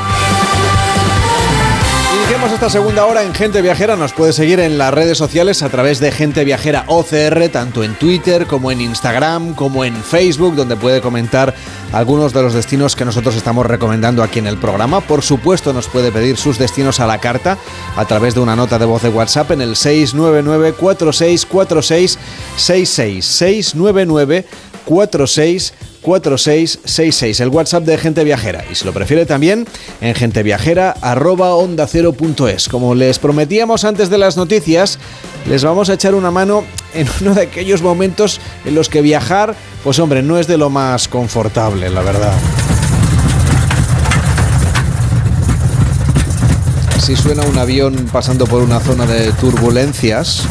Iniciamos 2.17 2.53
esta 2.53 2.71
segunda 2.71 3.05
hora 3.05 3.25
en 3.25 3.35
Gente 3.35 3.61
Viajera. 3.61 3.97
Nos 3.97 4.13
puede 4.13 4.33
seguir 4.33 4.61
en 4.61 4.79
las 4.79 4.95
redes 4.95 5.19
sociales 5.19 5.65
a 5.65 5.71
través 5.71 5.99
de 5.99 6.13
Gente 6.13 6.45
Viajera 6.45 6.85
OCR, 6.87 7.49
tanto 7.49 7.83
en 7.83 7.97
Twitter 7.97 8.47
como 8.47 8.71
en 8.71 8.81
Instagram, 8.81 9.55
como 9.55 9.85
en 9.85 9.97
Facebook, 9.97 10.55
donde 10.55 10.77
puede 10.77 11.01
comentar 11.01 11.53
algunos 11.93 12.33
de 12.33 12.41
los 12.41 12.55
destinos 12.55 12.95
que 12.95 13.05
nosotros 13.05 13.35
estamos 13.35 13.67
recomendando 13.67 14.23
aquí 14.23 14.39
en 14.39 14.47
el 14.47 14.59
programa. 14.59 15.01
Por 15.01 15.23
supuesto, 15.23 15.73
nos 15.73 15.89
puede 15.89 16.13
pedir 16.13 16.37
sus 16.37 16.59
destinos 16.59 17.01
a 17.01 17.09
la 17.09 17.19
carta 17.19 17.59
a 17.97 18.05
través 18.05 18.37
de 18.37 18.41
una 18.41 18.55
nota 18.55 18.79
de 18.79 18.85
voz 18.85 19.03
de 19.03 19.09
WhatsApp 19.09 19.51
en 19.51 19.63
el 19.63 19.75
699 19.75 20.75
464666 20.75 23.27
699 23.27 24.45
464666, 24.87 27.41
el 27.41 27.49
WhatsApp 27.49 27.83
de 27.85 27.99
Gente 27.99 28.23
Viajera. 28.25 28.65
Y 28.71 28.75
si 28.75 28.85
lo 28.85 28.93
prefiere 28.93 29.25
también 29.27 29.67
en 30.01 30.15
genteviajera.onda0.es. 30.15 32.69
Como 32.69 32.95
les 32.95 33.19
prometíamos 33.19 33.85
antes 33.85 34.09
de 34.11 34.19
las 34.19 34.37
noticias, 34.37 35.01
les 35.49 35.65
vamos 35.65 35.89
a 35.91 35.95
echar 35.95 36.15
una 36.15 36.31
mano 36.31 36.63
en 36.95 37.09
uno 37.21 37.35
de 37.35 37.43
aquellos 37.43 37.83
momentos 37.83 38.41
en 38.65 38.75
los 38.75 38.89
que 38.89 39.03
viajar, 39.03 39.55
pues 39.83 39.99
hombre, 39.99 40.23
no 40.23 40.39
es 40.39 40.47
de 40.47 40.57
lo 40.59 40.71
más 40.71 41.09
confortable, 41.09 41.91
la 41.91 42.03
verdad. 42.03 42.33
Así 46.97 47.17
suena 47.17 47.43
un 47.43 47.59
avión 47.59 48.09
pasando 48.13 48.47
por 48.47 48.63
una 48.63 48.79
zona 48.81 49.05
de 49.05 49.33
turbulencias 49.33 50.45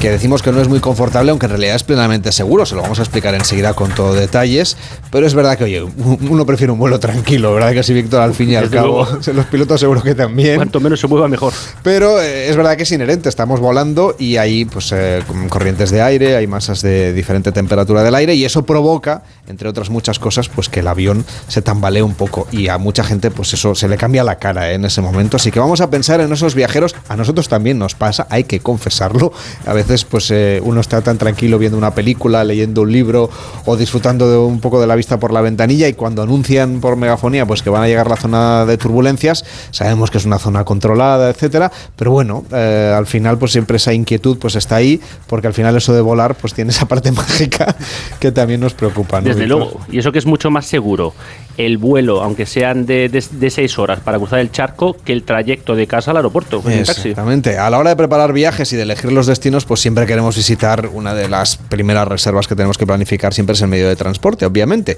que 0.00 0.10
decimos 0.10 0.42
que 0.42 0.52
no 0.52 0.60
es 0.60 0.68
muy 0.68 0.80
confortable, 0.80 1.30
aunque 1.30 1.46
en 1.46 1.50
realidad 1.50 1.76
es 1.76 1.82
plenamente 1.82 2.32
seguro. 2.32 2.66
Se 2.66 2.74
lo 2.74 2.82
vamos 2.82 2.98
a 2.98 3.02
explicar 3.02 3.34
enseguida 3.34 3.74
con 3.74 3.90
todo 3.94 4.14
detalles. 4.14 4.76
Pero 5.10 5.26
es 5.26 5.34
verdad 5.34 5.56
que, 5.56 5.64
oye, 5.64 5.82
uno 5.82 6.46
prefiere 6.46 6.72
un 6.72 6.78
vuelo 6.78 7.00
tranquilo, 7.00 7.54
¿verdad? 7.54 7.72
Que 7.72 7.82
sí, 7.82 7.94
Víctor, 7.94 8.20
al 8.20 8.34
fin 8.34 8.50
y 8.50 8.56
al 8.56 8.70
cabo. 8.70 9.06
Los 9.34 9.46
pilotos 9.46 9.80
seguro 9.80 10.02
que 10.02 10.14
también. 10.14 10.56
Cuanto 10.56 10.80
menos 10.80 11.00
se 11.00 11.06
mueva, 11.06 11.28
mejor. 11.28 11.52
Pero 11.82 12.20
eh, 12.20 12.48
es 12.48 12.56
verdad 12.56 12.76
que 12.76 12.82
es 12.82 12.92
inherente, 12.92 13.28
estamos 13.28 13.60
volando 13.60 14.16
y 14.18 14.36
hay 14.36 14.64
pues, 14.64 14.92
eh, 14.92 15.22
corrientes 15.48 15.90
de 15.90 16.02
aire, 16.02 16.36
hay 16.36 16.46
masas 16.46 16.82
de 16.82 17.12
diferente 17.12 17.52
temperatura 17.52 18.02
del 18.02 18.14
aire 18.14 18.34
y 18.34 18.44
eso 18.44 18.64
provoca, 18.66 19.22
entre 19.46 19.68
otras 19.68 19.90
muchas 19.90 20.18
cosas, 20.18 20.48
pues 20.48 20.68
que 20.68 20.80
el 20.80 20.88
avión 20.88 21.24
se 21.48 21.62
tambalee 21.62 22.02
un 22.02 22.14
poco 22.14 22.46
y 22.50 22.68
a 22.68 22.78
mucha 22.78 23.04
gente 23.04 23.30
pues 23.30 23.52
eso 23.54 23.74
se 23.74 23.88
le 23.88 23.96
cambia 23.96 24.24
la 24.24 24.36
cara 24.36 24.70
eh, 24.70 24.74
en 24.74 24.84
ese 24.84 25.00
momento. 25.00 25.36
Así 25.36 25.50
que 25.50 25.60
vamos 25.60 25.80
a 25.80 25.90
pensar 25.90 26.20
en 26.20 26.32
esos 26.32 26.54
viajeros, 26.54 26.94
a 27.08 27.16
nosotros 27.16 27.48
también 27.48 27.78
nos 27.78 27.94
pasa, 27.94 28.26
hay 28.30 28.44
que 28.44 28.60
confesarlo. 28.60 29.32
A 29.64 29.72
veces 29.72 29.85
pues 30.04 30.30
eh, 30.30 30.60
uno 30.64 30.80
está 30.80 31.00
tan 31.02 31.18
tranquilo 31.18 31.58
viendo 31.58 31.78
una 31.78 31.94
película, 31.94 32.42
leyendo 32.44 32.82
un 32.82 32.92
libro 32.92 33.30
o 33.64 33.76
disfrutando 33.76 34.30
de 34.30 34.36
un 34.36 34.60
poco 34.60 34.80
de 34.80 34.86
la 34.86 34.96
vista 34.96 35.18
por 35.18 35.32
la 35.32 35.40
ventanilla 35.40 35.88
y 35.88 35.92
cuando 35.92 36.22
anuncian 36.22 36.80
por 36.80 36.96
megafonía 36.96 37.46
pues 37.46 37.62
que 37.62 37.70
van 37.70 37.82
a 37.82 37.86
llegar 37.88 38.06
a 38.06 38.10
la 38.10 38.16
zona 38.16 38.66
de 38.66 38.76
turbulencias, 38.78 39.44
sabemos 39.70 40.10
que 40.10 40.18
es 40.18 40.24
una 40.24 40.38
zona 40.38 40.64
controlada, 40.64 41.30
etcétera, 41.30 41.70
pero 41.94 42.10
bueno, 42.10 42.44
eh, 42.52 42.92
al 42.96 43.06
final 43.06 43.38
pues 43.38 43.52
siempre 43.52 43.76
esa 43.76 43.92
inquietud 43.92 44.38
pues 44.38 44.56
está 44.56 44.76
ahí 44.76 45.00
porque 45.26 45.46
al 45.46 45.54
final 45.54 45.76
eso 45.76 45.94
de 45.94 46.00
volar 46.00 46.34
pues 46.34 46.52
tiene 46.54 46.70
esa 46.70 46.86
parte 46.86 47.12
mágica 47.12 47.76
que 48.18 48.32
también 48.32 48.60
nos 48.60 48.74
preocupa. 48.74 49.20
¿no, 49.20 49.28
Desde 49.28 49.42
Víctor? 49.42 49.58
luego. 49.58 49.80
Y 49.90 49.98
eso 49.98 50.12
que 50.12 50.18
es 50.18 50.26
mucho 50.26 50.50
más 50.50 50.66
seguro 50.66 51.14
el 51.56 51.78
vuelo, 51.78 52.22
aunque 52.22 52.44
sean 52.46 52.86
de, 52.86 53.08
de, 53.08 53.24
de 53.30 53.50
seis 53.50 53.78
horas 53.78 54.00
para 54.00 54.18
cruzar 54.18 54.40
el 54.40 54.50
charco, 54.50 54.96
que 55.04 55.12
el 55.12 55.22
trayecto 55.22 55.74
de 55.74 55.86
casa 55.86 56.10
al 56.10 56.18
aeropuerto 56.18 56.62
en 56.66 56.84
taxi. 56.84 57.08
Exactamente. 57.10 57.56
A 57.58 57.70
la 57.70 57.78
hora 57.78 57.90
de 57.90 57.96
preparar 57.96 58.32
viajes 58.32 58.72
y 58.72 58.76
de 58.76 58.82
elegir 58.82 59.12
los 59.12 59.26
destinos, 59.26 59.64
pues 59.64 59.75
siempre 59.76 60.06
queremos 60.06 60.36
visitar 60.36 60.88
una 60.92 61.14
de 61.14 61.28
las 61.28 61.56
primeras 61.56 62.08
reservas 62.08 62.46
que 62.46 62.54
tenemos 62.54 62.78
que 62.78 62.86
planificar 62.86 63.34
siempre 63.34 63.54
es 63.54 63.62
el 63.62 63.68
medio 63.68 63.88
de 63.88 63.96
transporte, 63.96 64.46
obviamente. 64.46 64.96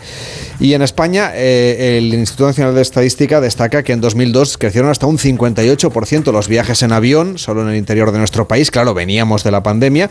Y 0.61 0.75
en 0.75 0.83
España, 0.83 1.33
eh, 1.35 1.99
el 1.99 2.13
Instituto 2.15 2.47
Nacional 2.47 2.75
de 2.75 2.83
Estadística 2.83 3.41
destaca 3.41 3.83
que 3.83 3.93
en 3.93 4.01
2002 4.01 4.59
crecieron 4.59 4.91
hasta 4.91 5.07
un 5.07 5.19
58% 5.19 6.33
los 6.33 6.49
viajes 6.49 6.83
en 6.83 6.93
avión, 6.93 7.39
solo 7.39 7.63
en 7.63 7.69
el 7.69 7.77
interior 7.77 8.13
de 8.13 8.19
nuestro 8.19 8.49
país. 8.49 8.71
Claro, 8.71 8.95
veníamos 8.95 9.45
de 9.45 9.51
la 9.51 9.63
pandemia. 9.63 10.11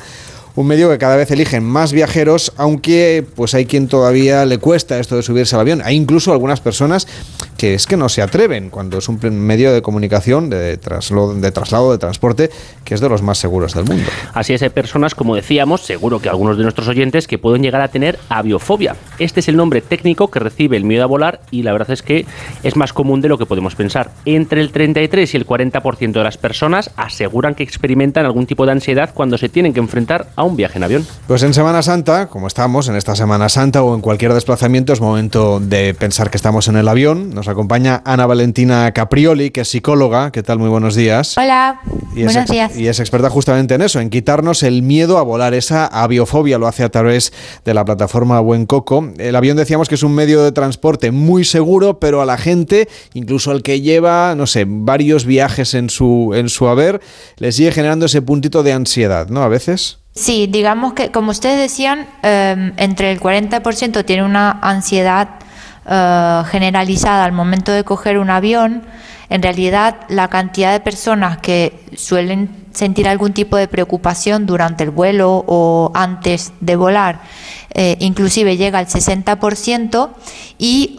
Un 0.55 0.65
medio 0.65 0.89
que 0.89 0.97
cada 0.97 1.15
vez 1.15 1.29
eligen 1.29 1.63
más 1.63 1.93
viajeros, 1.93 2.51
aunque 2.57 3.23
pues 3.35 3.53
hay 3.53 3.67
quien 3.67 3.87
todavía 3.87 4.43
le 4.43 4.57
cuesta 4.57 4.97
esto 4.97 5.15
de 5.15 5.21
subirse 5.21 5.55
al 5.55 5.61
avión. 5.61 5.83
Hay 5.85 5.95
incluso 5.95 6.31
algunas 6.31 6.61
personas 6.61 7.07
que 7.57 7.73
es 7.73 7.85
que 7.87 7.97
no 7.97 8.07
se 8.09 8.21
atreven 8.21 8.69
cuando 8.69 8.99
es 8.99 9.09
un 9.09 9.19
medio 9.39 9.73
de 9.73 9.81
comunicación, 9.81 10.49
de 10.49 10.77
traslado, 10.77 11.33
de 11.33 11.51
traslado, 11.51 11.91
de 11.91 11.97
transporte, 11.97 12.49
que 12.83 12.93
es 12.93 13.01
de 13.01 13.09
los 13.09 13.21
más 13.21 13.37
seguros 13.37 13.73
del 13.73 13.85
mundo. 13.85 14.05
Así 14.33 14.53
es, 14.53 14.61
hay 14.61 14.69
personas, 14.69 15.15
como 15.15 15.35
decíamos, 15.35 15.81
seguro 15.81 16.19
que 16.19 16.29
algunos 16.29 16.57
de 16.57 16.63
nuestros 16.63 16.87
oyentes, 16.87 17.27
que 17.27 17.37
pueden 17.37 17.63
llegar 17.63 17.81
a 17.81 17.87
tener 17.87 18.19
aviofobia. 18.29 18.95
Este 19.19 19.39
es 19.39 19.47
el 19.47 19.57
nombre 19.57 19.81
técnico 19.81 20.29
que 20.29 20.39
recibe 20.39 20.77
el 20.77 20.85
miedo 20.85 21.03
a 21.03 21.07
volar 21.07 21.41
y 21.51 21.63
la 21.63 21.73
verdad 21.73 21.91
es 21.91 22.01
que 22.01 22.25
es 22.63 22.75
más 22.75 22.93
común 22.93 23.21
de 23.21 23.29
lo 23.29 23.37
que 23.37 23.45
podemos 23.45 23.75
pensar. 23.75 24.11
Entre 24.25 24.61
el 24.61 24.71
33 24.71 25.33
y 25.33 25.37
el 25.37 25.45
40% 25.45 26.11
de 26.11 26.23
las 26.23 26.37
personas 26.37 26.91
aseguran 26.95 27.55
que 27.55 27.63
experimentan 27.63 28.25
algún 28.25 28.45
tipo 28.45 28.65
de 28.65 28.71
ansiedad 28.73 29.11
cuando 29.13 29.37
se 29.37 29.49
tienen 29.49 29.73
que 29.73 29.79
enfrentar 29.79 30.27
a 30.35 30.43
un 30.43 30.55
viaje 30.55 30.77
en 30.77 30.83
avión. 30.83 31.07
Pues 31.27 31.43
en 31.43 31.53
Semana 31.53 31.81
Santa, 31.81 32.27
como 32.27 32.47
estamos 32.47 32.87
en 32.87 32.95
esta 32.95 33.15
Semana 33.15 33.49
Santa 33.49 33.81
o 33.83 33.95
en 33.95 34.01
cualquier 34.01 34.33
desplazamiento, 34.33 34.93
es 34.93 35.01
momento 35.01 35.59
de 35.59 35.93
pensar 35.93 36.29
que 36.29 36.37
estamos 36.37 36.67
en 36.67 36.77
el 36.77 36.87
avión. 36.87 37.33
Nos 37.33 37.46
acompaña 37.47 38.01
Ana 38.05 38.25
Valentina 38.25 38.91
Caprioli, 38.93 39.51
que 39.51 39.61
es 39.61 39.67
psicóloga. 39.69 40.31
¿Qué 40.31 40.43
tal? 40.43 40.59
Muy 40.59 40.69
buenos 40.69 40.95
días. 40.95 41.37
Hola, 41.37 41.79
Y 42.15 42.23
buenos 42.23 42.49
días. 42.49 42.75
y 42.77 42.87
es 42.87 42.99
experta 42.99 43.29
justamente 43.29 43.75
en 43.75 43.81
eso, 43.81 43.99
en 43.99 44.09
quitarnos 44.09 44.63
el 44.63 44.81
miedo 44.81 45.17
a 45.17 45.21
volar, 45.23 45.53
esa 45.53 45.85
aviofobia. 45.85 46.57
Lo 46.57 46.67
hace 46.67 46.83
a 46.83 46.89
través 46.89 47.33
de 47.65 47.73
la 47.73 47.85
plataforma 47.85 48.39
Buen 48.39 48.65
Coco. 48.65 49.09
El 49.17 49.35
avión 49.35 49.57
decíamos 49.57 49.89
que 49.89 49.95
es 49.95 50.03
un 50.03 50.13
medio 50.15 50.43
de 50.43 50.51
transporte 50.51 51.11
muy 51.11 51.45
seguro, 51.45 51.99
pero 51.99 52.21
a 52.21 52.25
la 52.25 52.37
gente, 52.37 52.87
incluso 53.13 53.51
al 53.51 53.63
que 53.63 53.81
lleva, 53.81 54.35
no 54.35 54.47
sé, 54.47 54.65
varios 54.67 55.25
viajes 55.25 55.73
en 55.73 55.89
su, 55.89 56.33
en 56.35 56.49
su 56.49 56.67
haber, 56.67 57.01
le 57.37 57.51
sigue 57.51 57.71
generando 57.71 58.05
ese 58.05 58.21
puntito 58.21 58.63
de 58.63 58.73
ansiedad, 58.73 59.27
¿no? 59.29 59.43
A 59.43 59.47
veces. 59.47 59.99
Sí, 60.13 60.47
digamos 60.51 60.93
que, 60.93 61.11
como 61.11 61.29
ustedes 61.29 61.59
decían, 61.59 62.07
eh, 62.23 62.71
entre 62.77 63.11
el 63.11 63.19
40% 63.19 64.03
tiene 64.03 64.23
una 64.23 64.51
ansiedad 64.63 65.29
eh, 65.89 66.43
generalizada 66.49 67.23
al 67.23 67.31
momento 67.31 67.71
de 67.71 67.83
coger 67.83 68.17
un 68.17 68.29
avión. 68.29 68.83
En 69.29 69.41
realidad, 69.41 70.01
la 70.09 70.29
cantidad 70.29 70.71
de 70.71 70.79
personas 70.79 71.37
que 71.37 71.79
suelen 71.95 72.67
sentir 72.71 73.07
algún 73.07 73.33
tipo 73.33 73.57
de 73.57 73.67
preocupación 73.67 74.45
durante 74.45 74.83
el 74.83 74.91
vuelo 74.91 75.43
o 75.47 75.91
antes 75.93 76.53
de 76.59 76.75
volar, 76.75 77.21
eh, 77.73 77.97
inclusive 77.99 78.57
llega 78.57 78.79
al 78.79 78.87
60% 78.87 80.09
y 80.57 80.97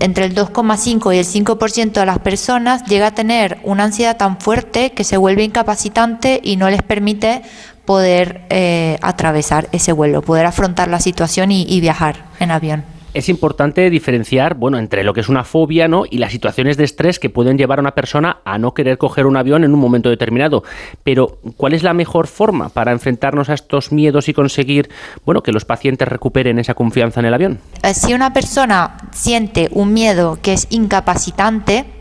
entre 0.00 0.24
el 0.24 0.34
2,5 0.34 1.14
y 1.14 1.18
el 1.18 1.24
5% 1.26 1.92
de 2.00 2.06
las 2.06 2.18
personas 2.18 2.84
llega 2.84 3.08
a 3.08 3.14
tener 3.14 3.58
una 3.64 3.84
ansiedad 3.84 4.16
tan 4.16 4.40
fuerte 4.40 4.92
que 4.92 5.04
se 5.04 5.16
vuelve 5.16 5.44
incapacitante 5.44 6.40
y 6.42 6.56
no 6.56 6.70
les 6.70 6.82
permite 6.82 7.42
poder 7.84 8.46
eh, 8.50 8.98
atravesar 9.02 9.68
ese 9.72 9.92
vuelo, 9.92 10.22
poder 10.22 10.46
afrontar 10.46 10.88
la 10.88 11.00
situación 11.00 11.52
y 11.52 11.80
viajar 11.80 12.24
en 12.40 12.50
avión. 12.50 12.95
Es 13.16 13.30
importante 13.30 13.88
diferenciar, 13.88 14.56
bueno, 14.56 14.76
entre 14.76 15.02
lo 15.02 15.14
que 15.14 15.20
es 15.20 15.30
una 15.30 15.42
fobia, 15.42 15.88
¿no? 15.88 16.04
Y 16.04 16.18
las 16.18 16.32
situaciones 16.32 16.76
de 16.76 16.84
estrés 16.84 17.18
que 17.18 17.30
pueden 17.30 17.56
llevar 17.56 17.78
a 17.78 17.80
una 17.80 17.94
persona 17.94 18.40
a 18.44 18.58
no 18.58 18.74
querer 18.74 18.98
coger 18.98 19.24
un 19.24 19.38
avión 19.38 19.64
en 19.64 19.72
un 19.72 19.80
momento 19.80 20.10
determinado. 20.10 20.64
Pero, 21.02 21.38
¿cuál 21.56 21.72
es 21.72 21.82
la 21.82 21.94
mejor 21.94 22.26
forma 22.26 22.68
para 22.68 22.92
enfrentarnos 22.92 23.48
a 23.48 23.54
estos 23.54 23.90
miedos 23.90 24.28
y 24.28 24.34
conseguir, 24.34 24.90
bueno, 25.24 25.42
que 25.42 25.50
los 25.50 25.64
pacientes 25.64 26.06
recuperen 26.06 26.58
esa 26.58 26.74
confianza 26.74 27.20
en 27.20 27.24
el 27.24 27.32
avión? 27.32 27.58
Eh, 27.82 27.94
Si 27.94 28.12
una 28.12 28.34
persona 28.34 28.98
siente 29.12 29.70
un 29.72 29.94
miedo 29.94 30.38
que 30.42 30.52
es 30.52 30.66
incapacitante, 30.68 31.95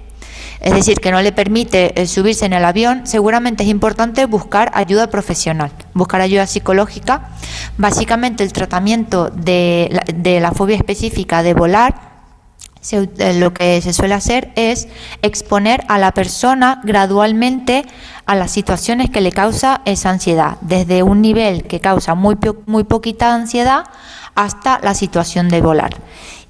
es 0.61 0.73
decir, 0.73 0.99
que 0.99 1.11
no 1.11 1.21
le 1.21 1.31
permite 1.31 1.99
eh, 2.01 2.07
subirse 2.07 2.45
en 2.45 2.53
el 2.53 2.65
avión, 2.65 3.05
seguramente 3.05 3.63
es 3.63 3.69
importante 3.69 4.25
buscar 4.25 4.71
ayuda 4.73 5.07
profesional, 5.07 5.71
buscar 5.93 6.21
ayuda 6.21 6.47
psicológica. 6.47 7.29
Básicamente 7.77 8.43
el 8.43 8.53
tratamiento 8.53 9.29
de 9.29 9.89
la, 10.41 10.51
fobia 10.51 10.75
específica 10.75 11.43
de 11.43 11.53
volar 11.53 12.15
eh, 12.91 13.33
lo 13.39 13.53
que 13.53 13.81
se 13.81 13.93
suele 13.93 14.13
hacer 14.13 14.51
es 14.55 14.87
exponer 15.21 15.83
a 15.87 15.97
la 15.97 16.11
persona 16.11 16.81
gradualmente 16.83 17.85
a 18.25 18.35
las 18.35 18.51
situaciones 18.51 19.09
que 19.09 19.21
le 19.21 19.31
causa 19.31 19.81
esa 19.85 20.09
ansiedad, 20.09 20.57
desde 20.61 21.03
un 21.03 21.21
nivel 21.21 21.63
que 21.63 21.79
causa 21.79 22.15
muy, 22.15 22.37
muy 22.65 22.83
poquita 22.83 23.33
ansiedad 23.33 23.85
hasta 24.35 24.79
la 24.81 24.93
situación 24.93 25.49
de 25.49 25.61
volar. 25.61 25.95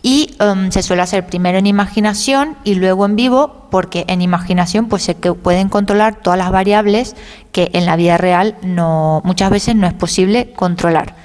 Y 0.08 0.36
em, 0.40 0.70
se 0.70 0.84
suele 0.84 1.02
hacer 1.02 1.26
primero 1.26 1.58
en 1.58 1.66
imaginación 1.66 2.58
y 2.64 2.76
luego 2.76 3.08
en 3.08 3.16
vivo, 3.16 3.66
porque 3.72 4.06
en 4.08 4.22
imaginación 4.22 4.86
pues 4.86 5.02
se 5.02 5.16
pueden 5.16 5.68
controlar 5.68 6.22
todas 6.22 6.38
las 6.38 6.52
variables 6.52 7.16
que 7.52 7.72
en 7.74 7.88
la 7.88 7.96
vida 7.96 8.16
real 8.16 8.56
no, 8.62 9.24
muchas 9.26 9.50
veces 9.50 9.76
no 9.76 9.88
es 9.88 9.96
posible 9.96 10.54
controlar. 10.56 11.16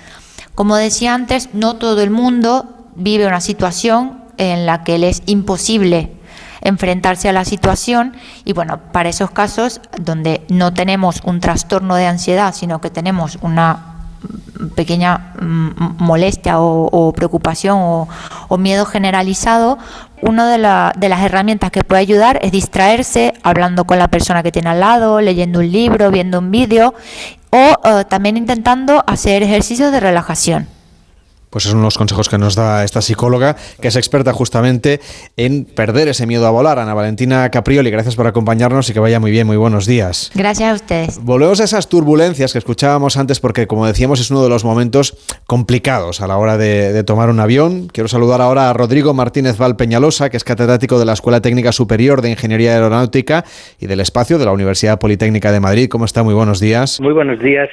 Como 0.55 0.77
decía 0.77 1.13
antes, 1.13 1.51
no 1.53 1.77
todo 1.77 2.01
el 2.01 2.09
mundo 2.09 2.89
vive 2.97 3.27
una 3.27 3.43
situación 3.43 4.25
en 4.39 4.65
la 4.65 4.83
que 4.83 4.97
le 4.97 5.11
es 5.11 5.25
imposible 5.27 6.13
enfrentarse 6.63 7.29
a 7.29 7.35
la 7.35 7.45
situación 7.45 8.17
y 8.47 8.55
bueno, 8.55 8.81
para 8.93 9.11
esos 9.11 9.31
casos 9.31 9.83
donde 10.01 10.47
no 10.49 10.73
tenemos 10.73 11.21
un 11.25 11.41
trastorno 11.41 11.97
de 11.97 12.07
ansiedad, 12.07 12.55
sino 12.55 12.81
que 12.81 12.89
tenemos 12.89 13.37
una 13.43 14.00
pequeña 14.75 15.33
mm, 15.41 15.97
molestia 15.99 16.61
o, 16.61 17.13
preocupación 17.13 17.77
o, 17.79 18.09
o 18.49 18.59
miedo 18.59 18.85
generalizado, 18.85 19.79
una 20.23 20.51
de, 20.51 20.59
la- 20.59 20.93
de 20.97 21.09
las 21.09 21.23
herramientas 21.23 21.71
que 21.71 21.83
puede 21.83 22.03
ayudar 22.03 22.39
es 22.43 22.53
distraerse 22.53 23.33
hablando 23.43 23.85
con 23.85 23.99
la 23.99 24.09
persona 24.09 24.43
que 24.43 24.53
tiene 24.53 24.69
al 24.71 24.81
lado, 24.81 25.21
leyendo 25.21 25.61
un 25.61 25.71
libro, 25.71 26.11
viendo 26.11 26.39
un 26.39 26.51
vídeo 26.51 26.95
o 27.51 27.57
eh, 27.85 28.05
también 28.09 28.37
intentando 28.37 29.03
hacer 29.07 29.43
ejercicios 29.43 29.91
de 29.93 30.01
relajación. 30.01 30.69
Pues 31.51 31.65
son 31.65 31.83
los 31.83 31.99
consejos 31.99 32.29
que 32.29 32.39
nos 32.39 32.55
da 32.55 32.85
esta 32.85 33.03
psicóloga, 33.03 33.57
que 33.81 33.89
es 33.89 33.97
experta 33.97 34.33
justamente 34.33 35.01
en 35.37 35.65
perder 35.65 36.09
ese 36.09 36.27
miedo 36.27 36.47
a 36.47 36.51
volar. 36.51 36.79
Ana 36.79 36.95
Valentina 36.95 37.51
Caprioli, 37.51 37.91
gracias 37.91 38.15
por 38.17 38.27
acompañarnos 38.27 38.89
y 38.89 38.93
que 38.93 39.01
vaya 39.01 39.21
muy 39.21 39.31
bien, 39.31 39.47
muy 39.47 39.57
buenos 39.57 39.87
días. 39.87 40.31
Gracias 40.35 40.71
a 40.71 40.75
ustedes. 40.75 41.19
Volvemos 41.23 41.61
a 41.61 41.65
esas 41.65 41.89
turbulencias 41.89 42.53
que 42.53 42.59
escuchábamos 42.59 43.17
antes 43.17 43.41
porque, 43.41 43.67
como 43.67 43.87
decíamos, 43.87 44.21
es 44.21 44.31
uno 44.31 44.43
de 44.43 44.49
los 44.49 44.65
momentos 44.65 45.17
complicados 45.47 46.21
a 46.21 46.27
la 46.27 46.37
hora 46.37 46.57
de, 46.57 46.93
de 46.93 47.05
tomar 47.05 47.29
un 47.29 47.41
avión. 47.41 47.89
Quiero 47.89 48.09
saludar 48.09 48.41
ahora 48.41 48.71
a 48.71 48.73
Rodrigo 48.73 49.13
Martínez 49.13 49.59
Valpeñalosa, 49.59 50.31
que 50.31 50.37
es 50.37 50.45
catedrático 50.45 50.99
de 50.99 51.05
la 51.05 51.13
Escuela 51.13 51.41
Técnica 51.41 51.73
Superior 51.73 52.23
de 52.23 52.31
Ingeniería 52.31 52.75
Aeronáutica 52.75 53.45
y 53.79 53.87
del 53.87 54.01
Espacio 54.01 54.39
de 54.39 54.45
la 54.45 54.53
Universidad 54.53 54.99
Politécnica 54.99 55.53
de 55.53 55.61
Madrid. 55.61 55.89
¿Cómo 55.89 56.05
está? 56.05 56.23
Muy 56.23 56.35
buenos 56.35 56.61
días. 56.61 57.01
Muy 57.01 57.13
buenos 57.13 57.41
días. 57.41 57.69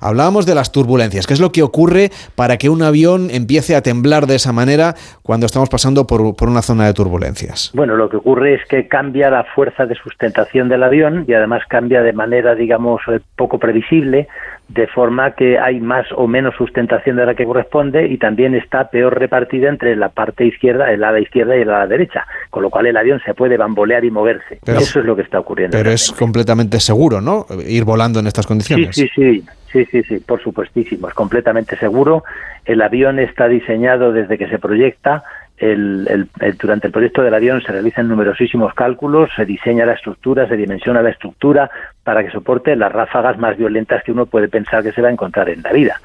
Hablábamos 0.00 0.46
de 0.46 0.54
las 0.54 0.72
turbulencias. 0.72 1.26
¿Qué 1.26 1.34
es 1.34 1.40
lo 1.40 1.52
que 1.52 1.62
ocurre 1.62 2.10
para 2.34 2.56
que 2.56 2.68
un 2.68 2.82
avión 2.82 3.28
empiece 3.30 3.74
a 3.76 3.82
temblar 3.82 4.26
de 4.26 4.36
esa 4.36 4.52
manera 4.52 4.94
cuando 5.22 5.46
estamos 5.46 5.68
pasando 5.68 6.06
por, 6.06 6.34
por 6.36 6.48
una 6.48 6.62
zona 6.62 6.86
de 6.86 6.94
turbulencias? 6.94 7.70
Bueno, 7.74 7.96
lo 7.96 8.08
que 8.08 8.16
ocurre 8.16 8.54
es 8.54 8.60
que 8.68 8.88
cambia 8.88 9.30
la 9.30 9.44
fuerza 9.54 9.86
de 9.86 9.94
sustentación 9.94 10.68
del 10.68 10.82
avión 10.82 11.24
y 11.28 11.34
además 11.34 11.62
cambia 11.68 12.02
de 12.02 12.12
manera, 12.12 12.54
digamos, 12.54 13.00
eh, 13.08 13.20
poco 13.36 13.58
previsible, 13.58 14.28
de 14.68 14.86
forma 14.86 15.32
que 15.32 15.58
hay 15.58 15.80
más 15.80 16.06
o 16.16 16.26
menos 16.26 16.54
sustentación 16.56 17.16
de 17.16 17.26
la 17.26 17.34
que 17.34 17.44
corresponde 17.44 18.06
y 18.08 18.16
también 18.16 18.54
está 18.54 18.88
peor 18.88 19.18
repartida 19.18 19.68
entre 19.68 19.96
la 19.96 20.08
parte 20.08 20.46
izquierda, 20.46 20.90
el 20.90 21.04
ala 21.04 21.20
izquierda 21.20 21.56
y 21.56 21.62
el 21.62 21.68
ala 21.70 21.86
derecha, 21.86 22.24
con 22.48 22.62
lo 22.62 22.70
cual 22.70 22.86
el 22.86 22.96
avión 22.96 23.20
se 23.26 23.34
puede 23.34 23.56
bambolear 23.58 24.04
y 24.04 24.10
moverse. 24.10 24.60
Pero- 24.64 24.78
Eso 24.78 25.00
es 25.00 25.04
lo 25.04 25.14
que 25.14 25.22
está 25.22 25.40
ocurriendo. 25.40 25.76
Pero 25.76 25.90
es 25.90 26.10
completamente 26.12 26.80
seguro, 26.80 27.20
¿no? 27.20 27.44
Ir 27.66 27.84
volando 27.84 28.20
en 28.20 28.26
estas 28.28 28.46
condiciones. 28.46 28.94
sí, 28.96 29.08
sí, 29.14 29.40
sí, 29.40 29.44
sí, 29.86 30.02
sí, 30.02 30.18
por 30.18 30.42
supuestísimo, 30.42 31.08
es 31.08 31.14
completamente 31.14 31.76
seguro. 31.76 32.24
El 32.64 32.82
avión 32.82 33.18
está 33.18 33.48
diseñado 33.48 34.12
desde 34.12 34.38
que 34.38 34.48
se 34.48 34.58
proyecta. 34.58 35.24
El- 35.58 36.28
el- 36.40 36.56
durante 36.58 36.88
el 36.88 36.92
proyecto 36.92 37.22
del 37.22 37.34
avión 37.34 37.62
se 37.62 37.72
realizan 37.72 38.08
numerosísimos 38.08 38.74
cálculos, 38.74 39.30
se 39.36 39.44
diseña 39.44 39.86
la 39.86 39.92
estructura, 39.92 40.48
se 40.48 40.56
dimensiona 40.56 41.02
la 41.02 41.10
estructura 41.10 41.70
para 42.02 42.24
que 42.24 42.30
soporte 42.30 42.74
las 42.76 42.90
ráfagas 42.90 43.38
más 43.38 43.56
violentas 43.56 44.02
que 44.02 44.12
uno 44.12 44.26
puede 44.26 44.48
pensar 44.48 44.82
que 44.82 44.92
se 44.92 45.02
va 45.02 45.08
a 45.08 45.12
encontrar 45.12 45.48
en 45.48 45.62
la 45.62 45.72
vida. 45.72 46.00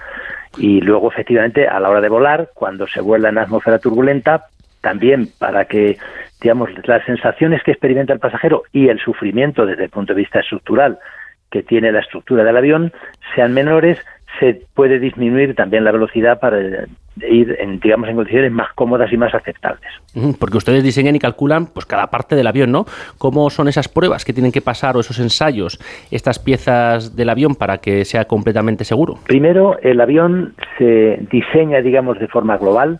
Y 0.58 0.82
luego, 0.82 1.12
efectivamente, 1.12 1.68
a 1.68 1.80
la 1.80 1.90
hora 1.90 2.02
de 2.02 2.10
volar, 2.10 2.50
cuando 2.54 2.88
se 2.88 3.02
vuela 3.02 3.30
en 3.30 3.38
atmósfera 3.38 3.80
turbulenta, 3.80 4.46
también 4.82 5.28
para 5.40 5.66
que, 5.66 5.98
digamos, 6.40 6.70
las 6.88 7.04
sensaciones 7.06 7.64
que 7.64 7.72
experimenta 7.72 8.14
el 8.14 8.20
pasajero 8.20 8.64
y 8.72 8.90
el 8.90 9.00
sufrimiento 9.00 9.66
desde 9.66 9.86
el 9.86 9.90
punto 9.90 10.14
de 10.14 10.22
vista 10.22 10.40
estructural 10.40 11.00
que 11.52 11.64
tiene 11.64 11.92
la 11.92 12.00
estructura 12.00 12.44
del 12.44 12.58
avión 12.58 12.92
sean 13.36 13.54
menores, 13.54 13.98
se 14.40 14.62
puede 14.74 15.00
disminuir 15.00 15.56
también 15.56 15.84
la 15.84 15.92
velocidad 15.92 16.40
para 16.40 16.60
eh, 16.60 16.88
ir, 17.30 17.56
en, 17.60 17.80
digamos, 17.80 18.10
en 18.10 18.16
condiciones 18.16 18.52
más 18.52 18.72
cómodas 18.74 19.12
y 19.12 19.18
más 19.18 19.34
aceptables. 19.34 19.90
Porque 20.40 20.58
ustedes 20.58 20.84
diseñan 20.84 21.16
y 21.16 21.20
calculan 21.20 21.68
pues 21.68 21.86
cada 21.86 22.08
parte 22.08 22.36
del 22.36 22.48
avión, 22.48 22.72
¿no? 22.72 22.86
¿Cómo 23.18 23.50
son 23.50 23.68
esas 23.68 23.88
pruebas 23.88 24.26
que 24.26 24.34
tienen 24.34 24.52
que 24.52 24.62
pasar 24.62 24.98
o 24.98 25.00
esos 25.00 25.20
ensayos, 25.20 25.80
estas 26.12 26.40
piezas 26.40 27.16
del 27.16 27.30
avión 27.30 27.56
para 27.56 27.78
que 27.80 28.06
sea 28.06 28.26
completamente 28.26 28.84
seguro? 28.84 29.16
Primero, 29.26 29.80
el 29.82 30.00
avión 30.02 30.54
se 30.78 31.20
diseña, 31.32 31.82
digamos, 31.82 32.20
de 32.20 32.28
forma 32.28 32.58
global. 32.58 33.00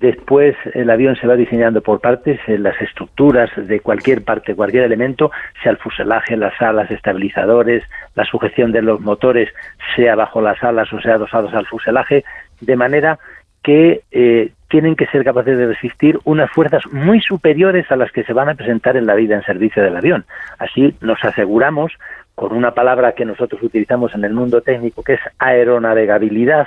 Después, 0.00 0.56
el 0.72 0.90
avión 0.90 1.14
se 1.14 1.28
va 1.28 1.36
diseñando 1.36 1.80
por 1.80 2.00
partes, 2.00 2.40
eh, 2.48 2.58
las 2.58 2.80
estructuras 2.82 3.48
de 3.56 3.78
cualquier 3.78 4.24
parte, 4.24 4.56
cualquier 4.56 4.82
elemento, 4.82 5.30
sea 5.62 5.70
el 5.70 5.78
fuselaje, 5.78 6.36
las 6.36 6.60
alas, 6.60 6.90
estabilizadores, 6.90 7.84
la 8.16 8.24
sujeción 8.24 8.72
de 8.72 8.82
los 8.82 9.00
motores, 9.00 9.50
sea 9.94 10.16
bajo 10.16 10.40
las 10.40 10.60
alas 10.64 10.92
o 10.92 11.00
sea 11.00 11.14
adosados 11.14 11.54
al 11.54 11.66
fuselaje, 11.66 12.24
de 12.60 12.76
manera 12.76 13.20
que 13.62 14.02
eh, 14.10 14.50
tienen 14.68 14.96
que 14.96 15.06
ser 15.06 15.22
capaces 15.22 15.56
de 15.56 15.68
resistir 15.68 16.18
unas 16.24 16.50
fuerzas 16.50 16.82
muy 16.90 17.20
superiores 17.20 17.88
a 17.92 17.96
las 17.96 18.10
que 18.10 18.24
se 18.24 18.32
van 18.32 18.48
a 18.48 18.54
presentar 18.54 18.96
en 18.96 19.06
la 19.06 19.14
vida 19.14 19.36
en 19.36 19.44
servicio 19.44 19.80
del 19.80 19.96
avión. 19.96 20.24
Así 20.58 20.96
nos 21.02 21.22
aseguramos, 21.22 21.92
con 22.34 22.52
una 22.52 22.72
palabra 22.72 23.12
que 23.12 23.24
nosotros 23.24 23.62
utilizamos 23.62 24.12
en 24.16 24.24
el 24.24 24.34
mundo 24.34 24.60
técnico, 24.60 25.04
que 25.04 25.14
es 25.14 25.20
aeronavegabilidad, 25.38 26.66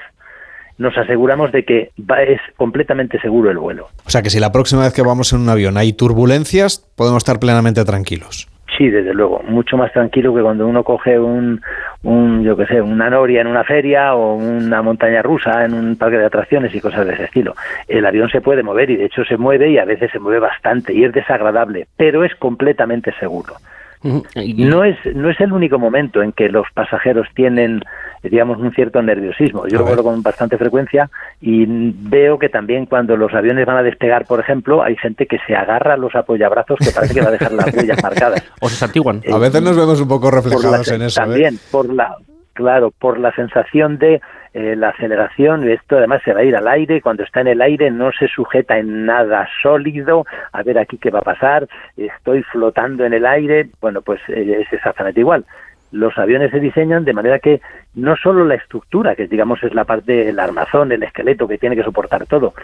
nos 0.77 0.97
aseguramos 0.97 1.51
de 1.51 1.63
que 1.63 1.91
va, 1.99 2.21
es 2.21 2.39
completamente 2.55 3.19
seguro 3.19 3.49
el 3.49 3.57
vuelo. 3.57 3.87
O 4.05 4.09
sea 4.09 4.21
que 4.21 4.29
si 4.29 4.39
la 4.39 4.51
próxima 4.51 4.83
vez 4.83 4.93
que 4.93 5.01
vamos 5.01 5.33
en 5.33 5.39
un 5.39 5.49
avión 5.49 5.77
hay 5.77 5.93
turbulencias, 5.93 6.85
podemos 6.95 7.17
estar 7.17 7.39
plenamente 7.39 7.83
tranquilos. 7.85 8.47
Sí, 8.77 8.89
desde 8.89 9.13
luego, 9.13 9.41
mucho 9.47 9.75
más 9.75 9.91
tranquilo 9.91 10.35
que 10.35 10.41
cuando 10.41 10.67
uno 10.67 10.83
coge 10.83 11.17
un, 11.17 11.61
un 12.03 12.43
yo 12.43 12.55
qué 12.55 12.67
sé, 12.67 12.79
una 12.79 13.09
noria 13.09 13.41
en 13.41 13.47
una 13.47 13.63
feria 13.63 14.13
o 14.13 14.35
una 14.35 14.83
montaña 14.83 15.23
rusa 15.23 15.65
en 15.65 15.73
un 15.73 15.95
parque 15.95 16.17
de 16.17 16.25
atracciones 16.25 16.75
y 16.75 16.81
cosas 16.81 17.07
de 17.07 17.13
ese 17.13 17.23
estilo. 17.23 17.55
El 17.87 18.05
avión 18.05 18.29
se 18.29 18.41
puede 18.41 18.61
mover 18.61 18.91
y 18.91 18.97
de 18.97 19.05
hecho 19.05 19.23
se 19.23 19.37
mueve 19.37 19.71
y 19.71 19.79
a 19.79 19.85
veces 19.85 20.11
se 20.11 20.19
mueve 20.19 20.39
bastante 20.39 20.93
y 20.93 21.05
es 21.05 21.11
desagradable, 21.11 21.87
pero 21.97 22.23
es 22.23 22.35
completamente 22.35 23.13
seguro. 23.19 23.55
No 24.03 24.83
es, 24.83 24.97
no 25.15 25.29
es 25.29 25.39
el 25.39 25.51
único 25.51 25.79
momento 25.79 26.21
en 26.21 26.31
que 26.31 26.49
los 26.49 26.67
pasajeros 26.73 27.27
tienen, 27.33 27.81
digamos, 28.23 28.59
un 28.59 28.71
cierto 28.73 29.01
nerviosismo. 29.01 29.67
Yo 29.67 29.79
lo 29.79 29.85
veo 29.85 30.03
con 30.03 30.21
bastante 30.21 30.57
frecuencia 30.57 31.09
y 31.41 31.65
veo 31.67 32.37
que 32.37 32.49
también 32.49 32.85
cuando 32.85 33.17
los 33.17 33.33
aviones 33.33 33.65
van 33.65 33.77
a 33.77 33.83
despegar, 33.83 34.25
por 34.25 34.39
ejemplo, 34.39 34.83
hay 34.83 34.95
gente 34.97 35.25
que 35.25 35.37
se 35.47 35.55
agarra 35.55 35.95
a 35.95 35.97
los 35.97 36.15
apoyabrazos 36.15 36.77
que 36.79 36.91
parece 36.91 37.15
que 37.15 37.21
va 37.21 37.29
a 37.29 37.31
dejar 37.31 37.51
las 37.53 37.73
huellas 37.73 38.01
marcadas. 38.01 38.43
O 38.61 38.69
se 38.69 38.75
santiguan. 38.75 39.21
A 39.31 39.37
veces 39.37 39.61
nos 39.61 39.77
vemos 39.77 40.01
un 40.01 40.07
poco 40.07 40.29
la 40.29 40.37
reflejados 40.37 40.87
en 40.91 41.01
eso. 41.03 41.21
¿eh? 41.21 41.25
También, 41.25 41.59
por 41.71 41.93
la, 41.93 42.15
claro, 42.53 42.91
por 42.91 43.19
la 43.19 43.33
sensación 43.35 43.97
de 43.97 44.19
eh, 44.57 44.75
la 44.75 44.89
aceleración, 44.89 45.69
esto 45.69 45.97
además 45.97 46.23
se 46.25 46.33
va 46.33 46.39
a 46.39 46.43
ir 46.43 46.55
al 46.55 46.67
aire, 46.67 46.99
cuando 46.99 47.21
está 47.21 47.41
en 47.41 47.47
el 47.47 47.61
aire 47.61 47.91
no 47.91 48.11
se 48.11 48.27
sujeta 48.27 48.79
en 48.79 49.05
nada 49.05 49.47
sólido, 49.61 50.25
a 50.51 50.63
ver 50.63 50.79
aquí 50.79 50.97
qué 50.97 51.11
va 51.11 51.19
a 51.19 51.21
pasar, 51.21 51.67
estoy 51.95 52.41
flotando 52.41 53.05
en 53.05 53.13
el 53.13 53.27
aire, 53.27 53.69
bueno, 53.79 54.01
pues 54.01 54.19
eh, 54.29 54.61
es 54.61 54.73
exactamente 54.73 55.19
igual. 55.19 55.45
Los 55.91 56.17
aviones 56.17 56.49
se 56.49 56.59
diseñan 56.59 57.05
de 57.05 57.13
manera 57.13 57.37
que 57.37 57.61
no 57.93 58.15
solo 58.15 58.45
la 58.45 58.55
estructura, 58.55 59.15
que 59.15 59.27
digamos 59.27 59.61
es 59.61 59.75
la 59.75 59.85
parte, 59.85 60.27
el 60.27 60.39
armazón, 60.39 60.91
el 60.91 61.03
esqueleto 61.03 61.47
que 61.47 61.59
tiene 61.59 61.75
que 61.75 61.83
soportar 61.83 62.25
todo, 62.25 62.55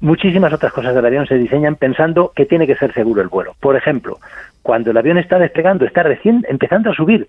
muchísimas 0.00 0.54
otras 0.54 0.72
cosas 0.72 0.94
del 0.94 1.04
avión 1.04 1.26
se 1.26 1.36
diseñan 1.36 1.76
pensando 1.76 2.32
que 2.34 2.46
tiene 2.46 2.66
que 2.66 2.76
ser 2.76 2.94
seguro 2.94 3.20
el 3.20 3.28
vuelo. 3.28 3.56
Por 3.60 3.76
ejemplo, 3.76 4.16
cuando 4.62 4.90
el 4.90 4.96
avión 4.96 5.18
está 5.18 5.38
despegando, 5.38 5.84
está 5.84 6.02
recién 6.02 6.46
empezando 6.48 6.90
a 6.90 6.94
subir 6.94 7.28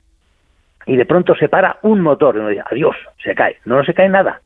y 0.88 0.96
de 0.96 1.06
pronto 1.06 1.36
se 1.36 1.50
para 1.50 1.78
un 1.84 2.02
motor 2.02 2.36
y 2.36 2.40
uno 2.40 2.48
dice, 2.48 2.64
adiós, 2.72 2.96
se 3.22 3.36
cae. 3.36 3.58
No, 3.66 3.76
no 3.76 3.84
se 3.84 3.94
cae 3.94 4.10
nada. 4.10 4.42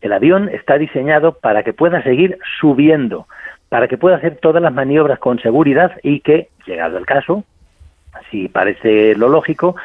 El 0.00 0.12
avión 0.12 0.48
está 0.48 0.78
diseñado 0.78 1.32
para 1.38 1.62
que 1.62 1.74
pueda 1.74 2.02
seguir 2.02 2.38
subiendo, 2.60 3.26
para 3.68 3.86
que 3.86 3.98
pueda 3.98 4.16
hacer 4.16 4.38
todas 4.38 4.62
las 4.62 4.72
maniobras 4.72 5.18
con 5.18 5.38
seguridad 5.38 5.92
y 6.02 6.20
que, 6.20 6.48
llegado 6.66 6.98
el 6.98 7.06
caso, 7.06 7.44
si 8.30 8.48
parece 8.48 9.14
lo 9.14 9.28
lógico, 9.28 9.76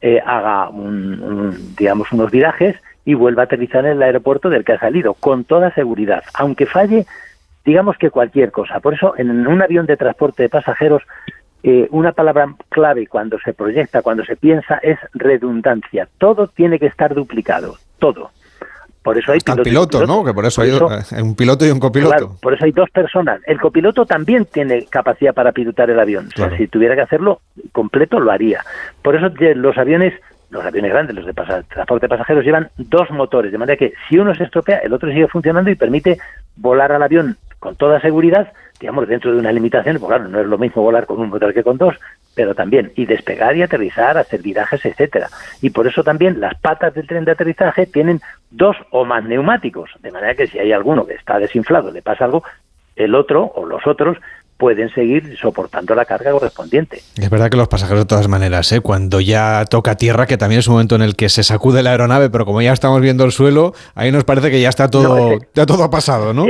eh, 0.00 0.22
haga 0.24 0.70
digamos 1.76 2.12
unos 2.12 2.30
virajes 2.30 2.76
y 3.04 3.14
vuelva 3.14 3.42
a 3.42 3.44
aterrizar 3.46 3.84
en 3.84 3.92
el 3.92 4.02
aeropuerto 4.02 4.48
del 4.48 4.64
que 4.64 4.72
ha 4.72 4.78
salido, 4.78 5.14
con 5.14 5.44
toda 5.44 5.74
seguridad, 5.74 6.22
aunque 6.34 6.66
falle, 6.66 7.06
digamos 7.64 7.98
que 7.98 8.10
cualquier 8.10 8.52
cosa. 8.52 8.78
Por 8.78 8.94
eso, 8.94 9.14
en 9.18 9.46
un 9.46 9.62
avión 9.62 9.86
de 9.86 9.96
transporte 9.96 10.44
de 10.44 10.48
pasajeros, 10.48 11.02
eh, 11.68 11.88
una 11.90 12.12
palabra 12.12 12.54
clave 12.68 13.08
cuando 13.08 13.40
se 13.40 13.52
proyecta, 13.52 14.00
cuando 14.00 14.24
se 14.24 14.36
piensa, 14.36 14.78
es 14.84 14.98
redundancia. 15.14 16.08
Todo 16.16 16.46
tiene 16.46 16.78
que 16.78 16.86
estar 16.86 17.12
duplicado, 17.12 17.74
todo. 17.98 18.30
Por 19.02 19.18
eso 19.18 19.32
hay 19.32 19.40
piloto, 19.64 20.06
¿no? 20.06 20.24
Que 20.24 20.32
por 20.32 20.46
eso 20.46 20.62
hay 20.62 20.70
eh, 20.70 21.22
un 21.22 21.34
piloto 21.34 21.66
y 21.66 21.70
un 21.70 21.80
copiloto. 21.80 22.36
por 22.40 22.54
eso 22.54 22.64
hay 22.64 22.70
dos 22.70 22.88
personas. 22.90 23.40
El 23.46 23.60
copiloto 23.60 24.06
también 24.06 24.44
tiene 24.44 24.84
capacidad 24.86 25.34
para 25.34 25.50
pilotar 25.50 25.90
el 25.90 25.98
avión. 25.98 26.28
O 26.28 26.36
sea, 26.36 26.56
si 26.56 26.68
tuviera 26.68 26.94
que 26.94 27.00
hacerlo 27.00 27.40
completo, 27.72 28.20
lo 28.20 28.30
haría. 28.30 28.64
Por 29.02 29.16
eso 29.16 29.28
los 29.56 29.76
aviones 29.76 30.14
los 30.50 30.64
aviones 30.64 30.92
grandes, 30.92 31.16
los 31.16 31.26
de 31.26 31.32
transporte 31.34 32.04
de 32.04 32.08
pasajeros, 32.08 32.44
llevan 32.44 32.70
dos 32.76 33.10
motores, 33.10 33.50
de 33.50 33.58
manera 33.58 33.76
que 33.76 33.92
si 34.08 34.18
uno 34.18 34.32
se 34.36 34.44
estropea, 34.44 34.78
el 34.78 34.92
otro 34.92 35.10
sigue 35.10 35.26
funcionando 35.26 35.68
y 35.68 35.74
permite 35.74 36.18
volar 36.54 36.92
al 36.92 37.02
avión 37.02 37.36
con 37.58 37.76
toda 37.76 38.00
seguridad, 38.00 38.52
digamos, 38.80 39.08
dentro 39.08 39.32
de 39.32 39.38
una 39.38 39.52
limitación, 39.52 39.98
porque 39.98 40.16
claro, 40.16 40.28
no 40.28 40.40
es 40.40 40.46
lo 40.46 40.58
mismo 40.58 40.82
volar 40.82 41.06
con 41.06 41.18
un 41.20 41.30
motor 41.30 41.54
que 41.54 41.62
con 41.62 41.78
dos, 41.78 41.96
pero 42.34 42.54
también, 42.54 42.92
y 42.96 43.06
despegar 43.06 43.56
y 43.56 43.62
aterrizar, 43.62 44.18
hacer 44.18 44.42
virajes, 44.42 44.84
etcétera. 44.84 45.28
Y 45.62 45.70
por 45.70 45.86
eso 45.86 46.04
también 46.04 46.40
las 46.40 46.54
patas 46.60 46.94
del 46.94 47.06
tren 47.06 47.24
de 47.24 47.32
aterrizaje 47.32 47.86
tienen 47.86 48.20
dos 48.50 48.76
o 48.90 49.04
más 49.04 49.24
neumáticos, 49.24 49.90
de 50.02 50.12
manera 50.12 50.34
que 50.34 50.46
si 50.46 50.58
hay 50.58 50.72
alguno 50.72 51.06
que 51.06 51.14
está 51.14 51.38
desinflado, 51.38 51.90
le 51.90 52.02
pasa 52.02 52.26
algo, 52.26 52.44
el 52.94 53.14
otro 53.14 53.52
o 53.54 53.64
los 53.64 53.86
otros 53.86 54.18
pueden 54.56 54.88
seguir 54.90 55.36
soportando 55.38 55.94
la 55.94 56.04
carga 56.04 56.32
correspondiente. 56.32 56.98
Es 57.16 57.30
verdad 57.30 57.50
que 57.50 57.56
los 57.56 57.68
pasajeros 57.68 58.04
de 58.04 58.08
todas 58.08 58.28
maneras, 58.28 58.72
¿eh? 58.72 58.80
cuando 58.80 59.20
ya 59.20 59.64
toca 59.66 59.96
tierra, 59.96 60.26
que 60.26 60.36
también 60.36 60.60
es 60.60 60.68
un 60.68 60.74
momento 60.74 60.94
en 60.94 61.02
el 61.02 61.14
que 61.14 61.28
se 61.28 61.42
sacude 61.42 61.82
la 61.82 61.90
aeronave, 61.90 62.30
pero 62.30 62.44
como 62.46 62.62
ya 62.62 62.72
estamos 62.72 63.00
viendo 63.00 63.24
el 63.24 63.32
suelo, 63.32 63.74
ahí 63.94 64.10
nos 64.10 64.24
parece 64.24 64.50
que 64.50 64.60
ya 64.60 64.68
está 64.68 64.88
todo, 64.88 65.38
ya 65.54 65.66
todo 65.66 65.84
ha 65.84 65.90
pasado, 65.90 66.32
¿no? 66.32 66.46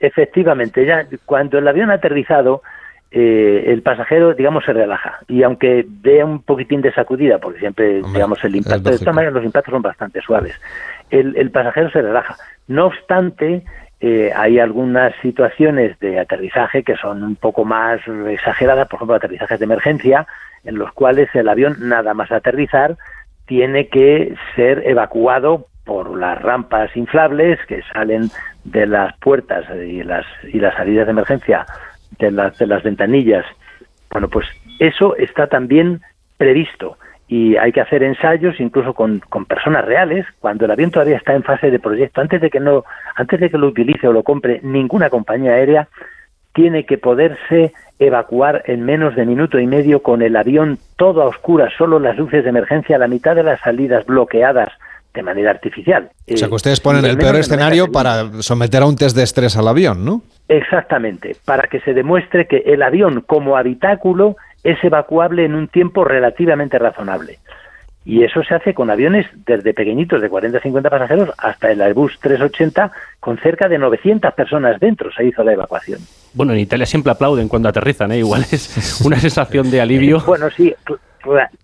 efectivamente, 0.00 0.86
ya 0.86 1.06
cuando 1.26 1.58
el 1.58 1.68
avión 1.68 1.90
ha 1.90 1.94
aterrizado, 1.94 2.62
eh, 3.10 3.72
el 3.72 3.82
pasajero, 3.82 4.34
digamos, 4.34 4.64
se 4.64 4.72
relaja. 4.72 5.20
Y 5.28 5.44
aunque 5.44 5.86
dé 5.86 6.24
un 6.24 6.42
poquitín 6.42 6.80
de 6.80 6.92
sacudida, 6.92 7.38
porque 7.38 7.60
siempre, 7.60 8.02
digamos, 8.02 8.42
el 8.42 8.56
impacto, 8.56 8.90
de 8.90 8.98
todas 8.98 9.14
maneras 9.14 9.34
los 9.34 9.44
impactos 9.44 9.72
son 9.72 9.82
bastante 9.82 10.20
suaves, 10.20 10.54
el, 11.10 11.36
el 11.36 11.50
pasajero 11.50 11.90
se 11.90 12.02
relaja. 12.02 12.36
No 12.66 12.86
obstante, 12.86 13.62
eh, 14.00 14.32
hay 14.34 14.58
algunas 14.58 15.14
situaciones 15.22 15.98
de 16.00 16.18
aterrizaje 16.18 16.82
que 16.82 16.96
son 16.96 17.22
un 17.22 17.36
poco 17.36 17.64
más 17.64 18.00
exageradas, 18.28 18.88
por 18.88 18.98
ejemplo, 18.98 19.16
aterrizajes 19.16 19.58
de 19.58 19.64
emergencia, 19.64 20.26
en 20.64 20.76
los 20.76 20.92
cuales 20.92 21.28
el 21.34 21.48
avión, 21.48 21.76
nada 21.80 22.14
más 22.14 22.30
aterrizar, 22.32 22.96
tiene 23.46 23.88
que 23.88 24.34
ser 24.56 24.82
evacuado 24.86 25.66
por 25.84 26.16
las 26.16 26.40
rampas 26.40 26.96
inflables 26.96 27.58
que 27.66 27.82
salen 27.92 28.30
de 28.64 28.86
las 28.86 29.16
puertas 29.18 29.64
y 29.86 30.02
las, 30.02 30.24
y 30.52 30.58
las 30.58 30.74
salidas 30.74 31.06
de 31.06 31.12
emergencia 31.12 31.66
de 32.18 32.30
las, 32.30 32.56
de 32.58 32.66
las 32.66 32.82
ventanillas. 32.82 33.44
Bueno, 34.10 34.28
pues 34.28 34.46
eso 34.78 35.16
está 35.16 35.46
también 35.46 36.00
previsto 36.38 36.96
y 37.26 37.56
hay 37.56 37.72
que 37.72 37.80
hacer 37.80 38.02
ensayos 38.02 38.60
incluso 38.60 38.92
con, 38.92 39.20
con, 39.30 39.46
personas 39.46 39.84
reales 39.84 40.26
cuando 40.40 40.66
el 40.66 40.70
avión 40.70 40.90
todavía 40.90 41.16
está 41.16 41.34
en 41.34 41.42
fase 41.42 41.70
de 41.70 41.78
proyecto 41.78 42.20
antes 42.20 42.40
de 42.40 42.50
que 42.50 42.60
no 42.60 42.84
antes 43.16 43.40
de 43.40 43.50
que 43.50 43.58
lo 43.58 43.68
utilice 43.68 44.06
o 44.06 44.12
lo 44.12 44.22
compre 44.22 44.60
ninguna 44.62 45.08
compañía 45.08 45.52
aérea 45.52 45.88
tiene 46.52 46.84
que 46.84 46.98
poderse 46.98 47.72
evacuar 47.98 48.62
en 48.66 48.84
menos 48.84 49.16
de 49.16 49.24
minuto 49.24 49.58
y 49.58 49.66
medio 49.66 50.02
con 50.02 50.20
el 50.20 50.36
avión 50.36 50.78
todo 50.96 51.22
a 51.22 51.26
oscuras 51.26 51.72
solo 51.78 51.98
las 51.98 52.16
luces 52.18 52.44
de 52.44 52.50
emergencia 52.50 52.98
la 52.98 53.08
mitad 53.08 53.34
de 53.34 53.42
las 53.42 53.60
salidas 53.60 54.04
bloqueadas 54.04 54.72
de 55.14 55.22
manera 55.22 55.52
artificial. 55.52 56.10
O 56.30 56.36
sea 56.36 56.48
que 56.48 56.54
ustedes 56.54 56.80
ponen 56.80 57.04
el 57.04 57.16
peor 57.16 57.36
escenario 57.36 57.90
para 57.90 58.42
someter 58.42 58.82
a 58.82 58.86
un 58.86 58.96
test 58.96 59.16
de 59.16 59.22
estrés 59.22 59.56
al 59.56 59.68
avión, 59.68 60.04
¿no? 60.04 60.22
Exactamente, 60.48 61.36
para 61.44 61.68
que 61.68 61.80
se 61.80 61.94
demuestre 61.94 62.46
que 62.46 62.64
el 62.66 62.82
avión 62.82 63.22
como 63.24 63.56
habitáculo 63.56 64.36
es 64.64 64.82
evacuable 64.82 65.44
en 65.44 65.54
un 65.54 65.68
tiempo 65.68 66.04
relativamente 66.04 66.78
razonable. 66.78 67.38
Y 68.06 68.22
eso 68.22 68.42
se 68.42 68.54
hace 68.54 68.74
con 68.74 68.90
aviones 68.90 69.26
desde 69.46 69.72
pequeñitos 69.72 70.20
de 70.20 70.28
40 70.28 70.58
a 70.58 70.60
50 70.60 70.90
pasajeros 70.90 71.30
hasta 71.38 71.70
el 71.70 71.80
Airbus 71.80 72.18
380 72.20 72.92
con 73.18 73.38
cerca 73.38 73.66
de 73.66 73.78
900 73.78 74.34
personas 74.34 74.78
dentro 74.78 75.10
se 75.12 75.24
hizo 75.24 75.42
la 75.42 75.54
evacuación. 75.54 76.00
Bueno, 76.34 76.52
en 76.52 76.58
Italia 76.58 76.84
siempre 76.84 77.12
aplauden 77.12 77.48
cuando 77.48 77.68
aterrizan, 77.70 78.12
¿eh? 78.12 78.18
igual 78.18 78.42
es 78.42 79.00
una 79.06 79.18
sensación 79.18 79.70
de 79.70 79.80
alivio. 79.80 80.22
bueno, 80.26 80.50
sí, 80.50 80.74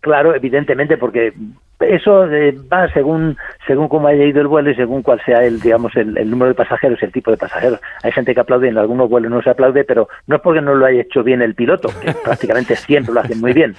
claro, 0.00 0.34
evidentemente, 0.34 0.96
porque 0.96 1.34
eso 1.80 2.26
eh, 2.26 2.54
va 2.72 2.92
según 2.92 3.36
según 3.66 3.88
cómo 3.88 4.08
haya 4.08 4.24
ido 4.24 4.40
el 4.40 4.46
vuelo 4.46 4.70
y 4.70 4.74
según 4.74 5.02
cuál 5.02 5.20
sea 5.24 5.44
el 5.44 5.60
digamos 5.60 5.94
el, 5.96 6.14
número 6.28 6.50
de 6.50 6.54
pasajeros 6.54 6.98
y 7.00 7.04
el 7.06 7.12
tipo 7.12 7.30
de 7.30 7.36
pasajeros. 7.36 7.80
Hay 8.02 8.12
gente 8.12 8.34
que 8.34 8.40
aplaude 8.40 8.68
en 8.68 8.78
algunos 8.78 9.08
vuelos 9.08 9.30
no 9.30 9.42
se 9.42 9.50
aplaude 9.50 9.84
pero 9.84 10.08
no 10.26 10.36
es 10.36 10.42
porque 10.42 10.60
no 10.60 10.74
lo 10.74 10.86
haya 10.86 11.02
hecho 11.02 11.22
bien 11.22 11.42
el 11.42 11.54
piloto 11.54 11.88
que 12.00 12.12
prácticamente 12.24 12.76
siempre 12.76 13.14
lo 13.14 13.20
hacen 13.20 13.40
muy 13.40 13.52
bien 13.52 13.74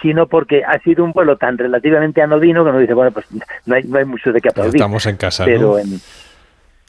sino 0.00 0.26
porque 0.26 0.64
ha 0.64 0.78
sido 0.80 1.04
un 1.04 1.12
vuelo 1.12 1.36
tan 1.36 1.56
relativamente 1.56 2.22
anodino 2.22 2.64
que 2.64 2.70
uno 2.70 2.78
dice 2.78 2.94
bueno 2.94 3.12
pues 3.12 3.26
no 3.66 3.74
hay 3.74 3.84
no 3.84 3.98
hay 3.98 4.04
mucho 4.04 4.32
de 4.32 4.40
qué 4.40 4.48
aplaudir 4.48 4.76
estamos 4.76 5.06
en 5.06 5.16
casa 5.16 5.44
pero 5.44 5.78
en 5.78 6.00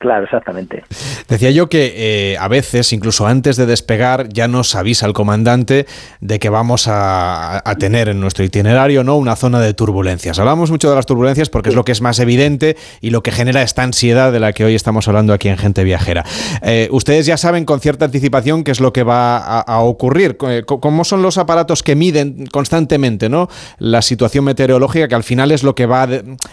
Claro, 0.04 0.26
exactamente. 0.26 0.84
Decía 1.30 1.50
yo 1.52 1.70
que 1.70 1.94
eh, 1.96 2.38
a 2.38 2.50
veces, 2.50 2.92
incluso 2.92 3.26
antes 3.26 3.56
de 3.56 3.66
despegar, 3.66 4.28
ya 4.28 4.50
nos 4.50 4.76
avisa 4.76 5.06
el 5.06 5.14
comandante 5.14 5.86
de 6.20 6.40
que 6.40 6.50
vamos 6.50 6.90
a, 6.90 7.64
tener 7.80 8.10
en 8.10 8.20
nuestro 8.20 8.44
itinerario 8.44 9.06
no 9.06 9.16
una 9.16 9.38
zona 9.38 9.62
de 9.62 9.74
turbulencias. 9.74 10.40
Hablamos 10.40 10.72
mucho 10.72 10.90
de 10.90 10.96
las 10.98 11.06
turbulencias 11.06 11.50
porque 11.50 11.70
es 11.70 11.76
lo 11.76 11.86
que 11.86 11.94
es 11.94 12.02
más 12.02 12.20
evidente 12.20 12.76
y 13.00 13.12
lo 13.12 13.24
que 13.24 13.32
genera 13.32 13.62
esta 13.62 13.84
ansiedad 13.84 14.34
de 14.34 14.42
la 14.42 14.52
que 14.52 14.66
hoy 14.66 14.76
estamos 14.76 15.08
hablando 15.08 15.32
aquí 15.32 15.48
en 15.48 15.58
Gente 15.58 15.86
Viajera. 15.86 16.26
Eh, 16.64 16.90
ustedes 16.92 17.26
ya 17.26 17.38
saben 17.38 17.64
con 17.64 17.80
cierta 17.80 18.04
anticipación 18.04 18.66
qué 18.66 18.72
es 18.72 18.82
lo 18.82 18.92
que 18.92 19.04
va 19.04 19.38
a, 19.38 19.80
ocurrir. 19.80 20.38
Eh, 20.50 20.64
¿Cómo 20.66 21.06
son 21.06 21.22
los 21.22 21.38
aparatos 21.38 21.82
que 21.82 21.96
miden 21.96 22.46
constantemente 22.48 23.30
¿no? 23.30 23.48
la 23.80 24.02
situación 24.02 24.44
meteorológica 24.44 25.08
que 25.08 25.16
al 25.16 25.24
final 25.24 25.52
es 25.52 25.64
lo 25.64 25.76
que 25.76 25.86
va 25.86 26.10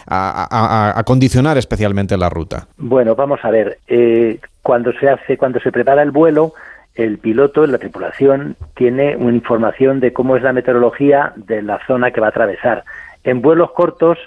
a, 0.06 0.92
a 0.96 1.02
condicionar 1.02 1.58
especialmente 1.58 2.16
la 2.16 2.28
ruta? 2.28 2.68
Bueno, 2.78 3.16
vamos 3.16 3.39
a 3.44 3.50
ver, 3.50 3.78
eh, 3.88 4.38
cuando 4.62 4.92
se 4.92 5.08
hace, 5.08 5.36
cuando 5.36 5.60
se 5.60 5.72
prepara 5.72 6.02
el 6.02 6.10
vuelo, 6.10 6.54
el 6.94 7.18
piloto, 7.18 7.66
la 7.66 7.78
tripulación, 7.78 8.56
tiene 8.74 9.16
una 9.16 9.34
información 9.34 10.00
de 10.00 10.12
cómo 10.12 10.36
es 10.36 10.42
la 10.42 10.52
meteorología 10.52 11.32
de 11.36 11.62
la 11.62 11.78
zona 11.86 12.10
que 12.10 12.20
va 12.20 12.26
a 12.26 12.30
atravesar. 12.30 12.84
En 13.24 13.40
vuelos 13.40 13.72
cortos, 13.72 14.18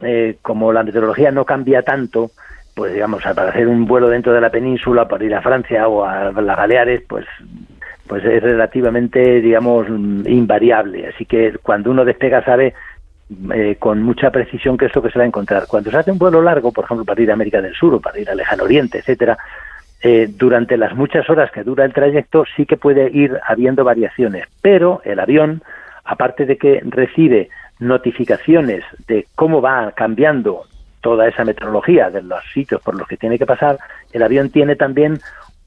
eh, 0.00 0.36
como 0.42 0.72
la 0.72 0.82
meteorología 0.82 1.30
no 1.30 1.44
cambia 1.44 1.82
tanto, 1.82 2.30
pues 2.74 2.92
digamos, 2.92 3.22
para 3.22 3.50
hacer 3.50 3.68
un 3.68 3.86
vuelo 3.86 4.08
dentro 4.08 4.32
de 4.32 4.40
la 4.40 4.50
península, 4.50 5.08
para 5.08 5.24
ir 5.24 5.34
a 5.34 5.42
Francia 5.42 5.88
o 5.88 6.04
a 6.04 6.32
las 6.32 6.56
Baleares, 6.56 7.02
pues 7.08 7.26
pues 8.06 8.24
es 8.24 8.42
relativamente, 8.42 9.40
digamos, 9.40 9.88
invariable. 9.88 11.08
Así 11.08 11.24
que 11.24 11.56
cuando 11.62 11.90
uno 11.90 12.04
despega 12.04 12.44
sabe 12.44 12.74
eh, 13.54 13.76
con 13.78 14.02
mucha 14.02 14.30
precisión 14.30 14.76
qué 14.76 14.86
es 14.86 14.94
lo 14.94 15.02
que 15.02 15.10
se 15.10 15.18
va 15.18 15.24
a 15.24 15.28
encontrar. 15.28 15.66
Cuando 15.66 15.90
se 15.90 15.96
hace 15.96 16.12
un 16.12 16.18
vuelo 16.18 16.40
largo, 16.40 16.72
por 16.72 16.84
ejemplo, 16.84 17.04
para 17.04 17.20
ir 17.20 17.30
a 17.30 17.34
América 17.34 17.60
del 17.60 17.74
Sur 17.74 17.94
o 17.94 18.00
para 18.00 18.20
ir 18.20 18.30
al 18.30 18.36
Lejano 18.36 18.64
Oriente, 18.64 18.98
etcétera, 18.98 19.36
eh, 20.02 20.28
durante 20.30 20.76
las 20.76 20.94
muchas 20.94 21.28
horas 21.28 21.50
que 21.50 21.64
dura 21.64 21.84
el 21.84 21.92
trayecto 21.92 22.44
sí 22.54 22.66
que 22.66 22.76
puede 22.76 23.10
ir 23.10 23.38
habiendo 23.44 23.82
variaciones, 23.82 24.44
pero 24.62 25.00
el 25.04 25.18
avión, 25.18 25.62
aparte 26.04 26.46
de 26.46 26.56
que 26.56 26.80
recibe 26.84 27.48
notificaciones 27.80 28.84
de 29.08 29.26
cómo 29.34 29.60
va 29.60 29.92
cambiando 29.92 30.64
toda 31.00 31.26
esa 31.28 31.44
meteorología 31.44 32.10
de 32.10 32.22
los 32.22 32.44
sitios 32.52 32.80
por 32.82 32.94
los 32.94 33.08
que 33.08 33.16
tiene 33.16 33.38
que 33.38 33.46
pasar, 33.46 33.78
el 34.12 34.22
avión 34.22 34.50
tiene 34.50 34.76
también 34.76 35.18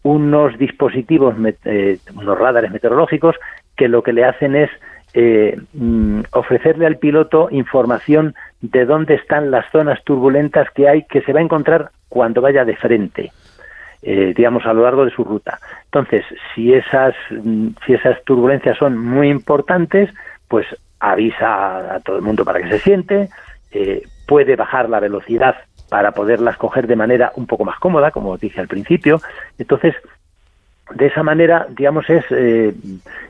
unos 0.04 0.58
dispositivos, 0.58 1.36
eh, 1.66 1.98
unos 2.16 2.38
radares 2.38 2.72
meteorológicos 2.72 3.36
que 3.76 3.88
lo 3.88 4.04
que 4.04 4.14
le 4.14 4.26
hacen 4.26 4.56
es 4.56 4.70
eh, 5.14 5.58
mm, 5.74 6.22
ofrecerle 6.32 6.86
al 6.86 6.98
piloto 6.98 7.50
información 7.52 8.36
de 8.62 8.86
dónde 8.86 9.16
están 9.16 9.52
las 9.52 9.70
zonas 9.72 10.04
turbulentas 10.04 10.70
que 10.72 10.88
hay 10.88 11.04
que 11.04 11.22
se 11.22 11.34
va 11.34 11.40
a 11.40 11.44
encontrar 11.44 11.92
cuando 12.10 12.42
vaya 12.42 12.66
de 12.66 12.76
frente, 12.76 13.32
eh, 14.02 14.34
digamos, 14.36 14.66
a 14.66 14.74
lo 14.74 14.84
largo 14.84 15.06
de 15.06 15.12
su 15.12 15.24
ruta. 15.24 15.60
Entonces, 15.86 16.26
si 16.54 16.74
esas, 16.74 17.16
mm, 17.32 17.70
si 17.86 17.94
esas 17.94 18.24
turbulencias 18.24 18.78
son 18.78 18.98
muy 18.98 19.30
importantes, 19.30 20.10
pues 20.48 20.68
avisa 21.00 21.96
a 21.96 22.00
todo 22.02 22.18
el 22.18 22.22
mundo 22.22 22.44
para 22.44 22.62
que 22.62 22.70
se 22.70 22.80
siente, 22.80 23.30
eh, 23.72 24.04
puede 24.28 24.56
bajar 24.56 24.90
la 24.90 25.00
velocidad 25.00 25.56
para 25.90 26.12
poderlas 26.12 26.58
coger 26.58 26.88
de 26.88 26.96
manera 26.96 27.32
un 27.36 27.48
poco 27.48 27.66
más 27.66 27.80
cómoda, 27.80 28.12
como 28.12 28.38
dije 28.38 28.60
al 28.60 28.68
principio. 28.68 29.22
Entonces, 29.58 29.96
de 30.96 31.08
esa 31.08 31.24
manera, 31.24 31.68
digamos, 31.70 32.10
es 32.10 32.24
eh, 32.32 32.74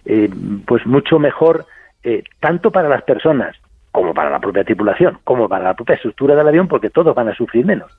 eh, 0.05 0.29
pues 0.65 0.85
mucho 0.85 1.19
mejor 1.19 1.65
eh, 2.03 2.23
tanto 2.39 2.71
para 2.71 2.89
las 2.89 3.03
personas 3.03 3.55
como 3.91 4.13
para 4.13 4.29
la 4.29 4.39
propia 4.39 4.63
tripulación, 4.63 5.17
como 5.23 5.49
para 5.49 5.63
la 5.63 5.73
propia 5.73 5.95
estructura 5.95 6.35
del 6.35 6.47
avión, 6.47 6.67
porque 6.67 6.89
todos 6.89 7.13
van 7.15 7.29
a 7.29 7.35
sufrir 7.35 7.65
menos. 7.65 7.91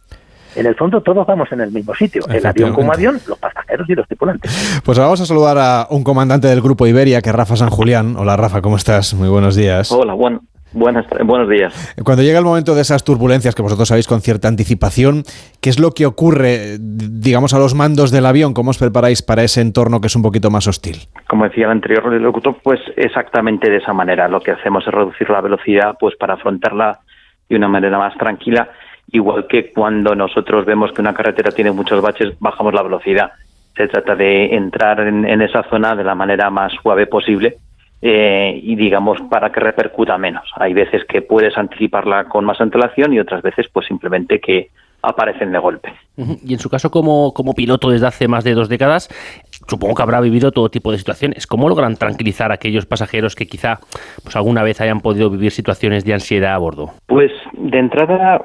En 0.57 0.67
el 0.67 0.75
fondo 0.75 1.01
todos 1.01 1.27
vamos 1.27 1.51
en 1.53 1.61
el 1.61 1.71
mismo 1.71 1.95
sitio, 1.95 2.23
el 2.29 2.45
avión 2.45 2.73
como 2.73 2.93
avión, 2.93 3.21
los 3.29 3.39
pasajeros 3.39 3.89
y 3.89 3.95
los 3.95 4.07
tripulantes. 4.09 4.81
Pues 4.85 4.99
vamos 4.99 5.21
a 5.21 5.27
saludar 5.27 5.59
a 5.59 5.87
un 5.91 6.03
comandante 6.03 6.49
del 6.49 6.61
grupo 6.61 6.87
Iberia, 6.87 7.23
que 7.23 7.31
es 7.31 7.35
Rafa 7.35 7.57
San 7.57 7.71
Julián. 7.71 8.17
Hola 8.17 8.37
Rafa, 8.37 8.61
¿cómo 8.61 8.77
estás? 8.77 9.15
Muy 9.15 9.29
buenos 9.29 9.55
días. 9.55 9.93
Hola, 9.93 10.15
bueno, 10.15 10.43
Buenas, 10.73 11.05
buenos 11.25 11.49
días. 11.49 11.95
Cuando 12.05 12.23
llega 12.23 12.39
el 12.39 12.45
momento 12.45 12.77
de 12.77 12.83
esas 12.83 13.03
turbulencias 13.03 13.57
que 13.57 13.63
vosotros 13.63 13.89
sabéis 13.89 14.07
con 14.07 14.21
cierta 14.21 14.47
anticipación, 14.47 15.25
¿qué 15.61 15.69
es 15.69 15.81
lo 15.81 15.91
que 15.91 16.07
ocurre, 16.07 16.77
digamos, 16.79 17.55
a 17.55 17.59
los 17.59 17.75
mandos 17.75 18.13
del 18.13 18.25
avión? 18.25 18.55
¿Cómo 18.55 18.71
os 18.71 18.79
preparáis 18.79 19.21
para 19.23 19.43
ese 19.43 19.61
entorno 19.61 20.01
que 20.01 20.07
es 20.07 20.15
un 20.15 20.23
poquito 20.23 20.51
más 20.51 20.69
hostil? 20.69 21.09
Como 21.29 21.45
decía 21.45 21.65
el 21.65 21.73
anterior 21.73 22.05
locutor, 22.13 22.57
pues 22.63 22.81
exactamente 22.97 23.69
de 23.69 23.79
esa 23.79 23.93
manera. 23.93 24.29
Lo 24.29 24.41
que 24.41 24.53
hacemos 24.53 24.87
es 24.87 24.95
reducir 24.95 25.29
la 25.29 25.41
velocidad 25.41 25.97
pues 25.99 26.15
para 26.17 26.35
afrontarla 26.35 27.01
de 27.49 27.57
una 27.57 27.69
manera 27.69 27.99
más 27.99 28.17
tranquila, 28.17 28.69
igual 29.11 29.49
que 29.49 29.73
cuando 29.73 30.15
nosotros 30.15 30.65
vemos 30.65 30.93
que 30.93 31.01
una 31.01 31.15
carretera 31.15 31.51
tiene 31.51 31.73
muchos 31.73 32.01
baches, 32.01 32.35
bajamos 32.39 32.73
la 32.75 32.85
velocidad. 32.85 33.33
Se 33.77 33.89
trata 33.89 34.15
de 34.15 34.55
entrar 34.55 35.01
en 35.01 35.43
esa 35.43 35.65
zona 35.65 35.97
de 35.97 36.05
la 36.05 36.15
manera 36.15 36.49
más 36.51 36.73
suave 36.81 37.07
posible 37.07 37.59
eh, 38.03 38.59
y 38.63 38.77
digamos 38.77 39.19
para 39.31 39.51
que 39.51 39.61
repercuta 39.61 40.17
menos. 40.19 40.51
Hay 40.57 40.73
veces 40.73 41.05
que 41.05 41.23
puedes 41.23 41.57
anticiparla 41.57 42.25
con 42.25 42.45
más 42.45 42.61
antelación 42.61 43.13
y 43.13 43.21
otras 43.21 43.43
veces 43.43 43.67
pues 43.73 43.87
simplemente 43.87 44.41
que 44.41 44.71
aparecen 45.03 45.53
de 45.53 45.59
golpe. 45.59 45.93
Y 46.17 46.53
en 46.53 46.59
su 46.59 46.69
caso 46.69 46.91
como, 46.91 47.33
como 47.33 47.55
piloto 47.55 47.91
desde 47.91 48.07
hace 48.07 48.29
más 48.29 48.45
de 48.45 48.53
dos 48.53 48.69
décadas, 48.69 49.09
supongo 49.67 49.95
que 49.95 50.03
habrá 50.03 50.21
vivido 50.21 50.53
todo 50.53 50.69
tipo 50.69 50.93
de 50.93 50.99
situaciones. 50.99 51.47
¿Cómo 51.47 51.69
logran 51.69 51.97
tranquilizar 51.97 52.51
a 52.51 52.55
aquellos 52.55 52.85
pasajeros 52.85 53.35
que 53.35 53.47
quizá 53.47 53.79
pues 54.23 54.37
alguna 54.37 54.63
vez 54.63 54.81
hayan 54.81 55.01
podido 55.01 55.31
vivir 55.31 55.53
situaciones 55.53 56.05
de 56.05 56.13
ansiedad 56.13 56.55
a 56.55 56.59
bordo? 56.59 56.91
Pues 57.07 57.33
de 57.55 57.79
entrada 57.79 58.43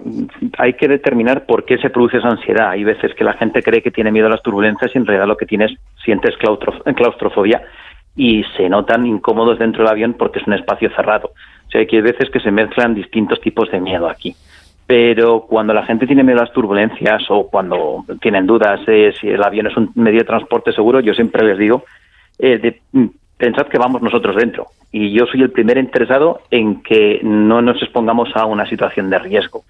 hay 0.57 0.73
que 0.73 0.87
determinar 0.87 1.45
por 1.45 1.65
qué 1.65 1.77
se 1.77 1.89
produce 1.89 2.17
esa 2.17 2.29
ansiedad. 2.29 2.69
Hay 2.69 2.83
veces 2.83 3.13
que 3.15 3.23
la 3.23 3.33
gente 3.33 3.61
cree 3.61 3.81
que 3.81 3.91
tiene 3.91 4.11
miedo 4.11 4.27
a 4.27 4.31
las 4.31 4.41
turbulencias 4.41 4.91
y 4.93 4.97
en 4.97 5.05
realidad 5.05 5.27
lo 5.27 5.37
que 5.37 5.45
tienes 5.45 5.71
sientes 6.03 6.35
claustrofobia 6.37 7.61
y 8.15 8.43
se 8.55 8.69
notan 8.69 9.05
incómodos 9.05 9.59
dentro 9.59 9.83
del 9.83 9.91
avión 9.91 10.13
porque 10.13 10.39
es 10.39 10.47
un 10.47 10.53
espacio 10.53 10.89
cerrado. 10.95 11.31
O 11.67 11.71
sea, 11.71 11.85
que 11.85 11.97
hay 11.97 12.01
veces 12.01 12.29
que 12.29 12.39
se 12.39 12.51
mezclan 12.51 12.95
distintos 12.95 13.41
tipos 13.41 13.69
de 13.71 13.81
miedo 13.81 14.07
aquí. 14.07 14.35
Pero 14.87 15.41
cuando 15.41 15.73
la 15.73 15.85
gente 15.85 16.05
tiene 16.05 16.23
miedo 16.23 16.39
a 16.39 16.43
las 16.43 16.53
turbulencias 16.53 17.23
o 17.29 17.47
cuando 17.47 18.05
tienen 18.21 18.45
dudas 18.45 18.85
de 18.85 19.13
si 19.19 19.29
el 19.29 19.43
avión 19.43 19.67
es 19.67 19.75
un 19.75 19.91
medio 19.95 20.19
de 20.19 20.25
transporte 20.25 20.71
seguro, 20.71 20.99
yo 20.99 21.13
siempre 21.13 21.43
les 21.43 21.57
digo, 21.57 21.83
eh, 22.37 22.79
mm, 22.91 23.05
pensad 23.37 23.67
que 23.67 23.79
vamos 23.79 24.01
nosotros 24.01 24.35
dentro. 24.35 24.67
Y 24.91 25.11
yo 25.11 25.25
soy 25.25 25.41
el 25.41 25.51
primer 25.51 25.77
interesado 25.77 26.41
en 26.51 26.83
que 26.83 27.19
no 27.23 27.61
nos 27.61 27.81
expongamos 27.81 28.29
a 28.35 28.45
una 28.45 28.69
situación 28.69 29.09
de 29.09 29.19
riesgo. 29.19 29.63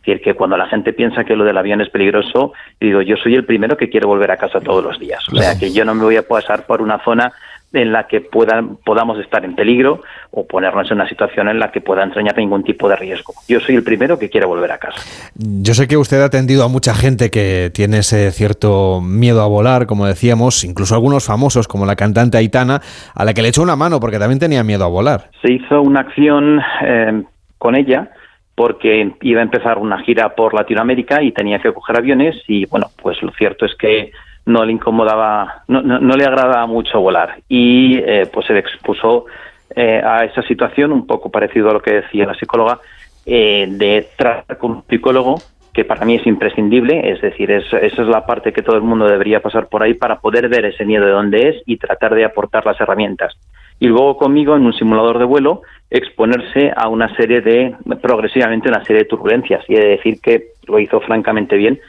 Es 0.00 0.06
decir, 0.06 0.22
que 0.22 0.34
cuando 0.34 0.56
la 0.56 0.66
gente 0.66 0.94
piensa 0.94 1.24
que 1.24 1.36
lo 1.36 1.44
del 1.44 1.58
avión 1.58 1.80
es 1.82 1.90
peligroso, 1.90 2.54
digo, 2.80 3.02
yo 3.02 3.16
soy 3.16 3.34
el 3.34 3.44
primero 3.44 3.76
que 3.76 3.90
quiere 3.90 4.06
volver 4.06 4.30
a 4.30 4.38
casa 4.38 4.60
todos 4.60 4.82
los 4.82 4.98
días. 4.98 5.22
O 5.30 5.36
sea, 5.36 5.58
que 5.58 5.72
yo 5.72 5.84
no 5.84 5.94
me 5.94 6.04
voy 6.04 6.16
a 6.16 6.26
pasar 6.26 6.64
por 6.64 6.80
una 6.80 6.98
zona 7.04 7.32
en 7.72 7.92
la 7.92 8.06
que 8.08 8.20
puedan, 8.20 8.76
podamos 8.84 9.18
estar 9.20 9.44
en 9.44 9.54
peligro 9.54 10.02
o 10.32 10.46
ponernos 10.46 10.90
en 10.90 10.96
una 10.96 11.08
situación 11.08 11.48
en 11.48 11.58
la 11.58 11.70
que 11.70 11.80
pueda 11.80 12.02
entrañar 12.02 12.36
ningún 12.36 12.64
tipo 12.64 12.88
de 12.88 12.96
riesgo. 12.96 13.32
Yo 13.48 13.60
soy 13.60 13.76
el 13.76 13.84
primero 13.84 14.18
que 14.18 14.28
quiere 14.28 14.46
volver 14.46 14.72
a 14.72 14.78
casa. 14.78 15.00
Yo 15.36 15.74
sé 15.74 15.86
que 15.86 15.96
usted 15.96 16.20
ha 16.20 16.26
atendido 16.26 16.64
a 16.64 16.68
mucha 16.68 16.94
gente 16.94 17.30
que 17.30 17.70
tiene 17.72 17.98
ese 17.98 18.30
cierto 18.32 19.00
miedo 19.00 19.42
a 19.42 19.46
volar, 19.46 19.86
como 19.86 20.06
decíamos, 20.06 20.64
incluso 20.64 20.94
algunos 20.94 21.26
famosos 21.26 21.68
como 21.68 21.86
la 21.86 21.96
cantante 21.96 22.38
Aitana, 22.38 22.80
a 23.14 23.24
la 23.24 23.34
que 23.34 23.42
le 23.42 23.48
echó 23.48 23.62
una 23.62 23.76
mano 23.76 24.00
porque 24.00 24.18
también 24.18 24.40
tenía 24.40 24.64
miedo 24.64 24.84
a 24.84 24.88
volar. 24.88 25.30
Se 25.42 25.52
hizo 25.52 25.80
una 25.80 26.00
acción 26.00 26.60
eh, 26.82 27.22
con 27.58 27.76
ella 27.76 28.10
porque 28.56 29.14
iba 29.22 29.40
a 29.40 29.44
empezar 29.44 29.78
una 29.78 30.02
gira 30.02 30.34
por 30.34 30.54
Latinoamérica 30.54 31.22
y 31.22 31.32
tenía 31.32 31.60
que 31.60 31.72
coger 31.72 31.96
aviones 31.96 32.36
y 32.46 32.66
bueno, 32.66 32.88
pues 33.00 33.22
lo 33.22 33.32
cierto 33.32 33.64
es 33.64 33.74
que 33.76 34.12
no 34.50 34.64
le 34.64 34.72
incomodaba, 34.72 35.62
no, 35.68 35.80
no, 35.82 36.16
le 36.16 36.24
agradaba 36.24 36.66
mucho 36.66 37.00
volar 37.00 37.38
y 37.48 37.98
eh, 37.98 38.28
pues 38.32 38.46
se 38.46 38.58
expuso 38.58 39.26
eh, 39.74 40.02
a 40.04 40.24
esa 40.24 40.42
situación 40.42 40.92
un 40.92 41.06
poco 41.06 41.30
parecido 41.30 41.70
a 41.70 41.74
lo 41.74 41.80
que 41.80 41.94
decía 41.94 42.26
la 42.26 42.34
psicóloga 42.34 42.80
eh, 43.24 43.66
de 43.70 44.08
tratar 44.16 44.58
con 44.58 44.70
un 44.72 44.84
psicólogo 44.88 45.36
que 45.72 45.84
para 45.84 46.04
mí 46.04 46.16
es 46.16 46.26
imprescindible, 46.26 47.12
es 47.12 47.20
decir, 47.20 47.50
esa 47.50 47.78
es 47.78 47.98
la 47.98 48.26
parte 48.26 48.52
que 48.52 48.62
todo 48.62 48.74
el 48.76 48.82
mundo 48.82 49.06
debería 49.06 49.40
pasar 49.40 49.68
por 49.68 49.84
ahí 49.84 49.94
para 49.94 50.18
poder 50.18 50.48
ver 50.48 50.64
ese 50.64 50.84
miedo 50.84 51.06
de 51.06 51.12
dónde 51.12 51.48
es 51.48 51.62
y 51.64 51.76
tratar 51.76 52.14
de 52.14 52.24
aportar 52.24 52.66
las 52.66 52.80
herramientas. 52.80 53.36
Y 53.78 53.86
luego 53.86 54.16
conmigo 54.16 54.56
en 54.56 54.66
un 54.66 54.74
simulador 54.74 55.18
de 55.18 55.24
vuelo 55.24 55.62
exponerse 55.88 56.72
a 56.76 56.88
una 56.88 57.14
serie 57.14 57.40
de, 57.40 57.74
progresivamente 58.02 58.68
una 58.68 58.84
serie 58.84 59.04
de 59.04 59.08
turbulencias. 59.08 59.64
Y 59.68 59.74
he 59.76 59.80
de 59.80 59.88
decir 59.90 60.20
que 60.20 60.48
lo 60.66 60.78
hizo 60.80 61.00
francamente 61.00 61.56
bien 61.56 61.80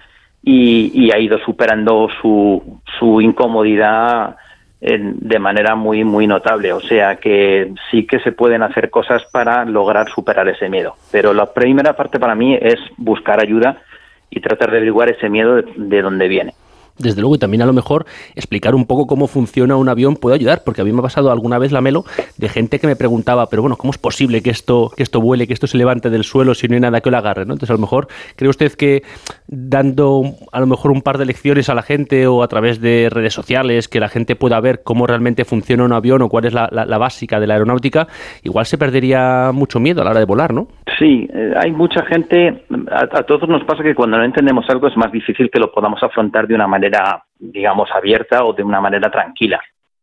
y, 0.43 1.11
ha 1.11 1.19
ido 1.19 1.37
superando 1.39 2.09
su, 2.21 2.81
su 2.99 3.21
incomodidad 3.21 4.35
de 4.79 5.37
manera 5.37 5.75
muy 5.75 6.03
muy 6.03 6.25
notable. 6.25 6.73
O 6.73 6.81
sea 6.81 7.17
que 7.17 7.71
sí 7.89 8.07
que 8.07 8.19
se 8.19 8.31
pueden 8.31 8.63
hacer 8.63 8.89
cosas 8.89 9.23
para 9.31 9.63
lograr 9.65 10.09
superar 10.09 10.47
ese 10.49 10.69
miedo. 10.69 10.95
Pero 11.11 11.33
la 11.33 11.53
primera 11.53 11.95
parte 11.95 12.19
para 12.19 12.35
mí 12.35 12.57
es 12.59 12.79
buscar 12.97 13.39
ayuda 13.39 13.81
y 14.29 14.39
tratar 14.39 14.71
de 14.71 14.77
averiguar 14.77 15.09
ese 15.09 15.29
miedo 15.29 15.55
de, 15.55 15.65
de 15.75 16.01
dónde 16.01 16.27
viene 16.27 16.53
desde 17.01 17.21
luego, 17.21 17.35
y 17.35 17.39
también 17.39 17.61
a 17.61 17.65
lo 17.65 17.73
mejor 17.73 18.05
explicar 18.35 18.75
un 18.75 18.85
poco 18.85 19.07
cómo 19.07 19.27
funciona 19.27 19.75
un 19.75 19.89
avión 19.89 20.15
puede 20.15 20.35
ayudar, 20.35 20.63
porque 20.63 20.81
a 20.81 20.83
mí 20.83 20.91
me 20.91 20.99
ha 20.99 21.03
pasado 21.03 21.31
alguna 21.31 21.57
vez 21.57 21.71
la 21.71 21.81
melo 21.81 22.05
de 22.37 22.49
gente 22.49 22.79
que 22.79 22.87
me 22.87 22.95
preguntaba, 22.95 23.47
pero 23.49 23.61
bueno, 23.61 23.77
¿cómo 23.77 23.91
es 23.91 23.97
posible 23.97 24.41
que 24.41 24.49
esto, 24.49 24.91
que 24.95 25.03
esto 25.03 25.21
vuele, 25.21 25.47
que 25.47 25.53
esto 25.53 25.67
se 25.67 25.77
levante 25.77 26.09
del 26.09 26.23
suelo 26.23 26.53
si 26.53 26.67
no 26.67 26.75
hay 26.75 26.81
nada 26.81 27.01
que 27.01 27.11
lo 27.11 27.17
agarre? 27.17 27.45
¿no? 27.45 27.53
Entonces, 27.53 27.71
a 27.71 27.73
lo 27.73 27.79
mejor, 27.79 28.07
¿cree 28.35 28.49
usted 28.49 28.71
que 28.73 29.03
dando 29.51 30.23
a 30.51 30.59
lo 30.59 30.65
mejor 30.65 30.91
un 30.91 31.01
par 31.01 31.17
de 31.17 31.25
lecciones 31.25 31.69
a 31.69 31.75
la 31.75 31.83
gente 31.83 32.25
o 32.25 32.41
a 32.41 32.47
través 32.47 32.81
de 32.81 33.09
redes 33.11 33.33
sociales, 33.33 33.87
que 33.87 33.99
la 33.99 34.07
gente 34.07 34.35
pueda 34.35 34.59
ver 34.59 34.81
cómo 34.83 35.05
realmente 35.05 35.45
funciona 35.45 35.83
un 35.83 35.93
avión 35.93 36.21
o 36.21 36.29
cuál 36.29 36.45
es 36.45 36.53
la, 36.53 36.97
básica 36.97 37.39
de 37.39 37.47
la 37.47 37.55
aeronáutica, 37.55 38.07
igual 38.43 38.65
se 38.65 38.77
perdería 38.77 39.51
mucho 39.53 39.79
miedo 39.79 40.01
a 40.01 40.05
la 40.05 40.11
hora 40.11 40.19
de 40.19 40.25
volar, 40.25 40.53
¿no? 40.53 40.67
Sí, 40.97 41.27
eh, 41.33 41.53
hay 41.55 41.71
mucha 41.71 42.05
gente, 42.05 42.63
a 42.91 43.23
todos 43.23 43.47
nos 43.49 43.63
pasa 43.65 43.83
que 43.83 43.95
cuando 43.95 44.17
no 44.17 44.23
entendemos 44.23 44.65
algo 44.69 44.87
es 44.87 44.95
más 44.95 45.11
difícil 45.11 45.49
que 45.51 45.59
lo 45.59 45.71
podamos 45.71 46.01
afrontar 46.01 46.47
de 46.47 46.55
una 46.55 46.67
manera 46.67 47.23
digamos, 47.41 47.89
abierta 47.93 48.45
o 48.45 48.53
de 48.53 48.63
una 48.63 48.79
manera 48.79 49.09
tranquila. 49.09 49.59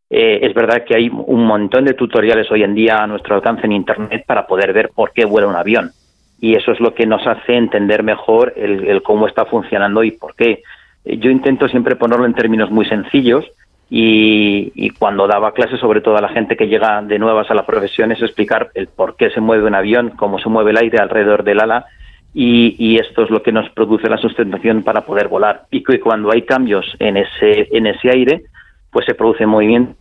Eh, 0.09 0.39
es 0.41 0.53
verdad 0.53 0.83
que 0.85 0.95
hay 0.95 1.09
un 1.09 1.45
montón 1.45 1.85
de 1.85 1.93
tutoriales 1.93 2.51
hoy 2.51 2.63
en 2.63 2.75
día 2.75 2.97
a 2.97 3.07
nuestro 3.07 3.35
alcance 3.35 3.65
en 3.65 3.71
Internet 3.71 4.23
para 4.25 4.45
poder 4.45 4.73
ver 4.73 4.89
por 4.93 5.13
qué 5.13 5.25
vuela 5.25 5.47
un 5.47 5.55
avión. 5.55 5.91
Y 6.41 6.55
eso 6.55 6.71
es 6.71 6.79
lo 6.79 6.93
que 6.93 7.05
nos 7.05 7.25
hace 7.27 7.55
entender 7.55 8.03
mejor 8.03 8.53
el, 8.55 9.01
cómo 9.03 9.27
está 9.27 9.45
funcionando 9.45 10.03
y 10.03 10.11
por 10.11 10.35
qué. 10.35 10.63
Eh, 11.05 11.17
yo 11.17 11.29
intento 11.29 11.67
siempre 11.67 11.95
ponerlo 11.95 12.25
en 12.25 12.33
términos 12.33 12.71
muy 12.71 12.85
sencillos 12.85 13.45
y, 13.89 14.91
cuando 14.91 15.27
daba 15.27 15.53
clases, 15.53 15.79
sobre 15.79 16.01
todo 16.01 16.17
a 16.17 16.21
la 16.21 16.29
gente 16.29 16.55
que 16.55 16.67
llega 16.67 17.01
de 17.01 17.17
nuevas 17.17 17.49
a 17.49 17.55
la 17.55 17.65
profesión, 17.65 18.11
es 18.11 18.21
explicar 18.21 18.69
el 18.75 18.87
por 18.87 19.15
qué 19.15 19.31
se 19.31 19.41
mueve 19.41 19.65
un 19.65 19.75
avión, 19.75 20.11
cómo 20.11 20.39
se 20.39 20.49
mueve 20.49 20.71
el 20.71 20.77
aire 20.77 20.99
alrededor 20.99 21.43
del 21.43 21.59
ala 21.59 21.85
y, 22.33 22.99
esto 22.99 23.23
es 23.23 23.31
lo 23.31 23.41
que 23.41 23.51
nos 23.51 23.69
produce 23.71 24.07
la 24.07 24.17
sustentación 24.17 24.83
para 24.83 25.01
poder 25.01 25.27
volar. 25.27 25.63
Y 25.71 25.83
que 25.83 25.99
cuando 25.99 26.31
hay 26.31 26.43
cambios 26.43 26.85
en 26.99 27.17
ese, 27.17 27.67
en 27.75 27.87
ese 27.87 28.09
aire, 28.11 28.43
pues 28.91 29.05
se 29.05 29.15
produce 29.15 29.45
movimientos 29.45 29.95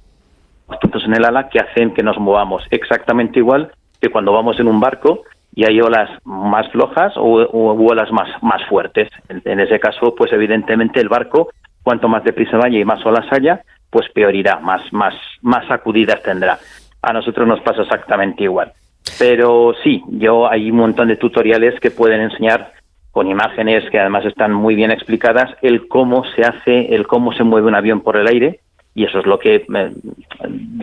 en 1.05 1.15
el 1.15 1.25
ala 1.25 1.49
que 1.49 1.59
hacen 1.59 1.95
que 1.95 2.03
nos 2.03 2.19
movamos 2.19 2.63
exactamente 2.71 3.39
igual 3.39 3.73
que 4.01 4.11
cuando 4.11 4.33
vamos 4.33 4.61
en 4.61 4.69
un 4.69 4.81
barco 4.81 5.23
y 5.55 5.65
hay 5.65 5.81
olas 5.81 6.11
más 6.25 6.71
flojas 6.71 7.15
o, 7.17 7.47
olas 7.53 8.11
más, 8.13 8.29
más 8.43 8.65
fuertes. 8.69 9.09
En, 9.29 9.61
ese 9.61 9.81
caso, 9.81 10.15
pues 10.15 10.33
evidentemente 10.33 11.01
el 11.01 11.09
barco, 11.09 11.49
cuanto 11.83 12.09
más 12.09 12.25
deprisa 12.25 12.57
vaya 12.57 12.79
y 12.79 12.85
más 12.85 13.05
olas 13.05 13.27
haya, 13.33 13.63
pues 13.91 14.09
peor 14.13 14.35
irá, 14.35 14.61
más, 14.61 14.83
más, 14.93 15.15
más 15.43 15.67
sacudidas 15.67 16.23
tendrá. 16.23 16.59
A 17.03 17.13
nosotros 17.13 17.47
nos 17.47 17.61
pasa 17.61 17.83
exactamente 17.83 18.45
igual. 18.45 18.73
Pero 19.19 19.75
sí, 19.83 20.03
yo 20.09 20.51
hay 20.51 20.71
un 20.71 20.77
montón 20.77 21.09
de 21.09 21.17
tutoriales 21.17 21.79
que 21.81 21.91
pueden 21.91 22.21
enseñar 22.21 22.73
con 23.11 23.27
imágenes 23.27 23.89
que 23.91 23.99
además 23.99 24.25
están 24.27 24.53
muy 24.53 24.75
bien 24.75 24.91
explicadas 24.91 25.57
el 25.63 25.89
cómo 25.89 26.25
se 26.37 26.43
hace, 26.43 26.95
el 26.95 27.07
cómo 27.07 27.33
se 27.33 27.43
mueve 27.43 27.67
un 27.67 27.75
avión 27.75 28.01
por 28.03 28.17
el 28.17 28.29
aire 28.29 28.61
y 28.99 29.05
eso 29.05 29.21
es 29.21 29.27
lo 29.27 29.39
que 29.39 29.65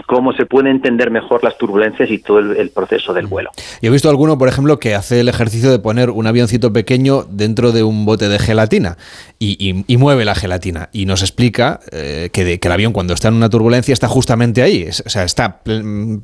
cómo 0.07 0.31
se 0.31 0.45
puede 0.45 0.69
entender 0.69 1.11
mejor 1.11 1.43
las 1.43 1.57
turbulencias 1.57 2.09
y 2.09 2.19
todo 2.19 2.39
el, 2.39 2.69
proceso 2.69 3.13
del 3.13 3.27
vuelo. 3.27 3.49
Yo 3.81 3.89
he 3.89 3.91
visto 3.91 4.09
alguno, 4.09 4.37
por 4.37 4.47
ejemplo, 4.47 4.79
que 4.79 4.95
hace 4.95 5.19
el 5.19 5.27
ejercicio 5.27 5.69
de 5.69 5.79
poner 5.79 6.09
un 6.09 6.25
avioncito 6.25 6.71
pequeño 6.71 7.25
dentro 7.29 7.73
de 7.73 7.83
un 7.83 8.05
bote 8.05 8.29
de 8.29 8.39
gelatina 8.39 8.97
y, 9.37 9.73
mueve 9.97 10.23
la 10.23 10.33
gelatina 10.33 10.89
y 10.93 11.05
nos 11.05 11.23
explica 11.23 11.81
eh, 11.91 12.29
que, 12.31 12.57
el 12.61 12.71
avión 12.71 12.93
cuando 12.93 13.13
está 13.13 13.27
en 13.27 13.33
una 13.33 13.49
turbulencia 13.49 13.91
está 13.91 14.07
justamente 14.07 14.61
ahí, 14.61 14.87
o 14.87 15.09
sea, 15.09 15.23
está 15.23 15.59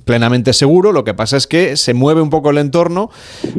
plenamente 0.05 0.53
seguro, 0.53 0.93
lo 0.93 1.03
que 1.03 1.13
pasa 1.13 1.35
es 1.35 1.45
que 1.45 1.75
se 1.75 1.93
mueve 1.93 2.21
un 2.21 2.29
poco 2.29 2.51
el 2.51 2.57
entorno, 2.57 3.09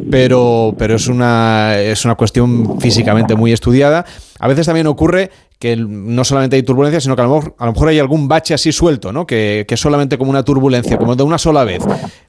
pero, 0.09 0.73
pero 0.79 0.95
es, 0.95 1.07
una, 1.07 1.79
es 1.79 2.03
una 2.03 2.15
cuestión 2.15 2.79
físicamente 2.81 3.35
muy 3.35 3.53
estudiada. 3.53 4.05
A 4.39 4.47
veces 4.47 4.65
también 4.65 4.87
ocurre 4.87 5.31
que 5.63 5.77
no 5.77 6.25
solamente 6.25 6.57
hay 6.57 6.63
turbulencia, 6.63 6.99
sino 6.99 7.15
que 7.15 7.21
a 7.21 7.25
lo 7.25 7.71
mejor, 7.71 7.87
hay 7.87 7.97
algún 7.97 8.27
bache 8.27 8.53
así 8.53 8.73
suelto, 8.73 9.13
¿no? 9.13 9.25
Que, 9.25 9.63
que 9.65 9.77
solamente 9.77 10.17
como 10.17 10.29
una 10.29 10.43
turbulencia, 10.43 10.97
como 10.97 11.15
de 11.15 11.23
una 11.23 11.37
sola 11.37 11.63
vez. 11.63 11.81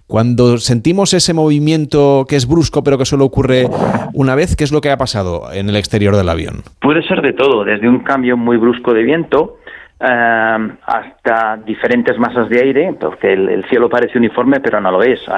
Cuando 0.07 0.57
sentimos 0.59 1.13
ese 1.15 1.35
movimiento 1.35 2.27
que 2.29 2.37
es 2.37 2.47
brusco, 2.47 2.85
pero 2.85 2.97
que 2.97 3.05
solo 3.05 3.25
ocurre 3.25 3.67
una 4.13 4.37
vez, 4.37 4.55
¿qué 4.55 4.63
es 4.63 4.71
lo 4.71 4.81
que 4.81 4.93
ha 4.93 4.97
pasado 4.97 5.53
en 5.53 5.69
el 5.69 5.75
exterior 5.75 6.15
del 6.15 6.29
avión? 6.29 6.63
Puede 6.81 7.03
ser 7.03 7.23
de 7.23 7.33
todo, 7.33 7.65
desde 7.65 7.89
un 7.89 8.05
cambio 8.05 8.37
muy 8.37 8.57
brusco 8.57 8.95
de 8.95 9.03
viento 9.03 9.57
eh, 9.99 10.69
hasta 10.87 11.57
diferentes 11.67 12.17
masas 12.17 12.49
de 12.49 12.63
aire, 12.63 12.95
porque 13.01 13.33
el, 13.33 13.49
el 13.49 13.65
cielo 13.65 13.89
parece 13.89 14.17
uniforme, 14.17 14.61
pero 14.61 14.81
no 14.81 14.93
lo 14.93 15.03
es. 15.03 15.29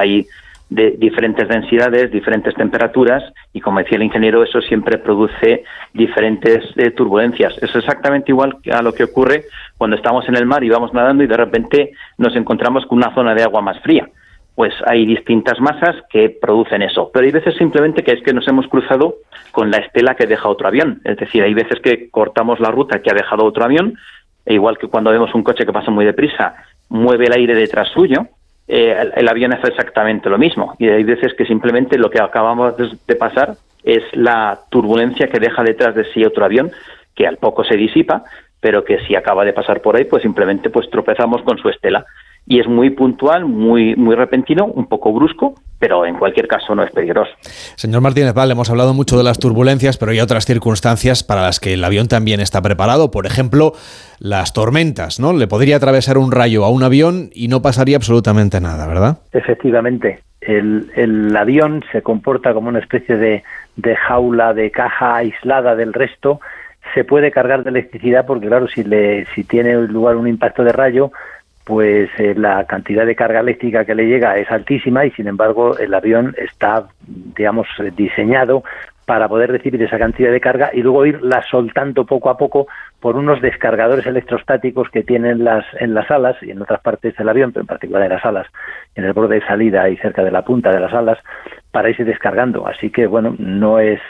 De 0.69 0.93
diferentes 0.93 1.49
densidades, 1.49 2.11
diferentes 2.11 2.55
temperaturas 2.55 3.23
y 3.53 3.61
como 3.61 3.79
decía 3.79 3.97
el 3.97 4.05
ingeniero, 4.05 4.43
eso 4.43 4.61
siempre 4.61 4.99
produce 4.99 5.65
diferentes 5.95 6.65
eh, 6.77 6.91
turbulencias. 6.91 7.57
Es 7.63 7.75
exactamente 7.75 8.33
igual 8.33 8.57
a 8.73 8.83
lo 8.83 8.93
que 8.93 9.05
ocurre 9.05 9.45
cuando 9.79 9.97
estamos 9.97 10.29
en 10.29 10.37
el 10.37 10.47
mar 10.47 10.65
y 10.65 10.69
vamos 10.69 10.93
nadando 10.93 11.23
y 11.23 11.29
de 11.29 11.37
repente 11.37 11.93
nos 12.19 12.35
encontramos 12.35 12.85
con 12.87 12.99
una 12.99 13.15
zona 13.15 13.35
de 13.35 13.45
agua 13.45 13.61
más 13.61 13.81
fría. 13.81 14.09
Pues 14.57 14.73
hay 14.87 15.05
distintas 15.05 15.61
masas 15.61 15.97
que 16.11 16.31
producen 16.31 16.83
eso, 16.83 17.11
pero 17.13 17.27
hay 17.27 17.33
veces 17.33 17.55
simplemente 17.57 18.03
que 18.03 18.13
es 18.13 18.23
que 18.23 18.33
nos 18.33 18.49
hemos 18.49 18.67
cruzado 18.69 19.17
con 19.53 19.71
la 19.71 19.79
estela 19.79 20.17
que 20.17 20.27
deja 20.27 20.49
otro 20.49 20.67
avión. 20.67 21.01
Es 21.05 21.19
decir, 21.19 21.43
hay 21.43 21.53
veces 21.55 21.79
que 21.81 22.11
cortamos 22.11 22.59
la 22.59 22.71
ruta 22.71 23.01
que 23.03 23.11
ha 23.11 23.15
dejado 23.15 23.45
otro 23.45 23.65
avión, 23.65 23.95
e 24.47 24.55
igual 24.55 24.79
que 24.79 24.89
cuando 24.89 25.11
vemos 25.11 25.35
un 25.35 25.43
coche 25.43 25.67
que 25.67 25.73
pasa 25.73 25.91
muy 25.91 26.07
deprisa, 26.07 26.57
mueve 26.89 27.27
el 27.27 27.35
aire 27.35 27.55
detrás 27.55 27.89
suyo, 27.89 28.29
eh, 28.69 29.13
el, 29.15 29.29
avión 29.29 29.53
hace 29.53 29.69
exactamente 29.69 30.29
lo 30.29 30.39
mismo. 30.39 30.75
Y 30.79 30.89
hay 30.89 31.05
veces 31.05 31.35
que 31.35 31.47
simplemente 31.47 31.99
lo 31.99 32.11
que 32.11 32.21
acabamos 32.21 32.75
de, 32.77 33.17
pasar 33.17 33.55
es 33.85 34.03
la 34.13 34.61
turbulencia 34.71 35.29
que 35.29 35.39
deja 35.39 35.63
detrás 35.63 35.95
de 35.95 36.05
sí 36.13 36.25
otro 36.25 36.45
avión, 36.45 36.71
que 37.15 37.27
al 37.27 37.37
poco 37.37 37.65
se 37.65 37.77
disipa, 37.77 38.25
pero 38.61 38.85
que 38.85 38.99
si 39.07 39.15
acaba 39.15 39.45
de 39.45 39.53
pasar 39.53 39.81
por 39.81 39.97
ahí, 39.97 40.05
pues 40.05 40.23
simplemente 40.23 40.71
pues 40.71 40.91
tropezamos 40.91 41.43
con 41.43 41.59
su 41.59 41.69
estela. 41.69 42.05
Y 42.49 42.61
es 42.61 42.69
muy 42.69 42.91
puntual, 42.91 43.45
muy, 43.45 43.97
muy 43.97 44.15
repentino, 44.15 44.67
un 44.67 44.87
poco 44.87 45.13
brusco, 45.13 45.55
pero 45.81 46.07
en 46.07 46.17
cualquier 46.17 46.47
caso 46.47 46.77
no 46.77 46.85
es 46.85 46.93
peligroso. 46.93 47.33
Señor 47.75 48.01
Martínez 48.03 48.35
Val, 48.35 48.51
hemos 48.53 48.71
hablado 48.71 48.95
mucho 48.95 49.19
de 49.19 49.25
las 49.25 49.41
turbulencias, 49.41 49.99
pero 49.99 50.13
hay 50.13 50.21
otras 50.21 50.47
circunstancias 50.47 51.25
para 51.25 51.43
las 51.43 51.59
que 51.59 51.75
el 51.75 51.85
avión 51.85 52.07
también 52.07 52.39
está 52.41 52.63
preparado. 52.63 53.11
Por 53.11 53.27
ejemplo, 53.27 53.73
las 54.21 54.53
tormentas, 54.53 55.19
¿no? 55.19 55.33
Le 55.33 55.49
podría 55.49 55.77
atravesar 55.77 56.19
un 56.19 56.31
rayo 56.31 56.65
a 56.65 56.71
un 56.71 56.85
avión 56.85 57.31
y 57.35 57.49
no 57.49 57.63
pasaría 57.63 57.97
absolutamente 57.97 58.61
nada, 58.61 58.87
¿verdad? 58.87 59.19
Efectivamente. 59.33 60.21
El, 60.41 60.93
el 60.95 61.37
avión 61.37 61.83
se 61.91 62.03
comporta 62.03 62.55
como 62.55 62.69
una 62.69 62.79
especie 62.79 63.17
de, 63.17 63.43
de 63.75 63.97
jaula, 63.97 64.55
de 64.55 64.71
caja 64.71 65.17
aislada 65.17 65.75
del 65.75 65.93
resto. 65.93 66.41
Se 66.95 67.03
puede 67.03 67.33
cargar 67.33 67.65
de 67.65 67.71
electricidad 67.71 68.25
porque, 68.25 68.47
claro, 68.47 68.69
si, 68.69 68.85
le, 68.85 69.27
si 69.35 69.43
tiene 69.43 69.75
lugar 69.89 70.15
un 70.15 70.29
impacto 70.29 70.63
de 70.63 70.71
rayo, 70.71 71.11
pues 71.67 72.09
eh, 72.19 72.33
la 72.37 72.65
cantidad 72.65 73.05
de 73.05 73.17
carga 73.17 73.41
eléctrica 73.41 73.85
que 73.85 73.97
le 73.97 74.07
llega 74.07 74.39
es 74.39 74.49
altísima 74.53 75.05
y 75.05 75.11
sin 75.11 75.27
embargo 75.27 75.77
el 75.77 75.93
avión 75.95 76.33
está, 76.39 76.87
digamos, 77.09 77.67
diseñado 77.97 78.63
para 79.05 79.29
poder 79.29 79.51
recibir 79.51 79.83
esa 79.83 79.99
cantidad 79.99 80.31
de 80.31 80.41
carga 80.41 80.71
y 80.73 80.83
luego 80.83 81.07
irla 81.07 81.43
soltando 81.51 82.07
poco 82.07 82.31
a 82.31 82.37
poco 82.37 82.69
por 83.01 83.17
unos 83.17 83.43
descargadores 83.43 84.07
electrostáticos 84.07 84.89
que 84.91 85.03
tienen 85.03 85.43
las, 85.43 85.65
en 85.81 85.93
las 85.93 86.09
alas 86.09 86.37
y 86.41 86.53
en 86.53 86.63
otras 86.63 86.81
partes 86.83 87.17
del 87.17 87.29
avión, 87.29 87.51
pero 87.51 87.63
en 87.63 87.67
particular 87.67 88.05
en 88.05 88.11
las 88.11 88.25
alas, 88.25 88.47
en 88.95 89.05
el 89.05 89.13
borde 89.13 89.41
de 89.41 89.47
salida 89.47 89.89
y 89.89 89.97
cerca 89.97 90.23
de 90.23 90.31
la 90.31 90.43
punta 90.43 90.71
de 90.71 90.79
las 90.79 90.95
alas, 90.95 91.19
para 91.73 91.91
irse 91.91 92.05
descargando. 92.05 92.69
Así 92.69 92.91
que, 92.91 93.09
bueno, 93.09 93.35
no 93.41 93.81
es 93.81 94.01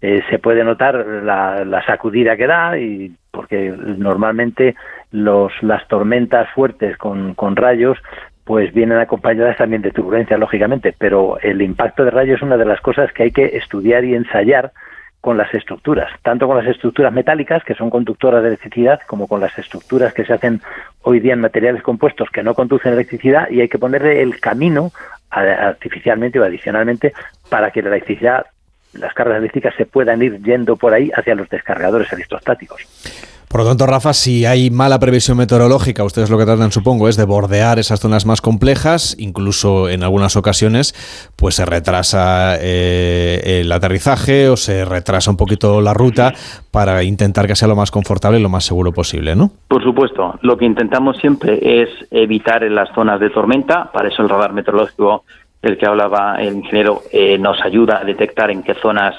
eh, 0.00 0.22
se 0.30 0.38
puede 0.38 0.64
notar 0.64 0.94
la, 0.96 1.64
la, 1.64 1.84
sacudida 1.86 2.36
que 2.36 2.48
da 2.48 2.76
y 2.76 3.12
porque 3.30 3.70
normalmente 3.70 4.74
los, 5.12 5.52
las 5.62 5.86
tormentas 5.88 6.48
fuertes 6.54 6.96
con, 6.96 7.34
con 7.34 7.56
rayos 7.56 7.98
pues 8.44 8.74
vienen 8.74 8.98
acompañadas 8.98 9.56
también 9.56 9.82
de 9.82 9.92
turbulencias, 9.92 10.38
lógicamente, 10.38 10.94
pero 10.98 11.38
el 11.40 11.62
impacto 11.62 12.04
de 12.04 12.10
rayos 12.10 12.38
es 12.38 12.42
una 12.42 12.56
de 12.56 12.64
las 12.64 12.80
cosas 12.80 13.12
que 13.12 13.22
hay 13.24 13.30
que 13.30 13.56
estudiar 13.56 14.04
y 14.04 14.14
ensayar 14.14 14.72
con 15.20 15.38
las 15.38 15.54
estructuras, 15.54 16.10
tanto 16.22 16.48
con 16.48 16.56
las 16.56 16.66
estructuras 16.66 17.12
metálicas, 17.12 17.62
que 17.62 17.74
son 17.74 17.88
conductoras 17.88 18.42
de 18.42 18.48
electricidad, 18.48 19.00
como 19.06 19.28
con 19.28 19.40
las 19.40 19.56
estructuras 19.56 20.12
que 20.12 20.24
se 20.24 20.32
hacen 20.32 20.60
hoy 21.02 21.20
día 21.20 21.34
en 21.34 21.40
materiales 21.40 21.84
compuestos 21.84 22.28
que 22.30 22.42
no 22.42 22.54
conducen 22.54 22.94
electricidad, 22.94 23.48
y 23.48 23.60
hay 23.60 23.68
que 23.68 23.78
ponerle 23.78 24.20
el 24.20 24.40
camino 24.40 24.90
artificialmente 25.30 26.40
o 26.40 26.44
adicionalmente 26.44 27.12
para 27.48 27.70
que 27.70 27.82
la 27.82 27.90
electricidad 27.90 28.46
las 28.94 29.14
cargas 29.14 29.38
eléctricas 29.38 29.74
se 29.76 29.86
puedan 29.86 30.20
ir 30.22 30.42
yendo 30.42 30.76
por 30.76 30.92
ahí 30.92 31.10
hacia 31.14 31.34
los 31.34 31.48
descargadores 31.48 32.12
electrostáticos. 32.12 33.31
Por 33.52 33.60
lo 33.60 33.66
tanto, 33.66 33.84
Rafa, 33.86 34.14
si 34.14 34.46
hay 34.46 34.70
mala 34.70 34.98
previsión 34.98 35.36
meteorológica, 35.36 36.04
ustedes 36.04 36.30
lo 36.30 36.38
que 36.38 36.46
tratan, 36.46 36.72
supongo, 36.72 37.06
es 37.06 37.18
de 37.18 37.26
bordear 37.26 37.78
esas 37.78 38.00
zonas 38.00 38.24
más 38.24 38.40
complejas, 38.40 39.14
incluso 39.18 39.90
en 39.90 40.02
algunas 40.02 40.36
ocasiones, 40.36 40.94
pues 41.36 41.56
se 41.56 41.66
retrasa 41.66 42.56
eh, 42.58 43.60
el 43.60 43.70
aterrizaje 43.70 44.48
o 44.48 44.56
se 44.56 44.86
retrasa 44.86 45.30
un 45.30 45.36
poquito 45.36 45.82
la 45.82 45.92
ruta 45.92 46.32
para 46.70 47.02
intentar 47.02 47.46
que 47.46 47.54
sea 47.54 47.68
lo 47.68 47.76
más 47.76 47.90
confortable 47.90 48.38
y 48.38 48.42
lo 48.42 48.48
más 48.48 48.64
seguro 48.64 48.90
posible, 48.90 49.36
¿no? 49.36 49.50
Por 49.68 49.82
supuesto, 49.82 50.38
lo 50.40 50.56
que 50.56 50.64
intentamos 50.64 51.18
siempre 51.18 51.82
es 51.82 51.90
evitar 52.10 52.64
en 52.64 52.74
las 52.74 52.88
zonas 52.94 53.20
de 53.20 53.28
tormenta, 53.28 53.92
para 53.92 54.08
eso 54.08 54.22
el 54.22 54.30
radar 54.30 54.54
meteorológico 54.54 55.24
del 55.60 55.76
que 55.76 55.84
hablaba 55.84 56.40
el 56.40 56.54
ingeniero 56.54 57.02
eh, 57.12 57.36
nos 57.36 57.60
ayuda 57.60 57.98
a 57.98 58.04
detectar 58.04 58.50
en 58.50 58.62
qué 58.62 58.72
zonas 58.72 59.14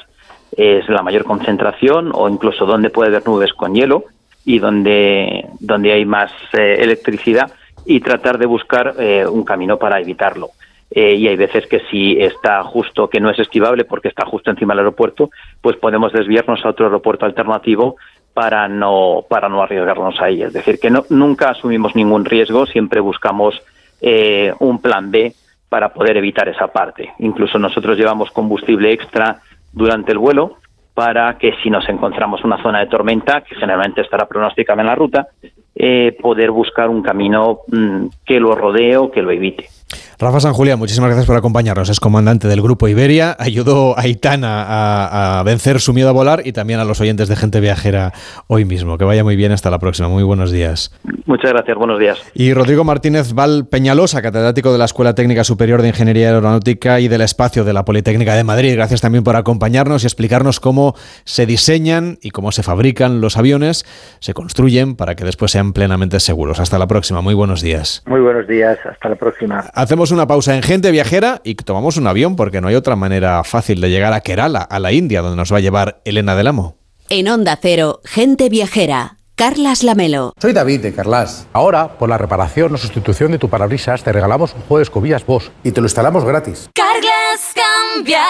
es 0.58 0.90
la 0.90 1.04
mayor 1.04 1.24
concentración 1.24 2.12
o 2.16 2.28
incluso 2.28 2.66
dónde 2.66 2.90
puede 2.90 3.10
haber 3.10 3.28
nubes 3.28 3.54
con 3.54 3.76
hielo 3.76 4.06
y 4.46 4.60
donde, 4.60 5.46
donde 5.60 5.94
hay 5.94 6.06
más 6.06 6.32
eh, 6.54 6.78
electricidad 6.80 7.52
y 7.86 8.00
tratar 8.00 8.38
de 8.38 8.46
buscar 8.46 8.96
eh, 9.00 9.26
un 9.26 9.44
camino 9.44 9.78
para 9.78 10.00
evitarlo. 10.00 10.50
Eh, 10.92 11.16
y 11.16 11.28
hay 11.28 11.36
veces 11.36 11.66
que 11.68 11.82
si 11.90 12.20
está 12.20 12.64
justo, 12.64 13.10
que 13.10 13.20
no 13.20 13.32
es 13.32 13.40
esquivable 13.40 13.84
porque 13.84 14.10
está 14.10 14.26
justo 14.26 14.52
encima 14.52 14.74
del 14.74 14.80
aeropuerto, 14.80 15.32
pues 15.62 15.76
podemos 15.78 16.14
desviarnos 16.14 16.64
a 16.64 16.70
otro 16.70 16.86
aeropuerto 16.86 17.26
alternativo 17.26 17.96
para 18.34 18.68
no, 18.68 19.26
para 19.28 19.50
no 19.50 19.64
arriesgarnos 19.64 20.20
ahí. 20.20 20.44
Es 20.44 20.54
decir, 20.54 20.80
que 20.80 20.92
no, 20.92 21.06
nunca 21.10 21.50
asumimos 21.50 21.96
ningún 21.96 22.26
riesgo, 22.26 22.66
siempre 22.66 23.00
buscamos 23.00 23.62
un 24.60 24.82
plan 24.82 25.12
B 25.12 25.34
para 25.70 25.94
poder 25.94 26.18
evitar 26.18 26.50
esa 26.50 26.68
parte. 26.68 27.14
Incluso 27.20 27.58
nosotros 27.58 27.98
llevamos 27.98 28.30
combustible 28.32 28.92
extra 28.92 29.40
durante 29.72 30.12
el 30.12 30.18
vuelo 30.18 30.58
para 30.94 31.38
que 31.38 31.54
si 31.64 31.70
nos 31.70 31.88
encontramos 31.90 32.44
una 32.44 32.62
zona 32.62 32.80
de 32.80 32.88
tormenta, 32.88 33.42
que 33.42 33.56
generalmente 33.56 34.02
estará 34.02 34.28
pronosticada 34.28 34.82
en 34.82 34.88
la 34.88 34.96
ruta, 34.96 35.28
eh, 35.76 36.16
poder 36.22 36.52
buscar 36.52 36.90
un 36.90 37.02
camino 37.02 37.62
mmm, 37.68 38.08
que 38.26 38.40
lo 38.40 38.54
rodee 38.56 38.98
o 38.98 39.12
que 39.12 39.22
lo 39.22 39.32
evite. 39.32 39.68
Rafa 40.20 40.40
San 40.40 40.54
Julián, 40.54 40.80
muchísimas 40.80 41.10
gracias 41.10 41.26
por 41.26 41.36
acompañarnos. 41.36 41.90
Es 41.90 42.00
comandante 42.00 42.48
del 42.48 42.62
Grupo 42.62 42.88
Iberia. 42.88 43.36
Ayudó 43.40 43.98
a 43.98 44.08
Itana 44.08 44.64
a, 44.64 45.40
a, 45.40 45.44
vencer 45.44 45.80
su 45.80 45.94
miedo 45.94 46.10
a 46.10 46.12
volar 46.12 46.42
y 46.46 46.54
también 46.54 46.80
a 46.80 46.86
los 46.86 47.02
oyentes 47.02 47.28
de 47.30 47.36
Gente 47.36 47.60
Viajera 47.60 48.14
hoy 48.48 48.66
mismo. 48.66 48.98
Que 48.98 49.06
vaya 49.06 49.24
muy 49.24 49.36
bien. 49.36 49.52
Hasta 49.52 49.70
la 49.70 49.80
próxima. 49.80 50.08
Muy 50.08 50.24
buenos 50.24 50.52
días. 50.52 50.98
Muchas 51.26 51.52
gracias. 51.52 51.78
Buenos 51.78 52.00
días. 52.00 52.20
Y 52.34 52.54
Rodrigo 52.54 52.84
Martínez 52.84 53.34
Val 53.34 53.68
Peñalosa, 53.68 54.22
catedrático 54.22 54.72
de 54.72 54.78
la 54.78 54.86
Escuela 54.86 55.16
Técnica 55.16 55.44
Superior 55.44 55.82
de 55.82 55.90
Ingeniería 55.90 56.28
Aeronáutica 56.28 57.00
y 57.00 57.08
del 57.08 57.22
Espacio 57.22 57.64
de 57.64 57.74
la 57.74 57.86
Politécnica 57.86 58.36
de 58.36 58.44
Madrid. 58.44 58.74
Gracias 58.76 59.02
también 59.02 59.24
por 59.24 59.36
acompañarnos 59.36 60.04
y 60.04 60.08
explicarnos 60.08 60.60
cómo 60.60 60.96
se 61.24 61.46
diseñan 61.46 62.18
y 62.22 62.32
cómo 62.32 62.52
se 62.52 62.64
fabrican 62.64 63.22
los 63.22 63.38
aviones, 63.38 63.86
se 64.20 64.34
construyen 64.34 64.96
para 64.96 65.16
que 65.16 65.26
después 65.26 65.52
sean 65.52 65.74
plenamente 65.74 66.20
seguros. 66.20 66.60
Hasta 66.60 66.78
la 66.78 66.88
próxima. 66.88 67.22
Muy 67.22 67.34
buenos 67.34 67.62
días. 67.62 68.04
Muy 68.06 68.22
buenos 68.22 68.48
días. 68.48 68.78
Hasta 68.86 69.10
la 69.10 69.16
próxima. 69.16 69.60
Hacemos 69.84 70.12
una 70.12 70.28
pausa 70.28 70.56
en 70.56 70.64
Gente 70.64 70.92
Viajera 70.92 71.42
y 71.44 71.56
tomamos 71.56 71.98
un 71.98 72.08
avión 72.08 72.38
porque 72.38 72.62
no 72.62 72.70
hay 72.70 72.76
otra 72.76 72.96
manera 72.96 73.44
fácil 73.44 73.82
de 73.82 73.90
llegar 73.90 74.14
a 74.14 74.22
Kerala, 74.22 74.62
a 74.62 74.80
la 74.80 74.94
India, 74.94 75.22
donde 75.22 75.36
nos 75.36 75.52
va 75.52 75.58
a 75.58 75.60
llevar 75.60 76.02
Elena 76.06 76.38
del 76.38 76.48
Amo. 76.48 76.78
En 77.10 77.28
Onda 77.28 77.60
Cero, 77.62 78.00
Gente 78.06 78.48
Viajera. 78.48 79.18
Carlas 79.36 79.84
Lamelo. 79.84 80.32
Soy 80.40 80.54
David 80.54 80.80
de 80.80 80.94
Carlas. 80.94 81.48
Ahora, 81.52 81.98
por 81.98 82.08
la 82.08 82.18
reparación 82.18 82.74
o 82.74 82.78
sustitución 82.78 83.34
de 83.34 83.40
tu 83.40 83.50
parabrisas, 83.50 84.04
te 84.04 84.14
regalamos 84.14 84.54
un 84.54 84.62
juego 84.62 84.78
de 84.78 84.84
escobillas 84.84 85.26
Bosch 85.26 85.50
y 85.66 85.72
te 85.72 85.82
lo 85.82 85.88
instalamos 85.88 86.24
gratis. 86.24 86.70
Carglass 86.74 87.54
cambia. 87.54 88.24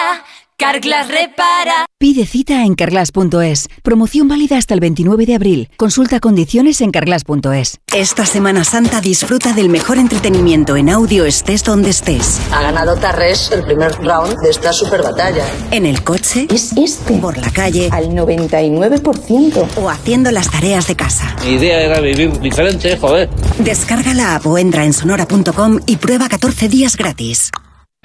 Carglass 0.56 1.08
repara. 1.08 1.86
Pide 1.98 2.26
cita 2.26 2.64
en 2.64 2.76
carglass.es. 2.76 3.68
Promoción 3.82 4.28
válida 4.28 4.56
hasta 4.56 4.74
el 4.74 4.80
29 4.80 5.26
de 5.26 5.34
abril. 5.34 5.68
Consulta 5.76 6.20
condiciones 6.20 6.80
en 6.80 6.92
carglass.es. 6.92 7.80
Esta 7.92 8.24
Semana 8.24 8.62
Santa 8.62 9.00
disfruta 9.00 9.52
del 9.52 9.68
mejor 9.68 9.98
entretenimiento 9.98 10.76
en 10.76 10.90
audio 10.90 11.24
estés 11.24 11.64
donde 11.64 11.90
estés. 11.90 12.40
Ha 12.52 12.62
ganado 12.62 12.96
Tarres 12.96 13.50
el 13.52 13.64
primer 13.64 13.92
round 13.96 14.38
de 14.42 14.50
esta 14.50 14.72
super 14.72 15.02
batalla. 15.02 15.44
En 15.72 15.86
el 15.86 16.04
coche. 16.04 16.46
Es 16.50 16.72
este. 16.76 17.14
Por 17.14 17.36
la 17.36 17.50
calle. 17.50 17.88
Al 17.90 18.10
99%. 18.10 19.66
O 19.76 19.90
haciendo 19.90 20.30
las 20.30 20.50
tareas 20.50 20.86
de 20.86 20.94
casa. 20.94 21.34
Mi 21.44 21.54
idea 21.54 21.80
era 21.80 22.00
vivir 22.00 22.38
diferente, 22.38 22.96
joder. 22.96 23.28
Descarga 23.58 24.14
la 24.14 24.36
app 24.36 24.46
o 24.46 24.56
entra 24.56 24.84
en 24.84 24.92
sonora.com 24.92 25.80
y 25.86 25.96
prueba 25.96 26.28
14 26.28 26.68
días 26.68 26.96
gratis. 26.96 27.50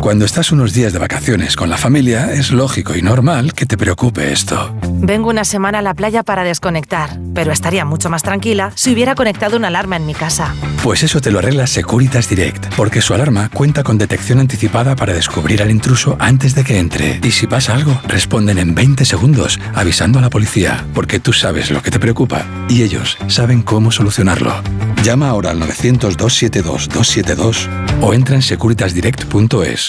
Cuando 0.02 0.24
estás 0.24 0.54
unos 0.54 0.74
días 0.74 0.94
de 0.94 1.00
vacaciones 1.00 1.58
con 1.58 1.70
la 1.70 1.78
familia, 1.78 2.32
es 2.32 2.52
lógico 2.52 2.96
y 2.96 3.02
normal 3.02 3.54
que 3.54 3.66
te 3.66 3.78
preocupe 3.78 4.32
esto. 4.32 4.74
Vengo 5.02 5.30
una 5.30 5.44
semana 5.44 5.80
a 5.80 5.82
la 5.82 5.94
playa 5.94 6.24
para 6.24 6.46
desconectar, 6.46 7.20
pero 7.34 7.52
estaría 7.52 7.84
mucho 7.84 8.10
más 8.10 8.24
tranquila 8.24 8.72
si 8.76 8.94
hubiera 8.94 9.14
conectado 9.14 9.58
una 9.58 9.68
alarma 9.68 9.98
en 9.98 10.06
mi 10.06 10.14
casa. 10.14 10.56
Pues 10.84 11.04
eso 11.04 11.20
te 11.20 11.32
lo 11.32 11.40
arregla 11.40 11.68
Securitas 11.68 12.30
Direct, 12.30 12.74
porque 12.76 13.02
su 13.02 13.14
alarma 13.14 13.50
cuenta 13.50 13.84
con 13.84 13.98
detección 13.98 14.40
anticipada 14.40 14.96
para 14.96 15.14
descubrir 15.14 15.62
al 15.62 15.70
intruso 15.70 16.16
antes 16.18 16.56
de 16.56 16.64
que 16.64 16.80
entre. 16.80 17.20
Y 17.22 17.32
si 17.32 17.46
pasa 17.46 17.76
algo, 17.76 18.00
responden 18.08 18.58
en 18.58 18.76
20 18.76 19.04
segundos, 19.04 19.60
avisando 19.76 20.20
a 20.20 20.22
la 20.22 20.30
policía, 20.30 20.86
porque 20.94 21.20
tú 21.20 21.34
sabes 21.34 21.72
lo 21.72 21.82
que 21.82 21.92
te 21.92 22.00
preocupa 22.00 22.46
y 22.70 22.84
ellos 22.84 23.18
saben 23.28 23.64
cómo 23.64 23.92
solucionarlo. 23.92 24.54
Llama 25.04 25.28
ahora 25.30 25.52
al 25.52 25.60
900-272-272 25.62 27.68
o 28.02 28.14
entra 28.14 28.36
en 28.36 28.42
securitasdirect.es. 28.42 29.89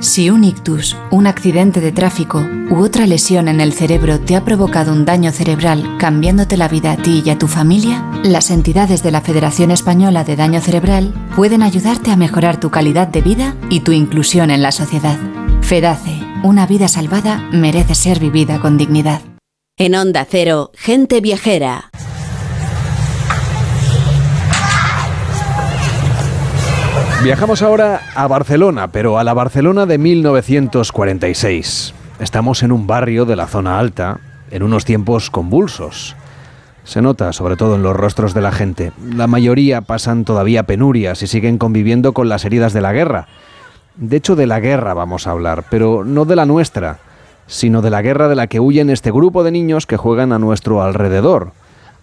Si 0.00 0.30
un 0.30 0.44
ictus, 0.44 0.96
un 1.10 1.26
accidente 1.26 1.80
de 1.80 1.90
tráfico 1.90 2.46
u 2.70 2.84
otra 2.84 3.04
lesión 3.06 3.48
en 3.48 3.60
el 3.60 3.72
cerebro 3.72 4.20
te 4.20 4.36
ha 4.36 4.44
provocado 4.44 4.92
un 4.92 5.04
daño 5.04 5.32
cerebral 5.32 5.96
cambiándote 5.98 6.56
la 6.56 6.68
vida 6.68 6.92
a 6.92 6.96
ti 6.96 7.20
y 7.24 7.30
a 7.30 7.38
tu 7.38 7.48
familia, 7.48 8.08
las 8.22 8.52
entidades 8.52 9.02
de 9.02 9.10
la 9.10 9.22
Federación 9.22 9.72
Española 9.72 10.22
de 10.22 10.36
Daño 10.36 10.60
Cerebral 10.60 11.12
pueden 11.34 11.64
ayudarte 11.64 12.12
a 12.12 12.16
mejorar 12.16 12.60
tu 12.60 12.70
calidad 12.70 13.08
de 13.08 13.22
vida 13.22 13.56
y 13.70 13.80
tu 13.80 13.90
inclusión 13.90 14.52
en 14.52 14.62
la 14.62 14.70
sociedad. 14.70 15.18
FEDACE, 15.62 16.22
una 16.44 16.66
vida 16.66 16.86
salvada 16.86 17.38
merece 17.52 17.96
ser 17.96 18.20
vivida 18.20 18.60
con 18.60 18.78
dignidad. 18.78 19.22
En 19.76 19.96
Onda 19.96 20.24
Cero, 20.30 20.70
gente 20.74 21.20
viajera. 21.20 21.90
Viajamos 27.22 27.62
ahora 27.62 28.00
a 28.14 28.28
Barcelona, 28.28 28.92
pero 28.92 29.18
a 29.18 29.24
la 29.24 29.34
Barcelona 29.34 29.86
de 29.86 29.98
1946. 29.98 31.92
Estamos 32.20 32.62
en 32.62 32.70
un 32.70 32.86
barrio 32.86 33.24
de 33.24 33.34
la 33.34 33.48
zona 33.48 33.80
alta, 33.80 34.20
en 34.52 34.62
unos 34.62 34.84
tiempos 34.84 35.28
convulsos. 35.28 36.14
Se 36.84 37.02
nota, 37.02 37.32
sobre 37.32 37.56
todo 37.56 37.74
en 37.74 37.82
los 37.82 37.96
rostros 37.96 38.34
de 38.34 38.40
la 38.40 38.52
gente. 38.52 38.92
La 39.02 39.26
mayoría 39.26 39.80
pasan 39.80 40.24
todavía 40.24 40.62
penurias 40.62 41.20
y 41.24 41.26
siguen 41.26 41.58
conviviendo 41.58 42.12
con 42.12 42.28
las 42.28 42.44
heridas 42.44 42.72
de 42.72 42.82
la 42.82 42.92
guerra. 42.92 43.26
De 43.96 44.16
hecho, 44.16 44.36
de 44.36 44.46
la 44.46 44.60
guerra 44.60 44.94
vamos 44.94 45.26
a 45.26 45.32
hablar, 45.32 45.64
pero 45.70 46.04
no 46.04 46.24
de 46.24 46.36
la 46.36 46.46
nuestra, 46.46 47.00
sino 47.48 47.82
de 47.82 47.90
la 47.90 48.00
guerra 48.00 48.28
de 48.28 48.36
la 48.36 48.46
que 48.46 48.60
huyen 48.60 48.90
este 48.90 49.10
grupo 49.10 49.42
de 49.42 49.50
niños 49.50 49.86
que 49.86 49.96
juegan 49.96 50.32
a 50.32 50.38
nuestro 50.38 50.82
alrededor. 50.84 51.50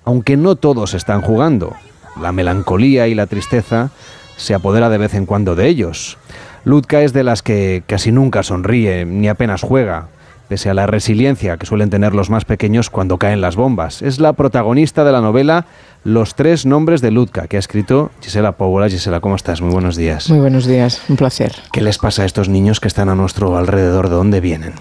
Aunque 0.03 0.35
no 0.35 0.57
todos 0.57 0.93
están 0.93 1.21
jugando. 1.21 1.73
La 2.21 2.33
melancolía 2.33 3.07
y 3.07 3.15
la 3.15 3.27
tristeza 3.27 3.91
se 4.37 4.53
apodera 4.53 4.89
de 4.89 4.97
vez 4.97 5.13
en 5.13 5.25
cuando 5.25 5.55
de 5.55 5.67
ellos. 5.67 6.17
Ludka 6.63 7.01
es 7.01 7.13
de 7.13 7.23
las 7.23 7.41
que 7.41 7.83
casi 7.85 8.11
nunca 8.11 8.43
sonríe 8.43 9.05
ni 9.05 9.27
apenas 9.27 9.61
juega, 9.61 10.07
pese 10.47 10.69
a 10.69 10.73
la 10.73 10.87
resiliencia 10.87 11.57
que 11.57 11.65
suelen 11.65 11.89
tener 11.89 12.13
los 12.13 12.29
más 12.29 12.45
pequeños 12.45 12.89
cuando 12.89 13.17
caen 13.17 13.41
las 13.41 13.55
bombas. 13.55 14.01
Es 14.01 14.19
la 14.19 14.33
protagonista 14.33 15.03
de 15.03 15.11
la 15.11 15.21
novela 15.21 15.65
Los 16.03 16.35
tres 16.35 16.67
nombres 16.67 17.01
de 17.01 17.09
Ludka, 17.09 17.47
que 17.47 17.57
ha 17.57 17.59
escrito 17.59 18.11
Gisela 18.21 18.51
Póvola. 18.51 18.87
Gisela, 18.89 19.21
¿cómo 19.21 19.35
estás? 19.35 19.59
Muy 19.61 19.71
buenos 19.71 19.95
días. 19.95 20.29
Muy 20.29 20.37
buenos 20.37 20.67
días, 20.67 21.01
un 21.09 21.15
placer. 21.15 21.51
¿Qué 21.71 21.81
les 21.81 21.97
pasa 21.97 22.21
a 22.21 22.25
estos 22.25 22.47
niños 22.47 22.79
que 22.79 22.87
están 22.87 23.09
a 23.09 23.15
nuestro 23.15 23.57
alrededor? 23.57 24.09
¿De 24.09 24.15
dónde 24.15 24.39
vienen? 24.39 24.73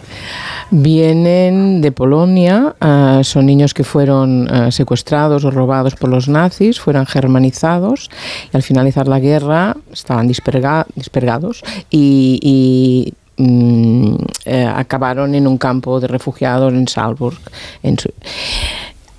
Vienen 0.70 1.80
de 1.80 1.92
Polonia, 1.92 2.74
uh, 2.78 3.24
son 3.24 3.46
niños 3.46 3.72
que 3.72 3.84
fueron 3.84 4.50
uh, 4.52 4.70
secuestrados 4.70 5.46
o 5.46 5.50
robados 5.50 5.94
por 5.94 6.10
los 6.10 6.28
nazis, 6.28 6.78
fueron 6.78 7.06
germanizados 7.06 8.10
y 8.52 8.56
al 8.56 8.62
finalizar 8.62 9.08
la 9.08 9.18
guerra 9.18 9.76
estaban 9.92 10.28
disperga 10.28 10.86
dispergados 10.94 11.62
y, 11.90 12.38
y 12.42 13.14
mm, 13.36 14.14
eh, 14.44 14.72
acabaron 14.74 15.34
en 15.34 15.46
un 15.46 15.58
campo 15.58 16.00
de 16.00 16.08
refugiados 16.08 16.72
en 16.72 16.88
Salzburg. 16.88 17.38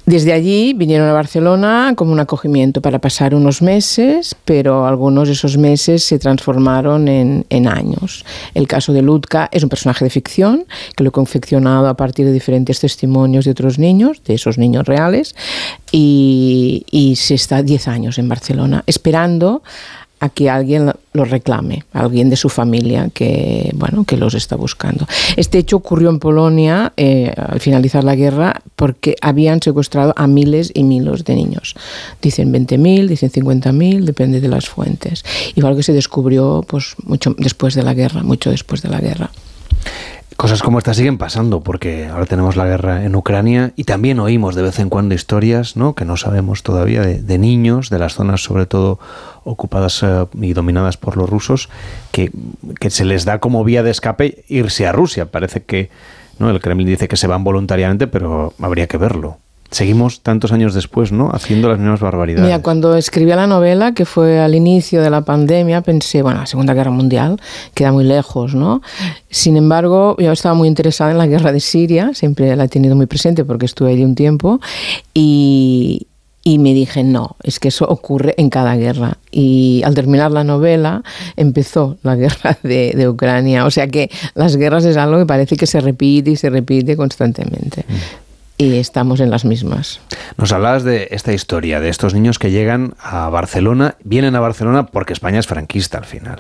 Desde 0.06 0.34
allí 0.34 0.74
vinieron 0.74 1.10
a 1.10 1.14
Barcelona 1.14 1.94
como 1.96 2.12
un 2.12 2.20
acogimiento 2.20 2.80
para 2.80 3.00
pasar 3.00 3.34
unos 3.34 3.64
meses, 3.64 4.36
pero 4.46 4.86
algunos 4.86 5.28
de 5.28 5.34
esos 5.34 5.58
meses 5.58 6.04
se 6.04 6.20
transformaron 6.20 7.08
en, 7.08 7.68
años. 7.68 8.24
El 8.54 8.68
caso 8.68 8.94
de 8.94 9.02
Ludka 9.02 9.50
es 9.52 9.64
un 9.64 9.70
personaje 9.70 10.06
de 10.06 10.12
ficción 10.12 10.66
que 10.96 11.04
lo 11.04 11.10
he 11.10 11.12
confeccionado 11.12 11.88
a 11.88 11.98
partir 11.98 12.28
de 12.28 12.32
diferentes 12.32 12.80
testimonios 12.80 13.46
de 13.46 13.52
otros 13.52 13.80
niños, 13.80 14.22
de 14.24 14.36
esos 14.36 14.60
niños 14.60 14.86
reales, 14.86 15.36
y, 15.92 16.86
y 16.92 17.16
se 17.16 17.34
está 17.34 17.64
10 17.64 17.88
años 17.88 18.20
en 18.20 18.30
Barcelona 18.30 18.84
esperando 18.86 19.64
a 20.20 20.30
que 20.30 20.50
alguien 20.50 20.92
los 21.14 21.30
reclame, 21.30 21.84
alguien 21.94 22.30
de 22.30 22.36
su 22.36 22.50
familia 22.50 23.10
que, 23.14 23.72
bueno, 23.76 24.04
que 24.06 24.18
los 24.18 24.34
está 24.34 24.56
buscando. 24.56 25.08
Este 25.36 25.58
hecho 25.58 25.78
ocurrió 25.78 26.10
en 26.10 26.20
Polonia 26.20 26.94
eh, 26.98 27.34
al 27.36 27.60
finalizar 27.60 28.04
la 28.04 28.16
guerra 28.16 28.62
porque 28.76 29.16
habían 29.22 29.62
secuestrado 29.62 30.14
a 30.16 30.28
miles 30.28 30.72
y 30.74 30.84
miles 30.84 31.26
de 31.26 31.36
niños. 31.36 31.76
Dicen 32.22 32.54
20.000, 32.54 33.08
dicen 33.08 33.32
50.000, 33.32 34.04
depende 34.04 34.42
de 34.42 34.48
las 34.48 34.68
fuentes. 34.68 35.24
Igual 35.56 35.76
que 35.76 35.84
se 35.84 35.94
descubrió 35.94 36.64
pues, 36.68 36.96
mucho 37.04 37.36
después 37.38 37.76
de 37.76 37.84
la 37.84 37.94
guerra, 37.94 38.24
mucho 38.24 38.50
después 38.50 38.82
de 38.82 38.90
la 38.90 39.00
guerra. 39.00 39.32
Cosas 40.38 40.62
como 40.62 40.80
estas 40.80 40.98
siguen 40.98 41.18
pasando 41.18 41.62
porque 41.62 42.08
ahora 42.08 42.26
tenemos 42.26 42.58
la 42.58 42.66
guerra 42.66 43.06
en 43.06 43.16
Ucrania 43.16 43.72
y 43.78 43.86
también 43.86 44.20
oímos 44.20 44.54
de 44.54 44.64
vez 44.64 44.80
en 44.80 44.90
cuando 44.90 45.16
historias 45.16 45.78
¿no? 45.78 45.96
que 45.96 46.04
no 46.04 46.18
sabemos 46.18 46.62
todavía 46.62 47.02
de, 47.02 47.22
de 47.22 47.38
niños 47.38 47.90
de 47.90 48.00
las 48.00 48.16
zonas 48.16 48.44
sobre 48.44 48.66
todo 48.66 49.00
ocupadas 49.46 50.04
uh, 50.04 50.28
y 50.42 50.54
dominadas 50.54 50.98
por 50.98 51.16
los 51.16 51.30
rusos 51.30 51.70
que, 52.12 52.32
que, 52.82 52.90
se 52.90 53.06
les 53.06 53.24
da 53.24 53.40
como 53.40 53.64
vía 53.64 53.82
de 53.82 53.92
escape 53.92 54.44
irse 54.50 54.86
a 54.86 54.92
Rusia. 54.92 55.32
Parece 55.32 55.64
que 55.64 55.90
¿no? 56.38 56.50
el 56.50 56.60
Kremlin 56.60 56.88
dice 56.88 57.08
que 57.08 57.16
se 57.16 57.28
van 57.28 57.46
voluntariamente, 57.46 58.08
pero 58.08 58.54
habría 58.60 58.88
que 58.88 58.98
verlo. 58.98 59.38
Seguimos 59.76 60.22
tantos 60.22 60.54
años 60.54 60.74
después, 60.74 61.12
¿no? 61.12 61.30
Haciendo 61.34 61.68
las 61.68 61.78
mismas 61.78 62.00
barbaridades. 62.00 62.46
Mira, 62.46 62.62
cuando 62.62 62.96
escribí 62.96 63.32
la 63.32 63.46
novela, 63.46 63.94
que 63.94 64.06
fue 64.06 64.40
al 64.40 64.56
inicio 64.56 65.02
de 65.02 65.10
la 65.10 65.26
pandemia, 65.26 65.82
pensé, 65.82 66.22
bueno, 66.22 66.40
la 66.40 66.46
Segunda 66.46 66.74
Guerra 66.74 66.92
Mundial 66.92 67.42
queda 67.74 67.92
muy 67.92 68.06
lejos, 68.06 68.56
¿no? 68.56 68.82
Sin 69.30 69.58
embargo, 69.58 70.16
yo 70.18 70.32
estaba 70.32 70.56
muy 70.56 70.70
interesada 70.70 71.12
en 71.12 71.18
la 71.18 71.28
guerra 71.28 71.52
de 71.52 71.60
Siria, 71.60 72.12
siempre 72.14 72.56
la 72.56 72.64
he 72.64 72.68
tenido 72.70 72.96
muy 72.96 73.06
presente 73.06 73.44
porque 73.44 73.66
estuve 73.66 73.92
allí 73.92 74.06
un 74.06 74.16
tiempo, 74.16 74.62
y, 75.14 76.08
y 76.42 76.58
me 76.58 76.74
dije, 76.74 77.04
no, 77.04 77.36
es 77.44 77.60
que 77.60 77.68
eso 77.68 77.84
ocurre 77.86 78.34
en 78.38 78.50
cada 78.50 78.78
guerra. 78.78 79.18
Y 79.30 79.82
al 79.84 79.94
terminar 79.94 80.32
la 80.32 80.46
novela 80.46 81.04
empezó 81.36 81.98
la 82.02 82.16
guerra 82.16 82.58
de, 82.64 82.94
de, 82.96 83.10
Ucrania. 83.10 83.66
O 83.66 83.72
sea 83.72 83.90
que 83.90 84.10
las 84.36 84.56
guerras 84.56 84.86
es 84.86 84.96
algo 84.96 85.18
que 85.18 85.26
parece 85.26 85.58
que 85.58 85.68
se 85.68 85.82
repite 85.82 86.32
y 86.32 86.36
se 86.38 86.50
repite 86.50 86.96
constantemente. 86.96 87.84
Y 88.58 88.78
estamos 88.78 89.20
en 89.20 89.30
las 89.30 89.44
mismas. 89.44 90.00
Nos 90.38 90.54
hablabas 90.54 90.86
de 90.86 91.10
esta 91.12 91.34
historia, 91.34 91.82
de 91.82 91.90
estos 91.90 92.14
niños 92.14 92.40
que 92.40 92.52
llegan 92.52 92.94
a 93.02 93.28
Barcelona, 93.28 93.96
vienen 94.04 94.34
a 94.36 94.40
Barcelona 94.40 94.86
porque 94.86 95.12
España 95.12 95.40
es 95.40 95.48
franquista 95.48 95.98
al 95.98 96.06
final. 96.06 96.40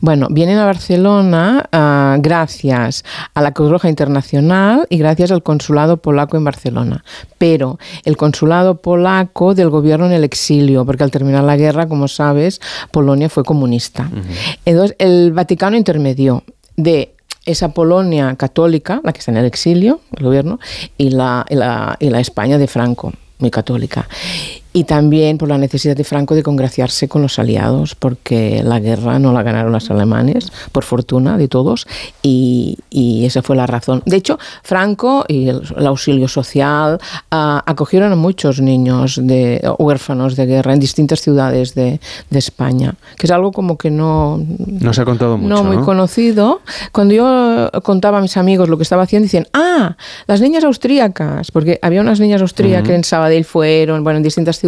Bueno, 0.00 0.28
vienen 0.30 0.56
a 0.56 0.64
Barcelona 0.64 1.68
uh, 1.70 2.22
gracias 2.22 3.04
a 3.34 3.42
la 3.42 3.52
Cruz 3.52 3.70
Roja 3.70 3.90
Internacional 3.90 4.86
y 4.88 4.96
gracias 4.96 5.30
al 5.30 5.42
consulado 5.42 5.98
polaco 5.98 6.38
en 6.38 6.44
Barcelona. 6.44 7.04
Pero 7.36 7.78
el 8.04 8.16
consulado 8.16 8.80
polaco 8.80 9.54
del 9.54 9.68
gobierno 9.68 10.06
en 10.06 10.12
el 10.12 10.24
exilio, 10.24 10.86
porque 10.86 11.04
al 11.04 11.10
terminar 11.10 11.44
la 11.44 11.58
guerra, 11.58 11.86
como 11.86 12.08
sabes, 12.08 12.62
Polonia 12.90 13.28
fue 13.28 13.44
comunista. 13.44 14.08
Uh 14.10 14.16
-huh. 14.16 14.58
Entonces, 14.64 14.96
el 14.98 15.32
Vaticano 15.32 15.76
intermedió 15.76 16.44
de 16.76 17.14
esa 17.44 17.72
Polonia 17.74 18.34
católica, 18.36 19.00
la 19.04 19.12
que 19.12 19.18
está 19.18 19.32
en 19.32 19.38
el 19.38 19.46
exilio, 19.46 20.00
el 20.16 20.24
gobierno, 20.24 20.60
y 20.96 21.10
la, 21.10 21.44
y 21.48 21.54
la, 21.54 21.96
y 21.98 22.10
la 22.10 22.20
España 22.20 22.58
de 22.58 22.66
Franco, 22.66 23.12
muy 23.38 23.50
católica. 23.50 24.08
Y 24.72 24.84
también 24.84 25.38
por 25.38 25.48
la 25.48 25.58
necesidad 25.58 25.96
de 25.96 26.04
Franco 26.04 26.34
de 26.34 26.42
congraciarse 26.42 27.08
con 27.08 27.22
los 27.22 27.38
aliados, 27.38 27.94
porque 27.94 28.62
la 28.64 28.80
guerra 28.80 29.18
no 29.18 29.32
la 29.32 29.42
ganaron 29.42 29.72
los 29.72 29.90
alemanes, 29.90 30.52
por 30.72 30.84
fortuna 30.84 31.36
de 31.36 31.48
todos, 31.48 31.86
y, 32.22 32.78
y 32.90 33.26
esa 33.26 33.42
fue 33.42 33.56
la 33.56 33.66
razón. 33.66 34.02
De 34.06 34.16
hecho, 34.16 34.38
Franco 34.62 35.24
y 35.28 35.48
el, 35.48 35.62
el 35.76 35.86
auxilio 35.86 36.28
social 36.28 36.98
ah, 37.30 37.62
acogieron 37.66 38.12
a 38.12 38.16
muchos 38.16 38.60
niños 38.60 39.20
de, 39.22 39.60
huérfanos 39.78 40.36
de 40.36 40.46
guerra 40.46 40.72
en 40.72 40.80
distintas 40.80 41.20
ciudades 41.20 41.74
de, 41.74 42.00
de 42.30 42.38
España, 42.38 42.94
que 43.18 43.26
es 43.26 43.30
algo 43.30 43.52
como 43.52 43.76
que 43.76 43.90
no, 43.90 44.40
No 44.58 44.92
se 44.92 45.02
ha 45.02 45.04
contado 45.04 45.36
mucho, 45.36 45.54
no 45.54 45.64
muy 45.64 45.76
¿no? 45.76 45.84
conocido. 45.84 46.60
Cuando 46.92 47.14
yo 47.14 47.70
contaba 47.82 48.18
a 48.18 48.20
mis 48.22 48.36
amigos 48.36 48.68
lo 48.68 48.76
que 48.76 48.84
estaba 48.84 49.02
haciendo, 49.02 49.26
decían, 49.26 49.46
ah, 49.52 49.96
las 50.26 50.40
niñas 50.40 50.64
austríacas, 50.64 51.50
porque 51.50 51.78
había 51.82 52.00
unas 52.00 52.20
niñas 52.20 52.40
austríacas 52.40 52.88
Ujú. 52.88 52.94
en 52.94 53.04
Sabadell 53.04 53.44
fueron, 53.44 54.02
bueno, 54.02 54.16
en 54.16 54.22
distintas 54.22 54.58
ciudades, 54.58 54.61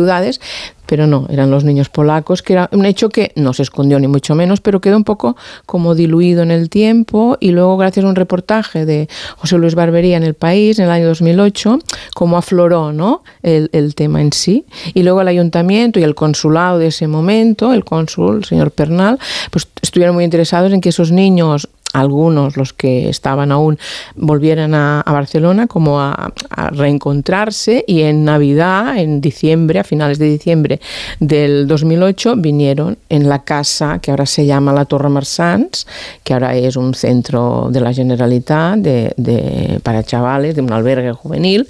pero 0.86 1.06
no, 1.06 1.26
eran 1.30 1.50
los 1.50 1.64
niños 1.64 1.88
polacos, 1.88 2.42
que 2.42 2.52
era 2.52 2.68
un 2.72 2.84
hecho 2.84 3.08
que 3.08 3.32
no 3.36 3.52
se 3.52 3.62
escondió 3.62 3.98
ni 3.98 4.06
mucho 4.06 4.34
menos, 4.34 4.60
pero 4.60 4.80
quedó 4.80 4.96
un 4.96 5.04
poco 5.04 5.36
como 5.66 5.94
diluido 5.94 6.42
en 6.42 6.50
el 6.50 6.68
tiempo 6.68 7.36
y 7.40 7.50
luego 7.50 7.76
gracias 7.76 8.04
a 8.04 8.08
un 8.08 8.16
reportaje 8.16 8.84
de 8.84 9.08
José 9.36 9.58
Luis 9.58 9.74
Barbería 9.74 10.16
en 10.16 10.24
El 10.24 10.34
País 10.34 10.78
en 10.78 10.86
el 10.86 10.90
año 10.90 11.06
2008, 11.06 11.78
como 12.14 12.36
afloró 12.36 12.92
¿no? 12.92 13.22
el, 13.42 13.70
el 13.72 13.94
tema 13.94 14.20
en 14.20 14.32
sí. 14.32 14.64
Y 14.92 15.02
luego 15.02 15.20
el 15.20 15.28
ayuntamiento 15.28 16.00
y 16.00 16.02
el 16.02 16.14
consulado 16.14 16.78
de 16.78 16.88
ese 16.88 17.06
momento, 17.06 17.72
el 17.72 17.84
cónsul, 17.84 18.38
el 18.38 18.44
señor 18.44 18.70
Pernal, 18.70 19.18
pues 19.50 19.66
estuvieron 19.80 20.14
muy 20.14 20.24
interesados 20.24 20.72
en 20.72 20.80
que 20.80 20.90
esos 20.90 21.12
niños 21.12 21.68
algunos, 21.94 22.56
los 22.56 22.72
que 22.72 23.08
estaban 23.08 23.52
aún, 23.52 23.78
volvieran 24.16 24.74
a, 24.74 25.02
Barcelona 25.06 25.68
como 25.68 26.00
a, 26.00 26.32
reencontrarse 26.72 27.84
y 27.86 28.02
en 28.02 28.24
Navidad, 28.24 28.98
en 28.98 29.20
diciembre, 29.20 29.78
a 29.78 29.84
finales 29.84 30.18
de 30.18 30.26
diciembre 30.26 30.80
del 31.20 31.66
2008, 31.66 32.34
vinieron 32.36 32.98
en 33.08 33.28
la 33.28 33.44
casa 33.44 34.00
que 34.00 34.10
ahora 34.10 34.26
se 34.26 34.44
llama 34.44 34.72
la 34.72 34.84
Torre 34.84 35.08
Marsans, 35.08 35.86
que 36.24 36.34
ahora 36.34 36.56
es 36.56 36.76
un 36.76 36.94
centro 36.94 37.68
de 37.70 37.80
la 37.80 37.94
Generalitat 37.94 38.78
de, 38.78 39.80
para 39.82 40.02
chavales, 40.02 40.56
de 40.56 40.62
un 40.62 40.72
albergue 40.72 41.12
juvenil, 41.12 41.68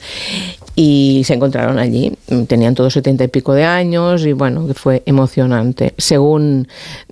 y 0.74 1.22
se 1.24 1.34
encontraron 1.34 1.78
allí. 1.78 2.12
Tenían 2.48 2.74
todos 2.74 2.94
setenta 2.94 3.24
y 3.24 3.28
pico 3.28 3.52
de 3.52 3.64
años 3.64 4.24
y 4.24 4.32
bueno, 4.32 4.66
fue 4.74 5.02
emocionante. 5.06 5.94
Según 5.98 6.66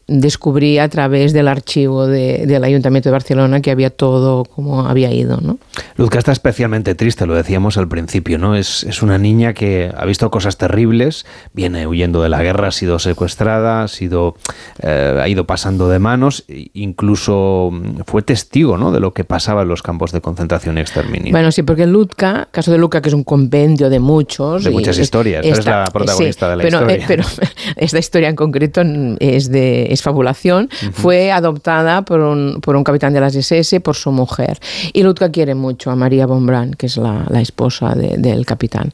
descubrí 0.09 0.79
a 0.79 0.89
través 0.89 1.33
del 1.33 1.49
archivo 1.49 2.07
de- 2.07 2.47
del 2.47 2.65
Ayuntamiento 2.65 3.09
de 3.09 3.13
Barcelona 3.13 3.61
que 3.61 3.71
había 3.71 3.91
todo 3.91 4.45
como 4.45 4.87
había 4.87 5.13
ido, 5.13 5.39
¿no? 5.41 5.59
Luzca 5.97 6.19
está 6.19 6.33
especialmente 6.33 6.95
triste, 6.95 7.27
lo 7.27 7.35
decíamos 7.35 7.77
al 7.79 7.89
principio, 7.89 8.39
¿no? 8.39 8.57
Es, 8.57 8.85
es 8.85 9.03
una 9.03 9.19
niña 9.19 9.55
que 9.55 9.91
ha 9.97 10.05
visto 10.05 10.31
cosas 10.31 10.57
terribles, 10.59 11.25
viene 11.53 11.87
huyendo 11.87 12.23
de 12.23 12.29
la 12.29 12.43
guerra, 12.43 12.69
ha 12.69 12.73
sido 12.73 12.99
secuestrada, 12.99 13.83
ha, 13.85 13.89
sido, 13.89 14.37
eh, 14.83 15.19
ha 15.23 15.29
ido 15.29 15.47
pasando 15.47 15.89
de 15.89 15.99
manos, 15.99 16.45
e 16.49 16.71
incluso 16.75 17.71
mm, 17.73 18.01
fue 18.07 18.23
testigo, 18.23 18.77
¿no? 18.79 18.93
De 18.93 19.01
lo 19.01 19.13
que 19.13 19.25
pasaba 19.25 19.63
en 19.63 19.69
los 19.69 19.83
campos 19.83 20.13
de 20.13 20.21
concentración 20.21 20.79
y 20.79 20.81
exterminio. 20.81 21.31
Bueno, 21.33 21.53
sí, 21.53 21.63
porque 21.63 21.87
Lutka, 21.87 22.49
caso 22.51 22.71
de 22.73 22.79
Lutka, 22.79 23.01
que 23.03 23.09
es 23.09 23.15
un 23.15 23.25
compendio 23.25 23.89
de 23.91 24.01
muchos. 24.01 24.65
De 24.65 24.71
muchas 24.71 24.99
historias, 24.99 25.43
pero 25.43 25.59
es 25.59 25.67
la 25.67 25.85
protagonista 25.93 26.49
de 26.51 26.57
la 26.57 26.63
pero, 26.63 26.79
historia. 26.79 26.97
eh, 26.97 27.05
pero 27.07 27.25
esta 27.77 27.99
historia 27.99 28.29
en 28.29 28.37
concreto 28.37 28.83
es 29.21 29.51
de 29.51 29.93
es 29.93 30.02
fabulación. 30.03 30.69
Fue 30.93 31.33
adoptada 31.33 32.03
por 32.03 32.21
un, 32.21 32.61
por 32.61 32.77
un 32.77 32.85
capitán 32.85 33.13
de 33.15 33.21
las 33.21 33.35
SS, 33.35 33.81
por 33.81 33.97
su 33.97 34.11
mujer. 34.13 34.59
Y 34.93 35.03
Lutka 35.03 35.31
quiere 35.31 35.55
mucho 35.55 35.91
a 35.91 35.97
María 35.97 36.27
Bombrán, 36.27 36.75
que 36.75 36.87
es 36.87 36.97
la, 36.99 37.25
la 37.31 37.41
esposa 37.41 37.95
de- 37.95 38.17
del 38.19 38.45
capitán. 38.45 38.93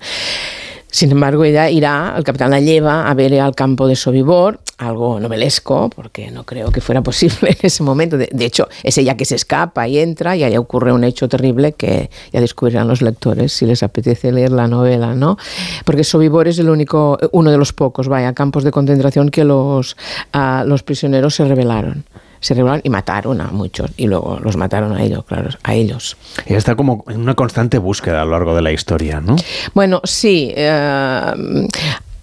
Sin 0.90 1.12
embargo, 1.12 1.44
ella 1.44 1.68
irá, 1.68 2.14
el 2.16 2.24
capitán 2.24 2.50
la 2.50 2.60
lleva 2.60 3.08
a 3.08 3.14
ver 3.14 3.38
al 3.40 3.54
campo 3.54 3.86
de 3.86 3.94
Sobibor, 3.94 4.60
algo 4.78 5.20
novelesco, 5.20 5.90
porque 5.90 6.30
no 6.30 6.44
creo 6.44 6.70
que 6.70 6.80
fuera 6.80 7.02
posible 7.08 7.50
en 7.50 7.58
ese 7.62 7.82
momento. 7.82 8.16
De, 8.16 8.44
hecho, 8.44 8.68
es 8.82 8.96
ella 8.96 9.16
que 9.16 9.24
se 9.24 9.34
escapa 9.34 9.86
y 9.86 9.98
entra 9.98 10.36
y 10.36 10.44
ahí 10.44 10.56
ocurre 10.56 10.92
un 10.92 11.04
hecho 11.04 11.28
terrible 11.28 11.72
que 11.72 12.10
ya 12.32 12.40
descubrirán 12.40 12.88
los 12.88 13.02
lectores 13.02 13.52
si 13.52 13.66
les 13.66 13.82
apetece 13.82 14.32
leer 14.32 14.50
la 14.50 14.66
novela, 14.66 15.14
¿no? 15.14 15.36
Porque 15.84 16.04
Sobibor 16.04 16.48
es 16.48 16.58
el 16.58 16.70
único, 16.70 17.18
uno 17.32 17.50
de 17.50 17.58
los 17.58 17.72
pocos, 17.72 18.08
vaya, 18.08 18.32
campos 18.32 18.64
de 18.64 18.70
concentración 18.70 19.28
que 19.28 19.44
los, 19.44 19.96
ah, 20.32 20.64
los 20.66 20.82
prisioneros 20.82 21.34
se 21.34 21.44
rebelaron. 21.44 22.04
Se 22.40 22.54
rebelaron 22.54 22.80
y 22.84 22.90
mataron 22.90 23.40
a 23.40 23.48
muchos 23.48 23.90
y 23.96 24.06
luego 24.06 24.38
los 24.42 24.56
mataron 24.56 24.94
a 24.96 25.02
ellos, 25.02 25.24
claro, 25.24 25.48
a 25.62 25.74
ellos. 25.74 26.16
Ella 26.46 26.58
está 26.58 26.74
como 26.76 27.04
en 27.08 27.20
una 27.20 27.34
constante 27.34 27.78
búsqueda 27.78 28.22
a 28.22 28.24
lo 28.24 28.32
largo 28.32 28.54
de 28.54 28.62
la 28.62 28.72
historia, 28.72 29.20
¿no? 29.20 29.36
Bueno, 29.74 30.00
sí. 30.04 30.52
eh, 30.56 31.68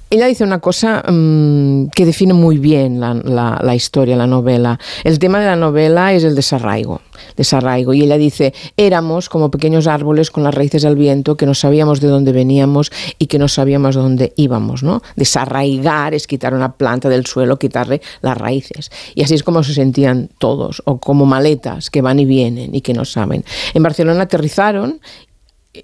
ella 0.10 0.28
dice 0.28 0.44
una 0.44 0.60
cosa 0.60 1.04
mm, 1.12 1.88
que 1.90 2.06
define 2.06 2.34
muy 2.34 2.58
bien 2.58 3.00
la, 3.02 3.14
la- 3.16 3.60
la 3.62 3.76
historia, 3.76 4.16
la 4.16 4.28
novela. 4.28 4.80
El 5.04 5.20
tema 5.20 5.40
de 5.40 5.48
la 5.48 5.56
novela 5.56 6.14
es 6.14 6.24
el 6.24 6.36
desarraigo, 6.36 7.02
desarraigo. 7.36 7.94
Y 7.94 8.04
ella 8.04 8.18
dice, 8.18 8.54
éramos 8.78 9.30
como 9.30 9.52
pequeños 9.52 9.88
árboles 9.88 10.32
con 10.32 10.44
las 10.44 10.54
raíces 10.54 10.86
al 10.86 10.96
viento 10.96 11.38
que 11.38 11.46
no 11.46 11.54
sabíamos 11.54 12.02
de 12.02 12.08
dónde 12.08 12.32
veníamos 12.32 12.92
y 13.20 13.28
que 13.28 13.40
no 13.40 13.48
sabíamos 13.48 13.96
dónde 13.96 14.34
íbamos, 14.36 14.84
¿no? 14.84 15.02
Desarraigar 15.16 16.14
es 16.14 16.28
quitar 16.28 16.54
una 16.54 16.74
planta 16.74 17.10
del 17.10 17.26
suelo, 17.26 17.58
quitarle 17.58 18.02
las 18.22 18.38
raíces. 18.38 18.92
Y 19.14 19.24
así 19.24 19.36
es 19.36 19.44
como 19.44 19.64
se 19.64 19.74
sentían 19.74 20.30
todos, 20.38 20.82
o 20.86 21.00
como 21.00 21.26
maletas 21.26 21.90
que 21.90 22.02
van 22.02 22.20
y 22.20 22.26
vienen 22.26 22.76
y 22.76 22.82
que 22.82 22.94
no 22.94 23.06
saben. 23.06 23.44
En 23.74 23.84
Barcelona 23.84 24.24
aterrizaron 24.24 25.00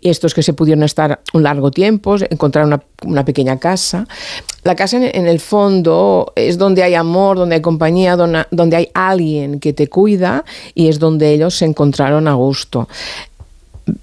estos 0.02 0.34
que 0.34 0.44
se 0.44 0.54
pudieron 0.54 0.84
estar 0.84 1.22
un 1.34 1.44
largo 1.44 1.72
tiempo, 1.72 2.16
encontrar 2.30 2.66
una, 2.66 3.26
pequeña 3.26 3.60
casa. 3.60 4.08
La 4.64 4.76
casa 4.76 4.98
en, 4.98 5.04
en 5.04 5.28
el 5.28 5.40
fondo 5.40 6.34
es 6.36 6.58
donde 6.58 6.84
hay 6.84 6.94
amor, 6.94 7.38
donde 7.38 7.56
hay 7.56 7.62
compañía, 7.62 8.16
donde, 8.16 8.46
donde 8.52 8.76
hay 8.78 8.90
alguien 8.94 9.60
que 9.60 9.74
te 9.74 9.88
cuida 9.88 10.46
y 10.76 10.88
es 10.88 11.00
donde 11.00 11.32
ellos 11.34 11.56
se 11.56 11.66
encontraron 11.66 12.28
a 12.28 12.34
gusto. 12.34 12.88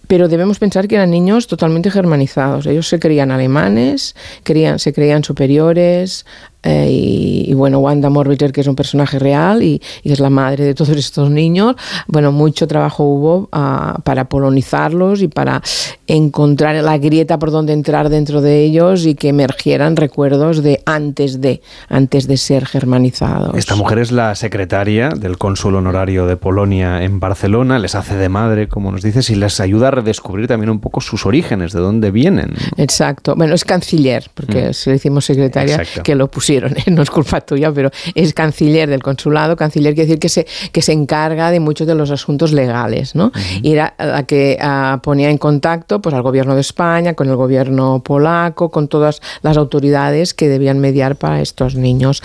Pero 0.07 0.29
debemos 0.29 0.59
pensar 0.59 0.89
que 0.89 0.97
eran 0.97 1.11
niños 1.11 1.47
totalmente 1.47 1.91
germanizados. 1.91 2.67
Ellos 2.67 2.89
se 2.89 2.99
creían 2.99 3.31
alemanes, 3.31 4.17
creían, 4.43 4.79
se 4.79 4.93
creían 4.93 5.23
superiores. 5.23 6.27
Eh, 6.69 6.91
y, 6.91 7.51
y 7.51 7.55
bueno, 7.55 7.79
Wanda 7.79 8.11
Morbiter, 8.11 8.53
que 8.53 8.61
es 8.61 8.67
un 8.67 8.77
personaje 8.77 9.19
real 9.19 9.63
y, 9.63 9.81
y 10.03 10.13
es 10.13 10.21
la 10.21 10.31
madre 10.31 10.65
de 10.65 10.75
todos 10.75 10.91
estos 10.91 11.31
niños, 11.31 11.77
bueno, 12.07 12.31
mucho 12.33 12.67
trabajo 12.67 13.05
hubo 13.05 13.49
ah, 13.53 13.99
para 14.05 14.29
polonizarlos 14.29 15.23
y 15.23 15.29
para 15.29 15.63
encontrar 16.07 16.77
la 16.83 16.99
grieta 16.99 17.39
por 17.39 17.51
donde 17.51 17.73
entrar 17.73 18.09
dentro 18.09 18.41
de 18.41 18.65
ellos 18.65 19.07
y 19.07 19.15
que 19.15 19.29
emergieran 19.29 19.97
recuerdos 19.97 20.63
de 20.63 20.83
antes 20.87 21.41
de, 21.41 21.61
antes 21.89 22.27
de 22.27 22.37
ser 22.37 22.67
germanizados. 22.67 23.55
Esta 23.57 23.77
mujer 23.77 23.99
es 23.99 24.13
la 24.13 24.35
secretaria 24.35 25.11
del 25.11 25.39
cónsul 25.39 25.75
honorario 25.77 26.27
de 26.27 26.37
Polonia 26.37 27.03
en 27.03 27.21
Barcelona, 27.21 27.79
les 27.79 27.95
hace 27.95 28.17
de 28.17 28.29
madre, 28.29 28.69
como 28.69 28.91
nos 28.93 29.03
dices, 29.03 29.31
y 29.31 29.35
les 29.35 29.61
ayuda 29.61 29.89
a 29.89 29.91
redescubrir 29.93 30.47
también 30.49 30.71
un 30.71 30.81
poco 30.81 31.01
sus 31.01 31.27
orígenes, 31.27 31.73
de 31.73 31.81
dónde 31.81 32.11
vienen. 32.11 32.55
Exacto. 32.77 33.35
Bueno, 33.37 33.55
es 33.55 33.65
canciller, 33.65 34.25
porque 34.35 34.69
Mm. 34.71 34.75
si 34.75 34.91
le 34.91 34.95
decimos 34.95 35.25
secretaria, 35.25 35.77
Exacto. 35.77 36.03
que 36.03 36.15
lo 36.15 36.29
pusieron, 36.31 36.58
¿eh? 36.67 36.85
no 36.91 37.03
es 37.03 37.11
culpa 37.11 37.41
tuya, 37.41 37.73
pero 37.73 37.91
es 38.15 38.35
canciller 38.35 38.89
del 38.89 39.03
consulado. 39.03 39.57
Canciller 39.57 39.95
quiere 39.95 40.07
decir 40.07 40.19
que 40.19 40.29
se, 40.29 40.47
que 40.73 40.83
se 40.83 40.93
encarga 40.93 41.51
de 41.51 41.61
muchos 41.61 41.87
de 41.87 41.95
los 41.95 42.11
asuntos 42.11 42.53
legales, 42.53 43.15
¿no? 43.15 43.33
Y 43.63 43.73
era 43.73 43.95
la 43.99 44.25
que 44.25 44.59
ah, 44.61 45.01
ponía 45.03 45.31
en 45.31 45.39
contacto 45.39 46.01
pues, 46.01 46.15
al 46.15 46.23
gobierno 46.23 46.55
de 46.55 46.61
España, 46.61 47.15
con 47.15 47.29
el 47.29 47.37
gobierno 47.37 48.03
polaco, 48.05 48.71
con 48.71 48.89
todas 48.89 49.21
las 49.43 49.57
autoridades 49.57 50.35
que 50.35 50.49
debían 50.49 50.79
mediar 50.81 51.17
para 51.17 51.41
estos 51.41 51.75
niños. 51.75 52.23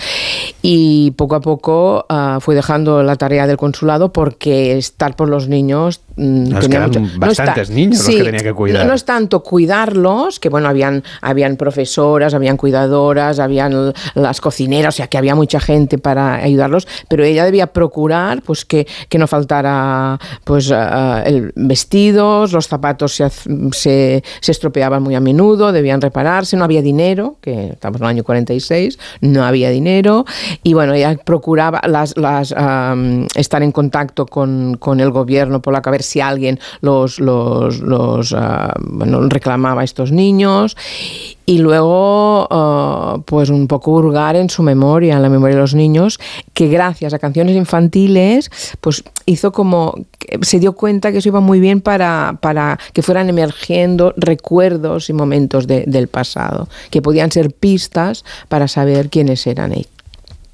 Y 0.62 1.12
poco 1.12 1.36
a 1.36 1.40
poco 1.40 2.06
ah, 2.08 2.38
fue 2.40 2.54
dejando 2.54 3.02
la 3.02 3.16
tarea 3.16 3.46
del 3.46 3.56
consulado 3.56 4.12
porque 4.12 4.76
estar 4.76 5.16
por 5.16 5.28
los 5.28 5.48
niños 5.48 6.00
No, 6.16 6.48
es 6.48 6.54
que 6.54 6.60
tenía 6.62 6.76
eran 6.78 6.88
mucho- 6.90 7.00
no 7.00 7.18
bastantes 7.26 7.70
niños 7.70 7.98
los 7.98 8.06
que 8.16 8.22
tenía 8.24 8.40
que 8.40 8.52
cuidar. 8.54 8.82
no- 8.84 8.88
no 8.90 8.94
es 8.94 9.04
tanto 9.04 9.42
cuidarlos, 9.42 10.38
que 10.38 10.48
bueno, 10.48 10.68
habían, 10.68 11.02
habían 11.20 11.56
profesoras, 11.56 12.34
habían 12.34 12.56
cuidadoras, 12.56 13.38
habían 13.40 13.92
las 14.14 14.40
cocineras, 14.40 14.94
o 14.94 14.96
sea 14.98 15.08
que 15.08 15.18
había 15.18 15.34
mucha 15.34 15.58
gente 15.60 15.98
para 15.98 16.34
ayudarlos, 16.36 16.86
pero 17.08 17.24
ella 17.24 17.44
debía 17.44 17.66
procurar 17.68 18.42
pues 18.42 18.64
que, 18.64 18.86
que 19.08 19.18
no 19.18 19.26
faltara 19.26 20.18
pues 20.44 20.70
ah, 20.72 21.22
el 21.26 21.52
vestidos, 21.56 22.52
los 22.52 22.68
zapatos 22.68 23.14
se, 23.16 23.28
se, 23.72 24.22
se 24.40 24.52
estropeaban 24.52 25.02
muy 25.02 25.14
a 25.16 25.20
menudo, 25.20 25.72
debían 25.72 26.00
repararse, 26.00 26.56
no 26.56 26.64
había 26.64 26.82
dinero, 26.82 27.36
que 27.40 27.70
estamos 27.70 28.00
en 28.00 28.04
el 28.04 28.10
año 28.10 28.24
46, 28.24 28.98
no 29.20 29.44
había 29.44 29.70
dinero, 29.70 30.24
y 30.62 30.74
bueno, 30.74 30.92
ella 30.92 31.16
procuraba 31.24 31.80
las, 31.88 32.16
las, 32.16 32.54
estar 33.34 33.62
en 33.62 33.72
contacto 33.72 34.26
con, 34.26 34.76
con 34.78 35.00
el 35.00 35.10
gobierno 35.10 35.60
polaco, 35.60 35.88
a 35.88 35.92
ver 35.92 36.03
si 36.04 36.20
alguien 36.20 36.60
los, 36.80 37.18
los, 37.18 38.32
ah, 38.36 38.74
reclamaba 39.28 39.80
a 39.80 39.84
estos 39.84 40.12
niños 40.12 40.76
y 41.46 41.58
luego 41.58 42.46
ah, 42.50 43.18
pues 43.24 43.50
un 43.50 43.66
poco 43.66 43.90
hurgar 43.92 44.36
en 44.36 44.48
su 44.50 44.62
memoria, 44.62 45.16
en 45.16 45.22
la 45.22 45.28
memoria 45.28 45.56
de 45.56 45.62
los 45.62 45.74
niños, 45.74 46.18
que 46.52 46.68
gracias 46.68 47.12
a 47.14 47.18
canciones 47.18 47.56
infantiles 47.56 48.50
pues 48.80 49.02
hizo 49.26 49.52
como 49.52 49.94
se 50.42 50.58
dio 50.60 50.72
cuenta 50.74 51.12
que 51.12 51.18
eso 51.18 51.28
iba 51.28 51.40
muy 51.40 51.60
bien 51.60 51.80
para, 51.80 52.38
para 52.40 52.78
que 52.92 53.02
fueran 53.02 53.28
emergiendo 53.28 54.14
recuerdos 54.16 55.10
y 55.10 55.12
momentos 55.12 55.66
de- 55.66 55.84
del 55.86 56.08
pasado, 56.08 56.68
que 56.90 57.02
podían 57.02 57.30
ser 57.30 57.50
pistas 57.52 58.24
para 58.48 58.68
saber 58.68 59.10
quiénes 59.10 59.46
eran 59.46 59.72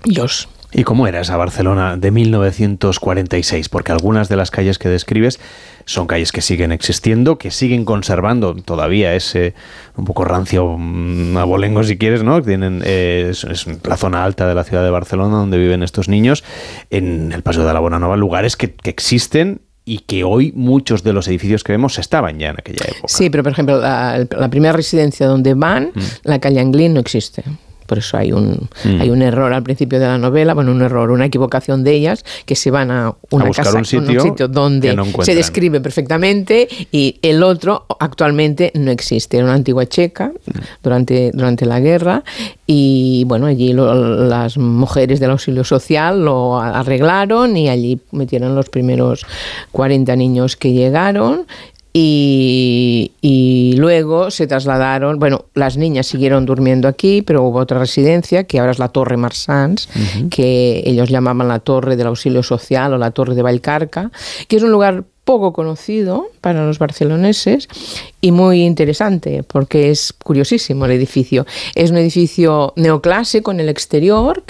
ellos. 0.05 0.49
¿Y 0.73 0.85
cómo 0.85 1.07
era 1.07 1.21
esa 1.21 1.37
Barcelona 1.37 1.97
de 1.97 2.11
1946? 2.11 3.69
Porque 3.69 3.93
algunas 3.93 4.29
de 4.29 4.37
las 4.37 4.51
calles 4.51 4.79
que 4.79 4.89
describes 4.89 5.41
son 5.85 6.07
calles 6.07 6.31
que 6.31 6.41
siguen 6.41 6.71
existiendo, 6.71 7.39
que 7.39 7.51
siguen 7.51 7.85
conservando 7.85 8.55
todavía 8.55 9.15
ese 9.15 9.55
un 9.97 10.05
poco 10.05 10.25
rancio 10.25 10.77
mm, 10.79 11.37
abolengo, 11.37 11.83
si 11.83 11.99
quieres, 11.99 12.23
¿no? 12.23 12.41
Tienen, 12.43 12.83
eh, 12.85 13.29
es, 13.31 13.45
es 13.45 13.67
la 13.85 13.97
zona 13.97 14.25
alta 14.25 14.47
de 14.47 14.55
la 14.55 14.63
ciudad 14.63 14.85
de 14.85 14.91
Barcelona 14.91 15.37
donde 15.37 15.59
viven 15.59 15.83
estos 15.83 16.09
niños, 16.09 16.45
en 16.91 17.33
el 17.33 17.43
Paseo 17.43 17.67
de 17.67 17.73
la 17.73 17.81
Bonanova, 17.81 18.17
lugares 18.17 18.57
que, 18.57 18.73
que 18.73 18.91
existen 18.91 19.63
y 19.85 20.01
que 20.01 20.23
hoy 20.23 20.53
muchos 20.55 21.03
de 21.03 21.13
los 21.13 21.27
edificios 21.27 21.65
que 21.65 21.73
vemos 21.73 21.99
estaban 21.99 22.39
ya 22.39 22.51
en 22.51 22.57
aquella 22.59 22.85
época. 22.85 23.09
Sí, 23.09 23.29
pero 23.29 23.43
por 23.43 23.53
ejemplo, 23.53 23.81
la, 23.81 24.25
la 24.31 24.49
primera 24.49 24.73
residencia 24.73 25.27
donde 25.27 25.55
van, 25.55 25.91
la 26.23 26.39
calle 26.39 26.61
Anglín, 26.61 26.95
no 26.95 27.01
existe. 27.01 27.43
Por 27.91 27.99
eso 27.99 28.17
hay 28.17 28.31
un, 28.33 28.69
Mm. 28.85 29.01
hay 29.01 29.11
un 29.11 29.21
error 29.21 29.53
al 29.53 29.65
principio 29.65 29.99
de 29.99 30.07
la 30.07 30.17
novela, 30.17 30.55
bueno, 30.55 30.71
un 30.71 30.81
error, 30.81 31.11
una 31.11 31.25
equivocación 31.27 31.83
de 31.83 31.91
ellas, 31.93 32.25
que 32.47 32.55
se 32.55 32.71
van 32.71 32.93
a 32.93 33.13
una 33.31 33.51
casa, 33.51 33.77
un 33.79 33.85
sitio 33.85 34.47
donde 34.47 34.91
que 34.91 34.95
no 34.95 35.05
se 35.23 35.35
describe 35.35 35.81
perfectamente 35.81 36.69
y 36.93 37.19
el 37.23 37.43
otro 37.43 37.87
actualmente 37.99 38.71
no 38.77 38.93
existe. 38.93 39.39
Era 39.39 39.47
una 39.47 39.55
antigua 39.55 39.87
checa 39.87 40.29
Mm. 40.29 40.51
durante, 40.85 41.31
durante 41.35 41.67
la 41.67 41.81
guerra 41.81 42.23
y 42.65 43.25
bueno, 43.27 43.47
allí 43.47 43.73
lo- 43.73 43.93
las 44.29 44.57
mujeres 44.57 45.19
del 45.19 45.31
auxilio 45.33 45.65
social 45.65 46.25
lo 46.25 46.61
arreglaron 46.61 47.57
y 47.57 47.69
allí 47.69 47.99
metieron 48.13 48.55
los 48.55 48.69
primeros 48.69 49.27
40 49.73 50.15
niños 50.15 50.57
que 50.57 50.73
llegaron 50.73 51.47
y, 51.93 53.13
y 53.21 53.75
luego 53.77 54.31
se 54.31 54.47
trasladaron, 54.47 55.19
bueno, 55.19 55.47
las 55.55 55.77
niñas 55.77 56.07
siguieron 56.07 56.47
durmiendo 56.47 56.87
aquí, 56.87 57.23
pero 57.23 57.43
hubo 57.43 57.59
otra 57.59 57.79
residencia 57.79 58.45
que 58.45 58.61
ahora 58.61 58.73
es 58.73 58.79
la 58.79 58.89
Torre 58.89 59.17
Marsans, 59.17 59.89
que 60.31 60.83
ellos 60.87 61.09
llamaban 61.09 61.49
la 61.49 61.59
Torre 61.59 61.97
del 61.97 62.07
Auxilio 62.07 62.43
Social 62.43 62.93
o 62.95 62.99
la 62.99 63.11
Torre 63.11 63.35
de 63.35 63.43
Valcarca, 63.43 64.11
que 64.47 64.57
es 64.57 64.63
un 64.63 64.71
lugar 64.71 65.05
poco 65.25 65.53
conocido 65.53 66.29
para 66.41 66.67
los 66.67 66.79
barceloneses 66.79 67.69
y 68.21 68.33
muy 68.33 68.63
interesante 68.63 69.43
porque 69.45 69.91
es 69.91 70.13
curiosísimo 70.13 70.87
el 70.87 70.93
edificio. 70.93 71.47
Es 71.75 71.91
un 71.91 71.99
edificio 71.99 72.73
neoclásico 72.77 73.51
en 73.51 73.61
el 73.61 73.69
exterior, 73.69 74.43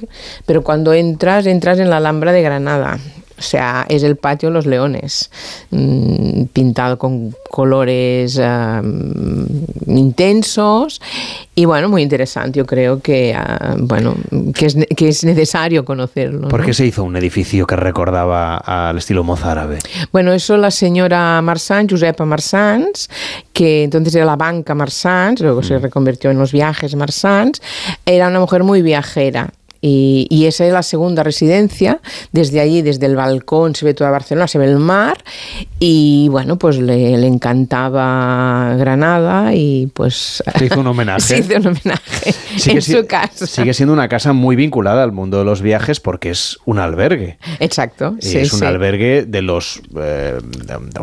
pero 0.47 0.63
cuando 0.63 0.93
entras, 0.93 1.47
entras 1.47 1.79
en 1.79 1.91
la 1.91 1.99
Alhambra 1.99 2.33
de 2.33 2.43
Granada. 2.43 2.99
O 3.41 3.43
sea, 3.43 3.87
es 3.89 4.03
el 4.03 4.17
patio 4.17 4.51
de 4.51 4.53
los 4.53 4.67
leones, 4.67 5.31
mm, 5.71 6.45
pintado 6.53 6.99
con 6.99 7.35
colores 7.51 8.39
mm, 8.39 9.97
intensos 9.97 11.01
y 11.55 11.65
bueno, 11.65 11.89
muy 11.89 12.03
interesante. 12.03 12.59
Yo 12.59 12.67
creo 12.67 13.01
que, 13.01 13.35
ah, 13.35 13.77
bueno, 13.79 14.15
que 14.55 14.67
es, 14.67 14.77
que 14.95 15.09
es 15.09 15.25
necesario 15.25 15.87
conocerlo. 15.87 16.49
¿Por 16.49 16.61
¿no? 16.61 16.67
qué 16.67 16.75
se 16.75 16.85
hizo 16.85 17.03
un 17.03 17.17
edificio 17.17 17.67
que 17.67 17.77
recordaba 17.77 18.59
al 18.59 18.99
estilo 18.99 19.25
mozárabe? 19.25 19.79
Bueno, 20.13 20.35
eso 20.35 20.59
la 20.59 20.71
señora 20.71 21.41
Marsans, 21.41 21.91
Josepa 21.91 22.27
Marsans, 22.27 23.09
que 23.55 23.85
entonces 23.85 24.15
era 24.15 24.27
la 24.27 24.37
banca 24.37 24.75
Marsans, 24.75 25.41
luego 25.41 25.63
se 25.63 25.79
reconvirtió 25.79 26.31
en 26.31 26.39
los 26.39 26.53
viajes 26.53 26.95
Marsans, 26.95 27.63
era 28.05 28.29
una 28.29 28.41
mujer 28.41 28.65
muy 28.65 28.83
viajera. 28.83 29.51
Y, 29.81 30.27
y 30.29 30.47
esa 30.47 30.67
es 30.67 30.73
la 30.73 30.83
segunda 30.83 31.23
residencia. 31.23 32.01
Desde 32.33 32.61
allí, 32.61 32.83
desde 32.83 33.07
el 33.07 33.17
balcón, 33.17 33.75
se 33.75 33.85
ve 33.85 33.95
toda 33.95 34.11
Barcelona, 34.11 34.47
se 34.47 34.59
ve 34.59 34.67
el 34.67 34.79
mar. 34.79 35.25
Y 35.79 36.29
bueno, 36.31 36.59
pues 36.59 36.79
le, 36.79 37.17
le 37.17 37.27
encantaba 37.27 38.75
Granada 38.77 39.55
y 39.55 39.87
pues. 39.95 40.43
Se 40.57 40.67
hizo 40.67 40.81
un 40.81 40.87
homenaje. 40.87 41.21
Se 41.21 41.39
hizo 41.39 41.57
un 41.57 41.67
homenaje 41.69 42.35
en 42.67 42.83
su 42.83 43.07
casa. 43.07 43.47
sigue 43.47 43.75
siendo 43.75 43.93
una 43.93 44.09
casa 44.09 44.33
muy 44.33 44.57
vinculada 44.57 45.03
al 45.03 45.13
mundo 45.13 45.39
de 45.39 45.45
los 45.45 45.63
viajes 45.63 46.01
porque 46.01 46.31
es 46.31 46.59
un 46.65 46.79
albergue. 46.79 47.39
Exacto. 47.59 48.17
Y 48.21 48.27
sí, 48.27 48.39
es 48.39 48.53
un 48.53 48.61
sí. 48.61 48.65
albergue 48.65 49.25
de 49.27 49.43
los, 49.43 49.81
eh, 49.97 50.39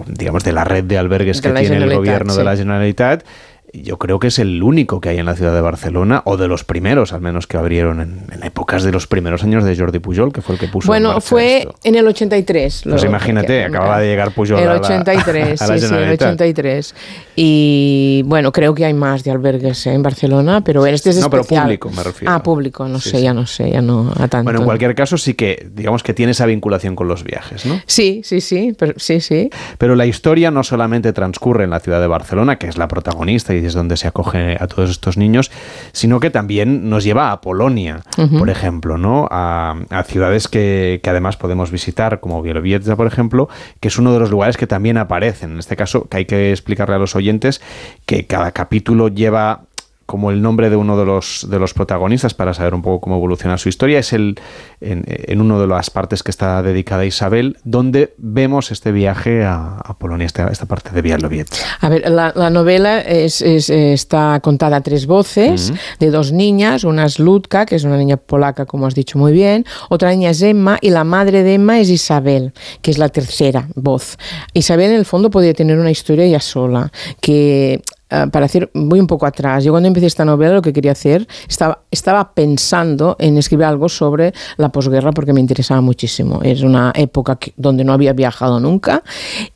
digamos, 0.08 0.44
de 0.44 0.52
la 0.54 0.64
red 0.64 0.84
de 0.84 0.98
albergues 0.98 1.42
De 1.42 1.54
que 1.54 1.60
tiene 1.60 1.78
el 1.78 1.96
gobierno 1.96 2.36
de 2.36 2.44
la 2.44 2.56
Generalitat. 2.56 3.24
Yo 3.74 3.98
creo 3.98 4.18
que 4.20 4.28
es 4.28 4.40
el 4.40 4.64
único 4.64 5.02
que 5.02 5.10
hay 5.10 5.18
en 5.18 5.26
la 5.26 5.36
ciudad 5.36 5.54
de 5.54 5.62
Barcelona, 5.62 6.22
o 6.26 6.38
de 6.38 6.48
los 6.48 6.64
primeros, 6.64 7.12
al 7.14 7.22
menos 7.22 7.48
que 7.48 7.58
abrieron 7.58 8.00
en, 8.00 8.22
en 8.32 8.44
épocas 8.44 8.84
de 8.84 8.92
los 8.92 9.08
primeros 9.08 9.44
años 9.44 9.64
de 9.64 9.76
Jordi 9.76 10.00
Pujol, 10.00 10.32
que 10.32 10.42
fue 10.42 10.56
el 10.56 10.60
que 10.62 10.68
puso 10.68 10.86
en 10.96 11.04
Bueno, 11.04 11.22
fue 11.22 11.60
esto. 11.60 11.76
en 11.84 11.96
el 11.96 12.08
83. 12.08 12.84
Pues 12.90 13.04
imagínate, 13.04 13.48
que- 13.48 13.64
acababa 13.66 14.00
de 14.00 14.08
llegar 14.08 14.32
Pujol 14.32 14.60
El 14.60 14.70
a 14.70 14.74
la- 14.76 14.80
83, 14.80 15.62
a 15.62 15.68
la 15.68 15.74
sí, 15.74 15.80
sí, 15.80 15.86
el 15.86 15.92
Generalitat. 15.92 16.28
83. 16.36 16.96
Y 17.36 18.24
bueno, 18.26 18.52
creo 18.52 18.74
que 18.74 18.86
hay 18.86 18.94
más 18.94 19.24
de 19.24 19.32
albergues 19.32 19.86
¿eh? 19.88 19.94
en 19.94 20.02
Barcelona, 20.02 20.62
pero 20.64 20.86
este 20.86 21.10
es 21.12 21.20
No, 21.20 21.30
pero 21.30 21.42
especial. 21.42 21.64
público, 21.66 21.90
me 21.92 22.04
refiero. 22.04 22.34
Ah, 22.34 22.42
público, 22.42 22.88
no 22.88 23.00
Sí, 23.00 23.12
sé, 23.12 23.22
ya 23.22 23.34
no 23.34 23.46
sé, 23.46 23.70
ya 23.72 23.82
no 23.82 24.12
a 24.18 24.28
tanto. 24.28 24.44
Bueno, 24.46 24.60
en 24.60 24.64
no. 24.64 24.66
cualquier 24.66 24.96
caso 24.96 25.18
sí 25.18 25.34
que, 25.34 25.68
digamos 25.74 26.04
que 26.04 26.14
tiene 26.14 26.32
esa 26.32 26.46
vinculación 26.46 26.96
con 26.96 27.08
los 27.08 27.24
viajes, 27.24 27.66
¿no? 27.66 27.80
Sí, 27.86 28.22
sí, 28.24 28.42
sí, 28.42 28.76
pero, 28.78 28.94
sí, 28.98 29.22
sí. 29.22 29.50
Pero 29.78 29.96
la 29.96 30.06
historia 30.06 30.52
no 30.52 30.64
solamente 30.64 31.14
transcurre 31.14 31.66
en 31.66 31.70
la 31.70 31.80
ciudad 31.80 32.02
de 32.02 32.08
Barcelona, 32.08 32.58
que 32.58 32.68
es 32.68 32.78
la 32.78 32.88
protagonista 32.88 33.54
y 33.54 33.57
es 33.66 33.74
donde 33.74 33.98
se 33.98 34.08
acoge 34.08 34.58
a 34.60 34.68
todos 34.68 34.90
estos 34.90 35.18
niños, 35.18 35.52
sino 35.92 36.20
que 36.20 36.30
también 36.30 36.90
nos 36.90 37.04
lleva 37.04 37.32
a 37.32 37.42
Polonia, 37.42 38.02
por 38.38 38.50
ejemplo, 38.50 38.98
¿no? 38.98 39.28
A, 39.32 39.76
a 39.90 40.04
ciudades 40.04 40.48
que, 40.48 41.00
que 41.04 41.10
además 41.10 41.38
podemos 41.38 41.72
visitar, 41.72 42.20
como 42.20 42.42
Bielowieża, 42.42 42.96
por 42.96 43.08
ejemplo, 43.08 43.50
que 43.80 43.88
es 43.88 43.98
uno 43.98 44.14
de 44.14 44.20
los 44.20 44.32
lugares 44.32 44.58
que 44.58 44.68
también 44.68 44.98
aparecen. 44.98 45.52
En 45.52 45.60
este 45.60 45.76
caso, 45.76 46.08
que 46.10 46.18
hay 46.18 46.26
que 46.26 46.52
explicarle 46.52 46.96
a 46.96 47.00
los 47.00 47.16
oyentes 47.16 47.62
que 48.06 48.26
cada 48.26 48.52
capítulo 48.52 49.08
lleva 49.10 49.67
como 50.08 50.32
el 50.32 50.42
nombre 50.42 50.72
de 50.72 50.76
uno 50.76 50.98
de 50.98 51.06
los, 51.06 51.46
de 51.48 51.60
los 51.60 51.76
protagonistas 51.76 52.34
para 52.34 52.56
saber 52.56 52.74
un 52.74 52.82
poco 52.82 53.02
cómo 53.02 53.18
evoluciona 53.18 53.60
su 53.60 53.70
historia. 53.70 54.00
Es 54.00 54.14
el 54.14 54.40
en, 54.82 55.04
en 55.06 55.42
una 55.42 55.60
de 55.60 55.68
las 55.68 55.92
partes 55.92 56.24
que 56.24 56.32
está 56.32 56.64
dedicada 56.64 57.02
a 57.02 57.06
Isabel, 57.06 57.58
donde 57.64 58.16
vemos 58.18 58.72
este 58.72 58.92
viaje 58.92 59.44
a, 59.44 59.78
a 59.78 59.98
Polonia, 60.00 60.26
esta, 60.26 60.48
esta 60.48 60.66
parte 60.66 60.92
de 60.92 61.02
Bielowieża. 61.02 61.56
A 61.82 61.90
ver, 61.90 62.10
la, 62.10 62.34
la 62.36 62.50
novela 62.50 63.00
es, 63.02 63.42
es, 63.42 63.70
está 63.70 64.40
contada 64.40 64.78
a 64.78 64.82
tres 64.82 65.06
voces 65.06 65.74
de 66.00 66.10
dos 66.10 66.32
niñas. 66.32 66.86
Una 66.86 67.06
es 67.06 67.20
Ludka, 67.20 67.66
que 67.66 67.76
es 67.76 67.84
una 67.84 67.98
niña 67.98 68.18
polaca, 68.18 68.66
como 68.66 68.88
has 68.88 68.96
dicho 68.96 69.20
muy 69.20 69.34
bien. 69.34 69.66
Otra 69.90 70.12
niña 70.12 70.30
es 70.30 70.42
Emma 70.42 70.78
y 70.82 70.90
la 70.90 71.04
madre 71.04 71.44
de 71.44 71.56
Emma 71.56 71.80
es 71.80 71.90
Isabel, 71.90 72.54
que 72.82 72.92
es 72.92 72.98
la 72.98 73.10
tercera 73.10 73.68
voz. 73.76 74.18
Isabel, 74.54 74.92
en 74.92 74.98
el 74.98 75.06
fondo, 75.06 75.30
podía 75.30 75.54
tener 75.54 75.78
una 75.78 75.92
historia 75.92 76.24
ella 76.24 76.40
sola, 76.40 76.92
que 77.20 77.82
ah, 78.10 78.28
para 78.32 78.46
decir, 78.46 78.70
voy 78.74 79.00
un 79.00 79.08
poco 79.08 79.26
atrás. 79.26 79.64
Yo 79.64 79.72
cuando 79.72 79.88
empecé 79.88 80.08
esta 80.08 80.26
novela 80.26 80.56
lo 80.56 80.62
que 80.62 80.74
quería 80.74 80.92
hacer, 80.92 81.28
estaba, 81.48 82.34
pensando 82.34 83.16
en 83.20 83.38
escribir 83.38 83.66
algo 83.66 83.90
sobre 83.90 84.34
la 84.58 84.70
posguerra 84.70 85.12
porque 85.12 85.34
me 85.34 85.40
interesaba 85.40 85.82
muchísimo. 85.82 86.42
Es 86.44 86.62
una 86.62 86.92
época 86.96 87.38
donde 87.56 87.84
no 87.84 87.94
había 87.94 88.14
viajado 88.14 88.60
nunca 88.60 89.04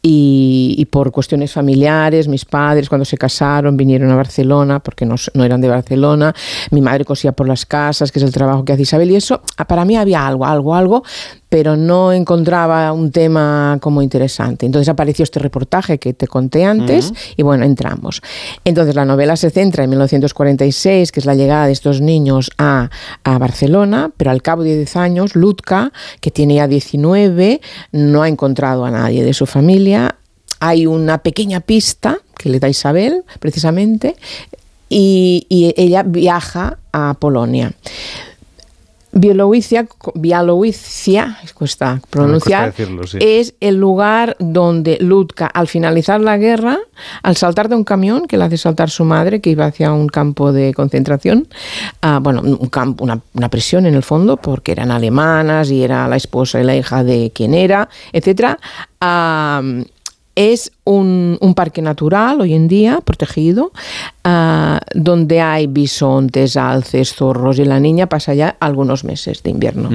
y, 0.01 0.87
por 0.91 1.11
cuestiones 1.11 1.53
familiares, 1.53 2.27
mis 2.27 2.45
padres 2.45 2.89
cuando 2.89 3.05
se 3.05 3.17
casaron 3.17 3.77
vinieron 3.77 4.09
a 4.11 4.15
Barcelona 4.15 4.79
porque 4.79 5.05
no, 5.05 5.15
no 5.33 5.43
eran 5.43 5.61
de 5.61 5.67
Barcelona, 5.67 6.33
mi 6.71 6.81
madre 6.81 7.05
cosía 7.05 7.31
por 7.31 7.47
las 7.47 7.65
casas, 7.65 8.11
que 8.11 8.19
es 8.19 8.25
el 8.25 8.31
trabajo 8.31 8.65
que 8.65 8.73
hace 8.73 8.83
Isabel 8.83 9.11
y 9.11 9.15
eso, 9.15 9.41
ah, 9.57 9.65
para 9.65 9.85
mí 9.85 9.95
había 9.95 10.25
algo, 10.25 10.45
algo, 10.45 10.75
algo, 10.75 11.03
pero 11.51 11.75
no 11.75 12.13
encontraba 12.13 12.93
un 12.93 13.11
tema 13.11 13.77
como 13.81 14.01
interesante. 14.01 14.65
Entonces 14.65 14.87
apareció 14.87 15.23
este 15.23 15.39
reportaje 15.39 15.97
que 15.99 16.13
te 16.13 16.25
conté 16.25 16.63
antes 16.63 17.11
y 17.35 17.43
bueno, 17.43 17.65
entramos. 17.65 18.21
Entonces 18.63 18.95
la 18.95 19.03
novela 19.03 19.35
se 19.35 19.49
centra 19.49 19.83
en 19.83 19.89
1946, 19.89 21.11
que 21.11 21.19
es 21.19 21.25
la 21.25 21.35
llegada 21.35 21.65
de 21.65 21.73
estos 21.73 21.99
niños 21.99 22.51
a, 22.57 22.89
a 23.25 23.37
Barcelona, 23.37 24.13
pero 24.15 24.31
al 24.31 24.41
cabo 24.41 24.63
de 24.63 24.77
10 24.77 24.95
años, 24.95 25.35
Lutka, 25.35 25.91
que 26.21 26.31
tiene 26.31 26.55
ya 26.55 26.69
19, 26.69 27.59
no 27.91 28.23
ha 28.23 28.29
encontrado 28.29 28.85
a 28.85 28.91
nadie 28.91 29.25
de 29.25 29.33
su 29.33 29.45
familia. 29.45 30.15
Hay 30.61 30.87
una 30.87 31.17
pequeña 31.17 31.59
pista 31.59 32.19
que 32.37 32.47
le 32.47 32.61
da 32.61 32.69
Isabel, 32.69 33.25
precisamente, 33.41 34.15
y, 34.87 35.47
y 35.49 35.73
ella 35.75 36.03
viaja 36.03 36.77
a 36.93 37.13
Polonia. 37.19 37.73
Bielorrusia, 39.13 39.87
Bielorrusia, 40.15 41.37
cuesta 41.53 41.99
pronunciar, 42.09 42.71
cuesta 42.71 42.83
decirlo, 42.83 43.07
sí. 43.07 43.17
es 43.19 43.53
el 43.59 43.75
lugar 43.75 44.37
donde 44.39 44.97
Lutka, 45.01 45.47
al 45.47 45.67
finalizar 45.67 46.21
la 46.21 46.37
guerra, 46.37 46.79
al 47.21 47.35
saltar 47.35 47.67
de 47.67 47.75
un 47.75 47.83
camión 47.83 48.25
que 48.25 48.37
le 48.37 48.45
hace 48.45 48.57
saltar 48.57 48.89
su 48.89 49.03
madre, 49.03 49.41
que 49.41 49.49
iba 49.49 49.65
hacia 49.65 49.91
un 49.91 50.07
campo 50.07 50.53
de 50.53 50.73
concentración, 50.73 51.49
ah, 52.01 52.19
bueno, 52.21 52.41
un 52.41 52.69
campo, 52.69 53.03
una, 53.03 53.19
una 53.33 53.49
prisión 53.49 53.85
en 53.85 53.95
el 53.95 54.03
fondo, 54.03 54.37
porque 54.37 54.71
eran 54.71 54.91
alemanas 54.91 55.71
y 55.71 55.83
era 55.83 56.07
la 56.07 56.15
esposa 56.15 56.61
y 56.61 56.63
la 56.63 56.75
hija 56.77 57.03
de 57.03 57.31
quien 57.35 57.53
era, 57.53 57.89
etcétera, 58.13 58.59
ah, 59.01 59.61
Es 60.35 60.71
un, 60.85 61.37
un 61.41 61.53
parque 61.53 61.81
natural 61.81 62.39
hoy 62.41 62.53
en 62.53 62.67
día, 62.67 62.99
protegido, 63.03 63.71
ah, 64.23 64.79
donde 64.95 65.41
hay 65.41 65.67
bisontes, 65.67 66.55
alces, 66.57 67.13
zorros 67.13 67.59
y 67.59 67.65
la 67.65 67.79
niña 67.79 68.07
pasa 68.07 68.33
ya 68.33 68.55
algunos 68.59 69.03
meses 69.03 69.43
de 69.43 69.49
invierno. 69.51 69.89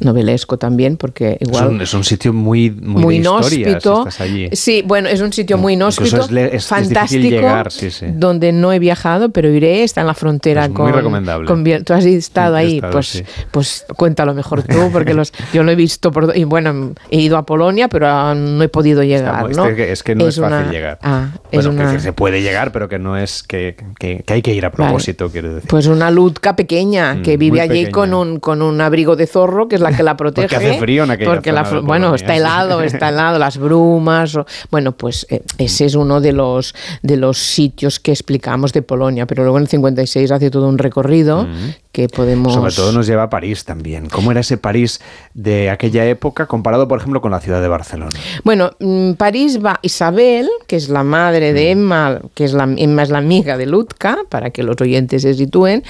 Novelesco 0.00 0.56
también, 0.58 0.96
porque 0.96 1.36
Es 1.40 1.48
igual... 1.48 1.68
un, 1.68 1.80
es 1.80 1.92
un 1.94 2.04
sitio 2.04 2.32
muy, 2.32 2.70
muy, 2.70 3.02
muy 3.02 3.14
de 3.16 3.20
historia, 3.22 3.48
si 3.50 3.58
inhóspito. 3.88 4.08
allí. 4.22 4.48
Sí, 4.52 4.82
bueno, 4.86 5.08
es 5.08 5.20
un 5.20 5.32
sitio 5.32 5.58
muy 5.58 5.74
inhóspito, 5.74 6.24
es 6.24 6.30
es- 6.54 6.66
fantástico, 6.66 7.22
llegar, 7.28 7.70
sí, 7.72 7.90
sí. 7.90 8.06
donde 8.14 8.52
no 8.52 8.72
he 8.72 8.78
viajado, 8.78 9.30
pero 9.30 9.48
iré, 9.50 9.82
está 9.82 10.00
en 10.02 10.06
la 10.06 10.14
frontera 10.14 10.62
Pues 10.68 10.70
muy 10.78 10.86
con, 10.90 10.94
recomendable. 10.94 11.46
con 11.46 11.64
Tú 11.84 11.92
has 11.92 12.04
estado 12.04 12.56
Sí, 12.56 12.62
ahí, 12.62 12.74
estado, 12.76 12.92
pues, 12.92 13.24
pues 13.50 13.84
cuéntalo 13.96 14.34
mejor 14.34 14.62
tú, 14.62 14.90
porque 14.92 15.14
los, 15.14 15.32
yo 15.52 15.62
lo 15.62 15.70
he 15.70 15.76
visto, 15.76 16.10
por, 16.12 16.36
y 16.36 16.44
bueno, 16.44 16.92
he 17.10 17.20
ido 17.20 17.36
a 17.36 17.44
Polonia, 17.46 17.88
pero 17.88 18.34
no 18.34 18.62
he 18.62 18.68
podido 18.68 19.02
llegar, 19.02 19.50
¿no? 19.54 19.66
es, 19.66 19.76
que, 19.86 19.92
es 19.92 20.02
que 20.02 20.14
no 20.14 20.26
es, 20.28 20.38
fácil 20.38 20.56
una- 20.64 20.70
llegar. 20.72 20.98
Ah, 21.02 21.28
es 21.50 21.64
bueno, 21.64 21.70
que 21.70 21.76
una- 21.76 21.84
decir, 21.86 22.00
se 22.00 22.12
puede 22.12 22.42
llegar, 22.42 22.72
pero 22.72 22.88
que 22.88 22.98
no 22.98 23.16
es 23.16 23.42
que, 23.42 23.76
que- 23.98 24.22
que 24.26 24.32
hay 24.34 24.42
que 24.42 24.54
ir 24.54 24.64
a 24.66 24.70
propósito, 24.70 25.30
quiero 25.30 25.54
decir. 25.54 25.68
Pues 25.68 25.86
una 25.86 26.10
lutca 26.10 26.56
pequeña 26.56 27.14
Mm, 27.14 27.22
que 27.22 27.36
vive 27.36 27.60
allí 27.60 27.84
pequeña. 27.86 27.90
con 27.92 28.14
un, 28.14 28.40
con 28.40 28.62
un 28.62 28.80
abrigo 28.80 29.16
de 29.16 29.26
zorro, 29.26 29.68
que 29.68 29.76
es 29.76 29.80
la 29.80 29.92
que 29.96 30.02
la 30.02 30.16
protege. 30.18 30.48
Porque 30.48 30.68
hace 30.68 30.78
frío 30.78 31.04
en 31.04 31.10
aquella 31.12 31.30
porque 31.30 31.52
la 31.52 31.64
zona 31.64 31.80
fr- 31.80 31.86
bueno, 31.86 32.14
está 32.14 32.36
helado, 32.36 32.82
está 32.82 33.08
helado, 33.10 33.38
las 33.38 33.56
brumas. 33.58 34.36
o- 34.36 34.46
bueno, 34.70 34.92
pues 34.92 35.26
eh, 35.30 35.42
ese 35.58 35.86
es 35.86 35.94
uno 35.94 36.20
de 36.20 36.32
los, 36.32 36.74
de 37.02 37.16
los 37.16 37.38
sitios 37.38 38.00
que 38.00 38.10
explicamos 38.12 38.72
de 38.72 38.82
Polonia, 38.82 39.26
pero 39.26 39.42
luego 39.42 39.56
en 39.58 39.62
el 39.62 39.68
56 39.68 40.30
hace 40.30 40.50
todo 40.50 40.68
un 40.68 40.78
recorrido 40.78 41.46
que 41.92 42.08
podemos... 42.08 42.54
Sobre 42.54 42.72
todo 42.72 42.92
nos 42.92 43.06
lleva 43.06 43.24
a 43.24 43.30
París 43.30 43.64
también. 43.64 44.08
¿Cómo 44.08 44.30
era 44.30 44.40
ese 44.40 44.56
París 44.56 45.00
de 45.34 45.70
aquella 45.70 46.04
época 46.06 46.46
comparado, 46.46 46.86
por 46.86 46.98
ejemplo, 46.98 47.20
con 47.20 47.32
la 47.32 47.40
ciudad 47.40 47.60
de 47.60 47.68
Barcelona? 47.68 48.10
Bueno, 48.44 48.70
mm, 48.78 49.12
París 49.12 49.64
va 49.64 49.78
Isabel, 49.82 50.48
que 50.66 50.76
es 50.76 50.88
la 50.88 51.02
madre 51.02 51.50
Mm. 51.50 51.54
de 51.54 51.70
Emma, 51.70 52.20
que 52.34 52.44
es 52.44 52.52
la, 52.52 52.64
Emma 52.64 53.02
es 53.02 53.10
la 53.10 53.18
amiga 53.18 53.56
de 53.56 53.66
Lutka, 53.66 54.18
para 54.28 54.50
que 54.50 54.62
los 54.62 54.80
oyentes 54.80 55.22
se 55.22 55.34
sitúen. 55.34 55.82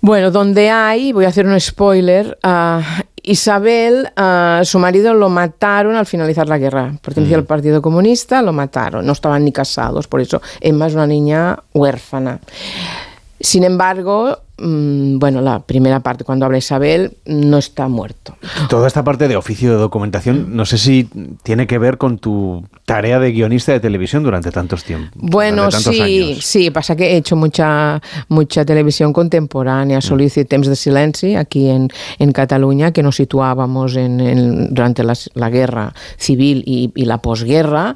Bueno, 0.00 0.30
donde 0.30 0.70
hay, 0.70 1.12
voy 1.12 1.24
a 1.24 1.28
hacer 1.28 1.46
un 1.46 1.58
spoiler, 1.58 2.38
ah, 2.42 2.82
Isabel, 3.22 4.08
ah, 4.16 4.60
su 4.64 4.78
marido 4.78 5.14
lo 5.14 5.28
mataron 5.28 5.96
al 5.96 6.06
finalizar 6.06 6.48
la 6.48 6.58
guerra. 6.58 6.92
Pertenecía 7.02 7.36
al 7.36 7.44
Partido 7.44 7.82
Comunista, 7.82 8.40
lo 8.40 8.52
mataron. 8.52 9.04
No 9.04 9.12
estaban 9.12 9.44
ni 9.44 9.50
casados, 9.52 10.06
por 10.06 10.20
eso 10.20 10.40
Emma 10.60 10.86
es 10.86 10.94
una 10.94 11.08
niña 11.08 11.58
huérfana. 11.74 12.38
Sin 13.40 13.64
embargo, 13.64 14.38
mm, 14.38 14.45
bueno, 14.58 15.40
la 15.42 15.60
primera 15.60 16.00
parte, 16.00 16.24
cuando 16.24 16.46
habla 16.46 16.58
Isabel, 16.58 17.12
no 17.26 17.58
está 17.58 17.88
muerto. 17.88 18.36
Toda 18.68 18.86
esta 18.86 19.04
parte 19.04 19.28
de 19.28 19.36
oficio 19.36 19.70
de 19.72 19.76
documentación, 19.78 20.56
no 20.56 20.64
sé 20.64 20.78
si 20.78 21.08
tiene 21.42 21.66
que 21.66 21.78
ver 21.78 21.98
con 21.98 22.18
tu 22.18 22.64
tarea 22.84 23.18
de 23.18 23.32
guionista 23.32 23.72
de 23.72 23.80
televisión 23.80 24.22
durante 24.22 24.50
tantos 24.50 24.84
tiempos. 24.84 25.10
Bueno, 25.14 25.68
tantos 25.68 25.94
sí, 25.94 26.00
años. 26.00 26.44
sí, 26.44 26.70
pasa 26.70 26.96
que 26.96 27.12
he 27.12 27.16
hecho 27.16 27.36
mucha, 27.36 28.00
mucha 28.28 28.64
televisión 28.64 29.12
contemporánea. 29.12 29.98
Mm. 29.98 30.20
hice 30.20 30.44
Temps 30.44 30.68
de 30.68 30.76
Silenci 30.76 31.34
aquí 31.36 31.68
en, 31.68 31.88
en 32.18 32.32
Cataluña, 32.32 32.92
que 32.92 33.02
nos 33.02 33.16
situábamos 33.16 33.96
en, 33.96 34.20
en- 34.20 34.74
durante 34.74 35.04
las- 35.04 35.30
la 35.34 35.50
guerra 35.50 35.92
civil 36.16 36.62
y, 36.66 36.90
y 36.94 37.04
la 37.04 37.18
posguerra, 37.18 37.94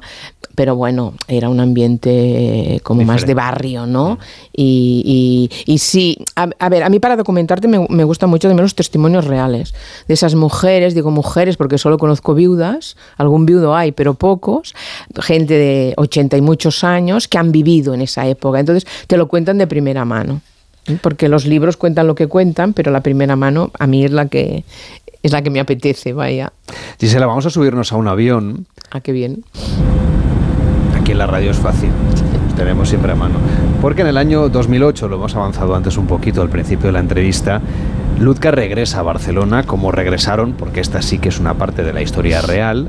pero 0.55 0.75
bueno, 0.75 1.13
era 1.27 1.49
un 1.49 1.59
ambiente 1.59 2.79
como 2.83 3.01
más 3.03 3.21
de 3.21 3.27
Diferente. 3.27 3.33
barrio, 3.33 3.85
¿no? 3.87 4.19
Y, 4.53 5.49
y- 5.65 5.73
y 5.73 5.77
sí, 5.79 6.17
a, 6.35 6.49
a 6.59 6.69
ver, 6.69 6.83
a 6.83 6.89
mí 6.89 6.99
para 6.99 7.15
documentarte 7.15 7.67
me, 7.67 7.85
me 7.89 8.03
gusta 8.03 8.27
mucho 8.27 8.47
de 8.47 8.55
los 8.55 8.75
testimonios 8.75 9.25
reales 9.25 9.73
de 10.07 10.13
esas 10.13 10.35
mujeres, 10.35 10.93
digo 10.93 11.11
mujeres 11.11 11.57
porque 11.57 11.77
solo 11.77 11.97
conozco 11.97 12.33
viudas, 12.33 12.97
algún 13.17 13.45
viudo 13.45 13.75
hay, 13.75 13.91
pero 13.91 14.13
pocos, 14.13 14.73
gente 15.19 15.53
de 15.53 15.93
80 15.97 16.37
y 16.37 16.41
muchos 16.41 16.83
años 16.83 17.27
que 17.27 17.37
han 17.37 17.51
vivido 17.51 17.93
en 17.93 18.01
esa 18.01 18.27
época, 18.27 18.59
entonces 18.59 18.87
te 19.07 19.17
lo 19.17 19.27
cuentan 19.27 19.57
de 19.57 19.67
primera 19.67 20.05
mano. 20.05 20.41
¿eh? 20.87 20.97
Porque 21.01 21.29
los 21.29 21.45
libros 21.45 21.77
cuentan 21.77 22.07
lo 22.07 22.15
que 22.15 22.27
cuentan, 22.27 22.73
pero 22.73 22.91
la 22.91 23.01
primera 23.01 23.35
mano 23.35 23.71
a 23.77 23.87
mí 23.87 24.05
es 24.05 24.11
la 24.11 24.27
que 24.27 24.63
es 25.23 25.31
la 25.31 25.43
que 25.43 25.51
me 25.51 25.59
apetece, 25.59 26.13
vaya. 26.13 26.51
Gisela, 26.99 27.27
vamos 27.27 27.45
a 27.45 27.51
subirnos 27.51 27.91
a 27.91 27.97
un 27.97 28.07
avión. 28.07 28.65
Ah, 28.89 29.01
qué 29.01 29.11
bien. 29.11 29.43
Aquí 30.99 31.11
en 31.11 31.19
la 31.19 31.27
radio 31.27 31.51
es 31.51 31.57
fácil. 31.57 31.91
Tenemos 32.55 32.89
siempre 32.89 33.11
a 33.11 33.15
mano. 33.15 33.35
Porque 33.81 34.01
en 34.01 34.07
el 34.07 34.17
año 34.17 34.49
2008, 34.49 35.07
lo 35.07 35.15
hemos 35.15 35.35
avanzado 35.35 35.75
antes 35.75 35.97
un 35.97 36.07
poquito 36.07 36.41
al 36.41 36.49
principio 36.49 36.87
de 36.87 36.93
la 36.93 36.99
entrevista, 36.99 37.61
Lutka 38.21 38.51
regresa 38.51 38.99
a 38.99 39.01
Barcelona, 39.01 39.63
como 39.63 39.91
regresaron, 39.91 40.53
porque 40.53 40.79
esta 40.79 41.01
sí 41.01 41.17
que 41.17 41.29
es 41.29 41.39
una 41.39 41.55
parte 41.55 41.83
de 41.83 41.91
la 41.91 42.03
historia 42.03 42.41
real, 42.41 42.87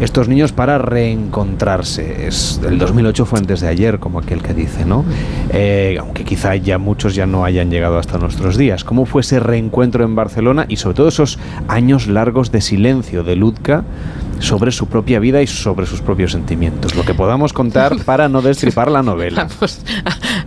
estos 0.00 0.28
niños 0.28 0.52
para 0.52 0.76
reencontrarse. 0.76 2.26
Es, 2.26 2.60
el 2.66 2.78
2008 2.78 3.24
fue 3.24 3.38
antes 3.38 3.62
de 3.62 3.68
ayer, 3.68 3.98
como 3.98 4.18
aquel 4.18 4.42
que 4.42 4.52
dice, 4.52 4.84
¿no? 4.84 5.06
Eh, 5.50 5.96
aunque 5.98 6.24
quizá 6.24 6.54
ya 6.56 6.76
muchos 6.76 7.14
ya 7.14 7.24
no 7.24 7.46
hayan 7.46 7.70
llegado 7.70 7.98
hasta 7.98 8.18
nuestros 8.18 8.58
días. 8.58 8.84
¿Cómo 8.84 9.06
fue 9.06 9.22
ese 9.22 9.40
reencuentro 9.40 10.04
en 10.04 10.14
Barcelona 10.14 10.66
y 10.68 10.76
sobre 10.76 10.96
todo 10.96 11.08
esos 11.08 11.38
años 11.68 12.06
largos 12.06 12.52
de 12.52 12.60
silencio 12.60 13.24
de 13.24 13.36
Lutka 13.36 13.84
sobre 14.40 14.72
su 14.72 14.86
propia 14.86 15.18
vida 15.18 15.42
y 15.42 15.46
sobre 15.46 15.86
sus 15.86 16.00
propios 16.00 16.32
sentimientos? 16.32 16.94
Lo 16.94 17.04
que 17.04 17.14
podamos 17.14 17.52
contar 17.52 17.96
para 18.04 18.28
no 18.28 18.42
destripar 18.42 18.90
la 18.90 19.02
novela. 19.02 19.48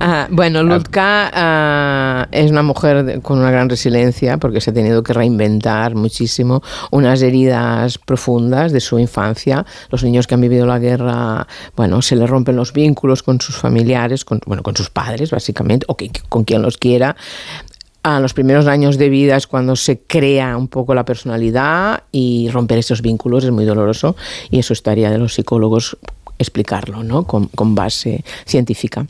Ah, 0.02 0.28
bueno, 0.32 0.64
Lutka 0.64 1.30
ah, 1.34 2.28
es 2.32 2.50
una 2.52 2.64
mujer 2.64 3.20
con 3.22 3.38
una 3.40 3.52
gran 3.52 3.70
resiliencia 3.70 4.38
porque 4.38 4.62
se 4.62 4.70
ha 4.70 4.74
tenido 4.74 5.04
que 5.04 5.12
reinventar 5.12 5.94
muchísimo 5.96 6.62
unas 6.92 7.22
heridas 7.22 7.98
profundas 7.98 8.72
de 8.72 8.80
su 8.80 8.98
infancia. 8.98 9.66
Los 9.90 10.04
niños 10.06 10.26
que 10.26 10.36
han 10.36 10.42
vivido 10.42 10.66
la 10.66 10.80
guerra, 10.80 11.46
bueno, 11.76 12.02
se 12.02 12.16
les 12.16 12.30
rompen 12.30 12.56
los 12.56 12.72
vínculos 12.72 13.24
con 13.24 13.42
sus 13.42 13.58
familiares, 13.58 14.24
con, 14.24 14.40
bueno, 14.46 14.64
con 14.64 14.78
sus 14.78 14.90
padres 14.90 15.32
básicamente, 15.32 15.86
o 15.90 15.98
que- 15.98 16.12
con 16.30 16.46
quien 16.46 16.62
los 16.62 16.78
quiera. 16.78 17.18
A 18.02 18.20
los 18.20 18.34
primeros 18.34 18.68
años 18.68 18.98
de 18.98 19.10
vida 19.10 19.36
es 19.36 19.46
cuando 19.46 19.76
se 19.76 20.00
crea 20.00 20.56
un 20.56 20.70
poco 20.70 20.94
la 20.94 21.04
personalidad 21.06 22.04
y 22.12 22.50
romper 22.50 22.78
esos 22.78 23.02
vínculos 23.02 23.44
es 23.44 23.52
muy 23.52 23.66
doloroso 23.66 24.16
y 24.50 24.60
eso 24.60 24.74
estaría 24.74 25.12
de 25.12 25.18
los 25.18 25.34
psicólogos 25.34 25.98
explicarlo, 26.38 27.04
¿no? 27.04 27.26
Con, 27.26 27.48
con 27.48 27.76
base 27.76 28.24
científica. 28.46 29.06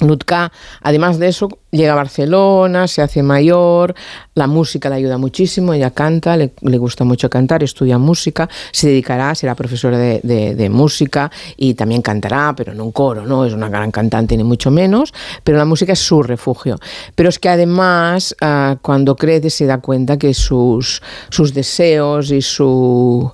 Lutka, 0.00 0.52
además 0.82 1.18
de 1.18 1.28
eso, 1.28 1.48
llega 1.70 1.92
a 1.92 1.96
Barcelona, 1.96 2.86
se 2.88 3.02
hace 3.02 3.22
mayor, 3.22 3.94
la 4.34 4.46
música 4.46 4.88
le 4.88 4.96
ayuda 4.96 5.18
muchísimo, 5.18 5.74
ella 5.74 5.90
canta, 5.90 6.36
le, 6.36 6.52
gusta 6.78 7.04
mucho 7.04 7.28
cantar, 7.28 7.62
estudia 7.62 7.98
música, 7.98 8.48
se 8.72 8.88
dedicará, 8.88 9.34
será 9.34 9.54
profesora 9.54 9.98
de, 9.98 10.20
de- 10.22 10.54
de 10.54 10.70
música 10.70 11.30
y 11.56 11.74
también 11.74 12.02
cantará, 12.02 12.54
pero 12.56 12.72
en 12.72 12.80
un 12.80 12.92
coro, 12.92 13.26
no 13.26 13.44
es 13.44 13.52
una 13.52 13.68
gran 13.68 13.90
cantante 13.90 14.36
ni 14.36 14.44
mucho 14.44 14.70
menos, 14.70 15.12
pero 15.44 15.58
la 15.58 15.64
música 15.64 15.92
es 15.92 15.98
su 15.98 16.22
refugio. 16.22 16.78
Pero 17.14 17.28
es 17.28 17.38
que 17.38 17.48
además, 17.48 18.34
ah, 18.40 18.76
cuando 18.80 19.16
crece, 19.16 19.50
se 19.50 19.66
da 19.66 19.78
cuenta 19.78 20.16
que 20.18 20.34
sus, 20.34 21.02
sus 21.30 21.52
deseos 21.52 22.30
y 22.30 22.42
su 22.42 23.32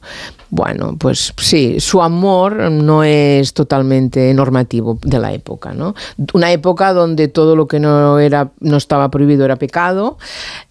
bueno, 0.55 0.97
pues 0.99 1.33
sí, 1.39 1.81
su 1.81 2.03
amor 2.03 2.71
no 2.71 3.05
es 3.05 3.55
totalmente 3.55 4.35
normativo 4.35 4.99
de 5.03 5.19
la 5.19 5.33
época, 5.33 5.73
¿no? 5.73 5.95
Una 6.35 6.53
época 6.53 6.93
donde 6.93 7.29
todo 7.29 7.57
lo 7.57 7.67
que 7.67 7.81
no 7.81 8.19
no 8.61 8.77
estaba 8.77 9.11
prohibido 9.11 9.45
era 9.45 9.57
pecado 9.57 10.19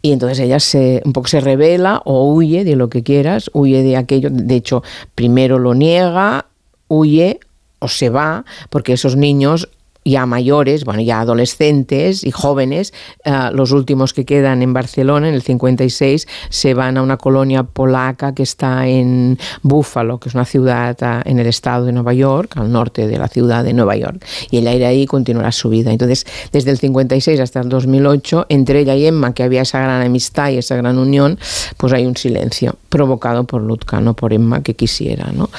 y 0.02 0.12
entonces 0.12 0.40
ella 0.40 0.60
se 0.60 1.02
un 1.06 1.14
poco 1.14 1.28
se 1.28 1.42
revela 1.42 2.02
o 2.06 2.32
huye 2.34 2.64
de 2.64 2.76
lo 2.76 2.90
que 2.90 3.04
quieras, 3.04 3.50
huye 3.54 3.84
de 3.84 3.98
aquello, 3.98 4.30
de 4.32 4.56
hecho, 4.56 4.84
primero 5.16 5.60
lo 5.60 5.74
niega, 5.74 6.46
huye 6.88 7.40
o 7.80 7.88
se 7.88 8.10
va 8.10 8.46
porque 8.70 8.94
esos 8.94 9.16
niños 9.16 9.70
ya 10.04 10.26
mayores, 10.26 10.84
bueno, 10.84 11.02
ya 11.02 11.22
adolescentes 11.22 12.24
y 12.24 12.32
jóvenes, 12.32 12.94
eh, 13.24 13.50
los 13.54 13.72
últimos 13.72 14.14
que 14.14 14.26
quedan 14.26 14.62
en 14.62 14.74
Barcelona 14.74 15.30
en 15.30 15.36
el 15.36 15.42
56 15.42 16.28
se 16.50 16.74
van 16.74 16.98
a 16.98 17.02
una 17.02 17.18
colonia 17.18 17.64
polaca 17.64 18.34
que 18.34 18.44
está 18.44 18.88
en 18.88 19.38
Buffalo, 19.62 20.20
que 20.20 20.30
es 20.30 20.36
una 20.36 20.46
ciudad 20.46 20.98
ah, 21.02 21.22
en 21.26 21.40
el 21.40 21.48
estado 21.48 21.86
de 21.86 21.92
Nueva 21.92 22.14
York, 22.14 22.58
al 22.58 22.72
norte 22.72 23.08
de 23.08 23.18
la 23.18 23.28
ciudad 23.28 23.64
de 23.64 23.74
Nueva 23.74 23.96
York. 23.96 24.26
Y 24.50 24.58
ella 24.58 24.74
irá 24.74 24.88
ahí 24.88 25.04
y 25.04 25.06
continuará 25.06 25.52
su 25.52 25.70
vida. 25.70 25.92
Entonces, 25.92 26.26
desde 26.52 26.72
el 26.72 26.80
56 26.80 27.40
hasta 27.40 27.62
el 27.62 27.70
2008, 27.70 28.48
entre 28.50 28.80
ella 28.80 28.96
y 28.96 29.06
Emma, 29.06 29.34
que 29.34 29.44
había 29.44 29.62
esa 29.62 29.80
gran 29.80 30.02
amistad 30.02 30.50
y 30.50 30.58
esa 30.58 30.76
gran 30.76 30.98
unión, 30.98 31.38
pues 31.78 31.94
hay 31.94 32.06
un 32.06 32.18
silencio 32.18 32.76
provocado 32.90 33.44
por 33.46 33.62
Lutka, 33.62 34.02
no 34.02 34.16
por 34.16 34.34
Emma 34.34 34.62
que 34.64 34.76
quisiera, 34.76 35.32
¿no? 35.32 35.50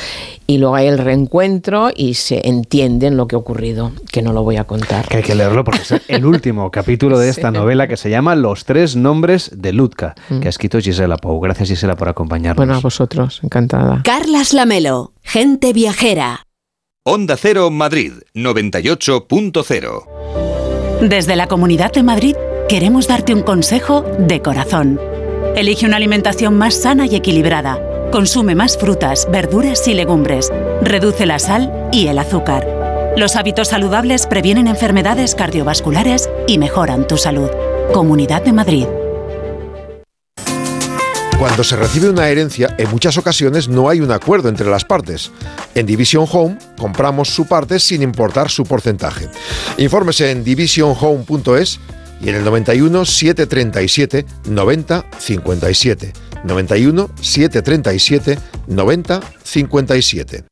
Y 0.47 0.59
luego 0.59 0.75
hay 0.75 0.89
el 0.89 0.99
reencuentro 0.99 1.91
y 1.95 2.15
se 2.15 2.47
entienden 2.47 3.17
lo 3.17 3.27
que 3.27 3.37
ha 3.37 3.39
ocurrido, 3.39 3.93
que 4.11 4.23
no 4.23 4.32
lo 4.33 4.43
voy 4.43 4.57
a 4.57 4.65
contar. 4.65 5.07
Que 5.09 5.19
hay 5.19 5.23
que 5.23 5.35
leerlo 5.35 5.65
porque 5.65 5.81
es 5.83 5.95
el 6.09 6.25
último 6.27 6.71
capítulo 6.71 7.19
de 7.19 7.29
esta 7.29 7.49
Sí. 7.51 7.55
novela 7.55 7.89
que 7.89 7.97
se 7.97 8.11
llama 8.11 8.35
Los 8.35 8.65
tres 8.65 8.97
nombres 8.97 9.51
de 9.55 9.73
Lutka, 9.73 10.15
que 10.41 10.47
ha 10.47 10.51
escrito 10.51 10.81
Gisela 10.81 11.17
Pou. 11.17 11.41
Gracias 11.41 11.69
Gisela 11.69 11.97
por 11.97 12.09
acompañarnos. 12.09 12.57
Bueno, 12.57 12.75
a 12.75 12.81
vosotros, 12.81 13.41
encantada. 13.43 14.03
Carlas 14.05 14.53
Lamelo, 14.53 15.13
gente 15.23 15.73
viajera. 15.73 16.47
Onda 17.05 17.37
Cero 17.37 17.71
Madrid 17.71 18.13
98.0. 18.35 21.09
Desde 21.09 21.37
la 21.37 21.49
Comunidad 21.49 21.93
de 21.93 22.03
Madrid 22.03 22.37
queremos 22.69 23.09
darte 23.09 23.35
un 23.35 23.43
consejo 23.43 24.03
de 24.19 24.41
corazón. 24.41 25.01
Elige 25.57 25.87
una 25.87 25.97
alimentación 25.97 26.57
más 26.57 26.75
sana 26.75 27.07
y 27.07 27.17
equilibrada. 27.17 27.81
Consume 28.13 28.55
más 28.55 28.79
frutas, 28.79 29.27
verduras 29.31 29.87
y 29.89 29.95
legumbres. 29.95 30.51
Reduce 30.83 31.27
la 31.27 31.39
sal 31.39 31.89
y 31.93 32.07
el 32.09 32.19
azúcar. 32.19 32.67
Los 33.15 33.37
hábitos 33.37 33.69
saludables 33.69 34.27
previenen 34.27 34.67
enfermedades 34.67 35.35
cardiovasculares 35.35 36.31
y 36.47 36.57
mejoran 36.57 37.07
tu 37.07 37.19
salud. 37.19 37.51
Comunidad 37.93 38.43
de 38.43 38.55
Madrid. 38.55 38.87
Cuando 41.39 41.63
se 41.63 41.77
recibe 41.77 42.09
una 42.09 42.29
herencia, 42.31 42.75
en 42.79 42.91
muchas 42.91 43.19
ocasiones 43.19 43.69
no 43.69 43.91
hay 43.91 44.01
un 44.01 44.11
acuerdo 44.13 44.49
entre 44.49 44.71
las 44.71 44.87
partes. 44.87 45.31
En 45.75 45.85
Division 45.85 46.27
Home 46.33 46.57
compramos 46.79 47.29
su 47.29 47.47
parte 47.47 47.79
sin 47.81 48.01
importar 48.01 48.49
su 48.49 48.65
porcentaje. 48.65 49.29
Infórmese 49.77 50.31
en 50.31 50.43
divisionhome.es 50.43 51.81
y 52.23 52.31
en 52.31 52.37
el 52.37 52.45
91 52.45 53.05
737 53.05 54.25
90 54.49 55.05
57. 55.19 56.13
91 56.45 57.11
737 57.21 58.39
90 58.69 59.21
57. 59.43 60.52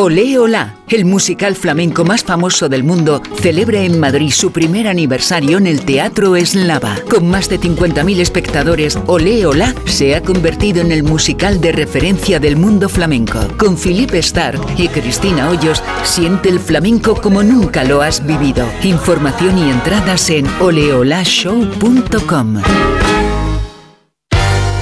Olé 0.00 0.38
Olá, 0.38 0.76
el 0.90 1.04
musical 1.04 1.56
flamenco 1.56 2.04
más 2.04 2.22
famoso 2.22 2.68
del 2.68 2.84
mundo, 2.84 3.20
celebra 3.42 3.80
en 3.80 3.98
Madrid 3.98 4.30
su 4.30 4.52
primer 4.52 4.86
aniversario 4.86 5.58
en 5.58 5.66
el 5.66 5.84
Teatro 5.84 6.36
Eslava. 6.36 6.98
Con 7.10 7.28
más 7.28 7.48
de 7.48 7.58
50.000 7.58 8.20
espectadores, 8.20 8.96
Olé 9.06 9.44
Olá 9.44 9.74
se 9.86 10.14
ha 10.14 10.22
convertido 10.22 10.82
en 10.82 10.92
el 10.92 11.02
musical 11.02 11.60
de 11.60 11.72
referencia 11.72 12.38
del 12.38 12.54
mundo 12.54 12.88
flamenco. 12.88 13.40
Con 13.56 13.76
Philippe 13.76 14.20
Stark 14.20 14.60
y 14.76 14.86
Cristina 14.86 15.50
Hoyos, 15.50 15.82
siente 16.04 16.48
el 16.48 16.60
flamenco 16.60 17.20
como 17.20 17.42
nunca 17.42 17.82
lo 17.82 18.00
has 18.00 18.24
vivido. 18.24 18.68
Información 18.84 19.58
y 19.58 19.68
entradas 19.68 20.30
en 20.30 20.46
oleolashow.com. 20.60 22.62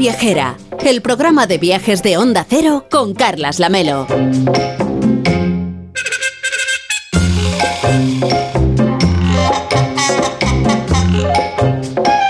Viajera, 0.00 0.56
el 0.82 1.02
programa 1.02 1.46
de 1.46 1.58
viajes 1.58 2.02
de 2.02 2.16
Onda 2.16 2.46
Cero 2.48 2.86
con 2.90 3.12
Carlas 3.12 3.58
Lamelo. 3.58 4.06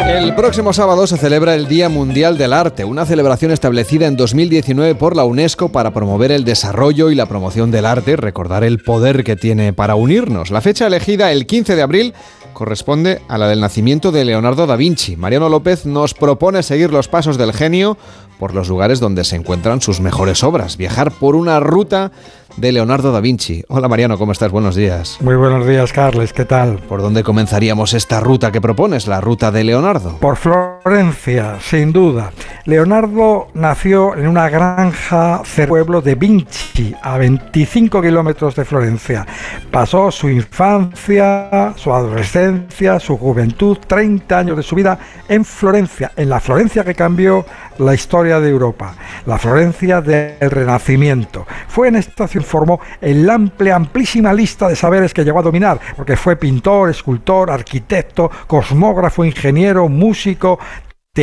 El 0.08 0.34
próximo 0.34 0.72
sábado 0.72 1.06
se 1.06 1.16
celebra 1.16 1.54
el 1.54 1.68
Día 1.68 1.88
Mundial 1.88 2.36
del 2.38 2.54
Arte, 2.54 2.84
una 2.84 3.06
celebración 3.06 3.52
establecida 3.52 4.08
en 4.08 4.16
2019 4.16 4.96
por 4.96 5.14
la 5.14 5.24
UNESCO 5.24 5.70
para 5.70 5.92
promover 5.92 6.32
el 6.32 6.44
desarrollo 6.44 7.10
y 7.10 7.14
la 7.14 7.26
promoción 7.26 7.70
del 7.70 7.86
arte, 7.86 8.16
recordar 8.16 8.64
el 8.64 8.80
poder 8.80 9.22
que 9.22 9.36
tiene 9.36 9.72
para 9.72 9.94
unirnos. 9.94 10.50
La 10.50 10.60
fecha 10.60 10.88
elegida, 10.88 11.30
el 11.30 11.46
15 11.46 11.76
de 11.76 11.82
abril, 11.82 12.14
corresponde 12.52 13.20
a 13.28 13.38
la 13.38 13.48
del 13.48 13.60
nacimiento 13.60 14.12
de 14.12 14.24
Leonardo 14.24 14.66
da 14.66 14.76
Vinci. 14.76 15.16
Mariano 15.16 15.48
López 15.48 15.86
nos 15.86 16.14
propone 16.14 16.62
seguir 16.62 16.92
los 16.92 17.08
pasos 17.08 17.38
del 17.38 17.52
genio 17.52 17.96
por 18.38 18.54
los 18.54 18.68
lugares 18.68 19.00
donde 19.00 19.24
se 19.24 19.36
encuentran 19.36 19.80
sus 19.80 20.00
mejores 20.00 20.42
obras, 20.42 20.76
viajar 20.76 21.12
por 21.12 21.36
una 21.36 21.60
ruta 21.60 22.12
de 22.56 22.72
Leonardo 22.72 23.12
da 23.12 23.20
Vinci. 23.20 23.62
Hola 23.68 23.88
Mariano, 23.88 24.18
¿cómo 24.18 24.32
estás? 24.32 24.50
Buenos 24.50 24.74
días. 24.74 25.18
Muy 25.20 25.36
buenos 25.36 25.66
días, 25.66 25.92
Carles, 25.92 26.32
¿qué 26.32 26.44
tal? 26.44 26.78
¿Por 26.78 27.00
dónde 27.00 27.22
comenzaríamos 27.22 27.94
esta 27.94 28.20
ruta 28.20 28.50
que 28.50 28.60
propones, 28.60 29.06
la 29.06 29.20
ruta 29.20 29.50
de 29.50 29.62
Leonardo? 29.62 30.18
Por 30.18 30.36
Florencia, 30.36 31.58
sin 31.60 31.92
duda. 31.92 32.32
Leonardo 32.64 33.48
nació 33.54 34.16
en 34.16 34.26
una 34.26 34.48
granja 34.48 35.42
del 35.56 35.68
pueblo 35.68 36.00
de 36.00 36.14
Vinci, 36.16 36.94
a 37.02 37.16
25 37.18 38.02
kilómetros 38.02 38.56
de 38.56 38.64
Florencia. 38.64 39.26
Pasó 39.70 40.10
su 40.10 40.28
infancia, 40.28 41.72
su 41.76 41.92
adolescencia, 41.92 42.98
su 42.98 43.16
juventud, 43.16 43.78
30 43.86 44.38
años 44.38 44.56
de 44.56 44.62
su 44.62 44.74
vida 44.74 44.98
en 45.28 45.44
Florencia, 45.44 46.12
en 46.16 46.28
la 46.28 46.40
Florencia 46.40 46.84
que 46.84 46.94
cambió 46.94 47.44
la 47.78 47.94
historia 47.94 48.40
de 48.40 48.50
Europa, 48.50 48.94
la 49.26 49.38
Florencia 49.38 50.00
del 50.00 50.50
Renacimiento. 50.50 51.46
Fue 51.68 51.88
en 51.88 51.96
esta 51.96 52.26
ciudad 52.28 52.39
formó 52.42 52.80
el 53.00 53.28
amplia, 53.28 53.76
amplísima 53.76 54.32
lista 54.32 54.68
de 54.68 54.76
saberes 54.76 55.14
que 55.14 55.24
llegó 55.24 55.38
a 55.40 55.42
dominar, 55.42 55.80
porque 55.96 56.16
fue 56.16 56.36
pintor, 56.36 56.90
escultor, 56.90 57.50
arquitecto, 57.50 58.30
cosmógrafo, 58.46 59.24
ingeniero, 59.24 59.88
músico, 59.88 60.58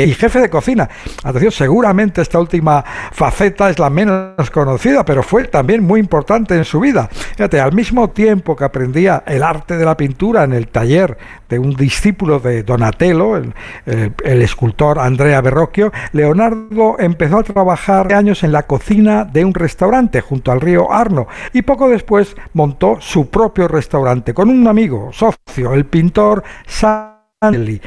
y 0.06 0.14
jefe 0.14 0.40
de 0.40 0.50
cocina. 0.50 0.90
Atención, 1.24 1.52
seguramente 1.52 2.22
esta 2.22 2.40
última 2.40 2.84
faceta 3.12 3.70
es 3.70 3.80
la 3.80 3.90
menos 3.90 4.50
conocida, 4.52 5.04
pero 5.06 5.24
fue 5.24 5.46
también 5.46 5.84
muy 5.84 6.00
importante 6.00 6.56
en 6.56 6.66
su 6.66 6.80
vida. 6.80 7.10
Fíjate, 7.12 7.60
al 7.60 7.74
mismo 7.74 8.10
tiempo 8.10 8.56
que 8.56 8.64
aprendía 8.64 9.24
el 9.26 9.44
arte 9.44 9.78
de 9.78 9.86
la 9.86 9.98
pintura 9.98 10.44
en 10.44 10.54
el 10.54 10.68
taller 10.68 11.18
de 11.50 11.60
un 11.60 11.74
discípulo 11.74 12.40
de 12.40 12.64
Donatello, 12.64 13.38
el, 13.38 13.54
escultor 14.42 15.00
Andrea 15.00 15.42
Verrocchio, 15.42 15.92
Leonardo 16.12 16.98
empezó 17.00 17.40
a 17.40 17.44
trabajar 17.44 18.14
años 18.14 18.44
en 18.44 18.52
la 18.52 18.64
cocina 18.64 19.24
de 19.26 19.46
un 19.46 19.54
restaurante 19.54 20.22
junto 20.22 20.52
al 20.52 20.62
río 20.62 20.92
Arno 20.92 21.28
y 21.54 21.62
poco 21.62 21.90
después 21.90 22.36
montó 22.54 22.98
su 23.00 23.30
propio 23.30 23.68
restaurante 23.68 24.34
con 24.34 24.50
un 24.50 24.68
amigo, 24.68 25.12
socio, 25.14 25.74
el 25.74 25.86
pintor 25.86 26.44
Sanelli. 26.66 27.82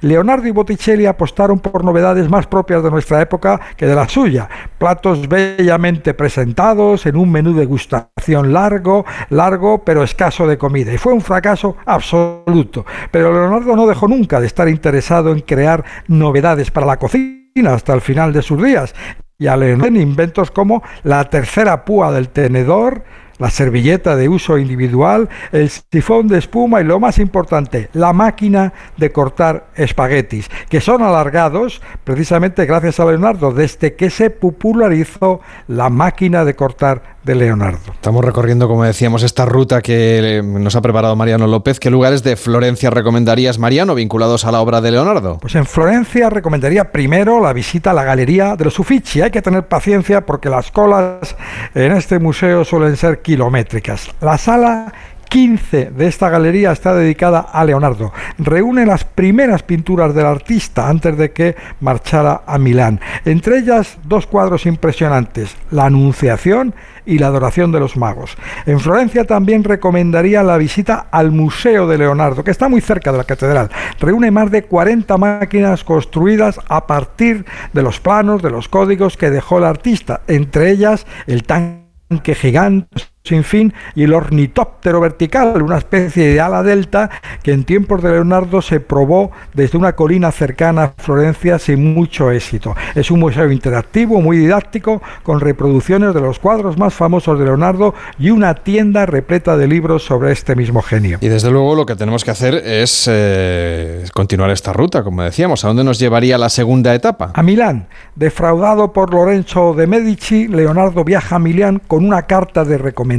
Leonardo 0.00 0.46
y 0.46 0.50
Botticelli 0.50 1.06
apostaron 1.06 1.60
por 1.60 1.84
novedades 1.84 2.28
más 2.28 2.46
propias 2.46 2.82
de 2.82 2.90
nuestra 2.90 3.20
época 3.20 3.60
que 3.76 3.86
de 3.86 3.94
la 3.94 4.08
suya. 4.08 4.48
Platos 4.78 5.28
bellamente 5.28 6.14
presentados 6.14 7.06
en 7.06 7.16
un 7.16 7.30
menú 7.30 7.54
de 7.54 7.66
gustación 7.66 8.52
largo, 8.52 9.04
largo 9.30 9.84
pero 9.84 10.02
escaso 10.02 10.46
de 10.46 10.58
comida. 10.58 10.92
Y 10.92 10.98
fue 10.98 11.12
un 11.12 11.20
fracaso 11.20 11.76
absoluto. 11.86 12.84
Pero 13.10 13.32
Leonardo 13.32 13.76
no 13.76 13.86
dejó 13.86 14.08
nunca 14.08 14.40
de 14.40 14.46
estar 14.46 14.68
interesado 14.68 15.32
en 15.32 15.40
crear 15.40 15.84
novedades 16.08 16.70
para 16.70 16.86
la 16.86 16.98
cocina 16.98 17.74
hasta 17.74 17.92
el 17.92 18.00
final 18.00 18.32
de 18.32 18.42
sus 18.42 18.62
días 18.62 18.94
y 19.42 19.48
a 19.48 19.56
Leonardo 19.56 19.88
en 19.88 19.96
inventos 19.96 20.52
como 20.52 20.82
la 21.02 21.28
tercera 21.28 21.84
púa 21.84 22.12
del 22.12 22.28
tenedor, 22.28 23.02
la 23.42 23.50
servilleta 23.50 24.14
de 24.14 24.28
uso 24.28 24.56
individual, 24.56 25.28
el 25.50 25.68
sifón 25.68 26.28
de 26.28 26.38
espuma 26.38 26.80
y 26.80 26.84
lo 26.84 27.00
más 27.00 27.18
importante, 27.18 27.88
la 27.92 28.12
máquina 28.12 28.72
de 28.96 29.10
cortar 29.10 29.66
espaguetis, 29.74 30.48
que 30.68 30.80
son 30.80 31.02
alargados 31.02 31.82
precisamente 32.04 32.66
gracias 32.66 33.00
a 33.00 33.04
Leonardo, 33.04 33.50
desde 33.52 33.96
que 33.96 34.10
se 34.10 34.30
popularizó 34.30 35.40
la 35.66 35.90
máquina 35.90 36.44
de 36.44 36.54
cortar 36.54 37.11
de 37.24 37.34
Leonardo. 37.34 37.92
Estamos 37.92 38.24
recorriendo, 38.24 38.68
como 38.68 38.84
decíamos, 38.84 39.22
esta 39.22 39.44
ruta 39.44 39.80
que 39.80 40.42
nos 40.42 40.76
ha 40.76 40.82
preparado 40.82 41.14
Mariano 41.16 41.46
López. 41.46 41.78
¿Qué 41.78 41.90
lugares 41.90 42.22
de 42.22 42.36
Florencia 42.36 42.90
recomendarías, 42.90 43.58
Mariano, 43.58 43.94
vinculados 43.94 44.44
a 44.44 44.52
la 44.52 44.60
obra 44.60 44.80
de 44.80 44.90
Leonardo? 44.90 45.38
Pues 45.40 45.54
en 45.54 45.66
Florencia 45.66 46.30
recomendaría 46.30 46.90
primero 46.90 47.40
la 47.40 47.52
visita 47.52 47.92
a 47.92 47.94
la 47.94 48.04
Galería 48.04 48.56
de 48.56 48.64
los 48.64 48.78
Uffizi. 48.78 49.22
Hay 49.22 49.30
que 49.30 49.42
tener 49.42 49.66
paciencia 49.66 50.26
porque 50.26 50.48
las 50.48 50.70
colas 50.70 51.36
en 51.74 51.92
este 51.92 52.18
museo 52.18 52.64
suelen 52.64 52.96
ser 52.96 53.22
kilométricas. 53.22 54.10
La 54.20 54.38
sala 54.38 54.92
15 55.32 55.92
de 55.96 56.08
esta 56.08 56.28
galería 56.28 56.72
está 56.72 56.94
dedicada 56.94 57.40
a 57.40 57.64
Leonardo. 57.64 58.12
Reúne 58.36 58.84
las 58.84 59.04
primeras 59.04 59.62
pinturas 59.62 60.14
del 60.14 60.26
artista 60.26 60.90
antes 60.90 61.16
de 61.16 61.32
que 61.32 61.56
marchara 61.80 62.42
a 62.46 62.58
Milán. 62.58 63.00
Entre 63.24 63.56
ellas 63.56 63.96
dos 64.04 64.26
cuadros 64.26 64.66
impresionantes, 64.66 65.56
La 65.70 65.86
Anunciación 65.86 66.74
y 67.06 67.16
La 67.16 67.28
Adoración 67.28 67.72
de 67.72 67.80
los 67.80 67.96
Magos. 67.96 68.36
En 68.66 68.78
Florencia 68.78 69.24
también 69.24 69.64
recomendaría 69.64 70.42
la 70.42 70.58
visita 70.58 71.06
al 71.10 71.30
Museo 71.30 71.86
de 71.86 71.96
Leonardo, 71.96 72.44
que 72.44 72.50
está 72.50 72.68
muy 72.68 72.82
cerca 72.82 73.10
de 73.10 73.16
la 73.16 73.24
catedral. 73.24 73.70
Reúne 74.00 74.30
más 74.30 74.50
de 74.50 74.64
40 74.64 75.16
máquinas 75.16 75.82
construidas 75.82 76.60
a 76.68 76.86
partir 76.86 77.46
de 77.72 77.82
los 77.82 78.00
planos, 78.00 78.42
de 78.42 78.50
los 78.50 78.68
códigos 78.68 79.16
que 79.16 79.30
dejó 79.30 79.56
el 79.56 79.64
artista, 79.64 80.20
entre 80.26 80.70
ellas 80.70 81.06
el 81.26 81.44
tanque 81.44 82.34
gigante 82.34 83.11
sin 83.24 83.44
fin 83.44 83.72
y 83.94 84.02
el 84.02 84.14
ornitóptero 84.14 85.00
vertical, 85.00 85.62
una 85.62 85.78
especie 85.78 86.28
de 86.28 86.40
ala 86.40 86.62
delta 86.62 87.10
que 87.42 87.52
en 87.52 87.64
tiempos 87.64 88.02
de 88.02 88.10
Leonardo 88.10 88.62
se 88.62 88.80
probó 88.80 89.30
desde 89.54 89.78
una 89.78 89.92
colina 89.92 90.32
cercana 90.32 90.82
a 90.84 90.94
Florencia 90.96 91.58
sin 91.58 91.94
mucho 91.94 92.30
éxito. 92.30 92.74
Es 92.94 93.10
un 93.10 93.20
museo 93.20 93.50
interactivo, 93.50 94.20
muy 94.20 94.36
didáctico, 94.36 95.02
con 95.22 95.40
reproducciones 95.40 96.14
de 96.14 96.20
los 96.20 96.38
cuadros 96.38 96.78
más 96.78 96.94
famosos 96.94 97.38
de 97.38 97.44
Leonardo 97.44 97.94
y 98.18 98.30
una 98.30 98.54
tienda 98.54 99.06
repleta 99.06 99.56
de 99.56 99.68
libros 99.68 100.02
sobre 100.04 100.32
este 100.32 100.56
mismo 100.56 100.82
genio. 100.82 101.18
Y 101.20 101.28
desde 101.28 101.50
luego 101.50 101.74
lo 101.74 101.86
que 101.86 101.94
tenemos 101.94 102.24
que 102.24 102.32
hacer 102.32 102.54
es 102.54 103.08
eh, 103.10 104.04
continuar 104.12 104.50
esta 104.50 104.72
ruta, 104.72 105.04
como 105.04 105.22
decíamos. 105.22 105.64
¿A 105.64 105.68
dónde 105.68 105.84
nos 105.84 105.98
llevaría 105.98 106.38
la 106.38 106.48
segunda 106.48 106.94
etapa? 106.94 107.30
A 107.34 107.42
Milán. 107.42 107.86
Defraudado 108.16 108.92
por 108.92 109.14
Lorenzo 109.14 109.74
de 109.74 109.86
Medici, 109.86 110.48
Leonardo 110.48 111.04
viaja 111.04 111.36
a 111.36 111.38
Milán 111.38 111.80
con 111.86 112.04
una 112.04 112.22
carta 112.22 112.64
de 112.64 112.78
recomendación 112.78 113.11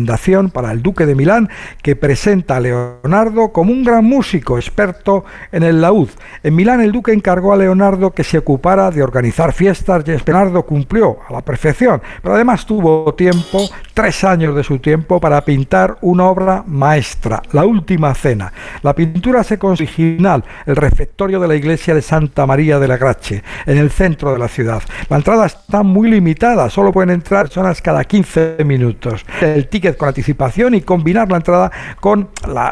para 0.51 0.71
el 0.71 0.81
duque 0.81 1.05
de 1.05 1.15
Milán 1.15 1.49
que 1.81 1.95
presenta 1.95 2.57
a 2.57 2.59
Leonardo 2.59 3.53
como 3.53 3.71
un 3.71 3.83
gran 3.83 4.03
músico 4.03 4.57
experto 4.57 5.23
en 5.51 5.63
el 5.63 5.81
laúd. 5.81 6.09
En 6.43 6.55
Milán 6.55 6.81
el 6.81 6.91
duque 6.91 7.13
encargó 7.13 7.53
a 7.53 7.57
Leonardo 7.57 8.11
que 8.11 8.23
se 8.23 8.37
ocupara 8.37 8.91
de 8.91 9.01
organizar 9.01 9.53
fiestas 9.53 10.03
y 10.07 10.11
Leonardo 10.11 10.65
cumplió 10.65 11.19
a 11.27 11.33
la 11.33 11.41
perfección, 11.41 12.01
pero 12.21 12.35
además 12.35 12.65
tuvo 12.65 13.13
tiempo, 13.13 13.59
tres 13.93 14.23
años 14.23 14.55
de 14.55 14.63
su 14.63 14.79
tiempo, 14.79 15.19
para 15.21 15.43
pintar 15.45 15.97
una 16.01 16.25
obra 16.25 16.63
maestra, 16.67 17.41
La 17.53 17.65
Última 17.65 18.13
Cena. 18.13 18.51
La 18.81 18.93
pintura 18.93 19.43
se 19.43 19.57
original, 19.61 20.43
el 20.65 20.75
refectorio 20.75 21.39
de 21.39 21.47
la 21.47 21.55
iglesia 21.55 21.95
de 21.95 22.01
Santa 22.01 22.45
María 22.45 22.79
de 22.79 22.87
la 22.87 22.97
Grache, 22.97 23.43
en 23.65 23.77
el 23.77 23.89
centro 23.89 24.33
de 24.33 24.39
la 24.39 24.49
ciudad. 24.49 24.83
La 25.09 25.17
entrada 25.17 25.45
está 25.45 25.83
muy 25.83 26.09
limitada, 26.09 26.69
solo 26.69 26.91
pueden 26.91 27.11
entrar 27.11 27.43
personas 27.53 27.83
cada 27.83 28.03
15 28.03 28.57
minutos. 28.65 29.23
El 29.39 29.67
con 29.91 30.07
anticipación 30.07 30.73
y 30.75 30.81
combinar 30.81 31.29
la 31.29 31.37
entrada 31.37 31.71
con 31.99 32.29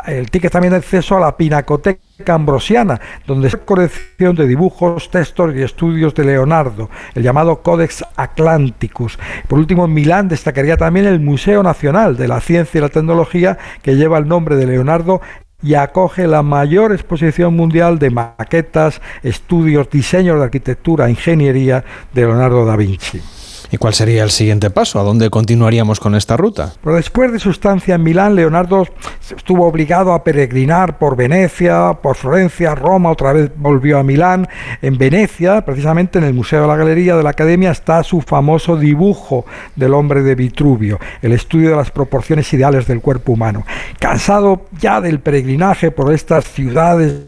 el 0.07 0.31
ticket 0.31 0.51
también 0.51 0.71
de 0.71 0.77
acceso 0.77 1.17
a 1.17 1.19
la 1.19 1.35
Pinacoteca 1.35 2.33
Ambrosiana, 2.33 3.01
donde 3.27 3.49
se 3.49 3.57
colección 3.57 4.35
de 4.35 4.47
dibujos, 4.47 5.09
textos 5.09 5.53
y 5.55 5.61
estudios 5.61 6.13
de 6.13 6.23
Leonardo, 6.23 6.89
el 7.15 7.23
llamado 7.23 7.61
Codex 7.61 8.05
Atlanticus. 8.15 9.19
Por 9.47 9.59
último, 9.59 9.85
en 9.85 9.93
Milán 9.93 10.29
destacaría 10.29 10.77
también 10.77 11.05
el 11.05 11.19
Museo 11.19 11.63
Nacional 11.63 12.15
de 12.15 12.27
la 12.27 12.39
Ciencia 12.39 12.77
y 12.77 12.81
la 12.81 12.89
Tecnología, 12.89 13.57
que 13.81 13.95
lleva 13.95 14.17
el 14.17 14.27
nombre 14.27 14.55
de 14.55 14.67
Leonardo 14.67 15.21
y 15.63 15.75
acoge 15.75 16.27
la 16.27 16.41
mayor 16.41 16.91
exposición 16.91 17.55
mundial 17.55 17.99
de 17.99 18.09
maquetas, 18.09 19.01
estudios, 19.23 19.89
diseños 19.89 20.37
de 20.37 20.45
arquitectura, 20.45 21.09
ingeniería 21.09 21.83
de 22.13 22.21
Leonardo 22.21 22.65
da 22.65 22.75
Vinci. 22.75 23.40
¿Y 23.73 23.77
cuál 23.77 23.93
sería 23.93 24.23
el 24.23 24.31
siguiente 24.31 24.69
paso? 24.69 24.99
¿A 24.99 25.03
dónde 25.03 25.29
continuaríamos 25.29 26.01
con 26.01 26.13
esta 26.13 26.35
ruta? 26.35 26.73
Pero 26.83 26.97
después 26.97 27.31
de 27.31 27.39
su 27.39 27.51
estancia 27.51 27.95
en 27.95 28.03
Milán, 28.03 28.35
Leonardo 28.35 28.85
estuvo 29.33 29.65
obligado 29.65 30.11
a 30.11 30.25
peregrinar 30.25 30.97
por 30.97 31.15
Venecia, 31.15 31.93
por 32.01 32.17
Florencia, 32.17 32.75
Roma, 32.75 33.11
otra 33.11 33.31
vez 33.31 33.49
volvió 33.55 33.97
a 33.97 34.03
Milán. 34.03 34.49
En 34.81 34.97
Venecia, 34.97 35.63
precisamente 35.63 36.19
en 36.19 36.25
el 36.25 36.33
Museo 36.33 36.63
de 36.63 36.67
la 36.67 36.75
Galería 36.75 37.15
de 37.15 37.23
la 37.23 37.29
Academia, 37.29 37.71
está 37.71 38.03
su 38.03 38.19
famoso 38.19 38.75
dibujo 38.75 39.45
del 39.77 39.93
hombre 39.93 40.21
de 40.21 40.35
Vitruvio, 40.35 40.99
el 41.21 41.31
estudio 41.31 41.69
de 41.69 41.77
las 41.77 41.91
proporciones 41.91 42.51
ideales 42.51 42.87
del 42.87 42.99
cuerpo 42.99 43.31
humano. 43.31 43.65
Cansado 43.99 44.65
ya 44.81 44.99
del 44.99 45.21
peregrinaje 45.21 45.91
por 45.91 46.13
estas 46.13 46.43
ciudades 46.43 47.21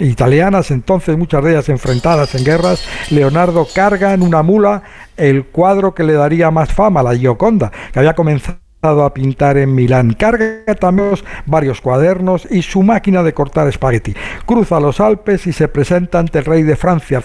italianas, 0.00 0.72
entonces 0.72 1.16
muchas 1.16 1.44
de 1.44 1.52
ellas 1.52 1.68
enfrentadas 1.68 2.34
en 2.34 2.44
guerras, 2.44 2.84
Leonardo 3.10 3.64
carga 3.72 4.12
en 4.12 4.22
una 4.22 4.42
mula 4.42 4.82
el 5.16 5.46
cuadro 5.46 5.94
que 5.94 6.04
le 6.04 6.14
daría 6.14 6.50
más 6.50 6.72
fama, 6.72 7.02
la 7.02 7.14
Gioconda, 7.14 7.70
que 7.92 7.98
había 7.98 8.14
comenzado 8.14 8.60
a 8.82 9.14
pintar 9.14 9.58
en 9.58 9.74
Milán. 9.74 10.14
Carga 10.14 10.74
también 10.80 11.14
varios 11.46 11.80
cuadernos 11.80 12.48
y 12.50 12.62
su 12.62 12.82
máquina 12.82 13.22
de 13.22 13.32
cortar 13.32 13.68
espagueti. 13.68 14.14
Cruza 14.44 14.80
los 14.80 15.00
Alpes 15.00 15.46
y 15.46 15.52
se 15.52 15.68
presenta 15.68 16.18
ante 16.18 16.40
el 16.40 16.44
rey 16.44 16.62
de 16.62 16.76
Francia, 16.76 17.20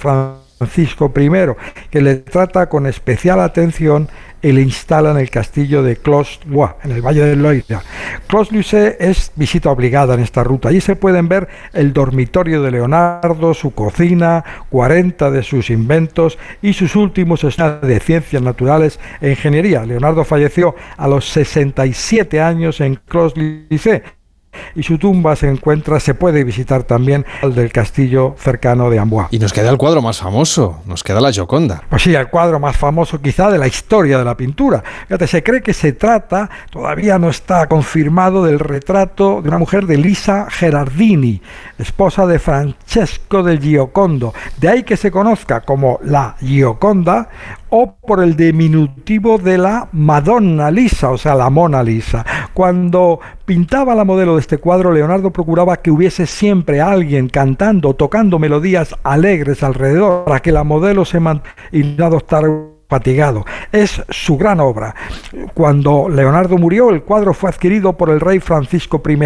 Francisco 0.58 1.12
I, 1.16 1.30
que 1.90 2.02
le 2.02 2.16
trata 2.16 2.68
con 2.68 2.88
especial 2.88 3.40
atención 3.40 4.10
y 4.42 4.52
le 4.52 4.62
instala 4.62 5.12
en 5.12 5.18
el 5.18 5.30
castillo 5.30 5.82
de 5.84 5.98
Clos-Lois, 5.98 6.72
en 6.84 6.92
el 6.92 7.02
Valle 7.02 7.26
del 7.26 7.42
Loira. 7.42 7.82
Clos-Lois 8.28 8.74
es 8.74 9.32
visita 9.36 9.72
obligada 9.72 10.14
en 10.14 10.20
esta 10.20 10.44
ruta. 10.44 10.70
Allí 10.70 10.82
se 10.82 10.96
pueden 10.96 11.28
ver 11.28 11.48
el 11.74 11.92
dormitorio 11.92 12.62
de 12.62 12.72
Leonardo, 12.72 13.54
su 13.54 13.72
cocina, 13.72 14.44
40 14.70 15.32
de 15.32 15.44
sus 15.44 15.70
inventos 15.70 16.38
y 16.62 16.74
sus 16.74 16.96
últimos 16.96 17.44
estudios 17.44 17.82
de 17.82 18.00
ciencias 18.00 18.42
naturales 18.42 19.00
e 19.22 19.32
ingeniería. 19.32 19.86
Leonardo 19.86 20.24
falleció 20.24 20.76
a 20.98 21.08
los 21.08 21.28
67 21.30 22.40
años 22.40 22.80
en 22.82 22.96
Clos-Lois 23.08 23.88
y 24.76 24.84
su 24.84 24.98
tumba 24.98 25.36
se 25.36 25.50
encuentra, 25.50 26.00
se 26.00 26.14
puede 26.14 26.44
visitar 26.44 26.84
también 26.84 27.26
al 27.42 27.56
del 27.56 27.72
castillo 27.72 28.36
cercano 28.38 28.90
de 28.90 29.00
Amboise. 29.00 29.30
Y 29.32 29.40
nos 29.40 29.54
queda 29.54 29.70
el 29.70 29.78
cuadro 29.78 30.02
más 30.02 30.20
famoso, 30.20 30.82
nos 30.86 31.04
queda 31.04 31.22
la 31.22 31.32
Gioconda. 31.32 31.84
Pues 31.90 32.04
sí, 32.04 32.14
el 32.14 32.30
cuadro 32.30 32.60
más 32.60 32.78
famoso 32.78 33.22
quizá 33.22 33.50
de 33.50 33.58
la 33.58 33.68
historia 33.68 34.18
de 34.18 34.26
la 34.26 34.36
pintura. 34.36 34.84
Fíjate, 35.08 35.28
se 35.28 35.44
cree 35.44 35.62
que 35.62 35.74
se 35.74 35.94
trata, 35.94 36.50
todavía 36.70 37.18
no 37.20 37.30
está 37.30 37.68
confirmado, 37.68 38.46
del 38.46 38.60
retrato 38.60 39.42
de 39.42 39.50
una 39.50 39.58
mujer 39.58 39.86
de 39.86 39.98
Lisa 39.98 40.48
Gerardini, 40.50 41.42
esposa 41.78 42.26
de 42.26 42.40
Francesco 42.40 43.44
del 43.44 43.60
Giocondo. 43.60 44.34
De 44.58 44.70
ahí 44.70 44.84
que 44.84 44.98
se 44.98 45.12
conozca 45.12 45.62
como 45.62 46.00
la 46.04 46.36
Gioconda 46.40 47.30
o 47.70 47.96
por 47.96 48.24
el 48.24 48.36
diminutivo 48.36 49.38
de 49.38 49.58
la 49.58 49.90
Madonna 49.92 50.72
Lisa, 50.72 51.10
o 51.10 51.18
sea, 51.18 51.36
la 51.36 51.50
Mona 51.50 51.84
Lisa. 51.84 52.26
Cuando 52.54 53.20
pintaba 53.48 53.96
la 53.96 54.04
modelo 54.04 54.36
de 54.36 54.42
este 54.42 54.58
cuadro, 54.58 54.92
Leonardo 54.92 55.32
procuraba 55.32 55.78
que 55.78 55.90
hubiese 55.90 56.26
siempre 56.28 56.82
alguien 56.82 57.30
cantando, 57.30 57.94
tocando 57.96 58.40
melodías 58.40 58.94
alegres 59.04 59.64
alrededor, 59.64 60.26
para 60.26 60.42
que 60.42 60.52
la 60.52 60.66
modelo 60.66 61.06
se 61.06 61.22
mantuviera 61.22 61.56
y 61.72 61.84
no 61.84 62.06
adoptara 62.06 62.50
fatigado. 62.88 63.46
Es 63.72 64.02
su 64.10 64.38
gran 64.38 64.60
obra. 64.60 64.96
Cuando 65.54 66.08
Leonardo 66.10 66.58
murió, 66.58 66.90
el 66.90 67.04
cuadro 67.04 67.34
fue 67.34 67.50
adquirido 67.50 67.94
por 67.94 68.10
el 68.10 68.20
rey 68.20 68.40
Francisco 68.40 69.02
I. 69.08 69.18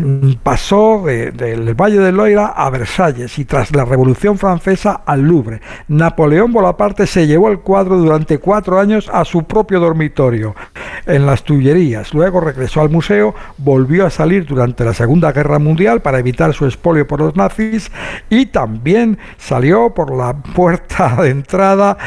Mm, 0.00 0.34
pasó 0.42 1.02
del 1.04 1.74
Valle 1.74 1.98
del 1.98 2.16
Loira 2.16 2.46
a 2.46 2.70
Versalles 2.70 3.38
y 3.38 3.44
tras 3.44 3.74
la 3.74 3.84
Revolución 3.84 4.38
Francesa 4.38 5.02
al 5.04 5.22
Louvre. 5.22 5.60
Napoleón 5.88 6.52
Bonaparte 6.52 7.06
se 7.06 7.26
llevó 7.26 7.50
el 7.50 7.60
cuadro 7.60 7.98
durante 7.98 8.38
cuatro 8.38 8.78
años 8.78 9.10
a 9.12 9.24
su 9.24 9.44
propio 9.44 9.80
dormitorio, 9.80 10.54
en 11.06 11.26
las 11.26 11.42
Tullerías. 11.44 12.14
Luego 12.14 12.40
regresó 12.40 12.80
al 12.80 12.90
museo, 12.90 13.34
volvió 13.58 14.06
a 14.06 14.10
salir 14.10 14.46
durante 14.46 14.84
la 14.84 14.94
Segunda 14.94 15.32
Guerra 15.32 15.58
Mundial 15.58 16.00
para 16.00 16.18
evitar 16.18 16.54
su 16.54 16.64
expolio 16.64 17.06
por 17.06 17.20
los 17.20 17.36
nazis 17.36 17.90
y 18.30 18.46
también 18.46 19.18
salió 19.36 19.92
por 19.92 20.14
la 20.14 20.34
puerta 20.34 21.16
de 21.22 21.30
entrada 21.30 21.98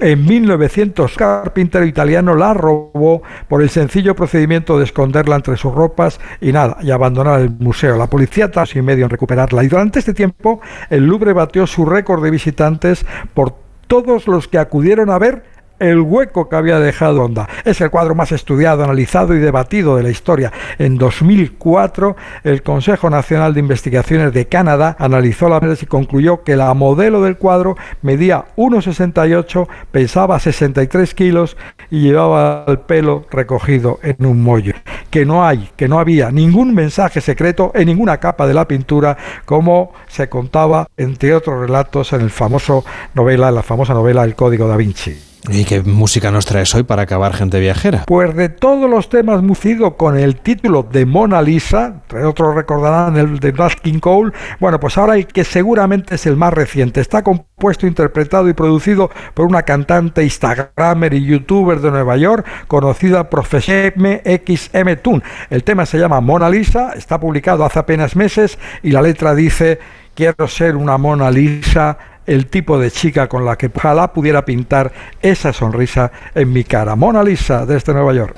en 0.00 0.24
1900, 0.24 1.14
carpintero 1.16 1.84
italiano 1.84 2.34
la 2.34 2.54
robó 2.54 3.22
por 3.48 3.62
el 3.62 3.68
sencillo 3.68 4.16
procedimiento 4.16 4.78
de 4.78 4.84
esconderla 4.84 5.36
entre 5.36 5.56
sus 5.56 5.74
ropas 5.74 6.18
y 6.40 6.52
nada, 6.52 6.78
y 6.82 6.90
abandonar 6.90 7.40
el 7.40 7.50
museo. 7.50 7.96
La 7.96 8.06
policía 8.06 8.50
tardó 8.50 8.62
y 8.74 8.82
medio 8.82 9.04
en 9.04 9.10
recuperarla. 9.10 9.64
Y 9.64 9.68
durante 9.68 9.98
este 9.98 10.14
tiempo, 10.14 10.60
el 10.88 11.06
Louvre 11.06 11.32
batió 11.32 11.66
su 11.66 11.84
récord 11.84 12.22
de 12.22 12.30
visitantes 12.30 13.04
por 13.34 13.54
todos 13.86 14.26
los 14.26 14.48
que 14.48 14.58
acudieron 14.58 15.10
a 15.10 15.18
ver 15.18 15.51
el 15.82 16.00
hueco 16.00 16.48
que 16.48 16.56
había 16.56 16.78
dejado 16.78 17.24
Honda. 17.24 17.48
Es 17.64 17.80
el 17.80 17.90
cuadro 17.90 18.14
más 18.14 18.32
estudiado, 18.32 18.84
analizado 18.84 19.34
y 19.34 19.38
debatido 19.38 19.96
de 19.96 20.02
la 20.02 20.10
historia. 20.10 20.52
En 20.78 20.96
2004, 20.96 22.16
el 22.44 22.62
Consejo 22.62 23.10
Nacional 23.10 23.54
de 23.54 23.60
Investigaciones 23.60 24.32
de 24.32 24.46
Canadá 24.46 24.96
analizó 24.98 25.48
la 25.48 25.62
y 25.80 25.86
concluyó 25.86 26.42
que 26.42 26.56
la 26.56 26.74
modelo 26.74 27.22
del 27.22 27.36
cuadro 27.36 27.76
medía 28.02 28.44
1,68, 28.56 29.68
pesaba 29.90 30.38
63 30.38 31.14
kilos 31.14 31.56
y 31.90 32.00
llevaba 32.00 32.64
el 32.66 32.80
pelo 32.80 33.26
recogido 33.30 34.00
en 34.02 34.26
un 34.26 34.42
mollo. 34.42 34.74
Que 35.10 35.24
no 35.24 35.44
hay, 35.44 35.70
que 35.76 35.88
no 35.88 35.98
había 35.98 36.30
ningún 36.30 36.74
mensaje 36.74 37.20
secreto 37.20 37.70
en 37.74 37.86
ninguna 37.86 38.18
capa 38.18 38.46
de 38.46 38.54
la 38.54 38.66
pintura, 38.66 39.16
como 39.44 39.92
se 40.08 40.28
contaba 40.28 40.88
entre 40.96 41.34
otros 41.34 41.60
relatos 41.60 42.12
en 42.12 42.22
el 42.22 42.30
famoso 42.30 42.84
novela, 43.14 43.50
la 43.50 43.62
famosa 43.62 43.94
novela 43.94 44.24
El 44.24 44.34
Código 44.34 44.66
da 44.66 44.76
Vinci. 44.76 45.31
¿Y 45.48 45.64
qué 45.64 45.82
música 45.82 46.30
nos 46.30 46.46
traes 46.46 46.72
hoy 46.76 46.84
para 46.84 47.02
acabar 47.02 47.34
gente 47.34 47.58
viajera? 47.58 48.04
Pues 48.06 48.36
de 48.36 48.48
todos 48.48 48.88
los 48.88 49.08
temas 49.08 49.42
musido 49.42 49.96
con 49.96 50.16
el 50.16 50.36
título 50.36 50.84
de 50.84 51.04
Mona 51.04 51.42
Lisa, 51.42 52.02
otros 52.24 52.54
recordarán 52.54 53.16
el 53.16 53.40
de 53.40 53.52
Nat 53.52 53.72
King 53.74 53.98
Cole, 53.98 54.32
bueno, 54.60 54.78
pues 54.78 54.96
ahora 54.98 55.16
el 55.16 55.26
que 55.26 55.42
seguramente 55.42 56.14
es 56.14 56.26
el 56.26 56.36
más 56.36 56.54
reciente. 56.54 57.00
Está 57.00 57.22
compuesto, 57.22 57.88
interpretado 57.88 58.48
y 58.48 58.52
producido 58.52 59.10
por 59.34 59.46
una 59.46 59.62
cantante, 59.62 60.22
instagramer 60.22 61.12
y 61.14 61.24
youtuber 61.24 61.80
de 61.80 61.90
Nueva 61.90 62.16
York, 62.16 62.46
conocida 62.68 63.28
por 63.28 63.44
XM 63.44 64.96
Tune. 65.02 65.22
El 65.50 65.64
tema 65.64 65.86
se 65.86 65.98
llama 65.98 66.20
Mona 66.20 66.48
Lisa, 66.48 66.92
está 66.92 67.18
publicado 67.18 67.64
hace 67.64 67.80
apenas 67.80 68.14
meses 68.14 68.58
y 68.84 68.92
la 68.92 69.02
letra 69.02 69.34
dice, 69.34 69.80
quiero 70.14 70.46
ser 70.46 70.76
una 70.76 70.98
Mona 70.98 71.32
Lisa 71.32 71.98
el 72.26 72.46
tipo 72.46 72.78
de 72.78 72.90
chica 72.90 73.28
con 73.28 73.44
la 73.44 73.56
que 73.56 73.70
ojalá 73.74 74.12
pudiera 74.12 74.44
pintar 74.44 74.92
esa 75.20 75.52
sonrisa 75.52 76.12
en 76.34 76.52
mi 76.52 76.64
cara. 76.64 76.96
Mona 76.96 77.22
Lisa 77.22 77.66
desde 77.66 77.92
Nueva 77.92 78.14
York. 78.14 78.36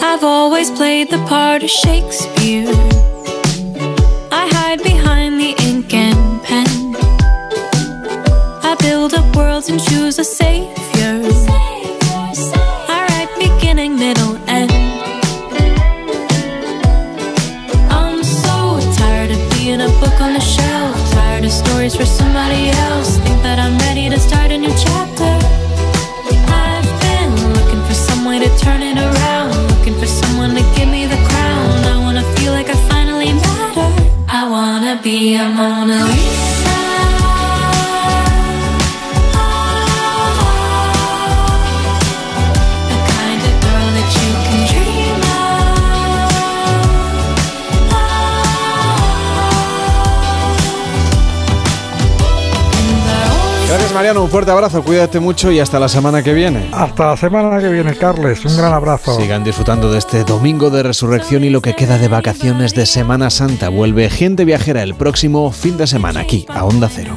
I've 0.00 0.24
always 0.24 0.70
played 0.70 1.10
the 1.10 1.18
part 1.28 1.62
of 1.62 1.70
Shakespeare. 1.70 2.68
I 4.32 4.48
hide 4.52 4.82
behind 4.82 5.40
the 5.40 5.54
ink 5.62 5.92
and 5.94 6.42
pen. 6.42 6.66
I 8.62 8.76
build 8.80 9.14
up 9.14 9.36
worlds 9.36 9.68
and 9.68 9.80
choose 9.80 10.18
a 10.18 10.24
savior. 10.24 10.77
Be 35.18 35.34
a 35.34 35.48
Mona 35.48 36.04
Lisa. 36.04 36.27
Mariano, 54.08 54.24
un 54.24 54.30
fuerte 54.30 54.50
abrazo, 54.50 54.82
cuídate 54.82 55.20
mucho 55.20 55.52
y 55.52 55.60
hasta 55.60 55.78
la 55.78 55.86
semana 55.86 56.22
que 56.22 56.32
viene. 56.32 56.70
Hasta 56.72 57.08
la 57.08 57.16
semana 57.18 57.60
que 57.60 57.68
viene, 57.68 57.94
Carles, 57.94 58.42
un 58.42 58.56
gran 58.56 58.72
abrazo. 58.72 59.14
Sigan 59.20 59.44
disfrutando 59.44 59.92
de 59.92 59.98
este 59.98 60.24
domingo 60.24 60.70
de 60.70 60.82
resurrección 60.82 61.44
y 61.44 61.50
lo 61.50 61.60
que 61.60 61.74
queda 61.74 61.98
de 61.98 62.08
vacaciones 62.08 62.74
de 62.74 62.86
Semana 62.86 63.28
Santa. 63.28 63.68
Vuelve 63.68 64.08
gente 64.08 64.46
viajera 64.46 64.82
el 64.82 64.94
próximo 64.94 65.52
fin 65.52 65.76
de 65.76 65.86
semana 65.86 66.20
aquí, 66.20 66.46
a 66.48 66.64
Onda 66.64 66.88
Cero. 66.90 67.16